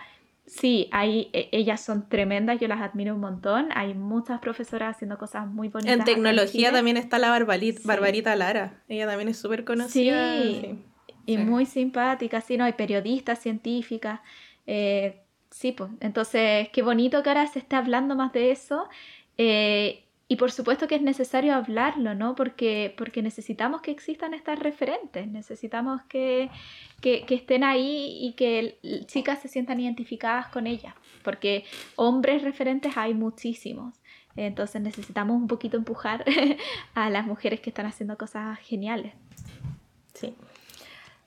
Sí, 0.48 0.88
hay, 0.92 1.28
e, 1.34 1.50
ellas 1.52 1.80
son 1.80 2.08
tremendas, 2.08 2.58
yo 2.58 2.68
las 2.68 2.80
admiro 2.80 3.14
un 3.14 3.20
montón. 3.20 3.68
Hay 3.74 3.94
muchas 3.94 4.40
profesoras 4.40 4.96
haciendo 4.96 5.18
cosas 5.18 5.46
muy 5.46 5.68
bonitas. 5.68 5.98
En 5.98 6.04
tecnología 6.04 6.72
también 6.72 6.96
está 6.96 7.18
la 7.18 7.30
Barbarita 7.30 8.34
Lara. 8.34 8.82
Ella 8.88 9.06
también 9.06 9.28
es 9.28 9.38
súper 9.38 9.64
conocida. 9.64 10.34
Sí, 10.34 10.84
y 11.26 11.36
muy 11.36 11.66
simpática. 11.66 12.40
Sí, 12.40 12.56
no, 12.56 12.64
hay 12.64 12.72
periodistas, 12.72 13.40
científicas. 13.40 14.20
Eh, 14.66 15.20
sí, 15.50 15.72
pues. 15.72 15.90
Entonces, 16.00 16.70
qué 16.70 16.80
bonito 16.80 17.22
que 17.22 17.28
ahora 17.28 17.46
se 17.46 17.58
esté 17.58 17.76
hablando 17.76 18.16
más 18.16 18.32
de 18.32 18.50
eso. 18.50 18.88
Eh, 19.36 20.07
y 20.30 20.36
por 20.36 20.52
supuesto 20.52 20.86
que 20.86 20.94
es 20.94 21.00
necesario 21.00 21.54
hablarlo, 21.54 22.14
¿no? 22.14 22.34
Porque, 22.34 22.94
porque 22.98 23.22
necesitamos 23.22 23.80
que 23.80 23.90
existan 23.90 24.34
estas 24.34 24.58
referentes, 24.58 25.26
necesitamos 25.26 26.02
que, 26.02 26.50
que, 27.00 27.24
estén 27.30 27.64
ahí 27.64 28.18
y 28.20 28.34
que 28.34 28.78
chicas 29.06 29.40
se 29.40 29.48
sientan 29.48 29.80
identificadas 29.80 30.48
con 30.48 30.66
ellas, 30.66 30.94
porque 31.24 31.64
hombres 31.96 32.42
referentes 32.42 32.94
hay 32.96 33.14
muchísimos. 33.14 33.94
Entonces 34.36 34.82
necesitamos 34.82 35.34
un 35.34 35.48
poquito 35.48 35.78
empujar 35.78 36.24
a 36.94 37.08
las 37.08 37.26
mujeres 37.26 37.60
que 37.60 37.70
están 37.70 37.86
haciendo 37.86 38.18
cosas 38.18 38.58
geniales. 38.58 39.14
Sí, 40.12 40.34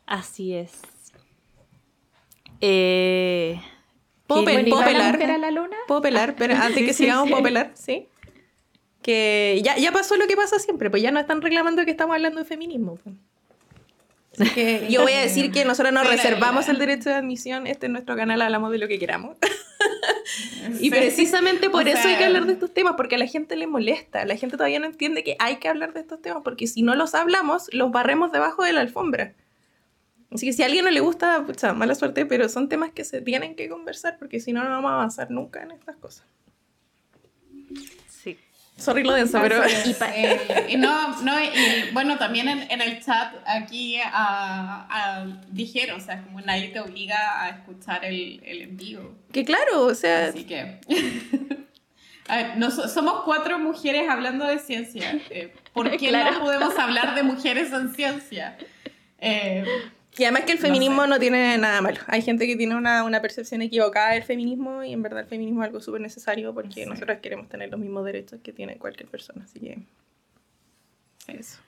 así 0.06 0.54
es. 0.54 0.80
Eh, 2.62 3.60
¿Puedo, 4.28 4.46
pelar? 4.46 5.40
la 5.40 5.50
luna? 5.50 5.76
¿Puedo 5.88 6.02
pelar? 6.04 6.36
Pero 6.38 6.56
antes 6.62 6.86
que 6.86 6.94
sigamos, 6.94 7.28
¿puedo 7.32 7.42
pelar? 7.42 7.72
Sí 7.74 8.08
que 9.02 9.62
ya, 9.64 9.78
ya 9.78 9.92
pasó 9.92 10.16
lo 10.16 10.28
que 10.28 10.36
pasa 10.36 10.60
siempre, 10.60 10.90
pues 10.90 11.02
ya 11.02 11.12
no 11.12 11.20
están 11.20 11.42
reclamando 11.42 11.84
que 11.86 11.92
estamos 11.92 12.16
hablando 12.16 12.40
de 12.40 12.46
feminismo. 12.46 12.98
Pues. 13.04 13.16
Así 14.40 14.50
que 14.54 14.88
yo 14.90 15.02
voy 15.02 15.12
a 15.14 15.22
decir 15.22 15.52
que 15.52 15.66
nosotros 15.66 15.94
nos 15.94 16.08
reservamos 16.08 16.70
el 16.70 16.78
derecho 16.78 17.10
de 17.10 17.16
admisión, 17.16 17.68
este 17.68 17.88
es 17.88 17.92
nuestro 17.92 18.16
canal, 18.16 18.42
hablamos 18.42 18.72
de 18.72 18.78
lo 18.78 18.88
que 18.88 18.98
queramos. 18.98 19.38
y 20.80 20.90
precisamente 20.90 21.70
por 21.70 21.88
eso 21.88 22.08
hay 22.08 22.16
que 22.16 22.26
hablar 22.26 22.46
de 22.46 22.54
estos 22.54 22.74
temas, 22.74 22.94
porque 22.96 23.16
a 23.16 23.18
la 23.18 23.28
gente 23.28 23.56
le 23.56 23.68
molesta, 23.68 24.24
la 24.26 24.38
gente 24.38 24.56
todavía 24.56 24.80
no 24.80 24.86
entiende 24.86 25.24
que 25.24 25.36
hay 25.40 25.58
que 25.58 25.68
hablar 25.68 25.94
de 25.94 26.02
estos 26.02 26.22
temas, 26.22 26.44
porque 26.44 26.68
si 26.68 26.82
no 26.82 26.96
los 26.96 27.14
hablamos, 27.14 27.68
los 27.74 27.92
barremos 27.92 28.32
debajo 28.32 28.64
de 28.64 28.72
la 28.72 28.82
alfombra. 28.82 29.34
Así 30.34 30.46
que 30.46 30.54
si 30.54 30.64
a 30.64 30.68
alguien 30.68 30.86
no 30.86 30.92
le 30.92 31.02
gusta, 31.02 31.44
pucha, 31.46 31.74
mala 31.74 31.94
suerte, 31.94 32.26
pero 32.26 32.48
son 32.48 32.70
temas 32.70 32.92
que 32.92 33.04
se 33.04 33.22
tienen 33.22 33.56
que 33.56 33.68
conversar, 33.68 34.18
porque 34.18 34.40
si 34.40 34.54
no, 34.54 34.64
no 34.64 34.70
vamos 34.70 34.92
a 34.92 34.94
avanzar 34.94 35.30
nunca 35.30 35.62
en 35.62 35.72
estas 35.72 35.98
cosas. 35.98 36.26
Sorry 38.82 39.04
lo 39.04 39.14
denso, 39.14 39.40
pero... 39.42 39.64
Eh, 39.64 40.66
y, 40.70 40.78
no, 40.78 41.22
no, 41.22 41.40
y 41.40 41.92
bueno, 41.94 42.18
también 42.18 42.48
en, 42.48 42.82
el 42.82 43.04
chat 43.04 43.34
aquí 43.46 44.00
dijeron, 45.50 46.02
o 46.02 46.04
sea, 46.04 46.24
como 46.24 46.42
nadie 46.42 46.70
te 46.70 46.80
obliga 46.80 47.44
a 47.44 47.50
escuchar 47.50 48.04
el, 48.04 48.42
el 48.44 48.62
en 48.64 48.78
vivo. 48.78 49.16
Que 49.32 49.46
claro, 49.46 49.86
o 49.86 49.96
sea... 49.96 50.28
Así 50.28 50.44
que... 50.44 50.80
A 52.28 52.38
ver, 52.38 52.58
no, 52.58 52.72
somos 52.72 53.24
cuatro 53.26 53.60
mujeres 53.60 54.08
hablando 54.10 54.46
de 54.46 54.60
ciencia. 54.60 55.20
Eh, 55.30 55.54
¿Por 55.74 55.98
qué 55.98 56.12
no 56.12 56.40
podemos 56.40 56.78
hablar 56.80 57.14
de 57.14 57.24
mujeres 57.24 57.74
en 57.74 57.94
ciencia? 57.94 58.58
Eh, 59.20 59.66
y 60.18 60.24
además 60.24 60.44
que 60.44 60.52
el 60.52 60.58
feminismo 60.58 61.08
no, 61.08 61.20
tiene 61.20 61.58
nada 61.58 61.82
malo. 61.82 62.00
Hay 62.08 62.22
gente 62.22 62.46
que 62.46 62.56
tiene 62.56 62.76
una, 62.76 63.04
una, 63.04 63.22
percepción 63.22 63.62
equivocada 63.62 64.14
del 64.14 64.24
feminismo 64.24 64.84
y 64.84 64.92
en 64.92 65.02
verdad 65.02 65.22
el 65.22 65.28
feminismo 65.28 65.64
es 65.64 65.68
algo 65.68 65.80
súper 65.80 66.02
necesario 66.02 66.54
porque 66.54 66.86
nosotros 66.86 67.20
queremos 67.22 67.48
tener 67.48 67.70
los 67.70 67.80
mismos 67.80 68.04
derechos 68.04 68.40
que 68.44 68.52
tiene 68.52 68.78
cualquier 68.78 69.10
persona. 69.10 69.46
Así 69.46 69.60
que 69.60 69.80
eso. 71.28 71.60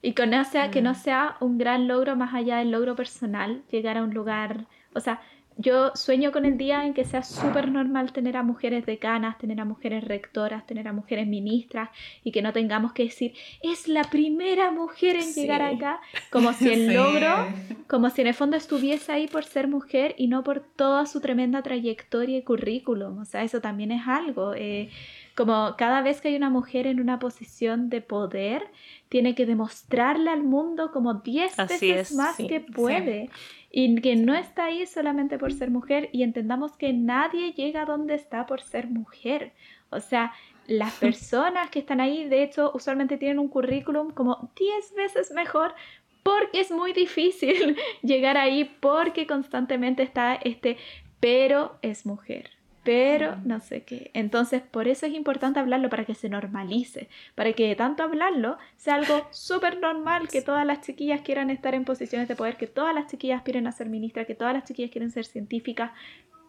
Y 0.00 0.12
con 0.14 0.32
sea, 0.44 0.70
que 0.70 0.80
no 0.80 0.92
mm. 0.92 0.96
sea 0.96 1.36
un 1.40 1.58
gran 1.58 1.88
logro 1.88 2.14
más 2.14 2.34
allá 2.34 2.58
del 2.58 2.70
logro 2.70 2.94
personal, 2.94 3.62
llegar 3.70 3.98
a 3.98 4.04
un 4.04 4.14
lugar, 4.14 4.66
o 4.94 5.00
sea, 5.00 5.20
yo 5.58 5.90
sueño 5.96 6.30
con 6.30 6.44
el 6.44 6.56
día 6.56 6.86
en 6.86 6.94
que 6.94 7.04
sea 7.04 7.24
súper 7.24 7.70
normal 7.70 8.12
tener 8.12 8.36
a 8.36 8.44
mujeres 8.44 8.86
decanas, 8.86 9.38
tener 9.38 9.60
a 9.60 9.64
mujeres 9.64 10.04
rectoras, 10.04 10.64
tener 10.66 10.86
a 10.86 10.92
mujeres 10.92 11.26
ministras 11.26 11.90
y 12.22 12.30
que 12.30 12.42
no 12.42 12.52
tengamos 12.52 12.92
que 12.92 13.04
decir, 13.04 13.34
es 13.60 13.88
la 13.88 14.04
primera 14.04 14.70
mujer 14.70 15.16
en 15.16 15.34
llegar 15.34 15.62
acá, 15.62 16.00
como 16.30 16.52
si 16.52 16.68
el 16.68 16.86
logro, 16.94 17.48
como 17.88 18.08
si 18.08 18.20
en 18.20 18.28
el 18.28 18.34
fondo 18.34 18.56
estuviese 18.56 19.10
ahí 19.10 19.26
por 19.26 19.44
ser 19.44 19.66
mujer 19.66 20.14
y 20.16 20.28
no 20.28 20.44
por 20.44 20.60
toda 20.60 21.06
su 21.06 21.20
tremenda 21.20 21.60
trayectoria 21.62 22.38
y 22.38 22.42
currículum. 22.42 23.18
O 23.18 23.24
sea, 23.24 23.42
eso 23.42 23.60
también 23.60 23.90
es 23.90 24.06
algo. 24.06 24.54
Eh, 24.54 24.90
como 25.38 25.76
cada 25.76 26.02
vez 26.02 26.20
que 26.20 26.28
hay 26.28 26.36
una 26.36 26.50
mujer 26.50 26.86
en 26.86 27.00
una 27.00 27.20
posición 27.20 27.90
de 27.90 28.00
poder, 28.00 28.64
tiene 29.08 29.34
que 29.34 29.46
demostrarle 29.46 30.30
al 30.30 30.42
mundo 30.42 30.90
como 30.92 31.14
10 31.14 31.56
veces 31.56 32.14
más 32.14 32.36
que 32.36 32.60
puede 32.60 33.30
y 33.70 34.00
que 34.00 34.16
no 34.16 34.34
está 34.34 34.66
ahí 34.66 34.86
solamente 34.86 35.38
por 35.38 35.52
ser 35.52 35.70
mujer 35.70 36.08
y 36.12 36.22
entendamos 36.22 36.76
que 36.76 36.92
nadie 36.92 37.52
llega 37.52 37.84
donde 37.84 38.14
está 38.14 38.46
por 38.46 38.60
ser 38.60 38.88
mujer. 38.88 39.52
O 39.90 40.00
sea, 40.00 40.32
las 40.66 40.94
personas 41.00 41.70
que 41.70 41.78
están 41.78 42.00
ahí, 42.00 42.28
de 42.28 42.42
hecho, 42.42 42.70
usualmente 42.74 43.16
tienen 43.16 43.38
un 43.38 43.48
currículum 43.48 44.10
como 44.10 44.50
10 44.56 44.94
veces 44.94 45.32
mejor 45.32 45.74
porque 46.22 46.60
es 46.60 46.70
muy 46.70 46.92
difícil 46.92 47.76
llegar 48.02 48.36
ahí 48.36 48.64
porque 48.80 49.26
constantemente 49.26 50.02
está 50.02 50.34
este 50.34 50.76
pero 51.20 51.76
es 51.82 52.06
mujer, 52.06 52.50
pero 52.88 53.36
no 53.44 53.60
sé 53.60 53.82
qué. 53.82 54.10
Entonces, 54.14 54.62
por 54.62 54.88
eso 54.88 55.04
es 55.04 55.12
importante 55.12 55.60
hablarlo 55.60 55.90
para 55.90 56.06
que 56.06 56.14
se 56.14 56.30
normalice, 56.30 57.10
para 57.34 57.52
que 57.52 57.68
de 57.68 57.76
tanto 57.76 58.02
hablarlo 58.02 58.56
sea 58.78 58.94
algo 58.94 59.28
súper 59.30 59.78
normal, 59.78 60.28
que 60.28 60.40
todas 60.40 60.64
las 60.64 60.80
chiquillas 60.80 61.20
quieran 61.20 61.50
estar 61.50 61.74
en 61.74 61.84
posiciones 61.84 62.28
de 62.28 62.34
poder, 62.34 62.56
que 62.56 62.66
todas 62.66 62.94
las 62.94 63.06
chiquillas 63.08 63.40
aspiren 63.40 63.66
a 63.66 63.72
ser 63.72 63.90
ministras, 63.90 64.26
que 64.26 64.34
todas 64.34 64.54
las 64.54 64.64
chiquillas 64.64 64.90
quieren 64.90 65.10
ser 65.10 65.26
científicas, 65.26 65.90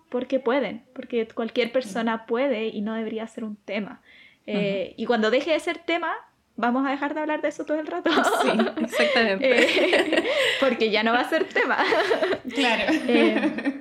porque 0.07 0.39
pueden, 0.39 0.85
porque 0.93 1.27
cualquier 1.27 1.73
persona 1.73 2.25
puede 2.25 2.67
y 2.67 2.79
no 2.79 2.93
debería 2.93 3.27
ser 3.27 3.43
un 3.43 3.57
tema. 3.57 4.01
Eh, 4.47 4.93
y 4.95 5.05
cuando 5.07 5.31
deje 5.31 5.51
de 5.51 5.59
ser 5.59 5.79
tema, 5.79 6.15
vamos 6.55 6.87
a 6.87 6.91
dejar 6.91 7.15
de 7.15 7.19
hablar 7.19 7.41
de 7.41 7.49
eso 7.49 7.65
todo 7.65 7.81
el 7.81 7.87
rato. 7.87 8.09
Sí, 8.41 8.49
exactamente. 8.81 9.49
Eh, 9.59 10.23
porque 10.61 10.89
ya 10.89 11.03
no 11.03 11.11
va 11.11 11.19
a 11.19 11.29
ser 11.29 11.43
tema. 11.43 11.77
Claro. 12.55 12.93
Eh, 13.09 13.78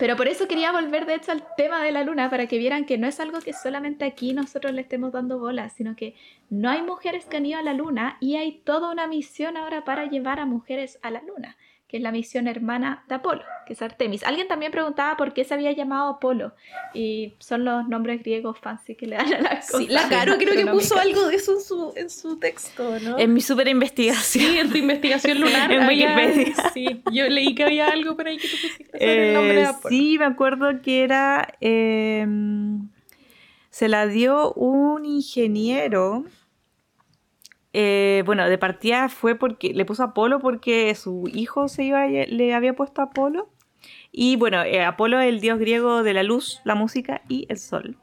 pero 0.00 0.16
por 0.16 0.28
eso 0.28 0.48
quería 0.48 0.72
volver, 0.72 1.04
de 1.04 1.14
hecho, 1.14 1.30
al 1.30 1.44
tema 1.58 1.84
de 1.84 1.92
la 1.92 2.02
luna, 2.02 2.30
para 2.30 2.46
que 2.46 2.56
vieran 2.56 2.86
que 2.86 2.96
no 2.96 3.06
es 3.06 3.20
algo 3.20 3.40
que 3.40 3.52
solamente 3.52 4.06
aquí 4.06 4.32
nosotros 4.32 4.72
le 4.72 4.80
estemos 4.80 5.12
dando 5.12 5.38
bolas, 5.38 5.74
sino 5.74 5.94
que 5.94 6.14
no 6.48 6.70
hay 6.70 6.80
mujeres 6.80 7.26
que 7.26 7.36
han 7.36 7.44
ido 7.44 7.58
a 7.58 7.62
la 7.62 7.74
luna 7.74 8.16
y 8.18 8.36
hay 8.36 8.62
toda 8.64 8.90
una 8.90 9.06
misión 9.06 9.58
ahora 9.58 9.84
para 9.84 10.06
llevar 10.06 10.40
a 10.40 10.46
mujeres 10.46 10.98
a 11.02 11.10
la 11.10 11.20
luna 11.20 11.58
que 11.90 11.96
es 11.96 12.02
la 12.04 12.12
misión 12.12 12.46
hermana 12.46 13.02
de 13.08 13.16
Apolo, 13.16 13.42
que 13.66 13.72
es 13.72 13.82
Artemis. 13.82 14.22
Alguien 14.22 14.46
también 14.46 14.70
preguntaba 14.70 15.16
por 15.16 15.32
qué 15.32 15.42
se 15.42 15.54
había 15.54 15.72
llamado 15.72 16.08
Apolo, 16.10 16.52
y 16.94 17.34
son 17.40 17.64
los 17.64 17.88
nombres 17.88 18.22
griegos 18.22 18.58
fancy 18.60 18.94
que 18.94 19.06
le 19.08 19.16
dan 19.16 19.34
a 19.34 19.40
las 19.40 19.66
cosas. 19.70 19.86
Sí, 19.86 19.92
la 19.92 20.08
Caro 20.08 20.36
creo 20.38 20.54
que 20.54 20.66
puso 20.66 20.96
algo 20.98 21.26
de 21.26 21.34
eso 21.34 21.54
en 21.54 21.60
su, 21.60 21.92
en 21.96 22.08
su 22.10 22.38
texto, 22.38 23.00
¿no? 23.00 23.18
En 23.18 23.34
mi 23.34 23.40
super 23.40 23.66
investigación. 23.66 24.44
Sí, 24.46 24.58
en 24.58 24.70
tu 24.70 24.76
investigación 24.78 25.40
lunar. 25.40 25.70
En 25.72 25.82
había- 25.82 26.14
Wikipedia. 26.16 26.70
Sí, 26.72 27.02
yo 27.12 27.28
leí 27.28 27.54
que 27.56 27.64
había 27.64 27.88
algo 27.88 28.16
por 28.16 28.28
ahí 28.28 28.36
que 28.38 28.46
tú 28.48 28.56
pusiste 28.62 28.84
sobre 28.98 29.28
el 29.30 29.34
nombre 29.34 29.54
de 29.56 29.62
Eh, 29.62 29.66
Apolo. 29.66 29.88
sí, 29.96 30.16
me 30.18 30.24
acuerdo 30.26 30.82
que 30.82 31.02
era. 31.02 31.48
eh, 31.60 32.26
se 33.70 33.88
la 33.88 34.06
dio 34.06 34.52
un 34.54 35.04
ingeniero. 35.06 36.24
Eh, 37.72 38.22
bueno, 38.26 38.48
de 38.48 38.58
partida 38.58 39.08
fue 39.08 39.34
porque 39.34 39.72
le 39.72 39.84
puso 39.84 40.02
Apolo 40.02 40.40
porque 40.40 40.94
su 40.94 41.28
hijo 41.32 41.68
se 41.68 41.84
iba, 41.84 42.06
le 42.06 42.54
había 42.54 42.74
puesto 42.74 43.02
Apolo. 43.02 43.48
Y 44.12 44.36
bueno, 44.36 44.62
eh, 44.64 44.82
Apolo 44.82 45.20
es 45.20 45.28
el 45.28 45.40
dios 45.40 45.58
griego 45.58 46.02
de 46.02 46.14
la 46.14 46.22
luz, 46.22 46.60
la 46.64 46.74
música 46.74 47.22
y 47.28 47.46
el 47.48 47.58
sol. 47.58 47.96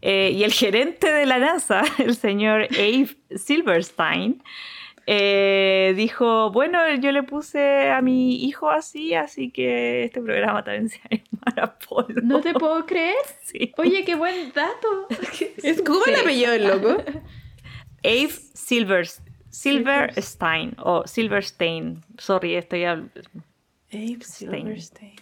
Eh, 0.00 0.32
y 0.34 0.44
el 0.44 0.52
gerente 0.52 1.10
de 1.10 1.26
la 1.26 1.38
NASA, 1.38 1.82
el 1.98 2.14
señor 2.14 2.68
Abe 2.72 3.08
Silverstein, 3.36 4.42
eh, 5.06 5.92
dijo, 5.96 6.50
bueno, 6.50 6.78
yo 6.96 7.12
le 7.12 7.22
puse 7.22 7.90
a 7.90 8.00
mi 8.00 8.44
hijo 8.44 8.70
así, 8.70 9.14
así 9.14 9.50
que 9.50 10.04
este 10.04 10.22
programa 10.22 10.64
también 10.64 10.88
se 10.88 10.98
va 10.98 11.04
a 11.10 11.54
llamar 11.54 11.70
Apolo. 11.70 12.20
No 12.22 12.40
te 12.40 12.54
puedo 12.54 12.84
creer. 12.86 13.14
Sí. 13.44 13.72
Oye, 13.76 14.04
qué 14.04 14.14
buen 14.16 14.52
dato. 14.52 15.06
Es 15.62 15.80
como 15.82 16.04
el 16.06 16.16
apellido 16.16 16.50
del 16.50 16.66
loco. 16.66 16.96
Abe 18.04 18.30
Silver, 18.54 19.06
Silverstein 19.50 20.74
o 20.78 21.06
Silverstein. 21.06 22.04
Sorry, 22.18 22.54
estoy 22.56 22.80
habl- 22.82 23.10
Abe 23.92 24.18
Silverstein. 24.22 25.14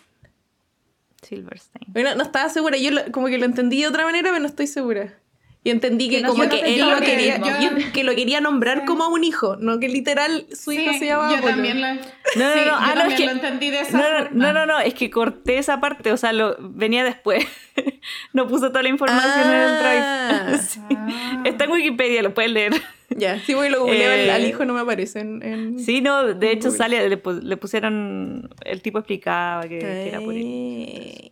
Silverstein. 1.23 1.85
Bueno, 1.89 2.15
no 2.17 2.23
estaba 2.25 2.49
segura. 2.49 2.77
Yo 2.77 2.91
lo- 2.91 3.13
como 3.13 3.29
que 3.29 3.39
lo 3.39 3.45
entendí 3.45 3.81
de 3.83 3.89
otra 3.89 4.05
manera, 4.05 4.31
pero 4.31 4.41
no 4.41 4.47
estoy 4.49 4.67
segura. 4.67 5.17
Y 5.65 5.71
entendí 5.71 6.09
que 6.09 6.17
Que 6.17 6.23
no 6.23 6.31
como 6.31 6.43
que 6.49 6.57
lo 6.57 6.65
él 6.65 6.81
lo 6.91 7.01
quería, 7.01 7.41
que- 7.41 7.49
yo- 7.49 7.71
yo- 7.79 7.93
que 7.93 8.03
lo 8.03 8.15
quería 8.17 8.41
nombrar 8.41 8.85
como 8.85 9.05
a 9.05 9.09
un 9.09 9.23
hijo, 9.23 9.55
no 9.61 9.79
que 9.79 9.89
literal 9.89 10.45
su 10.53 10.73
hijo 10.73 10.93
Sí, 10.93 10.99
se 10.99 11.07
llama 11.07 11.31
yo 11.31 11.37
Apolo. 11.37 11.53
también 11.55 11.81
lo, 11.81 11.87
No, 11.87 11.95
no, 11.95 12.01
sí, 12.35 12.37
no, 12.37 12.65
yo 12.65 12.73
ah, 12.75 12.81
no, 12.81 12.91
es 12.91 12.95
también 12.99 13.17
que- 13.17 13.25
lo 13.27 13.31
entendí 13.31 13.71
de 13.71 13.81
esa 13.81 13.97
No, 13.97 14.11
no, 14.11 14.25
forma. 14.27 14.47
no, 14.47 14.53
no, 14.53 14.67
no, 14.67 14.81
es 14.81 14.95
que 14.95 15.09
corté 15.09 15.59
esa 15.59 15.81
parte, 15.81 16.11
o 16.11 16.17
sea, 16.17 16.33
lo 16.33 16.57
venía 16.59 17.05
después. 17.05 17.47
no 18.33 18.49
puso 18.49 18.71
toda 18.71 18.83
la 18.83 18.89
información 18.89 19.47
en 19.47 19.61
el 19.61 19.79
drive. 19.79 20.01
Ah. 20.03 20.59
Sí. 20.69 20.81
Ah. 20.97 21.43
Está 21.45 21.65
en 21.65 21.71
Wikipedia, 21.71 22.23
lo 22.23 22.35
pueden 22.35 22.55
leer. 22.55 22.73
Ya, 23.11 23.39
sí, 23.39 23.55
porque 23.55 23.71
lo 23.71 23.83
googleo 23.83 24.11
al- 24.13 24.19
Eh, 24.21 24.33
al 24.33 24.45
hijo 24.45 24.65
no 24.65 24.73
me 24.75 24.81
aparece 24.81 25.21
en... 25.21 25.43
en- 25.45 25.79
Sí, 25.79 26.01
no, 26.01 26.25
de 26.35 26.51
hecho 26.51 26.71
Google. 26.71 26.79
sale, 26.79 27.09
le, 27.09 27.21
le 27.43 27.57
pusieron, 27.57 28.51
el 28.65 28.83
tipo 28.83 28.99
explicaba 28.99 29.63
que, 29.69 29.79
que 29.79 30.09
era 30.09 30.19
por 30.21 30.35
él. 30.35 31.31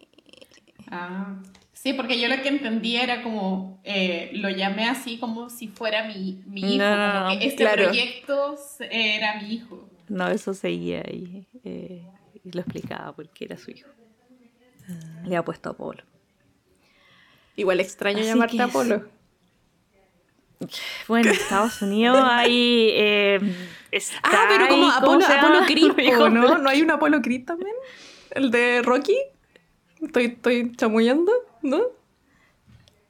Ah, 0.91 1.35
sí, 1.83 1.93
porque 1.95 2.21
yo 2.21 2.29
lo 2.29 2.43
que 2.43 2.49
entendí 2.49 2.97
era 2.97 3.23
como, 3.23 3.81
eh, 3.85 4.31
lo 4.35 4.51
llamé 4.51 4.87
así 4.89 5.19
como 5.19 5.49
si 5.51 5.69
fuera 5.69 6.05
mi, 6.07 6.43
mi 6.47 6.61
hijo, 6.75 6.85
No, 6.85 6.97
no, 6.97 7.13
como 7.21 7.33
no, 7.35 7.39
que 7.41 7.47
este 7.47 7.57
claro. 7.65 7.85
proyecto 7.85 8.57
era 8.91 9.41
mi 9.41 9.55
hijo. 9.55 9.89
No, 10.09 10.29
eso 10.29 10.53
seguía 10.55 11.03
ahí. 11.07 11.47
eh, 11.65 12.03
y 12.45 12.51
lo 12.53 12.61
explicaba 12.61 13.13
porque 13.15 13.45
era 13.45 13.57
su 13.57 13.71
hijo. 13.71 13.89
Le 15.23 15.27
había 15.27 15.45
puesto 15.45 15.71
Apolo. 15.71 16.03
Igual 17.57 17.81
extraño 17.81 18.19
Así 18.21 18.29
llamarte 18.29 18.57
que 18.57 18.63
Apolo. 18.63 19.05
Bueno, 21.09 21.31
Estados 21.31 21.81
Unidos 21.81 22.19
hay. 22.23 22.91
eh, 22.93 23.41
Ah, 24.23 24.47
pero 24.49 24.69
como 24.69 24.85
ahí, 24.87 24.93
¿cómo 25.01 25.13
Apolo, 25.15 25.27
Apolo? 25.27 25.61
Creed, 25.67 25.99
Hijo 26.07 26.29
¿no? 26.29 26.59
¿No 26.59 26.69
hay 26.69 26.83
un 26.83 26.91
Apolo 26.91 27.23
Creed 27.23 27.45
también? 27.47 27.75
¿El 28.31 28.51
de 28.51 28.83
Rocky? 28.83 29.17
¿Estoy, 30.03 30.25
estoy 30.27 30.73
chamullando? 30.77 31.33
¿No? 31.63 31.81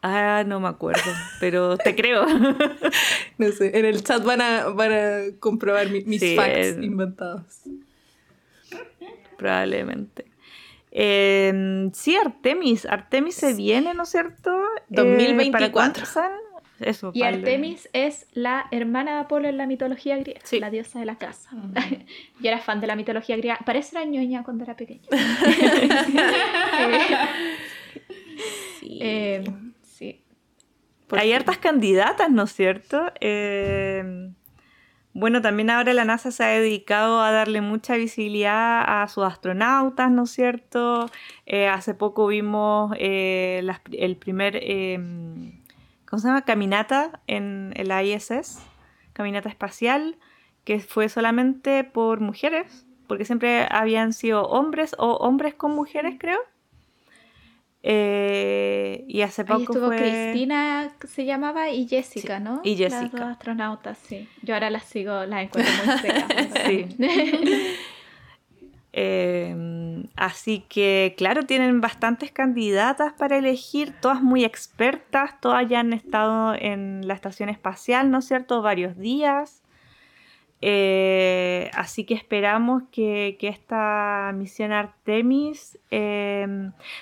Ah, 0.02 0.44
no 0.46 0.60
me 0.60 0.68
acuerdo, 0.68 1.02
pero 1.40 1.76
te 1.76 1.94
creo. 1.94 2.24
No 3.38 3.50
sé, 3.52 3.78
en 3.78 3.84
el 3.86 4.02
chat 4.04 4.22
van 4.22 4.40
a, 4.42 4.68
van 4.68 4.92
a 4.92 5.20
comprobar 5.40 5.88
mi- 5.88 6.02
mis 6.04 6.20
Sí, 6.20 6.36
facts 6.36 6.56
es- 6.58 6.76
inventados. 6.82 7.42
Probablemente. 9.38 10.26
Eh, 10.90 11.88
sí, 11.94 12.16
Artemis. 12.16 12.84
Artemis 12.84 13.34
se 13.36 13.54
viene, 13.54 13.94
¿no 13.94 14.02
es 14.02 14.10
cierto? 14.10 14.50
Eh, 14.62 14.82
2024. 14.90 15.52
¿Para 15.52 15.72
cuándo 15.72 16.04
son? 16.04 16.30
Eso, 16.80 17.10
Y 17.14 17.20
para 17.20 17.36
Artemis 17.36 17.88
es 17.92 18.26
la 18.32 18.66
hermana 18.70 19.14
de 19.14 19.20
Apolo 19.20 19.48
en 19.48 19.56
la 19.58 19.66
mitología 19.66 20.16
griega, 20.18 20.40
Sí. 20.44 20.60
la 20.60 20.70
diosa 20.70 20.98
de 20.98 21.04
la 21.06 21.16
casa. 21.16 21.50
Yo 22.40 22.48
era 22.48 22.58
fan 22.58 22.80
de 22.80 22.86
la 22.86 22.96
mitología 22.96 23.36
griega. 23.36 23.58
Parece 23.64 23.96
era 23.96 24.04
ñoña 24.06 24.42
cuando 24.44 24.64
era 24.64 24.76
pequeña. 24.76 25.02
Sí. 28.80 28.98
Eh, 29.00 29.44
sí. 29.82 30.22
Hay 31.10 31.32
hartas 31.32 31.58
candidatas, 31.58 32.30
¿no 32.30 32.44
es 32.44 32.52
cierto? 32.52 33.12
Eh, 33.20 34.30
bueno, 35.12 35.42
también 35.42 35.70
ahora 35.70 35.92
la 35.92 36.04
NASA 36.04 36.30
se 36.30 36.44
ha 36.44 36.48
dedicado 36.48 37.20
a 37.20 37.32
darle 37.32 37.60
mucha 37.62 37.96
visibilidad 37.96 39.02
a 39.02 39.08
sus 39.08 39.24
astronautas, 39.24 40.10
¿no 40.10 40.22
es 40.22 40.30
cierto? 40.30 41.10
Eh, 41.46 41.66
hace 41.66 41.94
poco 41.94 42.28
vimos 42.28 42.94
eh, 42.98 43.60
las- 43.64 43.80
el 43.90 44.16
primer, 44.16 44.56
eh, 44.62 44.98
¿cómo 46.08 46.20
se 46.20 46.28
llama? 46.28 46.44
Caminata 46.44 47.20
en 47.26 47.72
el 47.74 47.90
ISS, 47.90 48.60
caminata 49.12 49.48
espacial, 49.48 50.16
que 50.64 50.78
fue 50.78 51.08
solamente 51.08 51.82
por 51.82 52.20
mujeres, 52.20 52.86
porque 53.08 53.24
siempre 53.24 53.66
habían 53.68 54.12
sido 54.12 54.44
hombres 54.44 54.94
o 54.96 55.14
hombres 55.16 55.54
con 55.54 55.72
mujeres, 55.72 56.14
creo. 56.20 56.38
Eh, 57.82 59.04
y 59.08 59.22
hace 59.22 59.42
Ahí 59.42 59.46
poco 59.48 59.60
estuvo 59.72 59.86
fue... 59.86 59.96
Cristina, 59.96 60.90
se 61.06 61.24
llamaba, 61.24 61.70
y 61.70 61.88
Jessica, 61.88 62.36
Sí, 62.38 62.44
¿no? 62.44 62.60
y 62.62 62.76
Las 62.76 62.92
Jessica. 62.94 63.18
dos 63.18 63.28
astronautas, 63.30 63.98
sí. 63.98 64.28
Yo 64.42 64.54
ahora 64.54 64.68
las 64.70 64.84
sigo, 64.84 65.24
las 65.24 65.44
encuentro 65.44 65.72
muy 65.86 65.98
secas. 66.00 66.26
Sí. 66.66 66.86
Eh, 68.92 70.04
así 70.16 70.64
que, 70.68 71.14
claro, 71.16 71.44
tienen 71.44 71.80
bastantes 71.80 72.32
candidatas 72.32 73.12
para 73.14 73.38
elegir, 73.38 73.92
todas 74.00 74.22
muy 74.22 74.44
expertas, 74.44 75.40
todas 75.40 75.68
ya 75.68 75.80
han 75.80 75.92
estado 75.92 76.54
en 76.54 77.06
la 77.06 77.14
estación 77.14 77.48
espacial, 77.48 78.10
¿no 78.10 78.18
es 78.18 78.26
cierto?, 78.26 78.62
varios 78.62 78.98
días. 78.98 79.62
Eh, 80.62 81.70
así 81.74 82.04
que 82.04 82.14
esperamos 82.14 82.82
que, 82.92 83.36
que 83.40 83.48
esta 83.48 84.30
misión 84.34 84.72
Artemis, 84.72 85.78
eh, 85.90 86.46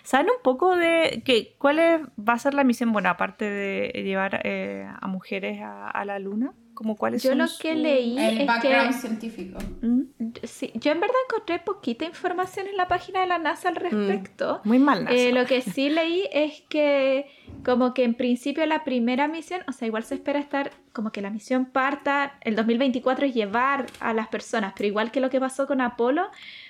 ¿saben 0.02 0.26
un 0.36 0.42
poco 0.42 0.76
de 0.76 1.22
que, 1.24 1.54
cuál 1.58 1.78
es- 1.78 2.00
va 2.18 2.34
a 2.34 2.38
ser 2.38 2.54
la 2.54 2.64
misión? 2.64 2.92
Bueno, 2.92 3.08
aparte 3.10 3.44
de 3.50 4.02
llevar 4.04 4.40
eh, 4.44 4.86
a 5.00 5.06
mujeres 5.08 5.60
a 5.62 6.04
la 6.04 6.18
luna, 6.18 6.52
como 6.78 6.94
cuáles 6.96 7.24
Yo 7.24 7.30
son 7.30 7.38
lo 7.38 7.48
su- 7.48 7.60
que 7.60 7.74
leí 7.74 8.16
El 8.16 8.42
es 8.42 8.46
background 8.46 8.92
que... 8.92 8.98
científico. 9.00 9.58
¿Mm? 9.82 10.02
Sí, 10.44 10.70
yo 10.76 10.92
en 10.92 11.00
verdad 11.00 11.16
encontré 11.28 11.58
poquita 11.58 12.04
información 12.04 12.68
en 12.68 12.76
la 12.76 12.86
página 12.86 13.20
de 13.20 13.26
la 13.26 13.38
NASA 13.40 13.68
al 13.68 13.74
respecto. 13.74 14.60
Muy 14.62 14.78
mal, 14.78 15.02
NASA. 15.02 15.16
Eh, 15.16 15.32
lo 15.32 15.44
que 15.44 15.60
sí 15.60 15.90
leí 15.90 16.22
es 16.32 16.62
que 16.68 17.26
como 17.64 17.94
que 17.94 18.04
en 18.04 18.14
principio 18.14 18.64
la 18.66 18.84
primera 18.84 19.26
misión, 19.26 19.62
o 19.66 19.72
sea, 19.72 19.88
igual 19.88 20.04
se 20.04 20.14
espera 20.14 20.38
estar 20.38 20.70
como 20.92 21.10
que 21.10 21.20
la 21.20 21.30
misión 21.30 21.66
parta, 21.66 22.38
el 22.42 22.54
2024 22.54 23.26
es 23.26 23.34
llevar 23.34 23.86
a 23.98 24.12
las 24.12 24.28
personas, 24.28 24.72
pero 24.76 24.86
igual 24.86 25.10
que 25.10 25.20
lo 25.20 25.30
que 25.30 25.40
pasó 25.40 25.66
con 25.66 25.80
Apolo, 25.80 26.28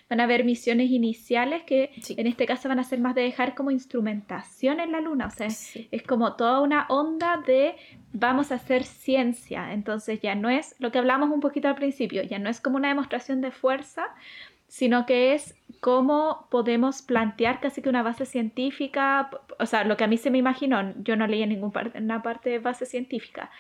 van 0.08 0.20
a 0.20 0.24
haber 0.24 0.44
misiones 0.44 0.90
iniciales 0.90 1.62
que 1.64 1.90
Sí. 2.00 2.14
en 2.16 2.26
este 2.26 2.46
caso 2.46 2.68
van 2.68 2.78
a 2.78 2.84
ser 2.84 2.98
más 3.00 3.14
de 3.14 3.22
dejar 3.22 3.54
como 3.54 3.70
instrumentación 3.70 4.80
en 4.80 4.92
la 4.92 5.00
luna, 5.00 5.26
o 5.26 5.30
sea, 5.30 5.50
Sí. 5.50 5.88
es 5.90 6.02
como 6.02 6.34
toda 6.34 6.60
una 6.60 6.86
onda 6.88 7.36
de 7.46 7.74
vamos 8.12 8.50
a 8.52 8.56
hacer 8.56 8.84
ciencia, 8.84 9.72
entonces 9.72 10.20
ya 10.20 10.34
no 10.34 10.48
es 10.48 10.74
lo 10.78 10.90
que 10.90 10.98
hablamos 10.98 11.30
un 11.30 11.40
poquito 11.40 11.68
al 11.68 11.74
principio, 11.74 12.22
ya 12.22 12.38
no 12.38 12.48
es 12.48 12.60
como 12.60 12.76
una 12.76 12.88
demostración 12.88 13.40
de 13.40 13.50
fuerza, 13.50 14.06
sino 14.66 15.06
que 15.06 15.34
es 15.34 15.54
cómo 15.80 16.46
podemos 16.50 17.02
plantear 17.02 17.60
casi 17.60 17.80
que 17.82 17.88
una 17.88 18.02
base 18.02 18.26
científica, 18.26 19.30
o 19.58 19.66
sea, 19.66 19.84
lo 19.84 19.96
que 19.96 20.04
a 20.04 20.08
mí 20.08 20.16
se 20.16 20.30
me 20.30 20.38
imaginó, 20.38 20.94
yo 21.02 21.16
no 21.16 21.26
leí 21.26 21.42
en 21.42 21.50
ninguna 21.50 22.22
parte 22.22 22.50
de 22.50 22.58
base 22.58 22.84
científica, 22.86 23.50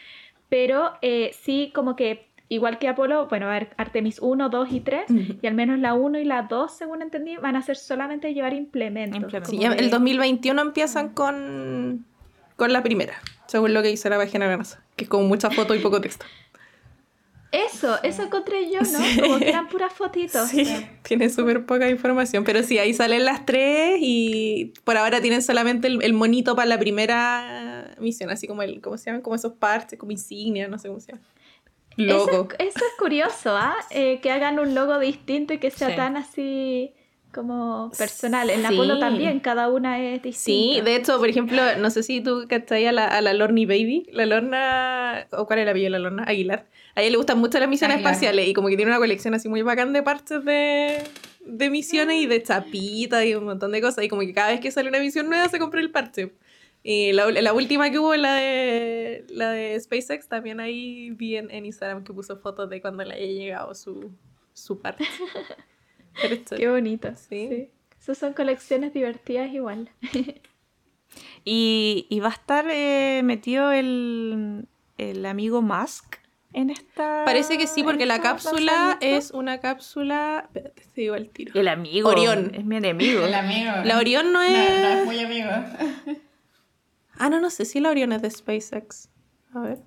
pero 0.48 0.92
eh, 1.02 1.30
sí 1.34 1.70
como 1.74 1.94
que 1.96 2.26
igual 2.48 2.78
que 2.78 2.88
Apolo, 2.88 3.26
bueno, 3.28 3.46
a 3.46 3.50
ver, 3.50 3.70
Artemis 3.76 4.18
1, 4.20 4.48
2 4.48 4.72
y 4.72 4.80
3, 4.80 5.04
y 5.42 5.46
al 5.46 5.54
menos 5.54 5.78
la 5.78 5.94
1 5.94 6.18
y 6.18 6.24
la 6.24 6.42
2, 6.42 6.72
según 6.72 7.02
entendí, 7.02 7.36
van 7.36 7.56
a 7.56 7.62
ser 7.62 7.76
solamente 7.76 8.32
llevar 8.34 8.54
implementos. 8.54 9.32
Sí, 9.48 9.60
el 9.62 9.90
2021 9.90 10.60
empiezan 10.60 11.10
con, 11.10 12.06
con 12.56 12.72
la 12.72 12.82
primera, 12.82 13.14
según 13.46 13.74
lo 13.74 13.82
que 13.82 13.88
dice 13.88 14.08
la 14.10 14.16
página 14.16 14.46
de 14.46 14.52
la 14.52 14.56
NASA, 14.58 14.82
que 14.96 15.04
es 15.04 15.10
como 15.10 15.26
mucha 15.26 15.50
foto 15.50 15.74
y 15.74 15.78
poco 15.80 16.00
texto. 16.00 16.24
Eso, 17.50 17.98
eso 18.02 18.22
encontré 18.22 18.70
yo, 18.70 18.80
¿no? 18.82 19.22
Como 19.22 19.38
que 19.38 19.48
eran 19.48 19.68
puras 19.68 19.92
fotitos. 19.92 20.50
Sí, 20.50 20.66
tiene 21.02 21.30
súper 21.30 21.64
poca 21.64 21.88
información, 21.88 22.44
pero 22.44 22.62
sí, 22.62 22.78
ahí 22.78 22.92
salen 22.92 23.24
las 23.24 23.46
tres 23.46 23.98
y 24.02 24.74
por 24.84 24.98
ahora 24.98 25.22
tienen 25.22 25.40
solamente 25.40 25.88
el, 25.88 26.12
monito 26.12 26.54
para 26.54 26.66
la 26.66 26.78
primera 26.78 27.94
misión, 27.98 28.28
así 28.28 28.46
como 28.46 28.62
el, 28.62 28.82
¿cómo 28.82 28.98
se 28.98 29.06
llaman? 29.06 29.22
Como 29.22 29.34
esos 29.34 29.54
parches, 29.54 29.98
como 29.98 30.12
insignia, 30.12 30.68
no 30.68 30.78
sé 30.78 30.88
cómo 30.88 31.00
se 31.00 31.12
llama. 31.12 31.24
Logo. 31.98 32.48
Eso, 32.58 32.78
es 32.78 32.94
curioso, 32.98 33.56
¿ah? 33.56 33.76
Eh, 33.90 34.20
que 34.20 34.30
hagan 34.30 34.58
un 34.58 34.74
logo 34.74 34.98
distinto 35.00 35.52
y 35.52 35.58
que 35.58 35.70
sea 35.70 35.96
tan 35.96 36.16
así 36.16 36.92
como 37.32 37.90
personal. 37.98 38.50
En 38.50 38.64
Apolo 38.64 38.98
también, 38.98 39.40
cada 39.40 39.68
una 39.68 40.00
es 40.00 40.22
distinta. 40.22 40.78
Sí, 40.78 40.80
de 40.80 40.96
hecho, 40.96 41.18
por 41.18 41.28
ejemplo, 41.28 41.60
no 41.78 41.90
sé 41.90 42.02
si 42.02 42.20
tú 42.20 42.46
cachai 42.48 42.86
a 42.86 42.92
la, 42.92 43.06
a 43.06 43.20
la 43.20 43.32
Lorny 43.32 43.66
Baby, 43.66 44.06
la 44.12 44.26
Lorna, 44.26 45.26
o 45.32 45.46
cuál 45.46 45.58
es 45.58 45.66
la 45.66 45.74
de 45.74 45.90
la 45.90 45.98
Lorna, 45.98 46.24
Aguilar. 46.24 46.66
A 46.94 47.02
ella 47.02 47.10
le 47.10 47.16
gustan 47.16 47.38
mucho 47.38 47.58
las 47.58 47.68
misiones 47.68 47.98
espaciales 47.98 48.46
y 48.46 48.54
como 48.54 48.68
que 48.68 48.76
tiene 48.76 48.90
una 48.90 48.98
colección 48.98 49.34
así 49.34 49.48
muy 49.48 49.62
bacán 49.62 49.92
de 49.92 50.02
parches 50.02 50.44
de, 50.44 51.02
de 51.44 51.70
misiones 51.70 52.22
y 52.22 52.26
de 52.26 52.42
chapitas 52.42 53.24
y 53.24 53.34
un 53.34 53.44
montón 53.44 53.72
de 53.72 53.80
cosas. 53.80 54.04
Y 54.04 54.08
como 54.08 54.22
que 54.22 54.32
cada 54.32 54.50
vez 54.50 54.60
que 54.60 54.70
sale 54.70 54.88
una 54.88 55.00
misión 55.00 55.28
nueva 55.28 55.48
se 55.48 55.58
compra 55.58 55.80
el 55.80 55.90
parche. 55.90 56.32
Y 56.90 57.12
la, 57.12 57.30
la, 57.30 57.52
última 57.52 57.90
que 57.90 57.98
hubo, 57.98 58.16
la 58.16 58.36
de, 58.36 59.26
la 59.28 59.50
de 59.50 59.78
SpaceX, 59.78 60.26
también 60.26 60.58
ahí 60.58 61.10
vi 61.10 61.36
en, 61.36 61.66
Instagram 61.66 62.02
que 62.02 62.14
puso 62.14 62.38
fotos 62.38 62.70
de 62.70 62.80
cuando 62.80 63.04
le 63.04 63.14
haya 63.14 63.26
llegado 63.26 63.74
su, 63.74 64.10
su 64.54 64.80
parche. 64.80 65.04
Qué 66.56 66.70
bonito. 66.70 67.10
¿Sí? 67.14 67.68
Esas 68.00 68.16
son 68.16 68.32
colecciones 68.32 68.94
divertidas 68.94 69.52
igual. 69.52 69.90
y, 71.44 72.06
y, 72.08 72.20
va 72.20 72.28
a 72.28 72.32
estar 72.32 72.66
eh, 72.70 73.20
metido 73.22 73.70
el, 73.70 74.66
el 74.96 75.26
amigo 75.26 75.60
Musk 75.60 76.16
en 76.54 76.70
esta. 76.70 77.22
Parece 77.26 77.58
que 77.58 77.66
sí, 77.66 77.82
porque 77.82 78.06
la 78.06 78.22
cápsula 78.22 78.96
es 79.02 79.32
una 79.32 79.60
cápsula. 79.60 80.44
Espérate, 80.46 80.84
te 80.94 81.00
digo 81.02 81.16
el 81.16 81.28
tiro. 81.28 81.52
El 81.54 81.68
amigo. 81.68 82.08
Orión. 82.08 82.50
Es 82.54 82.64
mi 82.64 82.76
enemigo. 82.76 83.26
El 83.26 83.34
amigo. 83.34 83.72
La 83.84 83.98
Orión 83.98 84.32
no 84.32 84.40
es. 84.40 84.52
No, 84.52 84.80
no 84.80 84.88
es 85.00 85.04
muy 85.04 85.20
amigo. 85.20 85.50
ah, 87.18 87.28
no, 87.28 87.40
no 87.40 87.50
sé 87.50 87.64
si 87.64 87.80
la 87.80 87.90
Orión 87.90 88.12
es 88.12 88.22
de 88.22 88.30
SpaceX. 88.30 89.08
A 89.54 89.60
ver. 89.60 89.78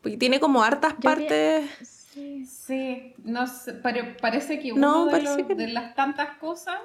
Porque 0.00 0.16
tiene 0.16 0.40
como 0.40 0.62
hartas 0.62 0.94
partes. 0.94 1.70
Sí. 2.12 2.44
sí, 2.44 3.14
no 3.24 3.46
sé, 3.46 3.74
pero 3.74 4.16
parece 4.20 4.58
que 4.58 4.72
uno 4.72 5.06
de, 5.06 5.54
de 5.54 5.68
las 5.68 5.94
tantas 5.94 6.36
cosas 6.38 6.78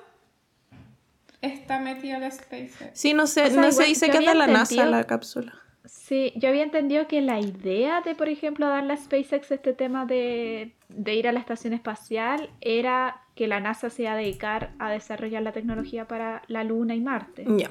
está 1.41 1.79
metido 1.79 2.17
en 2.17 2.31
SpaceX. 2.31 2.91
Sí, 2.93 3.13
no 3.13 3.27
sé, 3.27 3.49
no 3.51 3.71
se 3.71 3.83
dice 3.83 4.09
que 4.09 4.17
es 4.17 4.25
de 4.25 4.35
la 4.35 4.47
NASA 4.47 4.85
la 4.85 5.03
cápsula. 5.03 5.53
Sí, 5.87 6.33
yo 6.35 6.49
había 6.49 6.63
entendido 6.63 7.07
que 7.07 7.21
la 7.21 7.39
idea 7.39 8.01
de, 8.01 8.13
por 8.13 8.27
ejemplo, 8.27 8.67
darle 8.67 8.93
a 8.93 8.97
SpaceX 8.97 9.51
este 9.51 9.73
tema 9.73 10.05
de, 10.05 10.73
ir 11.05 11.27
a 11.27 11.31
la 11.31 11.39
estación 11.39 11.73
espacial 11.73 12.49
era 12.59 13.21
que 13.37 13.47
la 13.47 13.59
NASA 13.59 13.89
se 13.89 14.01
iba 14.01 14.13
a 14.13 14.15
dedicar 14.17 14.71
a 14.79 14.89
desarrollar 14.89 15.43
la 15.43 15.51
tecnología 15.51 16.07
para 16.07 16.41
la 16.47 16.63
Luna 16.63 16.95
y 16.95 17.01
Marte. 17.01 17.45
Ya. 17.57 17.69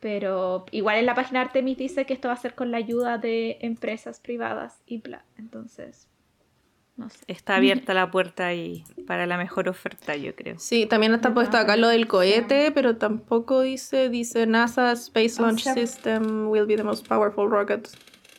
Pero 0.00 0.64
igual 0.70 0.98
en 0.98 1.06
la 1.06 1.14
página 1.14 1.40
Artemis 1.40 1.76
dice 1.76 2.06
que 2.06 2.14
esto 2.14 2.28
va 2.28 2.34
a 2.34 2.38
ser 2.38 2.54
con 2.54 2.70
la 2.70 2.78
ayuda 2.78 3.18
de 3.18 3.58
empresas 3.60 4.20
privadas 4.20 4.80
y 4.86 4.98
bla. 4.98 5.24
Entonces, 5.36 6.08
Está 7.26 7.56
abierta 7.56 7.94
la 7.94 8.10
puerta 8.10 8.46
ahí 8.46 8.84
para 9.06 9.26
la 9.26 9.36
mejor 9.36 9.68
oferta, 9.68 10.14
yo 10.14 10.36
creo. 10.36 10.58
Sí, 10.58 10.86
también 10.86 11.14
está 11.14 11.32
puesto 11.34 11.56
acá 11.56 11.76
lo 11.76 11.88
del 11.88 12.06
cohete, 12.06 12.70
pero 12.70 12.96
tampoco 12.96 13.62
dice, 13.62 14.08
dice 14.08 14.46
NASA 14.46 14.92
Space 14.92 15.40
Launch 15.40 15.64
System 15.64 16.48
will 16.48 16.66
be 16.66 16.76
the 16.76 16.84
most 16.84 17.08
powerful 17.08 17.48
rocket 17.48 17.88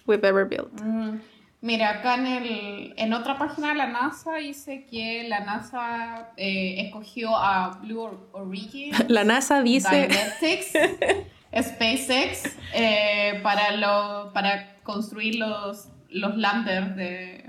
we've 0.05 0.25
ever 0.25 0.47
built. 0.47 0.71
Mm, 0.81 1.17
mira, 1.63 1.89
acá 1.89 2.15
en, 2.15 2.27
el, 2.27 2.93
en 2.97 3.13
otra 3.13 3.37
página 3.37 3.69
de 3.69 3.75
la 3.75 3.87
NASA 3.87 4.35
dice 4.35 4.85
que 4.85 5.23
la 5.27 5.39
NASA 5.39 6.33
eh, 6.35 6.75
escogió 6.85 7.35
a 7.35 7.79
Blue 7.81 8.27
Origin. 8.33 8.93
La 9.07 9.23
NASA 9.23 9.63
dice... 9.63 10.09
SpaceX, 11.55 12.57
eh, 12.73 13.39
para, 13.43 13.77
lo, 13.77 14.33
para 14.33 14.81
construir 14.81 15.35
los, 15.35 15.87
los 16.09 16.35
landers 16.35 16.95
de 16.95 17.45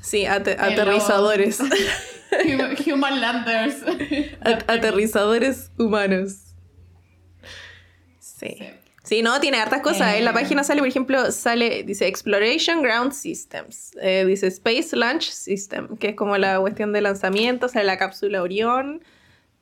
sí, 0.00 0.24
aterrizadores. 0.24 1.60
human 2.86 3.20
landers. 3.20 3.76
aterrizadores 4.40 5.70
humanos. 5.78 6.54
Sí. 8.18 8.56
sí. 8.58 8.81
No, 9.22 9.40
tiene 9.40 9.58
hartas 9.58 9.82
cosas. 9.82 10.14
En 10.14 10.24
la 10.24 10.30
eh. 10.30 10.34
página 10.34 10.64
sale, 10.64 10.80
por 10.80 10.88
ejemplo, 10.88 11.32
sale, 11.32 11.82
dice 11.82 12.06
Exploration 12.06 12.82
Ground 12.82 13.12
Systems. 13.12 13.96
Eh, 14.00 14.24
dice 14.26 14.46
Space 14.46 14.96
Launch 14.96 15.30
System, 15.30 15.96
que 15.96 16.10
es 16.10 16.16
como 16.16 16.36
la 16.38 16.60
cuestión 16.60 16.92
de 16.92 17.00
lanzamiento. 17.00 17.68
Sale 17.68 17.84
la 17.84 17.98
cápsula 17.98 18.42
Orión. 18.42 19.02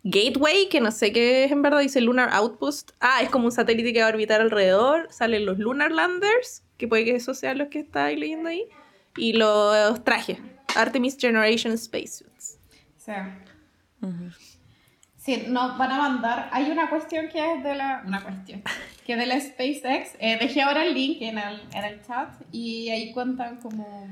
Gateway, 0.03 0.69
que 0.69 0.81
no 0.81 0.93
sé 0.93 1.13
qué 1.13 1.45
es 1.45 1.53
en 1.53 1.63
verdad, 1.63 1.81
dice 1.81 2.01
Lunar 2.01 2.31
Outpost. 2.33 2.93
Ah, 3.01 3.21
es 3.23 3.29
como 3.29 3.47
un 3.47 3.53
satélite 3.53 3.93
que 3.93 4.01
va 4.01 4.07
a 4.07 4.11
orbitar 4.11 4.41
alrededor. 4.41 5.09
Salen 5.11 5.45
los 5.45 5.59
Lunar 5.59 5.91
Landers, 5.91 6.63
que 6.79 6.89
puede 6.89 7.05
que 7.05 7.17
esos 7.17 7.39
sean 7.39 7.59
los 7.59 7.69
que 7.69 7.81
estáis 7.81 8.19
leyendo 8.19 8.49
ahí. 8.49 8.67
Y 9.17 9.33
los 9.35 10.03
trajes. 10.05 10.39
Artemis 10.77 11.17
Generation 11.19 11.77
Spacesuits. 11.77 12.59
Sí. 12.97 13.13
Sí, 15.21 15.45
nos 15.49 15.77
van 15.77 15.93
a 15.93 15.99
mandar. 15.99 16.49
Hay 16.51 16.71
una 16.71 16.89
cuestión 16.89 17.29
que 17.29 17.53
es 17.53 17.63
de 17.63 17.75
la. 17.75 18.03
Una 18.07 18.23
cuestión. 18.23 18.63
Que 19.05 19.17
de 19.17 19.27
la 19.27 19.39
SpaceX. 19.39 20.17
Eh, 20.19 20.39
dejé 20.41 20.63
ahora 20.63 20.85
el 20.85 20.95
link 20.95 21.21
en 21.21 21.37
el, 21.37 21.61
en 21.75 21.85
el 21.85 22.01
chat 22.03 22.33
y 22.53 22.89
ahí 22.89 23.13
cuentan 23.13 23.57
como 23.57 24.09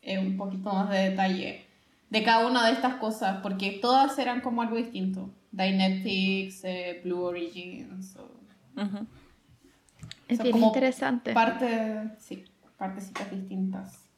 eh, 0.00 0.18
un 0.18 0.38
poquito 0.38 0.72
más 0.72 0.88
de 0.88 1.10
detalle 1.10 1.66
de 2.08 2.22
cada 2.22 2.46
una 2.46 2.66
de 2.66 2.72
estas 2.72 2.94
cosas, 2.94 3.40
porque 3.42 3.72
todas 3.82 4.18
eran 4.18 4.40
como 4.40 4.62
algo 4.62 4.76
distinto. 4.76 5.30
Dynetics, 5.52 6.64
eh, 6.64 7.00
Blue 7.04 7.22
Origins. 7.24 8.16
Es 10.28 10.42
bien 10.42 10.56
interesante. 10.56 11.32
Parte, 11.32 12.10
sí, 12.18 12.44
partecitas 12.78 13.30
distintas. 13.30 14.08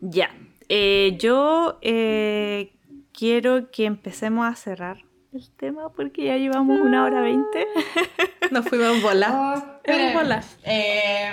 Ya. 0.00 0.30
Eh, 0.68 1.16
yo 1.18 1.78
eh, 1.82 2.72
quiero 3.12 3.70
que 3.70 3.86
empecemos 3.86 4.46
a 4.46 4.54
cerrar 4.54 5.07
el 5.38 5.50
tema 5.50 5.90
porque 5.90 6.24
ya 6.24 6.36
llevamos 6.36 6.80
una 6.80 7.04
hora 7.04 7.20
veinte. 7.20 7.66
Nos 8.50 8.68
fuimos 8.68 8.96
en 8.96 9.02
bola. 9.02 9.28
Oh, 9.32 9.90
eh, 10.64 11.30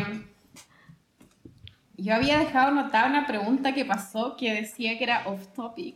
yo 1.98 2.14
había 2.14 2.40
dejado 2.40 2.68
anotada 2.68 3.08
una 3.08 3.26
pregunta 3.26 3.74
que 3.74 3.84
pasó 3.84 4.36
que 4.38 4.54
decía 4.54 4.98
que 4.98 5.04
era 5.04 5.28
off 5.28 5.48
topic. 5.56 5.96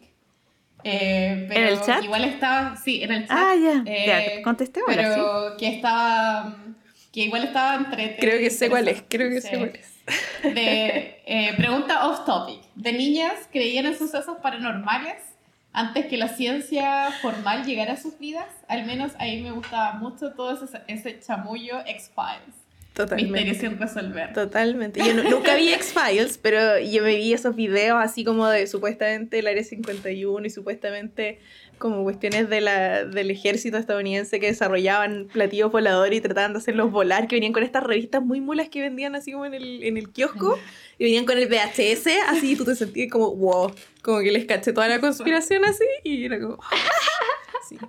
pero 0.81 1.53
¿En 1.53 1.67
el 1.67 1.81
chat? 1.81 2.03
Igual 2.03 2.25
estaba, 2.25 2.75
sí, 2.77 3.03
en 3.03 3.11
el 3.11 3.27
chat. 3.27 3.37
Ah, 3.37 3.53
ya. 3.55 3.83
ya 3.83 4.41
contesté 4.43 4.81
Pero 4.87 5.55
que 5.57 5.67
estaba, 5.67 6.57
que 7.11 7.21
igual 7.21 7.43
estaba 7.43 7.75
entre... 7.75 8.17
Creo 8.17 8.39
que 8.39 8.49
sé 8.49 8.69
cuál 8.69 8.87
es, 8.87 9.03
creo 9.07 9.29
que 9.29 9.41
sé 9.41 9.57
cuál 9.57 9.75
es. 9.75 9.99
De, 10.55 11.21
eh, 11.27 11.53
pregunta 11.57 12.07
off 12.07 12.25
topic. 12.25 12.61
¿De 12.73 12.91
niñas 12.93 13.47
creían 13.51 13.85
en 13.85 13.95
sucesos 13.95 14.37
paranormales 14.41 15.28
antes 15.73 16.07
que 16.07 16.17
la 16.17 16.27
ciencia 16.29 17.11
formal 17.21 17.65
llegara 17.65 17.93
a 17.93 17.97
sus 17.97 18.17
vidas? 18.19 18.47
Al 18.67 18.85
menos 18.85 19.11
ahí 19.19 19.41
me 19.41 19.51
gustaba 19.51 19.93
mucho 19.93 20.33
todo 20.33 20.53
ese, 20.53 20.79
ese 20.87 21.19
chamullo 21.19 21.79
X-Files. 21.85 22.59
Totalmente. 22.93 23.31
Misterio 23.31 23.59
sin 23.59 23.79
resolver. 23.79 24.33
Totalmente. 24.33 24.99
Yo 25.05 25.13
nunca 25.23 25.55
vi 25.55 25.71
X-Files, 25.73 26.37
pero 26.37 26.79
yo 26.79 27.01
me 27.03 27.15
vi 27.15 27.31
esos 27.31 27.55
videos 27.55 27.97
así 28.01 28.25
como 28.25 28.47
de 28.47 28.67
supuestamente 28.67 29.39
el 29.39 29.47
Área 29.47 29.63
51 29.63 30.45
y 30.45 30.49
supuestamente 30.49 31.39
como 31.79 32.03
cuestiones 32.03 32.49
de 32.49 32.61
la, 32.61 33.05
del 33.05 33.31
ejército 33.31 33.77
estadounidense 33.77 34.39
que 34.39 34.47
desarrollaban 34.47 35.27
platillos 35.31 35.71
voladores 35.71 36.19
y 36.19 36.21
trataban 36.21 36.53
de 36.53 36.59
hacerlos 36.59 36.91
volar, 36.91 37.27
que 37.27 37.37
venían 37.37 37.53
con 37.53 37.63
estas 37.63 37.83
revistas 37.83 38.21
muy 38.21 38.41
mulas 38.41 38.69
que 38.69 38.81
vendían 38.81 39.15
así 39.15 39.31
como 39.31 39.45
en 39.45 39.53
el, 39.53 39.83
en 39.83 39.97
el 39.97 40.09
kiosco, 40.09 40.59
y 40.99 41.05
venían 41.05 41.25
con 41.25 41.37
el 41.37 41.47
VHS, 41.47 42.07
así, 42.27 42.51
y 42.51 42.55
tú 42.55 42.65
te 42.65 42.75
sentías 42.75 43.09
como, 43.09 43.33
wow, 43.35 43.73
como 44.03 44.19
que 44.19 44.31
les 44.31 44.45
caché 44.45 44.73
toda 44.73 44.87
la 44.87 44.99
conspiración 44.99 45.65
así, 45.65 45.85
y 46.03 46.25
era 46.25 46.39
como... 46.39 46.59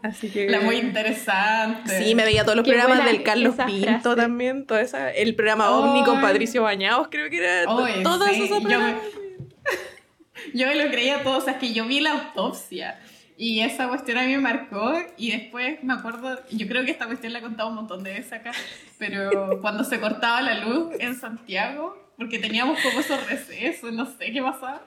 así 0.02 0.30
que... 0.30 0.48
La 0.48 0.60
muy 0.60 0.76
interesante. 0.76 2.02
Sí, 2.02 2.14
me 2.14 2.24
veía 2.24 2.44
todos 2.44 2.56
los 2.56 2.66
programas 2.66 3.04
del 3.04 3.22
Carlos 3.24 3.56
Pinto 3.66 4.14
también, 4.14 4.66
toda 4.66 4.82
esa, 4.82 5.10
el 5.10 5.34
programa 5.34 5.70
OVNI 5.70 6.04
con 6.04 6.20
Patricio 6.20 6.62
Bañados, 6.62 7.08
creo 7.10 7.28
que 7.28 7.38
era. 7.38 7.64
todas 7.64 8.32
esas 8.32 8.62
yo 10.54 10.66
me 10.66 10.74
lo 10.76 10.90
creía 10.90 11.22
todo, 11.22 11.38
o 11.38 11.40
sea, 11.40 11.54
es 11.54 11.58
que 11.58 11.72
yo 11.72 11.86
vi 11.86 12.00
la 12.00 12.12
autopsia. 12.12 12.98
Y 13.42 13.60
esa 13.60 13.88
cuestión 13.88 14.18
a 14.18 14.24
mí 14.24 14.32
me 14.32 14.38
marcó 14.38 14.92
y 15.16 15.30
después 15.30 15.82
me 15.82 15.94
acuerdo, 15.94 16.38
yo 16.50 16.68
creo 16.68 16.84
que 16.84 16.90
esta 16.90 17.06
cuestión 17.06 17.32
la 17.32 17.38
he 17.38 17.42
contado 17.42 17.70
un 17.70 17.76
montón 17.76 18.02
de 18.02 18.12
veces 18.12 18.34
acá, 18.34 18.52
pero 18.98 19.58
cuando 19.62 19.82
se 19.82 19.98
cortaba 19.98 20.42
la 20.42 20.62
luz 20.62 20.90
en 20.98 21.14
Santiago, 21.18 21.96
porque 22.18 22.38
teníamos 22.38 22.78
como 22.82 23.00
esos 23.00 23.26
recesos, 23.30 23.94
no 23.94 24.04
sé 24.04 24.30
qué 24.30 24.42
pasaba, 24.42 24.82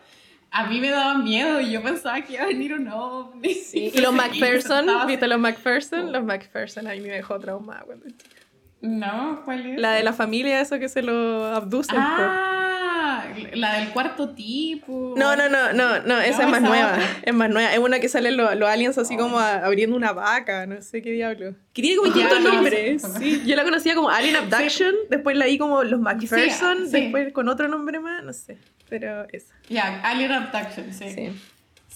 a 0.52 0.68
mí 0.68 0.80
me 0.80 0.92
daba 0.92 1.18
miedo 1.18 1.62
y 1.62 1.72
yo 1.72 1.82
pensaba 1.82 2.22
que 2.22 2.34
iba 2.34 2.44
a 2.44 2.46
venir 2.46 2.76
un 2.76 2.90
ovni. 2.90 3.56
Sí. 3.56 3.92
Y 3.96 4.00
los 4.00 4.14
MacPherson, 4.14 4.86
¿viste 5.08 5.28
los 5.28 5.40
MacPherson? 5.40 6.12
Los 6.12 6.24
MacPherson 6.24 6.86
a 6.86 6.92
mí 6.92 7.02
me 7.02 7.10
dejó 7.10 7.40
traumada 7.40 7.82
cuando. 7.82 8.06
No, 8.82 9.42
¿cuál 9.46 9.66
es? 9.66 9.82
La 9.82 9.94
de 9.94 10.04
la 10.04 10.14
familia, 10.14 10.62
eso 10.62 10.78
que 10.78 10.90
se 10.90 11.02
lo 11.02 11.46
abducen. 11.46 11.98
Ah, 11.98 12.62
la 13.53 13.80
del 13.80 13.89
cuarto 13.89 14.30
tipo. 14.30 15.14
No, 15.18 15.35
no, 15.35 15.49
no, 15.49 15.73
no, 15.73 15.99
no, 16.01 16.19
esa 16.19 16.43
es 16.43 16.49
más 16.49 16.61
nueva. 16.61 16.97
Es 17.23 17.34
más 17.34 17.49
nueva. 17.49 17.73
Es 17.73 17.80
una 17.80 17.99
que 17.99 18.10
salen 18.10 18.38
los, 18.38 18.55
los 18.55 18.69
aliens 18.69 18.97
así 18.97 19.18
como 19.18 19.39
abriendo 19.39 19.95
una 19.95 20.11
vaca, 20.14 20.65
no 20.65 20.81
sé 20.81 21.01
qué 21.01 21.11
diablo. 21.11 21.55
Que 21.73 21.81
tiene 21.81 21.97
como 21.97 22.14
distintos 22.14 22.41
nombres. 22.41 23.01
Sí, 23.19 23.43
yo 23.45 23.55
la 23.55 23.64
conocía 23.64 23.95
como 23.95 24.10
Alien 24.10 24.35
Abduction, 24.35 24.93
después 25.10 25.35
la 25.35 25.45
vi 25.45 25.57
como 25.57 25.84
los 25.84 25.99
MacPherson, 25.99 26.91
después 26.91 27.34
con 27.34 27.49
otro 27.49 27.68
nombre 27.68 27.99
más, 27.99 28.23
no 28.23 28.34
sé. 28.34 28.57
Pero 28.89 29.26
esa. 29.31 29.53
Ya, 29.69 30.01
Alien 30.01 30.31
Abduction, 30.31 30.93
sí. 30.93 31.10
sí. 31.10 31.31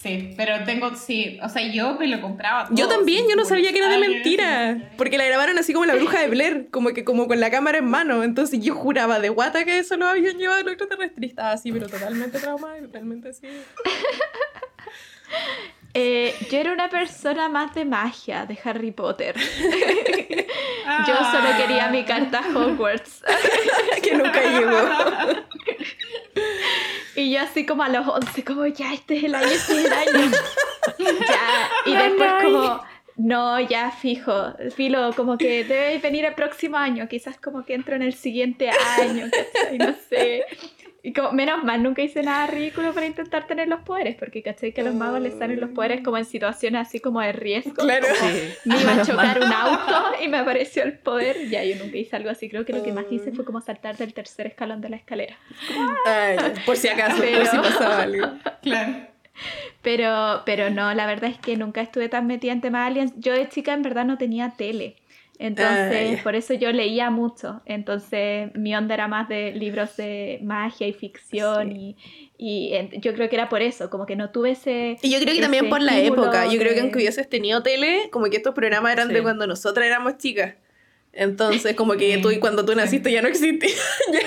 Sí, 0.00 0.32
pero 0.36 0.64
tengo, 0.64 0.94
sí, 0.94 1.40
o 1.42 1.48
sea, 1.48 1.60
yo 1.72 1.96
me 1.98 2.06
lo 2.06 2.20
compraba. 2.20 2.66
Todo, 2.66 2.76
yo 2.76 2.86
también, 2.86 3.24
yo 3.28 3.34
no 3.34 3.44
sabía 3.44 3.72
que 3.72 3.78
era 3.78 3.88
de 3.88 3.98
mentira, 3.98 4.92
porque 4.96 5.18
la 5.18 5.24
grabaron 5.24 5.58
así 5.58 5.72
como 5.72 5.86
la 5.86 5.96
bruja 5.96 6.20
de 6.20 6.28
Blair, 6.28 6.68
como 6.70 6.90
que 6.90 7.02
como 7.02 7.26
con 7.26 7.40
la 7.40 7.50
cámara 7.50 7.78
en 7.78 7.86
mano, 7.86 8.22
entonces 8.22 8.60
yo 8.60 8.76
juraba 8.76 9.18
de 9.18 9.28
guata 9.28 9.64
que 9.64 9.80
eso 9.80 9.96
lo 9.96 10.06
habían 10.06 10.38
llevado 10.38 10.62
los 10.62 10.74
extraterrestres, 10.74 11.30
estaba 11.30 11.50
así, 11.50 11.72
pero 11.72 11.88
totalmente 11.88 12.38
traumada, 12.38 12.80
totalmente 12.80 13.30
así. 13.30 13.48
Eh, 16.00 16.32
yo 16.48 16.58
era 16.58 16.72
una 16.72 16.88
persona 16.88 17.48
más 17.48 17.74
de 17.74 17.84
magia, 17.84 18.46
de 18.46 18.56
Harry 18.62 18.92
Potter. 18.92 19.34
yo 21.08 21.14
solo 21.32 21.48
quería 21.56 21.88
mi 21.88 22.04
carta 22.04 22.40
Hogwarts. 22.54 23.24
que 24.04 24.14
nunca 24.14 24.40
llegó. 24.40 24.78
Y 27.16 27.32
yo 27.32 27.40
así 27.40 27.66
como 27.66 27.82
a 27.82 27.88
los 27.88 28.06
11, 28.06 28.44
como 28.44 28.64
ya, 28.66 28.94
este 28.94 29.16
es 29.16 29.24
el 29.24 29.34
año, 29.34 29.48
este 29.48 29.72
es 29.72 29.86
el 29.86 29.92
año. 29.92 30.30
ya. 31.28 31.68
Y 31.86 31.96
después 31.96 32.32
como, 32.44 32.80
no, 33.16 33.58
ya 33.58 33.90
fijo, 33.90 34.54
filo, 34.76 35.12
como 35.16 35.36
que 35.36 35.64
debe 35.64 35.98
venir 35.98 36.24
el 36.26 36.34
próximo 36.34 36.76
año, 36.76 37.08
quizás 37.08 37.40
como 37.40 37.64
que 37.64 37.74
entro 37.74 37.96
en 37.96 38.02
el 38.02 38.14
siguiente 38.14 38.70
año, 39.00 39.26
No 39.72 39.92
sé. 40.08 40.44
Y 41.02 41.12
como, 41.12 41.32
menos 41.32 41.62
mal, 41.62 41.82
nunca 41.82 42.02
hice 42.02 42.22
nada 42.22 42.48
ridículo 42.48 42.92
para 42.92 43.06
intentar 43.06 43.46
tener 43.46 43.68
los 43.68 43.80
poderes, 43.82 44.16
porque 44.16 44.42
caché 44.42 44.72
que 44.72 44.80
a 44.80 44.84
los 44.84 44.94
magos 44.94 45.20
les 45.20 45.38
salen 45.38 45.60
los 45.60 45.70
poderes 45.70 46.02
como 46.02 46.18
en 46.18 46.24
situaciones 46.24 46.88
así 46.88 46.98
como 46.98 47.20
de 47.20 47.32
riesgo. 47.32 47.74
Claro. 47.74 48.06
Me 48.64 48.80
iba 48.80 48.94
a 48.94 49.04
chocar 49.04 49.38
un 49.38 49.52
auto 49.52 50.22
y 50.22 50.28
me 50.28 50.38
apareció 50.38 50.82
el 50.82 50.98
poder. 50.98 51.48
Ya, 51.48 51.62
yo 51.64 51.76
nunca 51.76 51.96
hice 51.96 52.16
algo 52.16 52.30
así. 52.30 52.48
Creo 52.48 52.64
que 52.64 52.72
lo 52.72 52.82
que 52.82 52.92
más 52.92 53.04
hice 53.10 53.30
fue 53.32 53.44
como 53.44 53.60
saltar 53.60 53.96
del 53.96 54.12
tercer 54.12 54.48
escalón 54.48 54.80
de 54.80 54.88
la 54.88 54.96
escalera. 54.96 55.38
por 56.66 56.76
si 56.76 56.88
acaso, 56.88 57.22
por 57.22 57.46
si 57.46 57.56
pasaba 57.56 58.02
algo. 58.02 58.26
Claro. 58.62 58.94
Pero, 59.82 60.42
pero 60.44 60.70
no, 60.70 60.92
la 60.94 61.06
verdad 61.06 61.30
es 61.30 61.38
que 61.38 61.56
nunca 61.56 61.80
estuve 61.80 62.08
tan 62.08 62.26
metida 62.26 62.52
en 62.52 62.60
temas 62.60 62.88
aliens. 62.88 63.12
Yo 63.16 63.32
de 63.34 63.48
chica 63.48 63.72
en 63.72 63.82
verdad 63.82 64.04
no 64.04 64.18
tenía 64.18 64.54
tele. 64.56 64.96
Entonces, 65.38 66.20
por 66.22 66.34
eso 66.34 66.54
yo 66.54 66.72
leía 66.72 67.10
mucho. 67.10 67.62
Entonces, 67.64 68.50
mi 68.54 68.74
onda 68.74 68.94
era 68.94 69.06
más 69.06 69.28
de 69.28 69.52
libros 69.52 69.96
de 69.96 70.40
magia 70.42 70.88
y 70.88 70.92
ficción 70.92 71.70
y, 71.70 71.96
y 72.36 72.72
yo 73.00 73.14
creo 73.14 73.28
que 73.28 73.36
era 73.36 73.48
por 73.48 73.62
eso, 73.62 73.88
como 73.88 74.04
que 74.04 74.16
no 74.16 74.30
tuve 74.30 74.52
ese... 74.52 74.96
Y 75.00 75.10
yo 75.10 75.20
creo 75.20 75.34
que 75.34 75.40
también 75.40 75.68
por 75.68 75.80
la 75.80 75.98
época. 75.98 76.46
Yo 76.46 76.58
creo 76.58 76.74
que 76.74 76.80
aunque 76.80 76.98
hubieses 76.98 77.28
tenido 77.28 77.62
tele, 77.62 78.08
como 78.10 78.26
que 78.26 78.36
estos 78.36 78.54
programas 78.54 78.92
eran 78.92 79.08
de 79.08 79.22
cuando 79.22 79.46
nosotras 79.46 79.86
éramos 79.86 80.18
chicas. 80.18 80.54
Entonces, 81.12 81.74
como 81.74 81.94
que 81.94 82.18
tú 82.18 82.30
y 82.30 82.38
cuando 82.38 82.64
tú 82.64 82.74
naciste 82.74 83.10
ya 83.10 83.22
no 83.22 83.28
existía. 83.28 83.74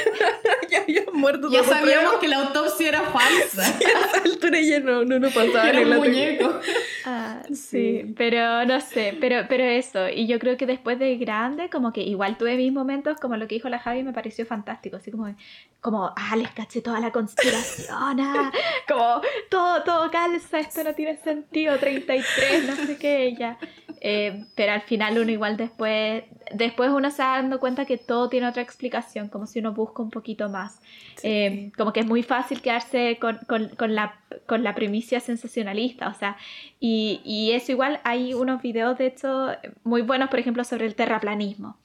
ya, 0.70 0.82
habías 0.82 1.06
muerto. 1.14 1.50
Ya 1.52 1.64
sabíamos 1.64 2.16
que 2.16 2.28
la 2.28 2.38
autopsia 2.38 2.90
era 2.90 3.04
falsa. 3.04 3.64
Sí, 3.64 3.86
a 3.86 4.08
esa 4.08 4.24
altura 4.24 4.60
ya 4.60 4.80
no, 4.80 5.06
no, 5.06 5.20
no 5.20 5.30
pasaba 5.30 5.70
era 5.70 5.82
un 5.82 5.98
muñeco. 5.98 6.60
Ah, 7.06 7.44
sí, 7.54 8.14
pero 8.18 8.66
no 8.66 8.82
sé, 8.82 9.16
pero, 9.22 9.46
pero 9.48 9.64
eso. 9.64 10.10
Y 10.10 10.28
yo 10.28 10.40
creo 10.40 10.58
que 10.58 10.66
después 10.66 11.00
de 11.00 11.16
grande, 11.18 11.70
como 11.70 11.94
que 11.94 12.02
igual 12.02 12.38
tuve 12.38 12.58
mis 12.58 12.74
momentos, 12.74 13.18
como 13.20 13.38
lo 13.38 13.48
que 13.48 13.56
dijo 13.56 13.70
la 13.70 13.80
Javi, 13.80 14.04
me 14.04 14.14
pareció 14.14 14.46
fantástico. 14.46 14.98
Así 14.98 15.12
como, 15.12 15.34
como 15.80 16.12
ah, 16.16 16.36
les 16.36 16.52
caché 16.52 16.82
toda 16.82 17.00
la 17.00 17.12
conspiración. 17.12 18.20
Ah, 18.20 18.52
como, 18.88 19.22
todo, 19.50 19.84
todo 19.84 20.12
calza, 20.12 20.60
esto 20.60 20.84
no 20.84 20.94
tiene 20.94 21.18
sentido. 21.18 21.78
33, 21.78 22.66
no 22.66 22.76
sé 22.76 22.98
qué, 22.98 23.36
ya. 23.38 23.58
Eh, 24.02 24.46
pero 24.56 24.74
al 24.74 24.82
final 24.82 25.18
uno 25.20 25.32
igual 25.32 25.58
después, 25.58 26.24
después 26.54 26.90
uno 26.92 27.12
se 27.12 27.22
va 27.22 27.38
dando 27.38 27.60
cuenta 27.60 27.86
que 27.86 27.98
todo 27.98 28.30
tiene 28.30 28.48
otra 28.48 28.62
explicación, 28.62 29.30
como 29.30 29.46
si 29.46 29.60
uno 29.60 29.74
busca 29.74 30.02
un 30.02 30.10
poquito 30.10 30.50
más. 30.50 30.80
Eh, 31.24 31.72
como 31.78 31.94
que 31.94 32.02
es 32.02 32.06
muy 32.06 32.24
fácil 32.24 32.62
quedarse 32.62 33.18
con, 33.20 33.40
con, 33.48 33.70
con, 33.70 33.96
la, 33.96 34.20
con 34.46 34.64
la 34.64 34.76
primicia 34.76 35.20
sensacionalista, 35.20 36.08
o 36.10 36.14
sea, 36.14 36.38
y, 36.80 37.22
y, 37.24 37.52
eso 37.52 37.72
igual 37.72 38.00
hay 38.04 38.34
unos 38.34 38.62
videos 38.62 38.98
de 38.98 39.08
hecho 39.08 39.50
muy 39.84 40.02
buenos, 40.02 40.30
por 40.30 40.40
ejemplo, 40.40 40.64
sobre 40.64 40.86
el 40.86 40.96
terraplanismo. 40.96 41.78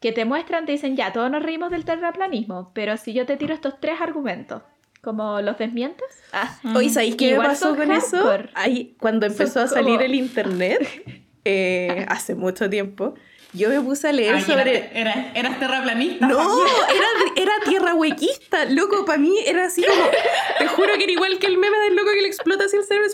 Que 0.00 0.12
te 0.12 0.24
muestran, 0.24 0.64
te 0.64 0.72
dicen, 0.72 0.96
ya, 0.96 1.12
todos 1.12 1.30
nos 1.30 1.42
reímos 1.42 1.70
del 1.70 1.84
terraplanismo, 1.84 2.70
pero 2.72 2.96
si 2.96 3.12
yo 3.12 3.26
te 3.26 3.36
tiro 3.36 3.52
estos 3.52 3.80
tres 3.80 4.00
argumentos, 4.00 4.62
como 5.02 5.40
los 5.40 5.58
desmientes. 5.58 6.08
Ah, 6.32 6.58
Oye, 6.74 6.90
¿sabéis 6.90 7.16
qué 7.16 7.36
pasó 7.36 7.76
con 7.76 7.90
eso? 7.90 8.38
Ahí, 8.54 8.96
cuando 8.98 9.26
empezó 9.26 9.60
a 9.60 9.66
salir 9.66 10.02
el 10.02 10.14
internet, 10.14 10.80
eh, 11.44 12.04
hace 12.08 12.34
mucho 12.34 12.68
tiempo, 12.68 13.14
yo 13.52 13.68
me 13.68 13.80
puse 13.80 14.08
a 14.08 14.12
leer 14.12 14.40
sobre. 14.42 14.90
Era, 14.98 15.32
¿Eras 15.34 15.58
terraplanista? 15.58 16.26
No, 16.26 16.66
era, 16.66 17.06
era 17.36 17.52
tierra 17.64 17.94
huequista. 17.94 18.64
Loco, 18.66 19.04
para 19.04 19.18
mí 19.18 19.34
era 19.46 19.66
así 19.66 19.82
como. 19.82 20.02
Te 20.58 20.66
juro 20.68 20.94
que 20.96 21.04
era 21.04 21.12
igual 21.12 21.38
que 21.38 21.46
el 21.46 21.58
meme 21.58 21.78
del 21.78 21.96
loco 21.96 22.10
que 22.14 22.22
le 22.22 22.28
explota 22.28 22.64
así 22.64 22.76
el 22.76 22.84
cerebro. 22.84 23.08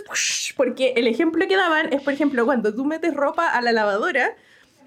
Porque 0.56 0.94
el 0.96 1.06
ejemplo 1.06 1.46
que 1.46 1.56
daban 1.56 1.92
es, 1.92 2.02
por 2.02 2.12
ejemplo, 2.12 2.44
cuando 2.44 2.74
tú 2.74 2.84
metes 2.84 3.14
ropa 3.14 3.48
a 3.48 3.60
la 3.62 3.72
lavadora, 3.72 4.34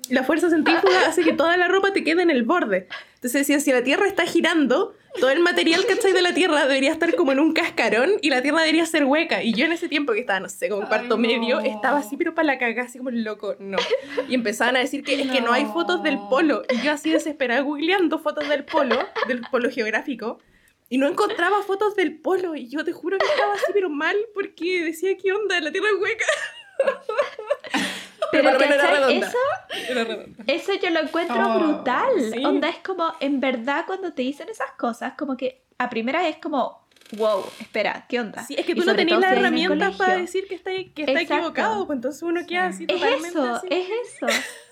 la 0.09 0.23
fuerza 0.23 0.49
centrífuga 0.49 1.07
hace 1.07 1.23
que 1.23 1.33
toda 1.33 1.57
la 1.57 1.67
ropa 1.67 1.93
te 1.93 2.03
quede 2.03 2.21
en 2.21 2.29
el 2.29 2.43
borde. 2.43 2.87
Entonces 3.15 3.33
decía, 3.33 3.59
si 3.59 3.71
la 3.71 3.83
Tierra 3.83 4.07
está 4.07 4.25
girando, 4.25 4.95
todo 5.19 5.29
el 5.29 5.39
material, 5.39 5.85
¿cachai? 5.85 6.13
De 6.13 6.21
la 6.21 6.33
Tierra 6.33 6.61
debería 6.65 6.91
estar 6.91 7.13
como 7.15 7.31
en 7.31 7.39
un 7.39 7.53
cascarón 7.53 8.11
y 8.21 8.29
la 8.29 8.41
Tierra 8.41 8.61
debería 8.61 8.85
ser 8.85 9.05
hueca. 9.05 9.43
Y 9.43 9.53
yo 9.53 9.65
en 9.65 9.71
ese 9.71 9.89
tiempo 9.89 10.13
que 10.13 10.19
estaba, 10.19 10.39
no 10.39 10.49
sé, 10.49 10.69
como 10.69 10.87
cuarto 10.87 11.17
medio, 11.17 11.59
estaba 11.59 11.99
así, 11.99 12.15
pero 12.17 12.33
para 12.33 12.45
la 12.45 12.57
cagada, 12.57 12.87
así 12.87 12.97
como 12.97 13.11
loco, 13.11 13.55
no. 13.59 13.77
Y 14.27 14.35
empezaban 14.35 14.75
a 14.75 14.79
decir 14.79 15.03
que 15.03 15.21
es 15.21 15.29
que 15.29 15.41
no 15.41 15.51
hay 15.51 15.65
fotos 15.65 16.03
del 16.03 16.17
polo. 16.29 16.63
Y 16.69 16.81
yo 16.81 16.91
así 16.91 17.09
desesperada 17.11 17.61
googleando 17.61 18.19
fotos 18.19 18.47
del 18.47 18.63
polo, 18.63 18.97
del 19.27 19.41
polo 19.51 19.69
geográfico. 19.69 20.39
Y 20.89 20.97
no 20.97 21.07
encontraba 21.07 21.61
fotos 21.63 21.95
del 21.95 22.19
polo. 22.19 22.55
Y 22.55 22.69
yo 22.69 22.83
te 22.83 22.93
juro 22.93 23.17
que 23.17 23.25
estaba 23.25 23.53
así, 23.53 23.71
pero 23.73 23.89
mal, 23.89 24.15
porque 24.33 24.83
decía, 24.83 25.17
¿qué 25.17 25.33
onda? 25.33 25.59
La 25.59 25.71
Tierra 25.71 25.87
es 25.89 26.01
hueca. 26.01 26.25
Pero 28.31 28.49
eso, 29.09 29.37
eso 30.47 30.73
yo 30.81 30.89
lo 30.89 30.99
encuentro 30.99 31.35
oh, 31.47 31.59
brutal. 31.59 32.09
Onda 32.45 32.69
es 32.69 32.77
como, 32.77 33.13
en 33.19 33.39
verdad, 33.39 33.85
cuando 33.87 34.13
te 34.13 34.21
dicen 34.21 34.49
esas 34.49 34.71
cosas, 34.71 35.13
como 35.17 35.35
que 35.35 35.61
a 35.77 35.89
primera 35.89 36.27
es 36.27 36.37
como, 36.37 36.85
wow, 37.17 37.43
espera, 37.59 38.05
¿qué 38.07 38.19
onda? 38.19 38.43
Sí, 38.43 38.55
es 38.57 38.65
que 38.65 38.75
tú 38.75 38.83
no 38.83 38.95
tenías 38.95 39.19
las 39.19 39.31
herramientas 39.33 39.95
para 39.95 40.17
decir 40.17 40.47
que 40.47 40.55
está, 40.55 40.71
que 40.71 41.03
está 41.03 41.21
equivocado, 41.21 41.87
pues 41.87 41.97
entonces 41.97 42.21
uno 42.21 42.41
queda 42.45 42.67
así 42.67 42.85
totalmente 42.85 43.27
Es 43.27 43.33
eso, 43.33 43.61
es 43.69 43.87
eso. 44.05 44.27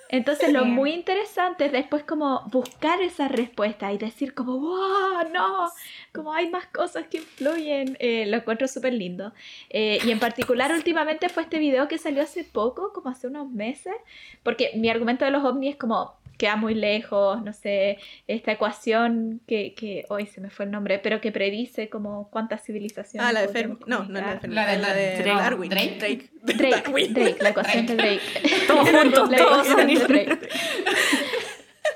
Entonces 0.09 0.53
lo 0.53 0.65
muy 0.65 0.91
interesante 0.91 1.65
es 1.65 1.71
después 1.71 2.03
como 2.03 2.41
buscar 2.49 3.01
esa 3.01 3.27
respuesta 3.27 3.91
y 3.91 3.97
decir 3.97 4.33
como, 4.33 4.57
wow, 4.57 5.29
no, 5.33 5.69
como 6.17 6.33
hay 6.33 6.49
más 6.49 6.65
cosas 6.65 7.05
que 7.07 7.17
influyen, 7.17 7.95
eh, 7.99 8.25
lo 8.25 8.37
encuentro 8.37 8.67
súper 8.67 8.91
lindo. 8.93 9.31
Eh, 9.69 9.99
y 10.03 10.11
en 10.11 10.19
particular 10.19 10.71
últimamente 10.73 11.29
fue 11.29 11.43
este 11.43 11.59
video 11.59 11.87
que 11.87 11.99
salió 11.99 12.23
hace 12.23 12.43
poco, 12.43 12.91
como 12.91 13.09
hace 13.09 13.27
unos 13.27 13.49
meses, 13.51 13.93
porque 14.41 14.71
mi 14.75 14.89
argumento 14.89 15.23
de 15.25 15.31
los 15.31 15.43
ovnis 15.43 15.71
es 15.71 15.75
como, 15.77 16.17
queda 16.37 16.55
muy 16.55 16.73
lejos, 16.73 17.43
no 17.43 17.53
sé, 17.53 17.99
esta 18.27 18.51
ecuación 18.51 19.41
que, 19.47 19.75
que 19.75 20.05
hoy 20.09 20.25
se 20.25 20.41
me 20.41 20.49
fue 20.49 20.65
el 20.65 20.71
nombre, 20.71 20.97
pero 20.99 21.21
que 21.21 21.31
predice 21.31 21.87
como 21.87 22.29
cuántas 22.31 22.63
civilizaciones. 22.63 23.29
Ah, 23.29 23.31
la 23.31 23.41
de 23.41 23.47
Fermi. 23.49 23.77
No, 23.85 24.03
no 24.05 24.19
la 24.19 24.35
de 24.35 24.47
La 24.47 24.67
de, 24.67 24.77
la 24.79 24.93
de 24.93 25.23
Darwin. 25.23 25.69
Drake. 25.69 25.97
Drake. 25.99 26.29
Drake, 26.41 27.09
Drake, 27.13 27.37
la 27.41 27.49
ecuación 27.49 27.85
de 27.85 27.95
Drake. 27.95 28.21
Todos 28.67 28.89
juntos, 29.01 29.29
la 29.29 29.37
ecuación 29.37 29.87
de 29.87 29.95
Drake. 29.95 30.49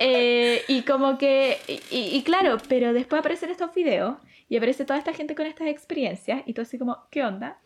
Eh, 0.04 0.64
y 0.68 0.82
como 0.82 1.20
que, 1.20 1.60
y, 1.68 2.18
y, 2.18 2.24
claro, 2.24 2.58
pero 2.68 2.92
después 2.92 3.20
aparecen 3.20 3.52
estos 3.52 3.72
videos 3.76 4.18
y 4.50 4.58
aparece 4.58 4.84
toda 4.84 4.98
esta 4.98 5.14
gente 5.14 5.36
con 5.36 5.46
estas 5.46 5.68
experiencias 5.68 6.42
y 6.48 6.54
tú 6.54 6.62
así 6.62 6.80
como, 6.80 6.98
¿qué 7.12 7.24
onda? 7.24 7.60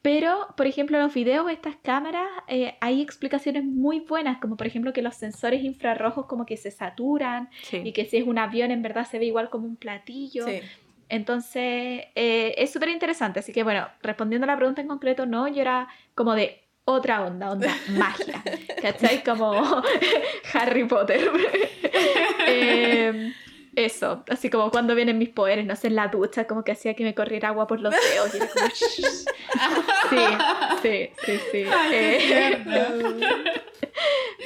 Pero, 0.00 0.48
por 0.56 0.66
ejemplo, 0.66 0.96
en 0.96 1.02
los 1.04 1.14
videos, 1.14 1.50
estas 1.50 1.76
cámaras, 1.76 2.26
eh, 2.48 2.74
hay 2.80 3.02
explicaciones 3.02 3.64
muy 3.64 4.00
buenas, 4.00 4.38
como 4.38 4.56
por 4.56 4.66
ejemplo 4.66 4.92
que 4.92 5.02
los 5.02 5.14
sensores 5.14 5.62
infrarrojos 5.62 6.26
como 6.26 6.46
que 6.46 6.56
se 6.56 6.70
saturan 6.70 7.50
y 7.72 7.92
que 7.92 8.06
si 8.06 8.16
es 8.16 8.26
un 8.26 8.38
avión 8.38 8.70
en 8.70 8.82
verdad 8.82 9.06
se 9.06 9.18
ve 9.18 9.26
igual 9.26 9.50
como 9.50 9.66
un 9.66 9.76
platillo. 9.76 10.46
Entonces, 11.08 12.04
eh, 12.14 12.54
es 12.56 12.70
súper 12.70 12.88
interesante. 12.90 13.40
Así 13.40 13.52
que 13.52 13.62
bueno, 13.62 13.88
respondiendo 14.02 14.44
a 14.44 14.48
la 14.48 14.56
pregunta 14.56 14.80
en 14.80 14.88
concreto, 14.88 15.26
no, 15.26 15.48
yo 15.48 15.60
era 15.60 15.88
como 16.14 16.34
de 16.34 16.63
otra 16.84 17.24
onda, 17.24 17.50
onda 17.52 17.74
magia. 17.98 18.42
¿Cachai? 18.80 19.22
Como 19.24 19.82
Harry 20.52 20.84
Potter. 20.84 21.30
Em, 22.46 23.32
eso, 23.74 24.22
así 24.28 24.50
como 24.50 24.70
cuando 24.70 24.94
vienen 24.94 25.16
mis 25.18 25.30
poderes, 25.30 25.64
no 25.64 25.74
sé, 25.76 25.86
en 25.86 25.96
la 25.96 26.08
ducha, 26.08 26.46
como 26.46 26.62
que 26.62 26.72
hacía 26.72 26.94
que 26.94 27.04
me 27.04 27.14
corriera 27.14 27.48
agua 27.48 27.66
por 27.66 27.80
los 27.80 27.92
dedos. 27.92 28.34
Y 28.34 28.36
era 28.36 28.48
como, 28.48 28.66
sí, 30.10 30.24
sí, 30.82 31.10
sí, 31.24 31.40
sí. 31.50 31.64
Eh, 31.92 32.64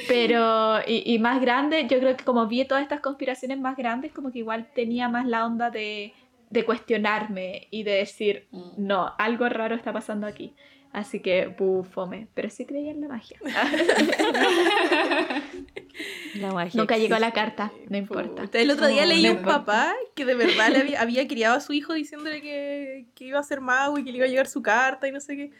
pero, 0.07 0.79
y, 0.87 1.03
y, 1.13 1.19
más 1.19 1.41
grande, 1.41 1.87
yo 1.87 1.99
creo 1.99 2.15
que 2.15 2.23
como 2.23 2.47
vi 2.47 2.63
todas 2.65 2.83
estas 2.83 3.01
conspiraciones 3.01 3.59
más 3.59 3.75
grandes, 3.75 4.13
como 4.13 4.31
que 4.31 4.39
igual 4.39 4.69
tenía 4.73 5.09
más 5.09 5.27
la 5.27 5.45
onda 5.45 5.69
de, 5.69 6.13
de 6.49 6.65
cuestionarme 6.65 7.67
y 7.69 7.83
de 7.83 7.91
decir, 7.91 8.47
mm. 8.51 8.71
no, 8.77 9.13
algo 9.17 9.47
raro 9.49 9.75
está 9.75 9.93
pasando 9.93 10.25
aquí. 10.25 10.55
Así 10.91 11.19
que, 11.19 11.47
bufome. 11.47 12.27
Pero 12.33 12.49
sí 12.49 12.65
creía 12.65 12.89
en 12.91 13.01
la 13.01 13.09
magia. 13.09 13.37
la 16.35 16.51
magia 16.51 16.79
Nunca 16.79 16.97
llegó 16.97 17.15
a 17.15 17.19
la 17.19 17.31
carta, 17.31 17.71
no 17.89 17.97
importa. 17.97 18.49
El 18.53 18.71
otro 18.71 18.87
día 18.87 19.05
leí 19.05 19.27
un 19.29 19.43
papá 19.43 19.93
que 20.15 20.25
de 20.25 20.33
verdad 20.33 20.71
le 20.71 20.97
había, 20.97 21.27
criado 21.27 21.57
a 21.57 21.61
su 21.61 21.73
hijo 21.73 21.93
diciéndole 21.93 22.41
que, 22.41 23.05
que, 23.13 23.25
iba 23.25 23.37
a 23.39 23.43
ser 23.43 23.61
mago 23.61 23.99
y 23.99 24.03
que 24.03 24.11
le 24.11 24.17
iba 24.17 24.25
a 24.25 24.29
llegar 24.29 24.47
su 24.47 24.63
carta 24.63 25.07
y 25.07 25.11
no 25.11 25.19
sé 25.19 25.35
qué. 25.35 25.51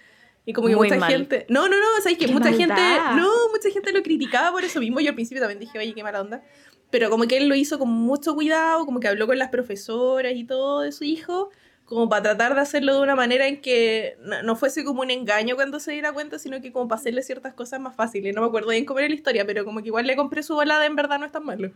Y 0.46 0.54
como 0.54 0.68
que 0.68 0.76
mucha 0.76 1.00
gente. 1.06 1.46
No, 1.48 1.70
no, 1.70 1.78
no, 1.78 2.02
sabes 2.02 2.18
que 2.18 2.28
mucha 2.28 2.52
gente. 2.52 2.82
No, 3.16 3.30
mucha 3.52 3.70
gente 3.72 3.92
lo 3.92 4.02
criticaba 4.02 4.52
por 4.52 4.64
eso 4.64 4.80
mismo. 4.80 5.00
Yo 5.00 5.10
al 5.10 5.16
principio 5.16 5.42
también 5.42 5.60
dije, 5.60 5.78
oye, 5.78 5.94
qué 5.94 6.02
mala 6.02 6.22
onda. 6.22 6.42
Pero 6.90 7.12
como 7.12 7.28
que 7.28 7.38
él 7.38 7.48
lo 7.48 7.54
hizo 7.54 7.78
con 7.78 7.90
mucho 7.90 8.34
cuidado, 8.34 8.84
como 8.86 9.00
que 9.00 9.08
habló 9.08 9.28
con 9.28 9.38
las 9.38 9.50
profesoras 9.50 10.34
y 10.34 10.44
todo 10.44 10.82
de 10.82 10.92
su 10.92 11.04
hijo 11.04 11.52
como 11.90 12.08
para 12.08 12.22
tratar 12.22 12.54
de 12.54 12.62
hacerlo 12.62 12.96
de 12.96 13.02
una 13.02 13.16
manera 13.16 13.48
en 13.48 13.62
que 13.62 14.16
no, 14.44 14.56
fuese 14.56 14.84
como 14.84 15.02
un 15.02 15.10
engaño 15.10 15.56
cuando 15.56 15.80
se 15.80 15.92
diera 15.92 16.14
cuenta, 16.14 16.38
sino 16.38 16.62
que 16.62 16.72
como 16.72 16.88
para 16.88 17.02
hacerle 17.02 17.24
ciertas 17.24 17.56
cosas 17.56 17.80
más 17.80 17.96
fáciles. 17.96 18.36
No 18.36 18.42
me 18.42 18.48
acuerdo 18.48 18.70
bien 18.70 18.86
cómo 18.86 19.00
era 19.00 19.10
la 19.10 19.16
historia, 19.16 19.44
pero 19.44 19.66
como 19.66 19.82
que 19.82 19.88
igual 19.88 20.06
le 20.06 20.16
compré 20.16 20.44
su 20.44 20.54
volada, 20.54 20.86
en 20.86 20.96
verdad 20.96 21.18
no 21.18 21.26
es 21.26 21.32
tan 21.32 21.44
malo. 21.44 21.72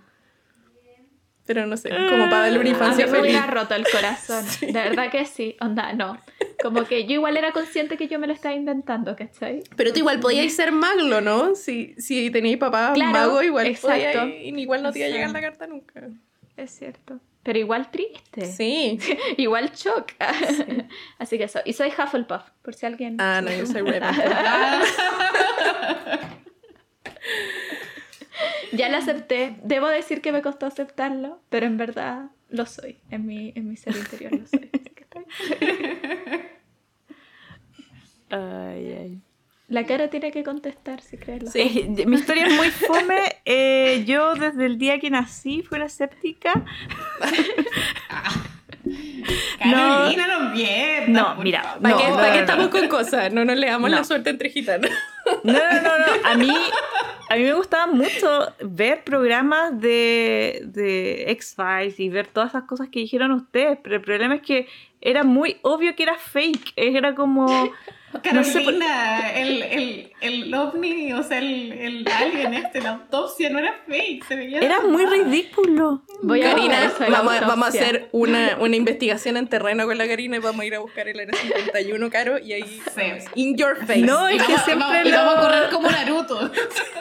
Pero 1.48 1.66
no 1.66 1.76
sé, 1.78 1.90
como 1.90 2.26
para 2.30 2.44
darle 2.44 2.60
una 2.60 2.70
infancia 2.70 3.06
a 3.06 3.08
mí 3.08 3.14
me 3.14 3.22
hubiera 3.22 3.48
roto 3.48 3.74
el 3.74 3.86
corazón. 3.92 4.46
De 4.62 4.72
verdad 4.72 5.12
que 5.12 5.26
sí. 5.26 5.58
Onda, 5.60 5.92
no. 5.94 6.18
Como 6.62 6.86
que 6.86 7.06
yo 7.06 7.16
igual 7.16 7.36
era 7.36 7.52
consciente 7.52 7.98
que 7.98 8.08
yo 8.08 8.20
me 8.20 8.28
lo 8.28 8.34
estaba 8.34 8.54
inventando, 8.54 9.16
¿cachai? 9.16 9.64
Pero 9.76 9.92
tú 9.92 10.00
igual 10.00 10.20
podías 10.20 10.54
ser 10.54 10.72
maglo, 10.72 11.22
¿no? 11.22 11.56
Si, 11.56 11.96
si 11.98 12.30
tenías 12.30 12.60
papá 12.60 12.94
mago, 12.96 13.42
igual 13.42 13.66
exacto. 13.66 14.28
y 14.28 14.58
igual 14.62 14.84
no 14.84 14.92
te 14.92 15.00
iba 15.00 15.08
a 15.08 15.12
llegar 15.12 15.32
la 15.32 15.42
carta 15.42 15.66
nunca. 15.66 16.08
Es 16.56 16.70
cierto. 16.70 17.20
Pero 17.44 17.60
igual 17.60 17.92
triste. 17.92 18.46
Sí. 18.46 18.98
igual 19.38 19.72
shock. 19.74 20.14
Así 21.20 21.38
que 21.38 21.44
eso. 21.44 21.60
Y 21.66 21.74
soy 21.74 21.90
Hufflepuff, 21.90 22.50
por 22.62 22.74
si 22.74 22.86
alguien. 22.86 23.18
Ah, 23.20 23.42
no, 23.42 23.52
yo 23.52 23.66
soy 23.66 23.82
Ravenclaw. 23.82 24.84
ya 28.72 28.90
lo 28.90 28.98
acepté. 28.98 29.58
Debo 29.64 29.88
decir 29.88 30.22
que 30.22 30.32
me 30.32 30.42
costó 30.42 30.66
aceptarlo, 30.66 31.42
pero 31.50 31.66
en 31.66 31.78
verdad 31.78 32.32
lo 32.50 32.66
soy. 32.66 33.00
En 33.10 33.26
mi, 33.26 33.52
en 33.56 33.68
mi 33.68 33.76
ser 33.76 33.96
interior 33.96 34.32
lo 34.32 34.48
soy. 34.48 34.72
ay, 38.30 38.94
ay. 38.94 39.22
La 39.70 39.86
cara 39.86 40.10
tiene 40.10 40.32
que 40.32 40.44
contestar 40.44 41.02
si 41.02 41.18
crees. 41.18 41.52
Sí, 41.52 41.88
mi 42.06 42.16
historia 42.18 42.48
es 42.48 42.54
muy 42.56 42.70
fome. 42.72 43.38
Eh, 43.46 44.04
yo 44.06 44.36
desde 44.36 44.66
el 44.66 44.78
día 44.78 45.00
que 45.00 45.10
nací 45.10 45.64
fui 45.64 45.78
una 45.78 45.86
escéptica. 45.86 46.54
Carolina, 49.60 50.28
no, 50.28 50.44
no 50.44 50.52
bien. 50.52 51.14
No, 51.14 51.36
mira. 51.36 51.78
¿Para, 51.82 52.34
qué, 52.34 52.40
estamos 52.40 52.68
con 52.68 52.88
cosas? 52.88 53.32
No 53.32 53.46
nos 53.46 53.58
le 53.58 53.68
damos 53.68 53.90
la 53.90 54.04
suerte 54.04 54.30
entre 54.30 54.50
gitanos. 54.50 54.92
No, 55.44 55.54
no, 55.54 55.82
no, 55.82 55.98
no. 55.98 56.28
A 56.28 56.36
mí, 56.36 56.54
a 57.30 57.36
mí 57.36 57.44
me 57.44 57.54
gustaba 57.54 57.88
mucho 57.88 58.54
ver 58.62 59.06
programas 59.06 59.80
de, 59.80 60.64
de 60.66 61.32
X-Files 61.32 62.00
y 62.00 62.10
ver 62.10 62.28
todas 62.28 62.50
esas 62.50 62.66
cosas 62.66 62.90
que 62.90 63.00
dijeron 63.00 63.32
ustedes, 63.32 63.80
pero 63.82 63.96
el 63.96 64.02
problema 64.02 64.36
es 64.36 64.42
que 64.42 64.68
era 65.00 65.24
muy 65.24 65.58
obvio 65.62 65.96
que 65.96 66.04
era 66.04 66.16
fake. 66.16 66.74
Era 66.76 67.16
como 67.16 67.72
Carolina, 68.22 69.32
el, 69.32 69.64
el, 69.64 70.12
el 70.22 70.54
ovni, 70.54 71.14
o 71.14 71.24
sea, 71.24 71.40
el, 71.40 71.72
el 71.74 72.08
alien 72.08 72.54
este, 72.54 72.82
la 72.82 72.92
autopsia 72.92 73.50
no 73.50 73.60
era 73.60 73.74
fake, 73.88 74.26
se 74.26 74.36
veía... 74.36 74.60
Era 74.60 74.82
muy 74.82 75.06
ridículo. 75.06 76.04
Voy 76.22 76.42
a 76.42 76.52
Karina, 76.52 76.92
vamos, 77.10 77.40
vamos, 77.42 77.66
a 77.66 77.70
hacer 77.70 78.10
una, 78.12 78.58
una, 78.60 78.76
investigación 78.76 79.38
en 79.38 79.48
terreno 79.48 79.86
con 79.86 79.98
la 79.98 80.08
Karina 80.08 80.38
y 80.38 80.40
vamos 80.40 80.62
a 80.62 80.66
ir 80.66 80.76
a 80.76 80.80
buscar 80.80 81.08
el 81.08 81.20
Área 81.20 81.34
51, 81.40 82.10
Caro, 82.10 82.40
y 82.40 82.54
ahí... 82.54 82.82
In 83.36 83.58
your 83.58 83.78
face. 83.78 84.02
No, 84.02 84.28
es 84.28 84.42
que 84.44 84.58
siempre 84.60 85.06
lo... 85.06 85.18
vamos 85.18 85.36
a 85.36 85.42
correr 85.42 85.70
como 85.72 85.90
Naruto. 85.90 86.52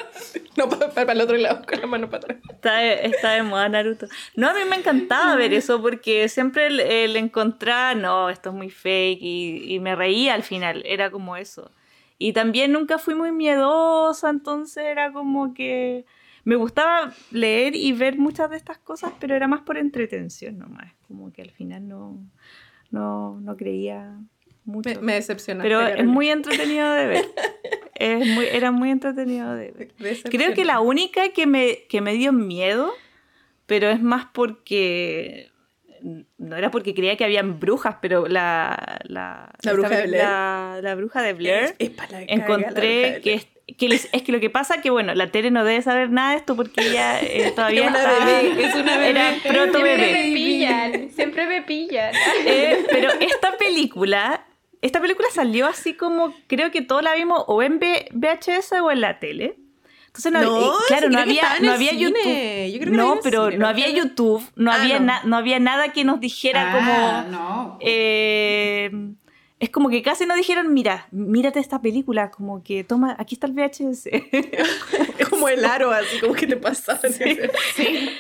no, 0.56 0.68
para, 0.68 0.90
para, 0.90 1.12
el 1.12 1.20
otro 1.20 1.36
lado, 1.36 1.62
con 1.66 1.80
la 1.80 1.86
mano 1.86 2.10
para 2.10 2.24
atrás. 2.24 2.38
Está 2.50 2.76
de, 2.76 3.06
está 3.06 3.30
de 3.32 3.42
moda 3.42 3.68
Naruto. 3.68 4.06
No, 4.34 4.48
a 4.48 4.54
mí 4.54 4.60
me 4.68 4.76
encantaba 4.76 5.34
ver 5.36 5.52
eso 5.52 5.80
porque 5.82 6.28
siempre 6.28 6.66
el, 6.68 6.80
el 6.80 7.16
encontrar, 7.16 7.96
no, 7.96 8.30
esto 8.30 8.50
es 8.50 8.54
muy 8.54 8.70
fake 8.70 9.18
y, 9.20 9.74
y 9.74 9.80
me 9.80 9.94
reía 9.94 10.34
al 10.34 10.42
final. 10.42 10.82
Era 10.86 11.01
como 11.10 11.36
eso. 11.36 11.70
Y 12.18 12.32
también 12.32 12.72
nunca 12.72 12.98
fui 12.98 13.14
muy 13.14 13.32
miedosa, 13.32 14.30
entonces 14.30 14.84
era 14.84 15.12
como 15.12 15.54
que 15.54 16.04
me 16.44 16.56
gustaba 16.56 17.12
leer 17.30 17.74
y 17.76 17.92
ver 17.92 18.18
muchas 18.18 18.50
de 18.50 18.56
estas 18.56 18.78
cosas, 18.78 19.12
pero 19.20 19.34
era 19.34 19.48
más 19.48 19.62
por 19.62 19.78
entretención 19.78 20.58
nomás. 20.58 20.92
Como 21.06 21.32
que 21.32 21.42
al 21.42 21.50
final 21.50 21.88
no, 21.88 22.18
no, 22.90 23.40
no 23.40 23.56
creía 23.56 24.18
mucho. 24.64 24.90
Me, 24.90 24.98
me 25.00 25.14
decepcionaste. 25.14 25.68
Pero 25.68 25.86
es 25.86 26.06
muy 26.06 26.28
entretenido 26.28 26.92
de 26.92 27.06
ver. 27.06 27.24
Es 27.94 28.26
muy, 28.26 28.46
era 28.46 28.72
muy 28.72 28.90
entretenido 28.90 29.54
de 29.54 29.70
ver. 29.70 30.22
Creo 30.24 30.54
que 30.54 30.64
la 30.64 30.80
única 30.80 31.28
que 31.28 31.46
me, 31.46 31.84
que 31.88 32.00
me 32.00 32.14
dio 32.14 32.32
miedo, 32.32 32.90
pero 33.66 33.90
es 33.90 34.02
más 34.02 34.26
porque 34.32 35.51
no 36.38 36.56
era 36.56 36.70
porque 36.70 36.94
creía 36.94 37.16
que 37.16 37.24
habían 37.24 37.60
brujas, 37.60 37.96
pero 38.00 38.26
la, 38.26 39.00
la, 39.04 39.52
bruja, 39.72 39.88
de 39.88 40.06
Blair. 40.06 40.24
La, 40.82 40.94
bruja 40.96 41.22
de 41.22 41.32
Blair, 41.32 41.74
encontré 41.78 43.20
que, 43.22 43.34
es, 43.34 43.48
que 43.76 43.86
es 43.86 44.22
que 44.22 44.32
lo 44.32 44.40
que 44.40 44.50
pasa 44.50 44.80
que, 44.80 44.90
bueno, 44.90 45.14
la 45.14 45.30
Tere 45.30 45.50
no 45.50 45.64
debe 45.64 45.82
saber 45.82 46.10
nada 46.10 46.32
de 46.32 46.36
esto 46.36 46.56
porque 46.56 46.80
ella 46.80 47.20
eh, 47.20 47.52
todavía 47.56 47.86
está, 47.86 48.40
es 48.40 48.74
una 48.74 48.98
bebé. 48.98 49.10
Era 49.10 49.34
proto 49.46 49.82
bebé. 49.82 49.96
Siempre 49.96 50.22
me 50.22 50.34
pillan, 50.34 51.10
siempre 51.10 51.46
me 51.46 51.62
pillan. 51.62 52.14
Eh, 52.44 52.84
pero 52.90 53.10
esta 53.20 53.56
película, 53.56 54.44
esta 54.80 55.00
película 55.00 55.28
salió 55.32 55.66
así 55.66 55.94
como, 55.94 56.34
creo 56.48 56.70
que 56.70 56.82
todos 56.82 57.02
la 57.02 57.14
vimos 57.14 57.44
o 57.46 57.62
en 57.62 57.78
VHS 57.78 58.72
o 58.82 58.90
en 58.90 59.00
la 59.00 59.20
tele. 59.20 59.56
Entonces 60.14 60.32
no, 60.32 60.74
claro, 60.88 61.08
no 61.08 61.18
había, 61.18 61.58
no 61.62 61.72
había 61.72 61.94
YouTube. 61.94 62.90
no, 62.90 63.20
pero 63.22 63.50
no 63.50 63.66
había 63.66 63.88
YouTube, 63.88 64.44
no 64.56 64.70
ah, 64.70 64.74
había 64.74 65.00
no. 65.24 65.36
había 65.36 65.58
nada 65.58 65.94
que 65.94 66.04
nos 66.04 66.20
dijera 66.20 66.70
ah, 66.70 67.24
como 67.24 67.78
eh, 67.80 68.90
es 69.62 69.70
como 69.70 69.90
que 69.90 70.02
casi 70.02 70.26
nos 70.26 70.36
dijeron, 70.36 70.74
mira, 70.74 71.06
mírate 71.12 71.60
esta 71.60 71.80
película, 71.80 72.32
como 72.32 72.64
que 72.64 72.82
toma, 72.82 73.14
aquí 73.16 73.36
está 73.36 73.46
el 73.46 73.52
VHS. 73.52 74.08
como 75.30 75.48
el 75.48 75.64
aro, 75.64 75.92
así 75.92 76.18
como 76.18 76.34
que 76.34 76.48
te 76.48 76.56
pasaba. 76.56 76.98
Sí. 76.98 78.10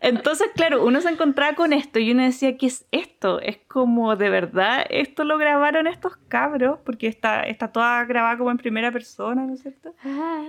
Entonces, 0.00 0.46
claro, 0.54 0.84
uno 0.84 1.00
se 1.00 1.08
encontraba 1.08 1.56
con 1.56 1.72
esto 1.72 1.98
y 1.98 2.12
uno 2.12 2.22
decía, 2.22 2.56
¿qué 2.56 2.66
es 2.66 2.86
esto? 2.92 3.40
Es 3.40 3.58
como, 3.66 4.14
de 4.14 4.30
verdad, 4.30 4.86
esto 4.90 5.24
lo 5.24 5.38
grabaron 5.38 5.88
estos 5.88 6.16
cabros, 6.28 6.78
porque 6.84 7.08
está, 7.08 7.42
está 7.42 7.72
toda 7.72 8.04
grabada 8.04 8.38
como 8.38 8.52
en 8.52 8.58
primera 8.58 8.92
persona, 8.92 9.44
¿no 9.44 9.54
es 9.54 9.62
cierto? 9.62 9.92
Ah. 10.04 10.44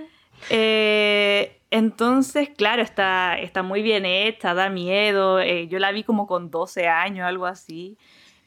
Eh, 0.50 1.60
entonces, 1.70 2.50
claro, 2.56 2.82
está, 2.82 3.38
está 3.38 3.62
muy 3.62 3.82
bien 3.82 4.04
hecha, 4.06 4.54
da 4.54 4.68
miedo. 4.68 5.40
Eh, 5.40 5.66
yo 5.68 5.78
la 5.78 5.92
vi 5.92 6.04
como 6.04 6.26
con 6.26 6.50
12 6.50 6.86
años, 6.86 7.26
algo 7.26 7.46
así. 7.46 7.96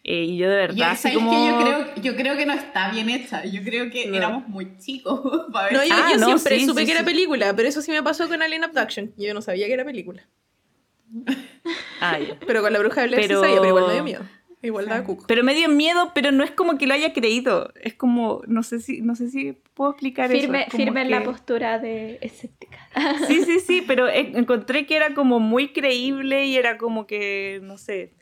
Eh, 0.04 0.24
y 0.24 0.38
yo 0.38 0.50
de 0.50 0.56
verdad, 0.56 0.92
así 0.92 1.12
como... 1.12 1.32
que 1.32 1.48
yo, 1.48 1.60
creo, 1.60 1.96
yo 2.02 2.16
creo 2.16 2.38
que 2.38 2.46
no 2.46 2.54
está 2.54 2.90
bien 2.92 3.10
hecha. 3.10 3.44
Yo 3.44 3.62
creo 3.62 3.90
que 3.90 4.16
éramos 4.16 4.48
muy 4.48 4.78
chicos. 4.78 5.20
No, 5.72 5.84
yo, 5.84 5.94
ah, 5.94 6.12
siempre 6.18 6.66
supe 6.66 6.86
que 6.86 6.92
era 6.94 7.04
película, 7.04 7.54
pero 7.54 7.68
eso 7.68 7.82
sí 7.82 7.92
me 7.92 8.02
pasó 8.02 8.30
con 8.30 8.42
Alien 8.42 8.64
Abduction. 8.64 9.12
Yo 9.18 9.34
no 9.34 9.42
sabía 9.42 9.68
que 9.68 9.74
era 9.74 9.84
película. 9.84 10.26
Ah, 12.00 12.20
pero 12.46 12.62
con 12.62 12.72
la 12.72 12.80
bruja 12.80 13.02
de 13.02 13.08
Blair 13.08 13.28
pero... 13.28 13.42
pero 13.42 13.66
igual 13.66 13.88
me 13.88 13.94
dio 13.94 14.04
miedo. 14.04 14.22
Igualdad 14.62 15.04
cuco. 15.04 15.26
Pero 15.28 15.44
me 15.44 15.54
dio 15.54 15.70
miedo, 15.70 16.12
pero 16.16 16.32
no 16.32 16.44
es 16.44 16.52
como 16.52 16.78
que 16.78 16.88
lo 16.88 16.94
haya 16.96 17.14
creído. 17.14 17.72
Es 17.82 17.94
como, 17.94 18.42
no 18.48 18.64
sé 18.64 18.80
si, 18.80 19.02
no 19.02 19.16
sé 19.16 19.30
si 19.30 19.54
puedo 19.74 19.92
explicar 19.92 20.32
firme, 20.32 20.64
eso. 20.68 20.78
Firme 20.78 21.04
en 21.04 21.12
la 21.12 21.24
postura 21.24 21.78
de 21.78 22.18
escéptica. 22.22 22.78
Sí, 23.28 23.44
sí, 23.44 23.60
sí, 23.60 23.84
pero 23.88 24.08
encontré 24.10 24.88
que 24.88 24.96
era 24.96 25.14
como 25.14 25.40
muy 25.40 25.74
creíble 25.74 26.46
y 26.46 26.58
era 26.58 26.78
como 26.78 27.06
que, 27.06 27.60
no 27.62 27.78
sé. 27.78 28.14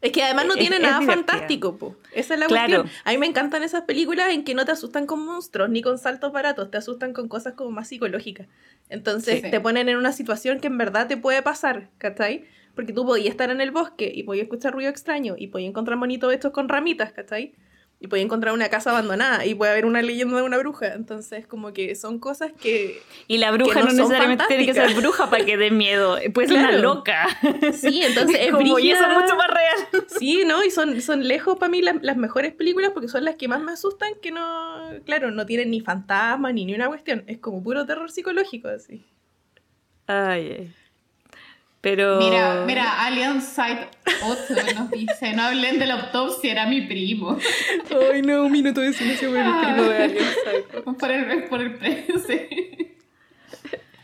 Es 0.00 0.10
que 0.10 0.22
además 0.22 0.46
no 0.46 0.54
tiene 0.54 0.80
nada 0.80 1.00
fantástico, 1.02 1.76
po. 1.76 1.96
Esa 2.12 2.34
es 2.34 2.40
la 2.40 2.48
cuestión. 2.48 2.88
A 3.04 3.12
mí 3.12 3.18
me 3.18 3.26
encantan 3.26 3.62
esas 3.62 3.82
películas 3.82 4.30
en 4.30 4.42
que 4.44 4.54
no 4.54 4.64
te 4.64 4.72
asustan 4.72 5.06
con 5.06 5.24
monstruos 5.24 5.70
ni 5.70 5.80
con 5.80 5.96
saltos 5.96 6.32
baratos, 6.32 6.70
te 6.70 6.78
asustan 6.78 7.12
con 7.12 7.28
cosas 7.28 7.54
como 7.54 7.70
más 7.70 7.88
psicológicas. 7.88 8.48
Entonces 8.88 9.42
te 9.42 9.60
ponen 9.60 9.88
en 9.88 9.96
una 9.96 10.12
situación 10.12 10.60
que 10.60 10.66
en 10.66 10.76
verdad 10.76 11.06
te 11.06 11.16
puede 11.16 11.40
pasar, 11.42 11.90
¿cachai? 11.98 12.46
Porque 12.74 12.92
tú 12.92 13.04
podías 13.04 13.30
estar 13.30 13.50
en 13.50 13.60
el 13.60 13.70
bosque 13.70 14.10
y 14.14 14.22
podías 14.22 14.44
escuchar 14.44 14.72
ruido 14.72 14.90
extraño 14.90 15.34
y 15.36 15.48
podías 15.48 15.70
encontrar 15.70 15.98
monitos 15.98 16.32
estos 16.32 16.52
con 16.52 16.68
ramitas, 16.68 17.12
¿cachai? 17.12 17.54
y 18.02 18.08
puede 18.08 18.24
encontrar 18.24 18.52
una 18.52 18.68
casa 18.68 18.90
abandonada 18.90 19.46
y 19.46 19.54
puede 19.54 19.70
haber 19.70 19.86
una 19.86 20.02
leyenda 20.02 20.36
de 20.36 20.42
una 20.42 20.58
bruja. 20.58 20.92
Entonces, 20.94 21.46
como 21.46 21.72
que 21.72 21.94
son 21.94 22.18
cosas 22.18 22.50
que. 22.52 23.00
Y 23.28 23.38
la 23.38 23.52
bruja 23.52 23.78
no, 23.78 23.92
necesariamente 23.92 24.44
tiene 24.48 24.66
que 24.66 24.74
ser 24.74 24.92
bruja 24.94 25.30
para 25.30 25.44
que 25.44 25.56
dé 25.56 25.70
miedo. 25.70 26.18
Puede 26.34 26.48
ser 26.48 26.58
una 26.58 26.72
loca. 26.72 27.28
Sí, 27.72 28.02
entonces 28.02 28.36
es 28.40 28.50
como, 28.50 28.80
y 28.80 28.90
eso 28.90 29.04
es 29.04 29.14
mucho 29.16 29.36
más 29.36 29.48
real. 29.48 30.04
Sí, 30.08 30.42
¿no? 30.44 30.64
Y 30.64 30.70
son, 30.70 31.00
son 31.00 31.26
lejos 31.26 31.58
para 31.58 31.70
mí 31.70 31.80
las, 31.80 32.02
las, 32.02 32.16
mejores 32.16 32.52
películas 32.52 32.90
porque 32.92 33.08
son 33.08 33.24
las 33.24 33.36
que 33.36 33.46
más 33.46 33.62
me 33.62 33.70
asustan, 33.70 34.14
que 34.20 34.32
no. 34.32 34.90
Claro, 35.04 35.30
no 35.30 35.46
tienen 35.46 35.70
ni 35.70 35.80
fantasmas 35.80 36.52
ni 36.54 36.64
ni 36.64 36.74
una 36.74 36.88
cuestión. 36.88 37.22
Es 37.28 37.38
como 37.38 37.62
puro 37.62 37.86
terror 37.86 38.10
psicológico, 38.10 38.66
así. 38.66 39.04
Ay, 40.08 40.56
ay. 40.58 40.74
Pero... 41.82 42.18
Mira, 42.18 42.62
mira, 42.64 43.04
Alien 43.04 43.42
Site 43.42 43.88
8 44.24 44.74
nos 44.76 44.90
dice, 44.92 45.32
no 45.32 45.42
hablen 45.42 45.80
de 45.80 45.86
la 45.86 45.94
autopsia, 45.94 46.52
era 46.52 46.64
mi 46.64 46.82
primo. 46.82 47.36
Ay, 48.12 48.22
no, 48.22 48.44
un 48.44 48.52
minuto 48.52 48.80
de 48.80 48.92
silencio 48.92 49.28
por 49.30 49.40
el 49.40 49.52
primo 49.60 49.82
de 49.82 50.02
Alien 50.04 50.24
Site. 50.24 50.92
Por 50.98 51.10
el, 51.10 51.44
por 51.44 51.60
el 51.60 52.06
sí. 52.24 52.96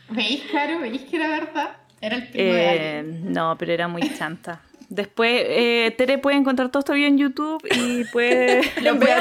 ¿Veis, 0.09 0.43
Caro? 0.51 0.81
¿Veis 0.81 1.03
que 1.03 1.15
era 1.15 1.29
verdad? 1.29 1.77
Era 2.01 2.17
el 2.17 2.27
primo 2.27 2.53
de 2.53 2.61
eh, 2.61 2.69
Alien. 2.69 3.31
No, 3.31 3.55
pero 3.57 3.71
era 3.71 3.87
muy 3.87 4.01
chanta. 4.13 4.61
Después, 4.89 5.43
eh, 5.45 5.93
Tere 5.95 6.17
puede 6.17 6.37
encontrar 6.37 6.69
todo 6.69 6.79
esto 6.79 6.93
video 6.93 7.09
en 7.09 7.19
YouTube 7.19 7.61
y 7.69 8.05
puede... 8.05 8.61
Lo 8.81 8.95
voy 8.95 9.07
a 9.09 9.19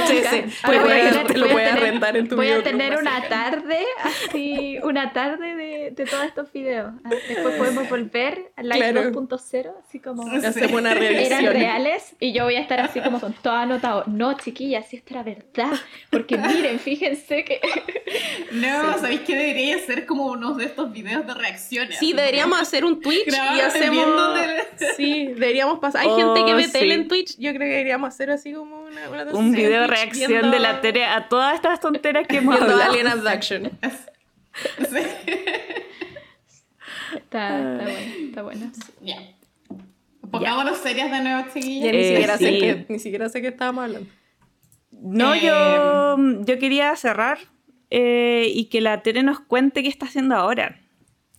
Puede, 0.64 1.34
lo 1.34 1.48
puede 1.48 1.72
rentar 1.72 2.16
en 2.16 2.28
tu 2.28 2.36
Voy 2.36 2.48
a 2.48 2.62
tener 2.62 2.96
una 2.96 3.28
tarde, 3.28 3.84
así, 4.02 4.78
una 4.82 5.12
tarde 5.12 5.54
de, 5.54 5.90
de 5.90 6.04
todos 6.06 6.24
estos 6.24 6.50
videos. 6.52 6.92
Ah, 7.04 7.10
después 7.10 7.54
podemos 7.56 7.88
volver 7.90 8.50
al 8.56 8.68
Live 8.68 9.12
2.0, 9.12 9.72
así 9.86 9.98
como... 10.00 10.22
Hacemos 10.48 10.80
una 10.80 10.94
revisión. 10.94 11.40
Eran 11.40 11.52
reales 11.52 12.16
y 12.18 12.32
yo 12.32 12.44
voy 12.44 12.54
a 12.54 12.60
estar 12.60 12.80
así 12.80 13.00
como 13.00 13.20
con 13.20 13.34
todo 13.34 13.54
anotado. 13.54 14.04
No, 14.06 14.34
chiquillas, 14.38 14.88
si 14.88 14.96
esto 14.96 15.14
era 15.14 15.22
verdad. 15.22 15.78
Porque 16.08 16.38
miren, 16.38 16.78
fíjense 16.78 17.44
que... 17.44 17.60
No, 18.52 18.98
¿sabéis 18.98 19.20
que 19.20 19.36
debería 19.36 19.78
ser 19.80 20.06
como 20.06 20.26
uno 20.26 20.54
de 20.54 20.64
estos 20.64 20.90
videos 20.90 21.26
de 21.26 21.34
reacciones? 21.34 21.98
Sí, 21.98 22.14
deberíamos 22.14 22.58
hacer 22.58 22.84
un 22.84 23.00
Twitch 23.00 23.28
y 23.28 23.60
hacemos... 23.60 24.06
Sí, 24.96 25.26
deberíamos 25.26 25.57
hay 25.60 26.08
gente 26.08 26.44
que 26.44 26.54
ve 26.54 26.66
oh, 26.66 26.72
tele 26.72 26.94
en 26.94 27.08
Twitch. 27.08 27.36
Yo 27.38 27.50
creo 27.50 27.60
que 27.60 27.74
deberíamos 27.74 28.08
hacer 28.08 28.30
así 28.30 28.52
como 28.52 28.82
una, 28.82 29.08
una 29.08 29.24
Un 29.32 29.52
video 29.52 29.82
de 29.82 29.86
reacción 29.86 30.50
de 30.50 30.58
la 30.58 30.80
tele 30.80 31.04
a 31.04 31.28
todas 31.28 31.54
estas 31.54 31.80
tonteras 31.80 32.26
que 32.26 32.38
hemos 32.38 32.60
hablado. 32.60 32.82
Alien 32.82 33.06
Abduction. 33.06 33.70
sí. 34.78 34.98
Está, 37.16 37.58
está 37.58 37.84
bueno, 37.84 38.26
está 38.28 38.42
bueno. 38.42 38.72
Ya. 39.00 39.16
Pongámonos 40.30 40.78
serias 40.78 41.10
de 41.10 41.20
nuevo, 41.20 41.48
chiquillas. 41.52 41.84
Ya 41.84 41.92
ni, 41.92 41.98
eh, 41.98 42.08
siquiera 42.08 42.38
sé 42.38 42.58
que, 42.58 42.86
ni 42.88 42.98
siquiera 42.98 43.28
sé 43.28 43.40
qué 43.40 43.48
estábamos 43.48 43.84
hablando. 43.84 44.10
No, 44.90 45.34
yo, 45.34 46.16
eh, 46.18 46.38
yo 46.44 46.58
quería 46.58 46.94
cerrar 46.96 47.38
eh, 47.90 48.50
y 48.52 48.66
que 48.66 48.80
la 48.80 49.02
tele 49.02 49.22
nos 49.22 49.40
cuente 49.40 49.82
qué 49.82 49.88
está 49.88 50.06
haciendo 50.06 50.34
ahora 50.34 50.80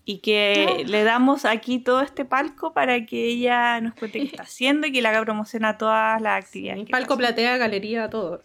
y 0.10 0.18
que 0.22 0.86
le 0.88 1.04
damos 1.04 1.46
aquí 1.46 1.78
todo 1.78 2.02
este 2.02 2.26
palco 2.26 2.74
para 2.74 3.06
que 3.06 3.26
ella 3.26 3.80
nos 3.80 3.94
cuente 3.94 4.18
qué 4.18 4.26
está 4.26 4.42
haciendo 4.50 4.88
y 4.88 4.92
que 4.92 5.04
le 5.04 5.08
haga 5.08 5.22
promoción 5.22 5.66
a 5.66 5.78
todas 5.78 6.20
las 6.20 6.44
actividades. 6.44 6.90
palco, 6.90 7.16
platea, 7.16 7.58
galería, 7.58 8.10
todo. 8.10 8.42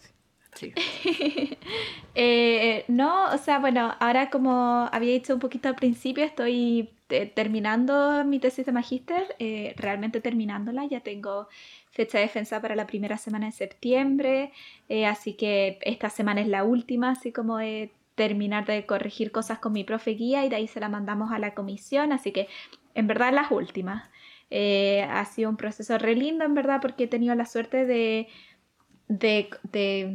Eh, 2.17 2.85
no, 2.87 3.33
o 3.33 3.37
sea, 3.37 3.59
bueno, 3.59 3.93
ahora 3.99 4.29
como 4.29 4.87
había 4.93 5.11
dicho 5.11 5.33
un 5.33 5.41
poquito 5.41 5.67
al 5.67 5.75
principio, 5.75 6.23
estoy 6.23 6.91
eh, 7.09 7.25
terminando 7.25 8.23
mi 8.23 8.39
tesis 8.39 8.65
de 8.65 8.71
magíster, 8.71 9.35
eh, 9.37 9.73
realmente 9.75 10.21
terminándola, 10.21 10.85
ya 10.85 11.01
tengo 11.01 11.49
fecha 11.91 12.19
de 12.19 12.23
defensa 12.23 12.61
para 12.61 12.77
la 12.77 12.87
primera 12.87 13.17
semana 13.17 13.47
de 13.47 13.51
septiembre, 13.51 14.53
así 15.05 15.33
que 15.33 15.77
esta 15.81 16.09
semana 16.09 16.39
es 16.39 16.47
la 16.47 16.63
última, 16.63 17.09
así 17.09 17.33
como 17.33 17.57
de 17.57 17.91
terminar 18.15 18.65
de 18.65 18.85
corregir 18.85 19.31
cosas 19.31 19.59
con 19.59 19.73
mi 19.73 19.83
profe 19.83 20.11
guía 20.11 20.45
y 20.45 20.49
de 20.49 20.55
ahí 20.55 20.67
se 20.67 20.79
la 20.79 20.89
mandamos 20.89 21.31
a 21.31 21.39
la 21.39 21.53
comisión, 21.53 22.11
así 22.11 22.31
que 22.31 22.47
en 22.93 23.07
verdad 23.07 23.33
las 23.33 23.51
últimas. 23.51 24.09
Eh, 24.51 25.03
ha 25.09 25.25
sido 25.25 25.49
un 25.49 25.57
proceso 25.57 25.97
re 25.97 26.15
lindo, 26.15 26.45
en 26.45 26.53
verdad, 26.53 26.79
porque 26.81 27.05
he 27.05 27.07
tenido 27.07 27.33
la 27.35 27.45
suerte 27.45 27.85
de, 27.85 28.27
de, 29.07 29.49
de 29.63 30.13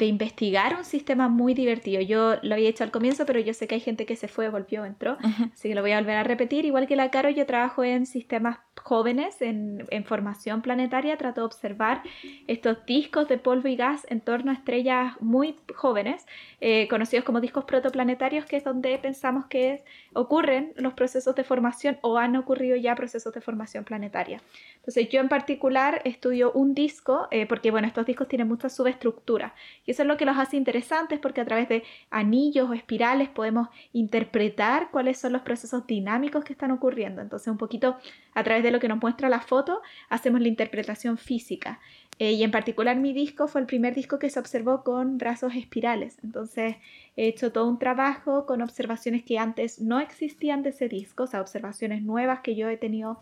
investigar 0.00 0.76
un 0.76 0.84
sistema 0.84 1.28
muy 1.28 1.54
divertido. 1.54 2.02
Yo 2.02 2.36
lo 2.42 2.54
había 2.54 2.68
hecho 2.68 2.84
al 2.84 2.90
comienzo, 2.90 3.24
pero 3.26 3.40
yo 3.40 3.54
sé 3.54 3.66
que 3.66 3.76
hay 3.76 3.80
gente 3.80 4.06
que 4.06 4.16
se 4.16 4.28
fue, 4.28 4.48
volvió, 4.50 4.84
entró, 4.84 5.16
así 5.52 5.68
que 5.68 5.74
lo 5.74 5.82
voy 5.82 5.92
a 5.92 5.98
volver 5.98 6.16
a 6.16 6.24
repetir. 6.24 6.64
Igual 6.64 6.86
que 6.86 6.96
la 6.96 7.10
Caro, 7.10 7.30
yo 7.30 7.46
trabajo 7.46 7.84
en 7.84 8.06
sistemas 8.06 8.58
jóvenes, 8.82 9.40
en, 9.40 9.86
en, 9.90 10.04
formación 10.04 10.62
planetaria, 10.62 11.16
trato 11.16 11.40
de 11.40 11.46
observar 11.46 12.02
estos 12.46 12.84
discos 12.86 13.28
de 13.28 13.38
polvo 13.38 13.68
y 13.68 13.76
gas 13.76 14.06
en 14.08 14.20
torno 14.20 14.50
a 14.50 14.54
estrellas 14.54 15.14
muy 15.20 15.56
jóvenes, 15.74 16.26
eh, 16.60 16.86
conocidos 16.88 17.24
como 17.24 17.40
discos 17.40 17.64
protoplanetarios, 17.64 18.44
que 18.44 18.56
es 18.56 18.64
donde 18.64 18.98
pensamos 18.98 19.46
que 19.46 19.84
ocurren 20.12 20.72
los 20.76 20.94
procesos 20.94 21.34
de 21.34 21.44
formación 21.44 21.98
o 22.02 22.18
han 22.18 22.36
ocurrido 22.36 22.76
ya 22.76 22.94
procesos 22.94 23.32
de 23.32 23.40
formación 23.40 23.84
planetaria. 23.84 24.40
Entonces 24.78 25.08
yo 25.10 25.20
en 25.20 25.28
particular 25.28 26.00
estudio 26.04 26.50
un 26.52 26.74
disco, 26.74 27.28
eh, 27.30 27.46
porque 27.46 27.70
bueno, 27.70 27.86
estos 27.86 28.06
discos 28.06 28.26
tienen 28.26 28.48
mucha 28.48 28.68
subestructura 28.68 29.54
y 29.84 29.90
eso 29.90 30.02
es 30.02 30.08
lo 30.08 30.16
que 30.16 30.24
los 30.24 30.38
hace 30.38 30.56
interesantes 30.56 31.18
porque 31.18 31.40
a 31.40 31.44
través 31.44 31.68
de 31.68 31.84
anillos 32.10 32.70
o 32.70 32.72
espirales 32.72 33.28
podemos 33.28 33.68
interpretar 33.92 34.90
cuáles 34.90 35.18
son 35.18 35.32
los 35.32 35.42
procesos 35.42 35.86
dinámicos 35.86 36.44
que 36.44 36.54
están 36.54 36.70
ocurriendo. 36.70 37.20
Entonces 37.20 37.48
un 37.48 37.58
poquito 37.58 37.98
a 38.34 38.44
través 38.44 38.62
de 38.62 38.70
lo 38.70 38.80
que 38.80 38.88
nos 38.88 39.00
muestra 39.00 39.28
la 39.28 39.40
foto 39.40 39.82
hacemos 40.08 40.40
la 40.40 40.48
interpretación 40.48 41.18
física. 41.18 41.80
Eh, 42.18 42.32
y 42.32 42.42
en 42.42 42.50
particular 42.50 42.96
mi 42.96 43.12
disco 43.12 43.46
fue 43.46 43.60
el 43.60 43.66
primer 43.66 43.94
disco 43.94 44.18
que 44.18 44.28
se 44.28 44.40
observó 44.40 44.82
con 44.82 45.18
brazos 45.18 45.54
espirales. 45.54 46.18
Entonces 46.24 46.76
he 47.16 47.28
hecho 47.28 47.52
todo 47.52 47.68
un 47.68 47.78
trabajo 47.78 48.44
con 48.46 48.60
observaciones 48.60 49.22
que 49.22 49.38
antes 49.38 49.80
no 49.80 50.00
existían 50.00 50.62
de 50.62 50.70
ese 50.70 50.88
disco, 50.88 51.24
o 51.24 51.26
sea, 51.26 51.40
observaciones 51.40 52.02
nuevas 52.02 52.40
que 52.40 52.56
yo 52.56 52.68
he 52.68 52.76
tenido 52.76 53.20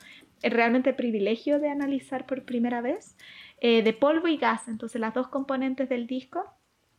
realmente 0.51 0.91
el 0.91 0.97
privilegio 0.97 1.59
de 1.59 1.69
analizar 1.69 2.27
por 2.27 2.45
primera 2.45 2.81
vez, 2.81 3.17
eh, 3.61 3.83
de 3.83 3.93
polvo 3.93 4.29
y 4.29 4.37
gas, 4.37 4.69
entonces 4.69 5.01
las 5.01 5.15
dos 5.15 5.29
componentes 5.29 5.89
del 5.89 6.07
disco. 6.07 6.45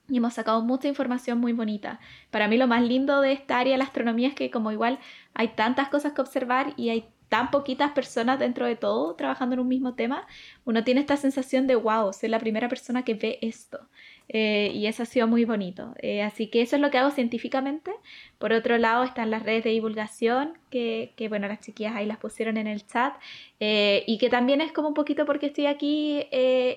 Y 0.09 0.17
hemos 0.17 0.35
sacado 0.35 0.61
mucha 0.61 0.87
información 0.87 1.39
muy 1.39 1.51
bonita. 1.51 1.99
Para 2.31 2.47
mí 2.47 2.57
lo 2.57 2.67
más 2.67 2.81
lindo 2.81 3.19
de 3.19 3.33
esta 3.33 3.59
área 3.59 3.73
de 3.73 3.77
la 3.77 3.83
astronomía 3.83 4.29
es 4.29 4.35
que 4.35 4.49
como 4.49 4.71
igual 4.71 4.99
hay 5.33 5.49
tantas 5.49 5.89
cosas 5.89 6.13
que 6.13 6.21
observar 6.21 6.73
y 6.77 6.89
hay 6.89 7.09
tan 7.29 7.51
poquitas 7.51 7.91
personas 7.91 8.39
dentro 8.39 8.65
de 8.65 8.75
todo 8.75 9.15
trabajando 9.15 9.55
en 9.55 9.59
un 9.59 9.67
mismo 9.67 9.95
tema, 9.95 10.25
uno 10.65 10.83
tiene 10.83 11.01
esta 11.01 11.17
sensación 11.17 11.67
de 11.67 11.75
wow, 11.75 12.13
soy 12.13 12.29
la 12.29 12.39
primera 12.39 12.69
persona 12.69 13.03
que 13.03 13.15
ve 13.15 13.39
esto. 13.41 13.89
Eh, 14.29 14.71
y 14.73 14.87
eso 14.87 15.03
ha 15.03 15.05
sido 15.05 15.27
muy 15.27 15.45
bonito. 15.45 15.93
Eh, 15.99 16.21
así 16.21 16.47
que 16.47 16.61
eso 16.61 16.75
es 16.75 16.81
lo 16.81 16.91
que 16.91 16.97
hago 16.97 17.11
científicamente. 17.11 17.91
Por 18.39 18.51
otro 18.51 18.77
lado 18.77 19.03
están 19.03 19.31
las 19.31 19.43
redes 19.43 19.63
de 19.63 19.69
divulgación, 19.71 20.57
que, 20.69 21.13
que 21.15 21.29
bueno, 21.29 21.47
las 21.47 21.61
chiquillas 21.61 21.95
ahí 21.95 22.05
las 22.05 22.17
pusieron 22.17 22.57
en 22.57 22.67
el 22.67 22.85
chat, 22.85 23.15
eh, 23.59 24.03
y 24.05 24.17
que 24.17 24.29
también 24.29 24.61
es 24.61 24.71
como 24.73 24.89
un 24.89 24.93
poquito 24.93 25.25
porque 25.25 25.47
estoy 25.47 25.65
aquí 25.65 26.27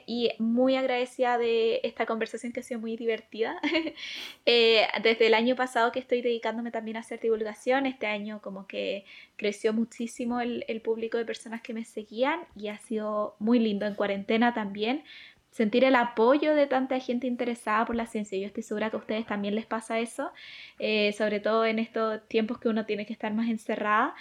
y 0.06 0.30
muy 0.38 0.76
agradecida 0.76 1.38
de 1.38 1.80
esta 1.82 2.06
conversación 2.06 2.52
que 2.52 2.60
ha 2.60 2.62
sido 2.62 2.80
muy 2.80 2.96
divertida. 2.96 3.60
desde 4.46 5.26
el 5.26 5.34
año 5.34 5.56
pasado 5.56 5.92
que 5.92 5.98
estoy 5.98 6.22
dedicándome 6.22 6.70
también 6.70 6.96
a 6.96 7.00
hacer 7.00 7.20
divulgación, 7.20 7.86
este 7.86 8.06
año 8.06 8.40
como 8.42 8.66
que 8.66 9.04
creció 9.36 9.72
muchísimo 9.72 10.40
el, 10.40 10.64
el 10.68 10.80
público 10.80 11.18
de 11.18 11.24
personas 11.24 11.62
que 11.62 11.74
me 11.74 11.84
seguían 11.84 12.40
y 12.56 12.68
ha 12.68 12.78
sido 12.78 13.36
muy 13.38 13.58
lindo 13.58 13.86
en 13.86 13.94
cuarentena 13.94 14.54
también 14.54 15.02
sentir 15.50 15.84
el 15.84 15.96
apoyo 15.96 16.54
de 16.54 16.66
tanta 16.66 16.98
gente 17.00 17.26
interesada 17.26 17.84
por 17.84 17.96
la 17.96 18.06
ciencia. 18.06 18.38
Yo 18.38 18.46
estoy 18.46 18.62
segura 18.62 18.90
que 18.90 18.96
a 18.96 19.00
ustedes 19.00 19.26
también 19.26 19.54
les 19.54 19.66
pasa 19.66 19.98
eso, 19.98 20.32
eh, 20.78 21.12
sobre 21.12 21.40
todo 21.40 21.66
en 21.66 21.78
estos 21.78 22.26
tiempos 22.28 22.58
que 22.58 22.68
uno 22.68 22.86
tiene 22.86 23.06
que 23.06 23.12
estar 23.12 23.32
más 23.34 23.48
encerrada. 23.48 24.14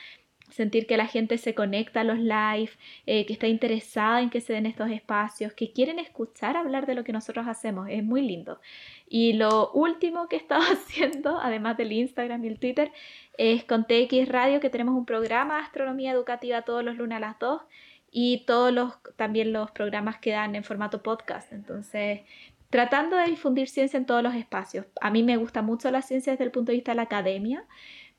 Sentir 0.49 0.88
que 0.88 0.97
la 0.97 1.06
gente 1.06 1.38
se 1.38 1.53
conecta 1.53 2.01
a 2.01 2.03
los 2.03 2.18
live, 2.18 2.72
eh, 3.06 3.27
que 3.27 3.34
está 3.34 3.47
interesada 3.47 4.19
en 4.22 4.31
que 4.31 4.41
se 4.41 4.53
den 4.53 4.65
estos 4.65 4.89
espacios, 4.89 5.53
que 5.53 5.72
quieren 5.72 5.99
escuchar 5.99 6.57
hablar 6.57 6.88
de 6.88 6.95
lo 6.95 7.03
que 7.03 7.14
nosotros 7.14 7.47
hacemos, 7.47 7.88
es 7.88 8.03
muy 8.03 8.23
lindo. 8.23 8.60
Y 9.07 9.34
lo 9.34 9.72
último 9.73 10.27
que 10.27 10.38
he 10.38 10.39
estado 10.39 10.61
haciendo, 10.73 11.39
además 11.39 11.77
del 11.77 11.91
Instagram 11.91 12.43
y 12.45 12.47
el 12.47 12.60
Twitter, 12.60 12.91
es 13.38 13.64
con 13.64 13.85
TX 13.85 14.27
Radio, 14.27 14.60
que 14.60 14.72
tenemos 14.72 14.95
un 14.95 15.06
programa 15.06 15.57
de 15.57 15.61
astronomía 15.61 16.11
educativa 16.11 16.64
todos 16.64 16.84
los 16.84 16.97
lunes 16.97 17.18
a 17.18 17.19
las 17.19 17.38
2 17.38 17.61
y 18.11 18.45
todos 18.45 18.73
los, 18.73 18.94
también 19.15 19.53
los 19.53 19.72
programas 19.72 20.18
que 20.19 20.31
dan 20.31 20.56
en 20.56 20.64
formato 20.64 21.03
podcast. 21.03 21.52
Entonces, 21.53 22.22
tratando 22.69 23.18
de 23.18 23.26
difundir 23.26 23.68
ciencia 23.68 23.98
en 23.98 24.06
todos 24.06 24.23
los 24.23 24.36
espacios. 24.36 24.86
A 25.02 25.10
mí 25.11 25.23
me 25.23 25.38
gusta 25.38 25.61
mucho 25.61 25.90
la 25.91 26.02
ciencia 26.02 26.34
desde 26.34 26.45
el 26.45 26.52
punto 26.52 26.72
de 26.72 26.77
vista 26.77 26.91
de 26.91 26.98
la 26.98 27.03
academia, 27.03 27.65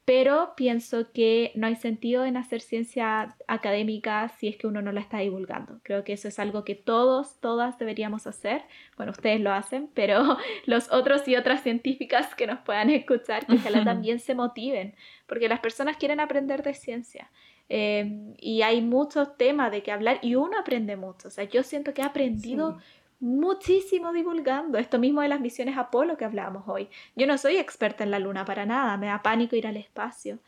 pero 0.05 0.55
pienso 0.57 1.13
que 1.13 1.53
no 1.55 1.69
hay 1.69 1.77
sentido 1.77 2.25
en 2.25 2.37
hacer 2.37 2.63
ciencia 2.63 3.37
académica 3.47 4.29
si 4.29 4.49
es 4.49 4.57
que 4.57 4.67
uno 4.67 4.83
no 4.83 4.91
la 4.91 5.01
está 5.01 5.19
divulgando. 5.19 5.79
Creo 5.85 6.03
que 6.03 6.15
eso 6.15 6.27
es 6.27 6.39
algo 6.41 6.65
que 6.65 6.75
todos, 6.75 7.39
todas 7.41 7.79
deberíamos 7.79 8.27
hacer. 8.27 8.63
Bueno, 8.97 9.13
ustedes 9.13 9.41
lo 9.41 9.53
hacen, 9.53 9.89
pero 9.95 10.37
los 10.67 10.91
otros 10.91 11.29
y 11.29 11.37
otras 11.37 11.63
científicas 11.63 12.35
que 12.35 12.49
nos 12.49 12.59
puedan 12.61 12.91
escuchar, 12.91 13.47
que 13.47 13.55
ojalá 13.55 13.85
también 13.85 14.19
se 14.19 14.35
motiven, 14.35 14.97
porque 15.27 15.49
las 15.49 15.61
personas 15.61 15.97
quieren 15.97 16.19
aprender 16.19 16.65
de 16.65 16.75
ciencia. 16.75 17.31
Eh, 17.73 18.35
y 18.39 18.63
hay 18.63 18.83
muchos 18.83 19.37
temas 19.37 19.71
de 19.71 19.85
que 19.85 19.93
hablar 19.93 20.19
y 20.23 20.35
uno 20.35 20.59
aprende 20.59 20.97
mucho. 20.97 21.29
O 21.29 21.31
sea, 21.31 21.45
yo 21.45 21.63
siento 21.63 21.95
que 21.95 22.03
he 22.03 22.05
aprendido 22.05 22.79
muchísimo 23.21 24.13
divulgando 24.13 24.77
esto 24.77 24.99
mismo 24.99 25.21
de 25.21 25.29
las 25.29 25.41
misiones 25.41 25.79
Apolo 25.79 26.17
que 26.17 26.25
hablábamos 26.25 26.65
hoy. 26.67 26.89
Yo 27.15 27.29
no 27.29 27.39
soy 27.39 27.59
experta 27.59 28.03
en 28.03 28.11
la 28.11 28.19
luna 28.19 28.45
para 28.45 28.67
nada, 28.67 28.97
me 28.97 29.07
da 29.07 29.23
pánico 29.23 29.55
ir 29.55 29.69
al 29.69 29.77
espacio, 29.77 30.41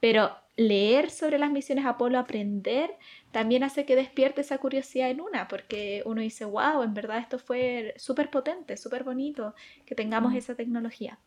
pero 0.00 0.30
leer 0.56 1.10
sobre 1.10 1.38
las 1.38 1.50
misiones 1.50 1.84
Apolo, 1.84 2.18
aprender, 2.18 2.96
también 3.30 3.62
hace 3.62 3.84
que 3.84 3.94
despierte 3.94 4.40
esa 4.40 4.58
curiosidad 4.58 5.10
en 5.10 5.20
una, 5.20 5.48
porque 5.48 6.02
uno 6.06 6.22
dice, 6.22 6.46
wow, 6.46 6.82
en 6.82 6.94
verdad 6.94 7.18
esto 7.18 7.38
fue 7.38 7.92
súper 7.98 8.30
potente, 8.30 8.78
súper 8.78 9.04
bonito 9.04 9.54
que 9.84 9.94
tengamos 9.94 10.34
esa 10.34 10.54
tecnología. 10.54 11.18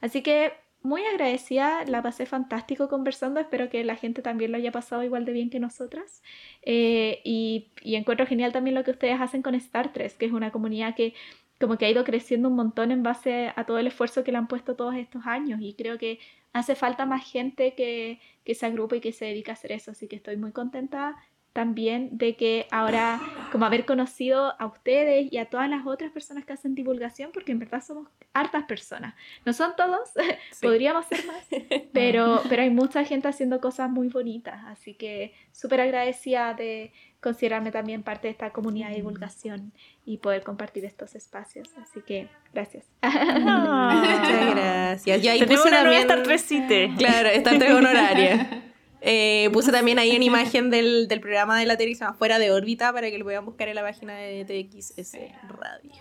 Así 0.00 0.22
que 0.22 0.52
muy 0.82 1.04
agradecida, 1.04 1.84
la 1.84 2.02
pasé 2.02 2.26
fantástico 2.26 2.88
conversando, 2.88 3.40
espero 3.40 3.70
que 3.70 3.84
la 3.84 3.96
gente 3.96 4.22
también 4.22 4.52
lo 4.52 4.58
haya 4.58 4.72
pasado 4.72 5.02
igual 5.02 5.24
de 5.24 5.32
bien 5.32 5.50
que 5.50 5.60
nosotras. 5.60 6.22
Eh, 6.62 7.20
y, 7.24 7.70
encuentro 7.84 8.26
genial 8.26 8.52
también 8.52 8.74
lo 8.74 8.84
que 8.84 8.90
ustedes 8.92 9.20
hacen 9.20 9.42
con 9.42 9.54
Star 9.54 9.92
Trek, 9.92 10.16
que 10.16 10.26
es 10.26 10.32
una 10.32 10.50
comunidad 10.50 10.94
que 10.94 11.14
como 11.60 11.78
que 11.78 11.86
ha 11.86 11.90
ido 11.90 12.02
creciendo 12.04 12.48
un 12.48 12.56
montón 12.56 12.90
en 12.90 13.04
base 13.04 13.52
a 13.54 13.64
todo 13.64 13.78
el 13.78 13.86
esfuerzo 13.86 14.24
que 14.24 14.32
le 14.32 14.38
han 14.38 14.48
puesto 14.48 14.74
todos 14.74 14.96
estos 14.96 15.26
años 15.26 15.60
y 15.62 15.74
creo 15.74 15.96
que 15.96 16.18
hace 16.52 16.74
falta 16.74 17.06
más 17.06 17.24
gente 17.30 17.74
que, 17.74 18.20
que 18.44 18.54
se 18.56 18.66
agrupe 18.66 18.96
y 18.96 19.00
que 19.00 19.12
se 19.12 19.26
dedique 19.26 19.52
a 19.52 19.54
hacer 19.54 19.70
eso, 19.72 19.92
así 19.92 20.08
que 20.08 20.16
estoy 20.16 20.36
muy 20.36 20.50
contenta 20.50 21.16
también 21.52 22.16
de 22.16 22.34
que 22.36 22.66
ahora, 22.70 23.20
como 23.50 23.66
haber 23.66 23.84
conocido 23.84 24.54
a 24.58 24.66
ustedes 24.66 25.30
y 25.32 25.38
a 25.38 25.46
todas 25.46 25.68
las 25.68 25.86
otras 25.86 26.10
personas 26.10 26.44
que 26.44 26.52
hacen 26.52 26.74
divulgación, 26.74 27.30
porque 27.32 27.52
en 27.52 27.58
verdad 27.58 27.82
somos 27.84 28.08
hartas 28.32 28.64
personas. 28.64 29.14
No 29.44 29.52
son 29.52 29.74
todos, 29.76 30.10
podríamos 30.62 31.06
ser 31.06 31.26
más, 31.26 31.44
pero, 31.92 32.42
pero 32.48 32.62
hay 32.62 32.70
mucha 32.70 33.04
gente 33.04 33.28
haciendo 33.28 33.60
cosas 33.60 33.90
muy 33.90 34.08
bonitas, 34.08 34.62
así 34.66 34.94
que 34.94 35.34
súper 35.52 35.82
agradecida 35.82 36.54
de 36.54 36.92
considerarme 37.20 37.70
también 37.70 38.02
parte 38.02 38.26
de 38.26 38.32
esta 38.32 38.50
comunidad 38.50 38.88
de 38.88 38.96
divulgación 38.96 39.72
y 40.04 40.16
poder 40.16 40.42
compartir 40.42 40.84
estos 40.84 41.14
espacios. 41.14 41.68
Así 41.80 42.00
que 42.00 42.28
gracias. 42.52 42.84
muchas 43.02 44.54
gracias. 44.54 45.22
Ya 45.22 45.32
ahí 45.32 45.44
puse 45.44 45.68
una 45.68 45.82
también... 45.82 46.00
Star 46.00 46.96
Claro, 46.98 47.28
Star 47.28 47.58
Trek 47.58 47.74
honoraria. 47.74 48.71
Eh, 49.04 49.50
puse 49.52 49.72
también 49.72 49.98
ahí 49.98 50.14
una 50.14 50.24
imagen 50.24 50.70
del, 50.70 51.08
del 51.08 51.20
programa 51.20 51.58
de 51.58 51.66
la 51.66 51.76
tele 51.76 51.96
Fuera 52.16 52.38
de 52.38 52.52
órbita 52.52 52.92
para 52.92 53.10
que 53.10 53.18
lo 53.18 53.24
puedan 53.24 53.44
buscar 53.44 53.68
en 53.68 53.74
la 53.74 53.82
página 53.82 54.16
de 54.16 54.44
TXS 54.44 55.16
Radio. 55.48 55.92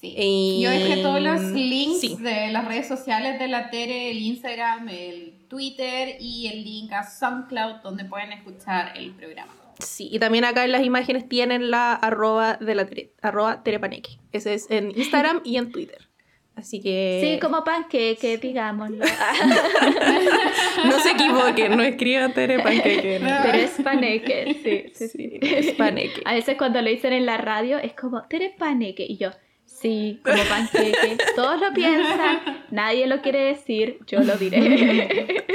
Sí. 0.00 0.60
Yo 0.62 0.70
dejé 0.70 1.02
todos 1.02 1.20
los 1.20 1.42
links 1.42 2.22
de 2.22 2.48
las 2.48 2.66
redes 2.66 2.88
sociales 2.88 3.38
de 3.38 3.48
la 3.48 3.70
Tere, 3.70 4.10
el 4.10 4.18
Instagram, 4.18 4.88
el 4.88 5.46
Twitter 5.48 6.16
y 6.18 6.48
el 6.48 6.64
link 6.64 6.92
a 6.92 7.02
SoundCloud 7.02 7.82
donde 7.82 8.06
pueden 8.06 8.32
escuchar 8.32 8.96
el 8.96 9.12
programa. 9.12 9.52
Sí, 9.78 10.08
y 10.10 10.18
también 10.18 10.44
acá 10.44 10.64
en 10.64 10.72
las 10.72 10.84
imágenes 10.84 11.28
tienen 11.28 11.70
la 11.70 11.92
arroba 11.92 12.56
de 12.56 12.74
la 12.74 12.86
Tere, 12.86 13.12
arroba 13.20 13.62
Terepaneque. 13.62 14.18
Ese 14.32 14.54
es 14.54 14.70
en 14.70 14.90
Instagram 14.90 15.42
y 15.44 15.56
en 15.56 15.70
Twitter. 15.70 16.09
Así 16.56 16.80
que. 16.80 17.20
Sí, 17.22 17.40
como 17.40 17.64
panqueque, 17.64 18.36
digámoslo. 18.38 19.04
no 20.84 21.00
se 21.00 21.10
equivoquen, 21.12 21.76
no 21.76 21.82
escriban 21.82 22.34
Tere 22.34 22.60
Panqueque. 22.60 23.20
Pero 23.20 23.58
es 23.58 23.70
paneque, 23.82 24.56
sí, 24.62 24.92
sí, 24.94 25.08
sí. 25.08 25.38
Es 25.40 25.72
paneque. 25.72 26.20
A 26.24 26.34
veces 26.34 26.56
cuando 26.58 26.82
lo 26.82 26.90
dicen 26.90 27.12
en 27.12 27.24
la 27.24 27.38
radio 27.38 27.78
es 27.78 27.94
como 27.94 28.22
Tere 28.24 28.54
Paneque. 28.58 29.06
Y 29.08 29.16
yo, 29.16 29.30
sí, 29.64 30.20
como 30.22 30.42
panqueque. 30.44 31.16
Todos 31.34 31.60
lo 31.60 31.72
piensan, 31.72 32.40
nadie 32.70 33.06
lo 33.06 33.22
quiere 33.22 33.40
decir, 33.44 33.98
yo 34.06 34.20
lo 34.20 34.36
diré. 34.36 35.46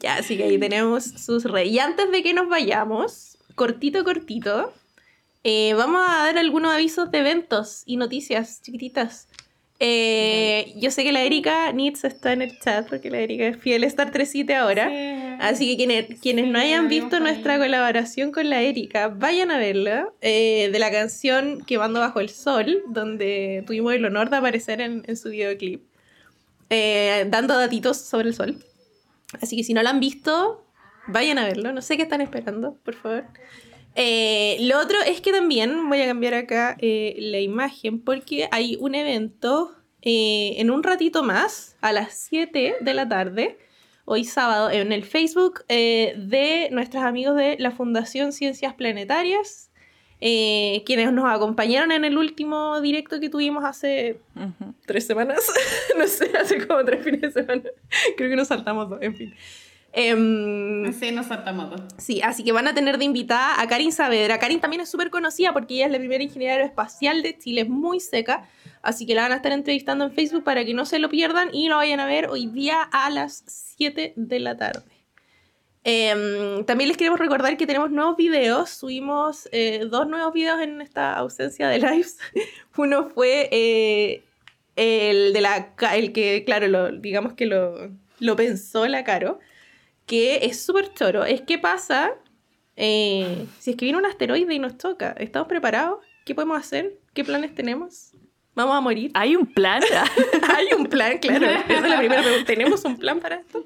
ya, 0.00 0.14
así 0.14 0.36
que 0.38 0.44
ahí 0.44 0.58
tenemos 0.58 1.04
sus 1.04 1.44
reyes. 1.44 1.74
Y 1.74 1.78
antes 1.78 2.10
de 2.10 2.22
que 2.22 2.32
nos 2.32 2.48
vayamos, 2.48 3.36
cortito, 3.54 4.02
cortito 4.02 4.72
eh, 5.42 5.74
vamos 5.74 6.02
a 6.06 6.24
dar 6.24 6.38
algunos 6.38 6.72
avisos 6.72 7.10
de 7.10 7.18
eventos 7.18 7.82
y 7.86 7.96
noticias 7.96 8.62
chiquititas. 8.62 9.28
Eh, 9.82 10.74
yo 10.76 10.90
sé 10.90 11.04
que 11.04 11.12
la 11.12 11.22
Erika 11.22 11.72
Nitz 11.72 12.04
está 12.04 12.34
en 12.34 12.42
el 12.42 12.58
chat 12.58 12.86
porque 12.86 13.08
la 13.08 13.18
Erika 13.20 13.46
es 13.46 13.56
fiel 13.56 13.84
Star 13.84 14.10
37 14.10 14.54
ahora. 14.54 15.38
Así 15.40 15.70
que 15.70 15.76
quienes, 15.78 16.20
quienes 16.20 16.48
no 16.48 16.58
hayan 16.58 16.88
visto 16.88 17.18
nuestra 17.18 17.58
colaboración 17.58 18.30
con 18.30 18.50
la 18.50 18.60
Erika, 18.60 19.08
vayan 19.08 19.50
a 19.50 19.56
verla. 19.56 20.08
Eh, 20.20 20.68
de 20.70 20.78
la 20.78 20.90
canción 20.90 21.64
Quemando 21.64 22.00
Bajo 22.00 22.20
el 22.20 22.28
Sol, 22.28 22.82
donde 22.88 23.64
tuvimos 23.66 23.94
el 23.94 24.04
honor 24.04 24.28
de 24.28 24.36
aparecer 24.36 24.82
en, 24.82 25.02
en 25.06 25.16
su 25.16 25.30
videoclip, 25.30 25.82
dando 26.68 27.56
datitos 27.56 27.96
sobre 27.96 28.28
el 28.28 28.34
sol. 28.34 28.62
Así 29.40 29.56
que 29.56 29.64
si 29.64 29.72
no 29.72 29.82
la 29.82 29.90
han 29.90 30.00
visto, 30.00 30.64
vayan 31.06 31.38
a 31.38 31.44
verlo. 31.44 31.72
No 31.72 31.80
sé 31.80 31.96
qué 31.96 32.02
están 32.02 32.20
esperando, 32.20 32.76
por 32.84 32.94
favor. 32.94 33.24
Eh, 33.94 34.58
lo 34.60 34.78
otro 34.78 34.96
es 35.06 35.20
que 35.20 35.32
también 35.32 35.88
voy 35.88 36.00
a 36.00 36.06
cambiar 36.06 36.34
acá 36.34 36.76
eh, 36.80 37.16
la 37.18 37.40
imagen 37.40 38.00
porque 38.00 38.48
hay 38.52 38.76
un 38.80 38.94
evento 38.94 39.74
eh, 40.02 40.54
en 40.58 40.70
un 40.70 40.82
ratito 40.82 41.22
más, 41.22 41.76
a 41.80 41.92
las 41.92 42.14
7 42.14 42.76
de 42.80 42.94
la 42.94 43.08
tarde, 43.08 43.58
hoy 44.04 44.24
sábado, 44.24 44.70
en 44.70 44.92
el 44.92 45.04
Facebook 45.04 45.64
de 45.68 46.68
nuestros 46.72 47.02
amigos 47.02 47.36
de 47.36 47.56
la 47.58 47.70
Fundación 47.70 48.32
Ciencias 48.32 48.74
Planetarias, 48.74 49.70
quienes 50.18 51.12
nos 51.12 51.30
acompañaron 51.30 51.92
en 51.92 52.04
el 52.04 52.16
último 52.16 52.80
directo 52.80 53.20
que 53.20 53.28
tuvimos 53.28 53.64
hace 53.64 54.20
tres 54.86 55.06
semanas, 55.06 55.40
no 55.98 56.06
sé, 56.06 56.30
hace 56.36 56.66
como 56.66 56.84
tres 56.84 57.04
fines 57.04 57.20
de 57.20 57.32
semana, 57.32 57.70
creo 58.16 58.30
que 58.30 58.36
nos 58.36 58.48
saltamos 58.48 58.88
dos, 58.88 59.02
en 59.02 59.14
fin. 59.14 59.34
Eh, 59.92 60.92
sí, 60.98 61.10
nos 61.12 61.26
saltamos. 61.26 61.80
Sí, 61.98 62.22
así 62.22 62.44
que 62.44 62.52
van 62.52 62.68
a 62.68 62.74
tener 62.74 62.98
de 62.98 63.04
invitada 63.04 63.60
a 63.60 63.66
Karin 63.66 63.92
Saavedra. 63.92 64.38
Karin 64.38 64.60
también 64.60 64.82
es 64.82 64.88
súper 64.88 65.10
conocida 65.10 65.52
porque 65.52 65.74
ella 65.74 65.86
es 65.86 65.92
la 65.92 65.98
primera 65.98 66.22
ingeniera 66.22 66.54
aeroespacial 66.54 67.22
de 67.22 67.36
Chile, 67.36 67.62
es 67.62 67.68
muy 67.68 68.00
seca. 68.00 68.48
Así 68.82 69.04
que 69.04 69.14
la 69.14 69.22
van 69.22 69.32
a 69.32 69.36
estar 69.36 69.52
entrevistando 69.52 70.04
en 70.04 70.12
Facebook 70.12 70.44
para 70.44 70.64
que 70.64 70.74
no 70.74 70.86
se 70.86 70.98
lo 70.98 71.08
pierdan 71.08 71.50
y 71.52 71.68
lo 71.68 71.76
vayan 71.76 72.00
a 72.00 72.06
ver 72.06 72.28
hoy 72.28 72.46
día 72.46 72.82
a 72.82 73.10
las 73.10 73.44
7 73.46 74.14
de 74.16 74.40
la 74.40 74.56
tarde. 74.56 74.82
Em, 75.82 76.64
también 76.66 76.88
les 76.88 76.96
queremos 76.96 77.18
recordar 77.18 77.56
que 77.56 77.66
tenemos 77.66 77.90
nuevos 77.90 78.16
videos. 78.16 78.70
Subimos 78.70 79.48
eh, 79.52 79.86
dos 79.90 80.06
nuevos 80.06 80.32
videos 80.32 80.60
en 80.60 80.80
esta 80.80 81.14
ausencia 81.14 81.68
de 81.68 81.78
lives. 81.78 82.18
Uno 82.76 83.10
fue 83.10 83.48
eh, 83.50 84.22
el 84.76 85.32
de 85.32 85.40
la 85.40 85.74
el 85.94 86.12
que, 86.12 86.44
claro, 86.44 86.68
lo, 86.68 86.92
digamos 86.92 87.34
que 87.34 87.46
lo, 87.46 87.90
lo 88.18 88.36
pensó 88.36 88.86
la 88.86 89.04
Caro 89.04 89.40
que 90.10 90.44
es 90.44 90.60
súper 90.60 90.92
choro. 90.92 91.24
Es 91.24 91.40
qué 91.42 91.56
pasa 91.56 92.12
eh, 92.74 93.46
si 93.60 93.70
es 93.70 93.76
que 93.76 93.84
viene 93.84 93.96
un 93.96 94.06
asteroide 94.06 94.52
y 94.52 94.58
nos 94.58 94.76
toca. 94.76 95.14
¿Estamos 95.16 95.46
preparados? 95.46 96.00
¿Qué 96.26 96.34
podemos 96.34 96.58
hacer? 96.58 96.98
¿Qué 97.14 97.22
planes 97.22 97.54
tenemos? 97.54 98.10
¿Vamos 98.56 98.74
a 98.76 98.80
morir? 98.80 99.12
¿Hay 99.14 99.36
un 99.36 99.46
plan? 99.46 99.80
Hay 100.56 100.72
un 100.76 100.86
plan, 100.86 101.18
claro. 101.18 101.46
Esa 101.46 101.74
es 101.76 101.88
la 101.88 101.98
primera 101.98 102.22
pregunta. 102.22 102.44
¿Tenemos 102.44 102.84
un 102.84 102.98
plan 102.98 103.20
para 103.20 103.36
esto? 103.36 103.64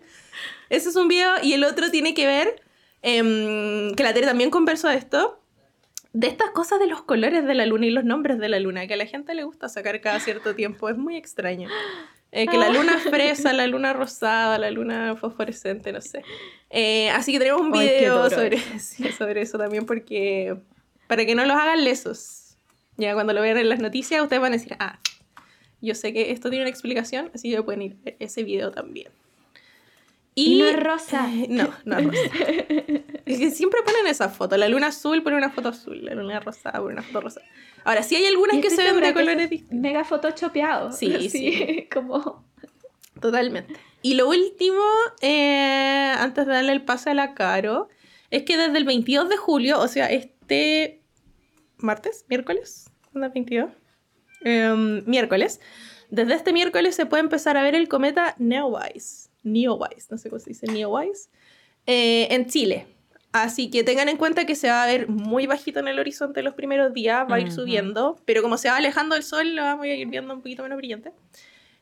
Ese 0.68 0.90
es 0.90 0.96
un 0.96 1.08
video 1.08 1.32
y 1.42 1.54
el 1.54 1.64
otro 1.64 1.90
tiene 1.90 2.12
que 2.12 2.26
ver, 2.26 2.60
em, 3.00 3.94
que 3.94 4.02
la 4.02 4.12
Tere 4.12 4.26
también 4.26 4.50
conversó 4.50 4.88
de 4.88 4.96
esto, 4.96 5.40
de 6.12 6.26
estas 6.26 6.50
cosas 6.50 6.78
de 6.78 6.88
los 6.88 7.00
colores 7.04 7.46
de 7.46 7.54
la 7.54 7.64
luna 7.64 7.86
y 7.86 7.90
los 7.90 8.04
nombres 8.04 8.38
de 8.38 8.50
la 8.50 8.60
luna, 8.60 8.86
que 8.86 8.92
a 8.92 8.98
la 8.98 9.06
gente 9.06 9.32
le 9.32 9.44
gusta 9.44 9.70
sacar 9.70 9.98
cada 10.02 10.20
cierto 10.20 10.54
tiempo. 10.54 10.90
Es 10.90 10.98
muy 10.98 11.16
extraño. 11.16 11.70
Eh, 12.36 12.48
que 12.48 12.58
la 12.58 12.68
luna 12.68 12.98
fresa, 13.10 13.52
la 13.52 13.68
luna 13.68 13.92
rosada, 13.92 14.58
la 14.58 14.68
luna 14.72 15.14
fosforescente, 15.14 15.92
no 15.92 16.00
sé. 16.00 16.24
Eh, 16.68 17.08
así 17.10 17.30
que 17.30 17.38
tenemos 17.38 17.60
un 17.60 17.70
video 17.70 18.28
sobre, 18.28 18.58
sobre 19.16 19.42
eso 19.42 19.56
también, 19.56 19.86
porque 19.86 20.56
para 21.06 21.24
que 21.24 21.36
no 21.36 21.44
los 21.44 21.56
hagan 21.56 21.84
lesos. 21.84 22.56
Ya 22.96 23.14
cuando 23.14 23.32
lo 23.32 23.40
vean 23.40 23.58
en 23.58 23.68
las 23.68 23.78
noticias, 23.78 24.20
ustedes 24.20 24.42
van 24.42 24.52
a 24.52 24.56
decir, 24.56 24.76
ah, 24.80 24.98
yo 25.80 25.94
sé 25.94 26.12
que 26.12 26.32
esto 26.32 26.50
tiene 26.50 26.64
una 26.64 26.70
explicación, 26.70 27.30
así 27.34 27.50
que 27.50 27.62
pueden 27.62 27.82
ir 27.82 27.92
a 27.92 28.04
ver 28.04 28.16
ese 28.18 28.42
video 28.42 28.72
también. 28.72 29.12
Y, 30.34 30.58
no 30.58 30.66
es 30.66 30.80
rosa. 30.80 31.28
no, 31.48 31.70
no 31.84 31.98
es 31.98 32.04
rosa. 32.06 32.20
es 33.26 33.38
que 33.38 33.50
siempre 33.50 33.80
ponen 33.82 34.06
esa 34.06 34.28
foto. 34.28 34.56
La 34.56 34.68
luna 34.68 34.88
azul 34.88 35.22
pone 35.22 35.36
una 35.36 35.50
foto 35.50 35.68
azul, 35.68 36.04
la 36.04 36.14
luna 36.14 36.40
rosada 36.40 36.80
pone 36.80 36.94
una 36.94 37.02
foto 37.02 37.20
rosa. 37.20 37.40
Ahora, 37.84 38.02
sí 38.02 38.16
hay 38.16 38.26
algunas 38.26 38.60
que 38.60 38.70
se 38.70 38.82
ven 38.82 39.00
de 39.00 39.12
colores 39.12 39.50
distintos. 39.50 39.78
Mega 39.78 40.04
photoshopeado. 40.04 40.92
Sí, 40.92 41.28
sí. 41.30 41.88
como... 41.92 42.44
Totalmente. 43.20 43.74
Y 44.02 44.14
lo 44.14 44.28
último, 44.28 44.82
eh, 45.22 46.12
antes 46.18 46.46
de 46.46 46.52
darle 46.52 46.72
el 46.72 46.82
pase 46.82 47.10
a 47.10 47.14
la 47.14 47.34
Caro, 47.34 47.88
es 48.30 48.42
que 48.42 48.56
desde 48.56 48.76
el 48.76 48.84
22 48.84 49.28
de 49.28 49.36
julio, 49.36 49.80
o 49.80 49.88
sea, 49.88 50.10
este 50.10 51.00
martes, 51.78 52.24
miércoles, 52.28 52.90
¿cuándo 53.12 53.30
22? 53.32 53.70
Em, 54.42 55.04
miércoles. 55.06 55.60
Desde 56.10 56.34
este 56.34 56.52
miércoles 56.52 56.94
se 56.94 57.06
puede 57.06 57.22
empezar 57.22 57.56
a 57.56 57.62
ver 57.62 57.74
el 57.74 57.88
cometa 57.88 58.34
Neowise. 58.38 59.23
Neowise, 59.44 60.08
no 60.10 60.18
sé 60.18 60.28
cómo 60.28 60.40
se 60.40 60.50
dice, 60.50 60.66
Neowise. 60.66 61.28
Eh, 61.86 62.28
en 62.30 62.46
Chile. 62.46 62.86
Así 63.32 63.68
que 63.68 63.82
tengan 63.82 64.08
en 64.08 64.16
cuenta 64.16 64.46
que 64.46 64.54
se 64.54 64.68
va 64.68 64.84
a 64.84 64.86
ver 64.86 65.08
muy 65.08 65.46
bajito 65.46 65.80
en 65.80 65.88
el 65.88 65.98
horizonte 65.98 66.42
los 66.42 66.54
primeros 66.54 66.94
días, 66.94 67.26
va 67.28 67.36
a 67.36 67.40
ir 67.40 67.50
subiendo, 67.50 68.16
pero 68.24 68.42
como 68.42 68.56
se 68.56 68.68
va 68.68 68.76
alejando 68.76 69.16
el 69.16 69.24
sol, 69.24 69.56
lo 69.56 69.62
vamos 69.62 69.86
a 69.86 69.88
ir 69.88 70.06
viendo 70.06 70.32
un 70.32 70.40
poquito 70.40 70.62
menos 70.62 70.78
brillante. 70.78 71.10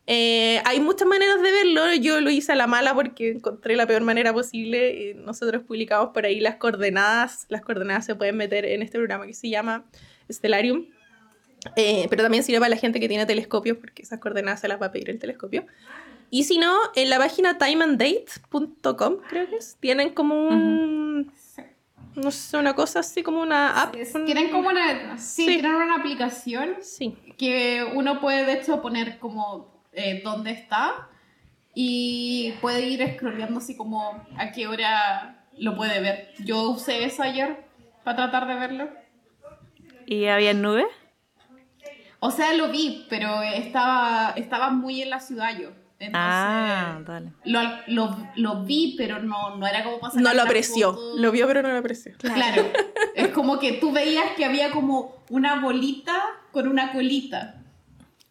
Eh, 0.07 0.61
hay 0.65 0.81
muchas 0.81 1.07
maneras 1.07 1.41
de 1.43 1.53
verlo. 1.53 1.95
Yo 1.95 2.21
lo 2.21 2.31
hice 2.31 2.53
a 2.53 2.55
la 2.57 2.67
mala 2.67 2.95
porque 2.95 3.31
encontré 3.31 3.77
la 3.77 3.87
peor 3.87 4.03
manera 4.03 4.33
posible. 4.33 5.15
Nosotros 5.15 5.63
publicamos 5.63 6.11
por 6.13 6.25
ahí 6.25 6.41
las 6.41 6.57
coordenadas. 6.57 7.47
Las 7.49 7.63
coordenadas 7.63 8.07
se 8.07 8.15
pueden 8.15 8.37
meter 8.37 8.65
en 8.65 8.83
este 8.83 8.99
programa 8.99 9.27
que 9.27 9.35
se 9.35 9.49
llama 9.49 9.85
Stellarium. 10.31 10.87
Eh, 11.77 12.07
pero 12.11 12.25
también 12.25 12.43
sirve 12.43 12.59
para 12.59 12.71
la 12.71 12.77
gente 12.77 12.99
que 12.99 13.09
tiene 13.09 13.25
telescopios 13.25 13.77
porque 13.79 14.03
esas 14.03 14.19
coordenadas 14.19 14.61
se 14.61 14.69
las 14.69 14.83
va 14.83 14.87
a 14.87 14.93
pedir 14.93 15.11
el 15.11 15.19
telescopio. 15.19 15.67
Y 16.35 16.45
si 16.45 16.57
no, 16.57 16.75
en 16.95 17.11
la 17.11 17.19
página 17.19 17.59
timeanddate.com, 17.59 19.17
creo 19.29 19.51
que 19.51 19.57
es, 19.57 19.77
tienen 19.81 20.15
como 20.15 20.49
un... 20.49 21.31
No 22.15 22.31
sé, 22.31 22.57
una 22.57 22.75
cosa 22.75 23.01
así 23.01 23.23
como 23.23 23.43
una 23.43 23.83
app. 23.83 23.95
Tienen 24.25 24.51
como 24.51 24.71
una, 24.71 25.19
sí, 25.19 25.43
Sí. 25.45 25.59
tienen 25.61 25.75
una 25.75 25.97
aplicación 25.97 26.77
Sí. 26.81 27.15
que 27.37 27.85
uno 27.95 28.19
puede 28.19 28.47
de 28.47 28.55
hecho 28.55 28.81
poner 28.81 29.19
como 29.19 29.83
eh, 29.93 30.23
dónde 30.25 30.53
está 30.53 31.09
y 31.75 32.55
puede 32.63 32.87
ir 32.87 33.07
scrolleando 33.15 33.59
así 33.59 33.77
como 33.77 34.25
a 34.39 34.53
qué 34.53 34.67
hora 34.67 35.45
lo 35.59 35.77
puede 35.77 36.01
ver. 36.01 36.33
Yo 36.39 36.71
usé 36.71 37.05
eso 37.05 37.23
ayer 37.23 37.63
para 38.05 38.17
tratar 38.17 38.47
de 38.49 38.55
verlo. 38.55 38.89
¿Y 40.07 40.25
había 40.27 40.55
nubes? 40.55 40.87
O 42.21 42.31
sea, 42.31 42.55
lo 42.55 42.71
vi, 42.71 43.07
pero 43.11 43.43
estaba, 43.43 44.33
estaba 44.37 44.71
muy 44.71 45.03
en 45.03 45.11
la 45.11 45.21
ciudad 45.21 45.59
yo. 45.59 45.71
Entonces, 46.07 46.31
Ah, 46.33 47.01
dale. 47.07 47.33
lo, 47.45 47.61
lo, 47.87 48.17
lo 48.37 48.65
vi, 48.65 48.95
pero 48.97 49.19
no, 49.21 49.57
no 49.57 49.67
era 49.67 49.85
como 49.85 50.01
para 50.01 50.15
No 50.21 50.35
lo 50.35 50.43
apreció. 50.43 50.93
foto. 50.95 51.17
Lo 51.19 51.31
vio, 51.33 51.47
pero 51.47 51.63
no 51.63 51.69
lo 51.71 51.79
apreció. 51.79 52.13
Claro. 52.19 52.65
es 53.15 53.29
como 53.29 53.59
que 53.59 53.73
tú 53.75 53.93
veías 53.93 54.33
que 54.37 54.45
había 54.45 54.71
como 54.71 55.23
una 55.31 55.61
bolita 55.61 56.15
con 56.53 56.69
una 56.69 56.93
colita. 56.93 57.57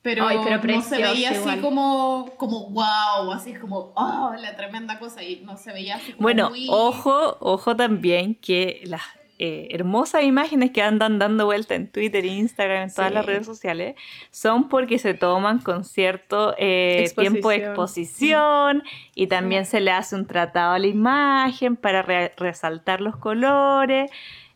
Pero, 0.03 0.27
Ay, 0.27 0.39
pero 0.43 0.55
no 0.55 0.61
se 0.63 0.67
precioso 0.97 1.11
veía 1.13 1.29
así 1.29 1.39
igual. 1.41 1.61
como, 1.61 2.31
como 2.37 2.69
wow, 2.71 3.31
así 3.33 3.53
como, 3.53 3.93
oh, 3.95 4.33
la 4.39 4.55
tremenda 4.55 4.97
cosa. 4.97 5.21
Y 5.21 5.41
no 5.41 5.57
se 5.57 5.71
veía 5.73 5.97
así 5.97 6.13
como 6.13 6.23
Bueno, 6.23 6.49
muy... 6.49 6.65
ojo, 6.71 7.37
ojo 7.39 7.75
también 7.75 8.33
que 8.33 8.81
las 8.85 9.01
eh, 9.43 9.69
hermosas 9.71 10.23
imágenes 10.23 10.69
que 10.69 10.83
andan 10.83 11.17
dando 11.17 11.45
vuelta 11.45 11.73
en 11.73 11.87
Twitter, 11.91 12.23
Instagram, 12.25 12.83
en 12.89 12.93
todas 12.93 13.09
Sí. 13.09 13.15
las 13.15 13.25
redes 13.25 13.45
sociales, 13.47 13.95
son 14.29 14.69
porque 14.69 14.99
se 14.99 15.15
toman 15.15 15.57
con 15.59 15.83
cierto 15.83 16.53
eh, 16.59 17.11
tiempo 17.17 17.49
de 17.49 17.55
Exposición. 17.55 18.83
y 19.15 19.25
también 19.27 19.65
se 19.65 19.79
le 19.81 19.89
hace 19.91 20.15
un 20.15 20.27
tratado 20.27 20.73
a 20.73 20.79
la 20.79 20.85
imagen 20.87 21.75
para 21.75 22.03
re- 22.03 22.33
resaltar 22.37 23.01
los 23.01 23.17
colores. 23.17 24.11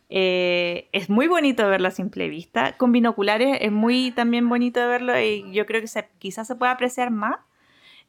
Eh, 0.08 0.88
es 0.92 1.10
muy 1.10 1.26
bonito 1.26 1.68
verlo 1.68 1.88
a 1.88 1.90
simple 1.90 2.28
vista. 2.28 2.76
Con 2.76 2.92
binoculares 2.92 3.58
es 3.60 3.72
muy 3.72 4.12
también 4.12 4.48
bonito 4.48 4.78
de 4.78 4.86
verlo 4.86 5.20
y 5.20 5.50
yo 5.52 5.66
creo 5.66 5.80
que 5.80 5.88
se- 5.88 6.08
quizás 6.18 6.46
se 6.46 6.54
puede 6.54 6.70
apreciar 6.70 7.10
más. 7.10 7.36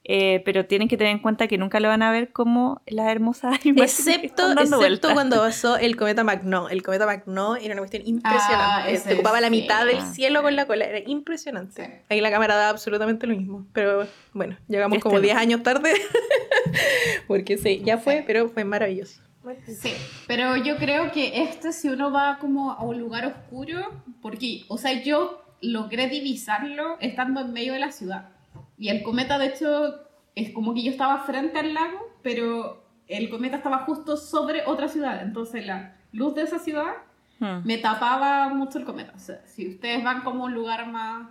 Eh, 0.09 0.41
pero 0.45 0.65
tienen 0.65 0.87
que 0.87 0.95
tener 0.95 1.11
en 1.11 1.19
cuenta 1.19 1.47
que 1.49 1.57
nunca 1.57 1.81
lo 1.81 1.89
van 1.89 2.01
a 2.01 2.11
ver 2.11 2.31
como 2.31 2.81
las 2.87 3.07
hermosas 3.09 3.59
imágenes 3.65 4.05
que 4.05 4.11
Excepto, 4.11 4.25
están 4.43 4.47
dando 4.55 4.61
excepto 4.61 4.77
vueltas. 4.77 5.13
cuando 5.13 5.35
pasó 5.37 5.77
el 5.77 5.97
cometa 5.97 6.23
Magnó. 6.23 6.69
El 6.69 6.81
cometa 6.81 7.05
Magnó 7.05 7.57
era 7.57 7.73
una 7.73 7.81
cuestión 7.81 8.03
impresionante. 8.05 8.97
Ah, 8.97 9.03
Te 9.05 9.13
ocupaba 9.15 9.41
la 9.41 9.47
sí. 9.47 9.51
mitad 9.51 9.85
del 9.85 9.97
Ah. 9.97 10.11
cielo 10.13 10.41
con 10.43 10.55
la 10.55 10.65
cola. 10.65 10.85
Era 10.85 10.99
impresionante. 11.09 11.85
Sí. 11.85 11.91
Ahí 12.09 12.21
la 12.21 12.31
cámara 12.31 12.55
da 12.55 12.69
absolutamente 12.69 13.27
lo 13.27 13.35
mismo. 13.35 13.67
Pero 13.73 14.07
bueno, 14.33 14.55
llegamos 14.69 14.95
Este 14.95 15.03
como 15.03 15.15
no. 15.17 15.21
10 15.23 15.35
años 15.35 15.61
tarde. 15.63 15.91
Porque 17.27 17.57
sí, 17.57 17.81
ya 17.83 17.97
fue, 17.97 18.23
pero 18.25 18.49
fue 18.49 18.63
maravilloso. 18.63 19.21
Sí, 19.65 19.93
pero 20.27 20.57
yo 20.57 20.75
creo 20.77 21.11
que 21.13 21.41
este, 21.43 21.71
si 21.71 21.87
uno 21.87 22.11
va 22.11 22.37
como 22.39 22.71
a 22.71 22.83
un 22.83 22.99
lugar 22.99 23.25
oscuro, 23.25 23.79
porque, 24.21 24.63
o 24.67 24.77
sea, 24.77 25.01
yo 25.01 25.41
logré 25.61 26.09
divisarlo 26.09 26.97
estando 26.99 27.39
en 27.41 27.53
medio 27.53 27.71
de 27.73 27.79
la 27.79 27.91
ciudad. 27.93 28.29
Y 28.77 28.89
el 28.89 29.01
cometa, 29.03 29.37
de 29.39 29.47
hecho, 29.47 29.95
es 30.35 30.51
como 30.51 30.73
que 30.73 30.83
yo 30.83 30.91
estaba 30.91 31.19
frente 31.19 31.59
al 31.59 31.73
lago, 31.73 31.97
pero 32.21 32.83
el 33.07 33.29
cometa 33.29 33.57
estaba 33.57 33.79
justo 33.79 34.17
sobre 34.17 34.63
otra 34.65 34.87
ciudad. 34.87 35.21
Entonces 35.23 35.65
la 35.65 35.95
luz 36.11 36.35
de 36.35 36.43
esa 36.43 36.59
ciudad 36.59 36.93
Hmm. 37.39 37.59
me 37.65 37.77
tapaba 37.77 38.49
mucho 38.49 38.79
el 38.79 38.83
cometa. 38.85 39.13
O 39.15 39.19
sea, 39.19 39.43
si 39.45 39.67
ustedes 39.69 40.03
van 40.03 40.21
como 40.23 40.43
a 40.43 40.47
un 40.47 40.55
lugar 40.55 40.87
más 40.87 41.27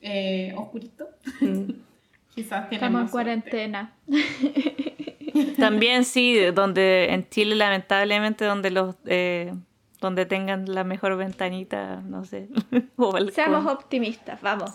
eh, 0.00 0.52
oscurito, 0.56 1.08
Mm. 1.40 1.70
quizás 2.34 2.68
tienen 2.68 2.86
Estamos 2.86 3.02
en 3.02 3.08
cuarentena. 3.08 3.92
También 5.58 6.04
sí, 6.04 6.36
donde 6.54 7.12
en 7.12 7.28
Chile 7.28 7.54
lamentablemente 7.56 8.44
donde 8.44 8.70
los 8.70 8.94
eh, 9.06 9.52
donde 10.02 10.26
tengan 10.26 10.66
la 10.66 10.84
mejor 10.84 11.16
ventanita, 11.16 12.02
no 12.06 12.24
sé, 12.26 12.48
o. 12.96 13.16
Seamos 13.30 13.64
optimistas, 13.72 14.42
vamos. 14.42 14.70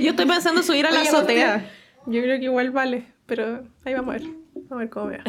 Yo 0.00 0.10
estoy 0.10 0.24
pensando 0.26 0.62
subir 0.62 0.86
a 0.86 0.90
la 0.90 1.00
Oye, 1.00 1.08
azotea. 1.10 1.70
Yo 2.06 2.22
creo 2.22 2.38
que 2.38 2.44
igual 2.44 2.70
vale, 2.70 3.04
pero 3.26 3.64
ahí 3.84 3.92
vamos 3.92 4.14
a 4.14 4.18
ver. 4.18 4.28
Vamos 4.54 4.72
a 4.72 4.76
ver 4.76 4.88
cómo 4.88 5.06
vea. 5.08 5.24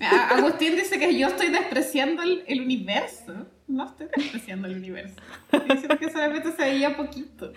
A- 0.00 0.36
Agustín 0.38 0.74
dice 0.74 0.98
que 0.98 1.16
yo 1.16 1.28
estoy 1.28 1.48
despreciando 1.50 2.22
el, 2.22 2.42
el 2.48 2.62
universo. 2.62 3.46
No 3.68 3.86
estoy 3.86 4.08
despreciando 4.14 4.66
el 4.68 4.76
universo. 4.76 5.14
Estoy 5.52 5.68
diciendo 5.70 5.98
que 5.98 6.10
solamente 6.10 6.50
se 6.52 6.62
veía 6.62 6.96
poquito. 6.96 7.52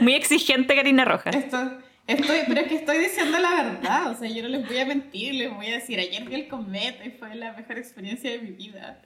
Muy 0.00 0.14
exigente 0.14 0.74
Karina 0.74 1.04
Rojas. 1.04 1.34
Esto, 1.34 1.78
estoy, 2.06 2.38
pero 2.46 2.60
es 2.60 2.68
que 2.68 2.74
estoy 2.76 2.98
diciendo 2.98 3.38
la 3.38 3.50
verdad. 3.62 4.10
O 4.10 4.14
sea, 4.14 4.28
yo 4.28 4.42
no 4.42 4.48
les 4.48 4.66
voy 4.66 4.78
a 4.78 4.84
mentir, 4.86 5.34
les 5.34 5.52
voy 5.54 5.66
a 5.66 5.74
decir, 5.74 5.98
ayer 5.98 6.24
vi 6.28 6.34
el 6.34 6.48
cometa 6.48 7.04
y 7.04 7.10
fue 7.10 7.34
la 7.34 7.52
mejor 7.52 7.78
experiencia 7.78 8.30
de 8.30 8.38
mi 8.38 8.50
vida. 8.50 9.00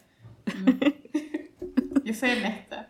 Yo 2.05 2.14
soy 2.14 2.31
honesta. 2.32 2.89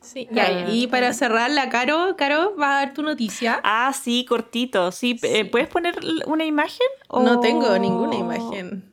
Sí, 0.00 0.26
Ya, 0.32 0.68
y 0.68 0.86
para 0.86 1.12
cerrar, 1.12 1.50
la 1.50 1.68
Caro, 1.68 2.16
Caro, 2.16 2.56
va 2.56 2.78
a 2.78 2.84
dar 2.84 2.94
tu 2.94 3.02
noticia. 3.02 3.60
Ah, 3.62 3.92
sí, 3.92 4.24
cortito. 4.24 4.90
Sí, 4.92 5.18
eh, 5.22 5.44
¿puedes 5.44 5.68
poner 5.68 5.96
una 6.26 6.44
imagen? 6.44 6.86
No 7.12 7.38
tengo 7.40 7.78
ninguna 7.78 8.16
imagen. 8.16 8.90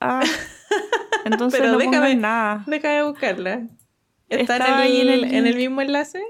Ah, 0.00 0.22
entonces 1.24 1.58
Pero 1.60 1.72
no 1.72 1.78
déjame, 1.78 2.14
nada. 2.16 2.62
Deja 2.66 2.88
de 2.90 3.02
buscarla. 3.02 3.62
¿Está, 4.28 4.56
Está 4.56 4.68
en, 4.68 4.74
ahí 4.74 5.00
el, 5.00 5.08
en 5.08 5.24
el 5.24 5.34
en 5.34 5.46
el 5.46 5.56
mismo 5.56 5.80
enlace? 5.80 6.22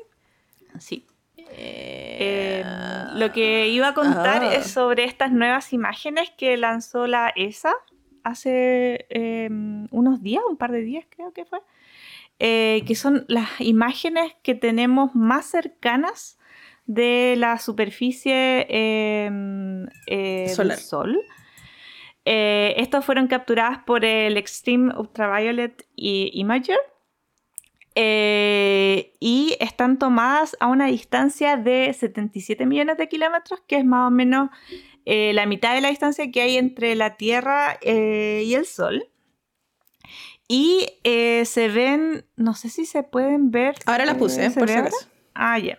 Sí. 0.78 1.04
Eh, 1.36 1.42
Eh, 2.18 2.64
lo 3.14 3.32
que 3.32 3.68
iba 3.68 3.88
a 3.88 3.94
contar 3.94 4.42
Ah. 4.44 4.54
es 4.54 4.68
sobre 4.68 5.04
estas 5.04 5.32
nuevas 5.32 5.72
imágenes 5.72 6.30
que 6.38 6.56
lanzó 6.56 7.06
la 7.06 7.32
ESA 7.34 7.74
hace 8.26 9.06
eh, 9.08 9.48
unos 9.90 10.22
días, 10.22 10.42
un 10.48 10.56
par 10.56 10.72
de 10.72 10.82
días 10.82 11.04
creo 11.08 11.32
que 11.32 11.44
fue, 11.44 11.60
eh, 12.38 12.82
que 12.86 12.94
son 12.94 13.24
las 13.28 13.60
imágenes 13.60 14.34
que 14.42 14.54
tenemos 14.54 15.14
más 15.14 15.46
cercanas 15.46 16.38
de 16.86 17.34
la 17.38 17.58
superficie 17.58 18.66
eh, 18.68 19.30
eh, 20.06 20.54
del 20.56 20.72
Sol. 20.72 21.18
Eh, 22.24 22.74
estas 22.78 23.04
fueron 23.04 23.28
capturadas 23.28 23.78
por 23.84 24.04
el 24.04 24.36
Extreme 24.36 24.92
Ultraviolet 24.96 25.86
Imager 25.94 26.78
eh, 27.94 29.14
y 29.20 29.56
están 29.60 29.98
tomadas 29.98 30.56
a 30.60 30.66
una 30.66 30.86
distancia 30.86 31.56
de 31.56 31.92
77 31.92 32.66
millones 32.66 32.98
de 32.98 33.08
kilómetros, 33.08 33.62
que 33.66 33.78
es 33.78 33.84
más 33.84 34.08
o 34.08 34.10
menos 34.10 34.50
eh, 35.06 35.32
la 35.32 35.46
mitad 35.46 35.74
de 35.74 35.80
la 35.80 35.88
distancia 35.88 36.30
que 36.30 36.42
hay 36.42 36.58
entre 36.58 36.94
la 36.94 37.16
Tierra 37.16 37.78
eh, 37.80 38.42
y 38.44 38.54
el 38.54 38.66
Sol. 38.66 39.08
Y 40.48 40.86
eh, 41.02 41.44
se 41.44 41.68
ven, 41.68 42.26
no 42.36 42.54
sé 42.54 42.68
si 42.68 42.84
se 42.84 43.02
pueden 43.02 43.50
ver. 43.50 43.74
Ahora 43.86 44.04
la 44.04 44.18
puse, 44.18 44.50
¿se 44.50 44.60
por 44.60 44.68
si 44.68 44.74
acaso. 44.74 45.08
Ah, 45.34 45.58
ya. 45.58 45.78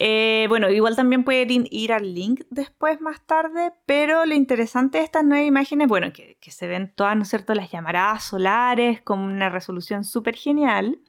Eh, 0.00 0.46
bueno, 0.48 0.70
igual 0.70 0.94
también 0.94 1.24
pueden 1.24 1.50
ir, 1.50 1.68
ir 1.70 1.92
al 1.92 2.14
link 2.14 2.42
después, 2.50 3.00
más 3.00 3.20
tarde, 3.26 3.72
pero 3.84 4.26
lo 4.26 4.34
interesante 4.34 4.98
de 4.98 5.04
estas 5.04 5.24
nueve 5.24 5.44
imágenes, 5.44 5.88
bueno, 5.88 6.12
que, 6.12 6.36
que 6.40 6.52
se 6.52 6.68
ven 6.68 6.92
todas, 6.94 7.16
¿no 7.16 7.22
es 7.22 7.28
cierto?, 7.28 7.52
las 7.54 7.70
llamaradas 7.70 8.24
solares 8.24 9.02
con 9.02 9.18
una 9.18 9.48
resolución 9.48 10.04
súper 10.04 10.36
genial. 10.36 11.00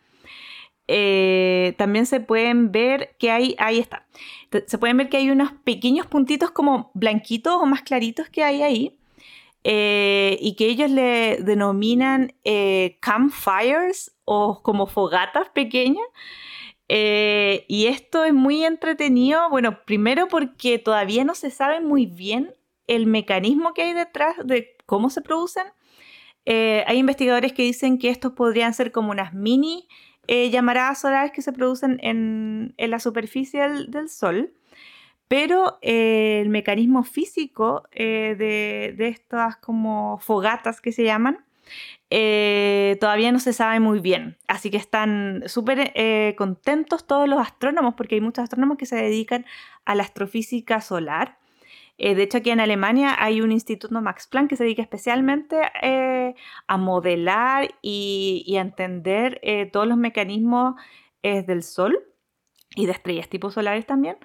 Eh, 0.92 1.76
también 1.78 2.08
se 2.08 2.20
pueden 2.20 2.72
ver 2.72 3.16
que 3.20 3.30
hay, 3.30 3.56
ahí 3.60 3.78
está, 3.78 4.08
se 4.66 4.80
pueden 4.80 4.98
ver 4.98 5.08
que 5.08 5.18
hay 5.18 5.30
unos 5.30 5.52
pequeños 5.64 6.08
puntitos 6.08 6.50
como 6.50 6.90
blanquitos 6.96 7.54
o 7.62 7.68
más 7.68 7.84
claritos 7.84 8.28
que 8.30 8.44
hay 8.44 8.64
ahí. 8.64 8.98
eh, 9.64 10.38
y 10.42 10.56
que 10.56 10.66
ellos 10.68 10.90
le 10.90 11.38
denominan 11.44 12.34
eh, 12.44 12.98
campfires 13.02 14.16
o 14.26 14.64
como 14.64 14.88
fogatas 14.88 15.50
pequeñas. 15.50 16.06
Y 16.88 17.86
esto 17.88 18.24
es 18.24 18.34
muy 18.34 18.64
entretenido, 18.64 19.48
bueno, 19.50 19.84
primero 19.86 20.28
porque 20.28 20.80
todavía 20.80 21.24
no 21.24 21.36
se 21.36 21.52
sabe 21.52 21.82
muy 21.82 22.08
bien 22.08 22.56
el 22.88 23.06
mecanismo 23.06 23.74
que 23.76 23.84
hay 23.84 23.94
detrás 23.94 24.36
de 24.44 24.76
cómo 24.88 25.10
se 25.12 25.22
producen. 25.22 25.66
Hay 26.48 26.98
investigadores 26.98 27.54
que 27.54 27.64
dicen 27.64 28.00
que 28.00 28.10
estos 28.10 28.34
podrían 28.34 28.74
ser 28.74 28.92
como 28.92 29.12
unas 29.12 29.34
mini 29.34 29.88
eh, 30.32 30.52
llamaradas 30.52 31.02
solares 31.02 31.32
que 31.32 31.42
se 31.42 31.52
producen 31.52 31.98
en, 32.04 32.76
la 32.78 33.00
superficie 33.00 33.68
del, 33.68 34.10
Sol, 34.10 34.54
pero 35.28 35.80
eh, 35.82 36.42
el 36.44 36.50
mecanismo 36.50 37.02
físico 37.02 37.88
eh, 37.92 38.36
de, 38.38 39.08
estas 39.08 39.58
como 39.58 40.20
fogatas 40.20 40.82
que 40.82 40.92
se 40.92 41.04
llaman 41.04 41.44
eh, 42.12 42.98
todavía 43.00 43.32
no 43.32 43.40
se 43.40 43.54
sabe 43.54 43.80
muy 43.80 44.02
bien. 44.02 44.38
Así 44.48 44.70
que 44.70 44.78
están 44.78 45.42
súper 45.48 45.94
contentos 46.36 47.08
todos 47.08 47.28
los 47.28 47.40
astrónomos, 47.40 47.96
porque 47.96 48.14
hay 48.14 48.22
muchos 48.22 48.44
astrónomos 48.44 48.78
que 48.78 48.86
se 48.86 48.98
dedican 48.98 49.48
a 49.84 49.96
la 49.96 50.04
astrofísica 50.04 50.80
solar. 50.82 51.39
Eh, 52.00 52.16
de 52.16 52.24
hecho, 52.24 52.40
aquí 52.40 52.50
en 52.50 52.60
Alemania 52.60 53.16
hay 53.20 53.42
un 53.42 53.52
instituto 53.52 54.02
Max 54.02 54.26
Planck 54.28 54.50
que 54.50 54.56
se 54.56 54.64
dedica 54.64 54.82
especialmente 54.82 55.62
a 56.68 56.78
modelar 56.78 57.70
y, 57.82 58.56
a 58.58 58.62
entender 58.62 59.42
todos 59.72 59.88
los 59.88 59.98
mecanismos 59.98 60.76
del 61.22 61.62
Sol 61.62 62.00
y 62.76 62.86
de 62.86 62.94
estrellas 62.94 63.28
tipo 63.30 63.52
solares 63.52 63.86
también. 63.86 64.18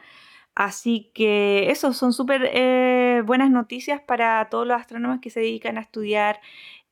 Así 0.54 1.10
que 1.14 1.70
eso 1.70 1.92
son 1.92 2.12
súper 2.12 3.24
buenas 3.24 3.50
noticias 3.50 4.00
para 4.00 4.48
todos 4.50 4.66
los 4.66 4.80
astrónomos 4.80 5.18
que 5.20 5.30
se 5.30 5.40
dedican 5.40 5.76
a 5.76 5.80
estudiar 5.80 6.40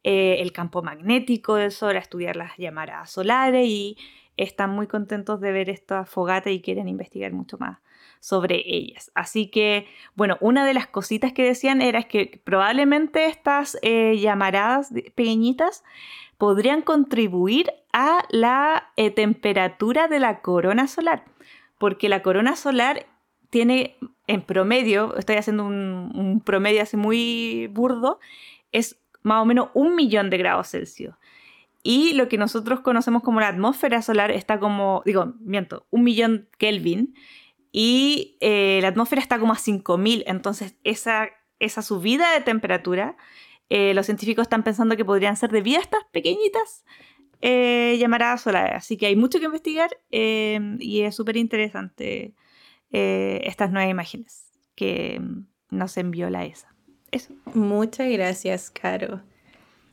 eh, 0.04 0.38
el 0.40 0.52
campo 0.52 0.82
magnético 0.82 1.54
del 1.54 1.70
Sol, 1.70 1.96
a 1.96 2.00
estudiar 2.00 2.34
las 2.34 2.56
llamaradas 2.56 3.10
solares 3.10 3.66
y 3.66 3.96
están 4.36 4.70
muy 4.70 4.88
contentos 4.88 5.40
de 5.40 5.52
ver 5.52 5.70
esta 5.70 6.04
fogata 6.04 6.50
y 6.50 6.60
quieren 6.60 6.88
investigar 6.88 7.32
mucho 7.32 7.56
más 7.58 7.78
sobre 8.22 8.62
ellas. 8.64 9.10
Así 9.16 9.48
que, 9.48 9.88
bueno, 10.14 10.38
una 10.40 10.64
de 10.64 10.74
las 10.74 10.86
cositas 10.86 11.32
que 11.32 11.42
decían 11.42 11.82
era 11.82 12.04
que 12.04 12.40
probablemente 12.44 13.26
estas 13.26 13.76
eh, 13.82 14.16
llamaradas 14.16 14.92
pequeñitas 15.16 15.82
podrían 16.38 16.82
contribuir 16.82 17.72
a 17.92 18.22
la 18.30 18.92
eh, 18.96 19.10
temperatura 19.10 20.06
de 20.06 20.20
la 20.20 20.40
corona 20.40 20.86
solar, 20.86 21.24
porque 21.78 22.08
la 22.08 22.22
corona 22.22 22.54
solar 22.54 23.06
tiene 23.50 23.96
en 24.28 24.42
promedio, 24.42 25.16
estoy 25.16 25.34
haciendo 25.34 25.64
un, 25.64 26.12
un 26.14 26.40
promedio 26.40 26.80
así 26.80 26.96
muy 26.96 27.66
burdo, 27.72 28.20
es 28.70 29.00
más 29.24 29.42
o 29.42 29.46
menos 29.46 29.70
un 29.74 29.96
millón 29.96 30.30
de 30.30 30.38
grados 30.38 30.68
Celsius. 30.68 31.16
Y 31.82 32.12
lo 32.12 32.28
que 32.28 32.38
nosotros 32.38 32.82
conocemos 32.82 33.24
como 33.24 33.40
la 33.40 33.48
atmósfera 33.48 34.00
solar 34.00 34.30
está 34.30 34.60
como, 34.60 35.02
digo, 35.04 35.34
miento, 35.40 35.86
un 35.90 36.04
millón 36.04 36.48
Kelvin. 36.56 37.16
Y 37.72 38.36
eh, 38.40 38.78
la 38.82 38.88
atmósfera 38.88 39.22
está 39.22 39.38
como 39.38 39.54
a 39.54 39.56
5000. 39.56 40.24
Entonces, 40.26 40.76
esa, 40.84 41.30
esa 41.58 41.82
subida 41.82 42.32
de 42.32 42.40
temperatura, 42.40 43.16
eh, 43.70 43.94
los 43.94 44.06
científicos 44.06 44.42
están 44.42 44.62
pensando 44.62 44.96
que 44.96 45.04
podrían 45.04 45.36
ser 45.36 45.50
debido 45.50 45.78
a 45.78 45.82
estas 45.82 46.04
pequeñitas 46.12 46.84
eh, 47.40 47.96
llamaradas 47.98 48.42
solares. 48.42 48.76
Así 48.76 48.96
que 48.96 49.06
hay 49.06 49.16
mucho 49.16 49.40
que 49.40 49.46
investigar 49.46 49.90
y 50.10 51.00
es 51.00 51.16
súper 51.16 51.36
interesante 51.38 52.34
estas 52.90 53.72
nuevas 53.72 53.90
imágenes 53.90 54.52
que 54.74 55.18
nos 55.70 55.96
envió 55.96 56.28
la 56.28 56.44
ESA. 56.44 56.74
Muchas 57.54 58.10
gracias, 58.10 58.70
Caro. 58.70 59.22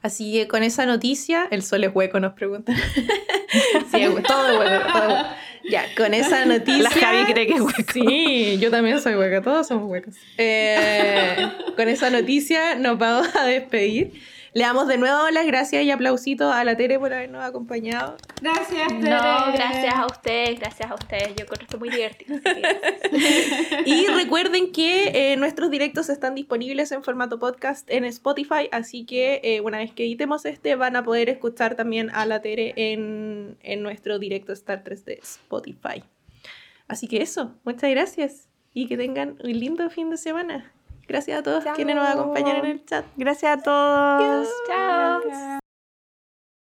Así 0.02 0.34
que 0.34 0.48
con 0.48 0.64
esa 0.64 0.86
noticia, 0.86 1.48
el 1.52 1.62
sol 1.62 1.84
es 1.84 1.94
hueco, 1.94 2.20
nos 2.20 2.34
preguntan. 2.34 2.76
sí, 3.92 4.06
todo 4.28 4.52
es 4.52 4.60
hueco, 4.60 4.94
todo 4.94 5.10
hueco. 5.10 5.30
Ya, 5.70 5.86
con 5.96 6.14
esa 6.14 6.46
noticia. 6.46 6.84
La 6.84 6.90
Javi 6.90 7.32
cree 7.32 7.48
que 7.48 7.54
es 7.54 7.62
hueco. 7.62 7.94
Sí, 7.94 8.58
yo 8.60 8.72
también 8.72 9.02
soy 9.02 9.16
hueca, 9.16 9.42
todos 9.42 9.68
somos 9.68 9.90
huecos. 9.90 10.16
Eh, 10.38 11.48
con 11.76 11.88
esa 11.88 12.10
noticia 12.10 12.76
nos 12.76 12.98
vamos 12.98 13.36
a 13.36 13.46
despedir. 13.46 14.14
Le 14.54 14.64
damos 14.64 14.88
de 14.88 14.98
nuevo 14.98 15.30
las 15.30 15.46
gracias 15.46 15.84
y 15.84 15.92
aplausitos 15.92 16.54
a 16.54 16.64
la 16.64 16.76
Tere 16.76 16.98
por 16.98 17.14
habernos 17.14 17.44
acompañado. 17.44 18.18
Gracias, 18.42 18.88
Tere. 18.88 19.10
No, 19.10 19.54
gracias 19.54 19.94
a 19.94 20.06
ustedes, 20.08 20.60
gracias 20.60 20.90
a 20.90 20.96
ustedes. 20.96 21.36
Yo 21.36 21.46
creo 21.46 21.68
que 21.68 21.78
muy 21.78 21.90
divertido. 21.90 22.40
y 23.86 24.08
recuerden 24.08 24.72
que 24.72 25.32
eh, 25.34 25.38
nuestros 25.38 25.70
directos 25.70 26.10
están 26.10 26.34
disponibles 26.34 26.92
en 26.92 27.04
formato 27.04 27.38
podcast 27.38 27.90
en 27.92 28.06
Spotify, 28.06 28.70
así 28.72 29.06
que 29.06 29.42
eh, 29.44 29.62
una 29.62 29.78
vez 29.78 29.92
que 29.92 30.04
editemos 30.04 30.46
este 30.46 30.76
van 30.76 30.96
a 30.96 31.04
poder 31.04 31.30
escuchar 31.30 31.76
también 31.76 32.10
a 32.12 32.26
la 32.26 32.42
Tere 32.42 32.74
en, 32.76 33.58
en 33.62 33.84
nuestro 33.84 34.18
directo 34.18 34.52
Star 34.54 34.84
3 34.84 35.06
de 35.06 35.14
Spotify. 35.22 36.04
Así 36.88 37.08
que 37.08 37.22
eso, 37.22 37.56
muchas 37.64 37.92
gracias 37.92 38.50
y 38.74 38.88
que 38.88 38.98
tengan 38.98 39.38
un 39.44 39.60
lindo 39.60 39.88
fin 39.92 40.10
de 40.10 40.18
semana. 40.18 40.74
Gracias 41.10 41.40
a 41.40 41.44
todos 41.44 41.64
quienes 41.76 41.96
nos 41.96 42.08
acompañan 42.08 42.58
en 42.58 42.66
el 42.66 42.86
chat. 42.86 43.04
Gracias 43.18 43.58
a 43.58 43.62
todos. 43.62 44.48
Chao. 44.68 45.60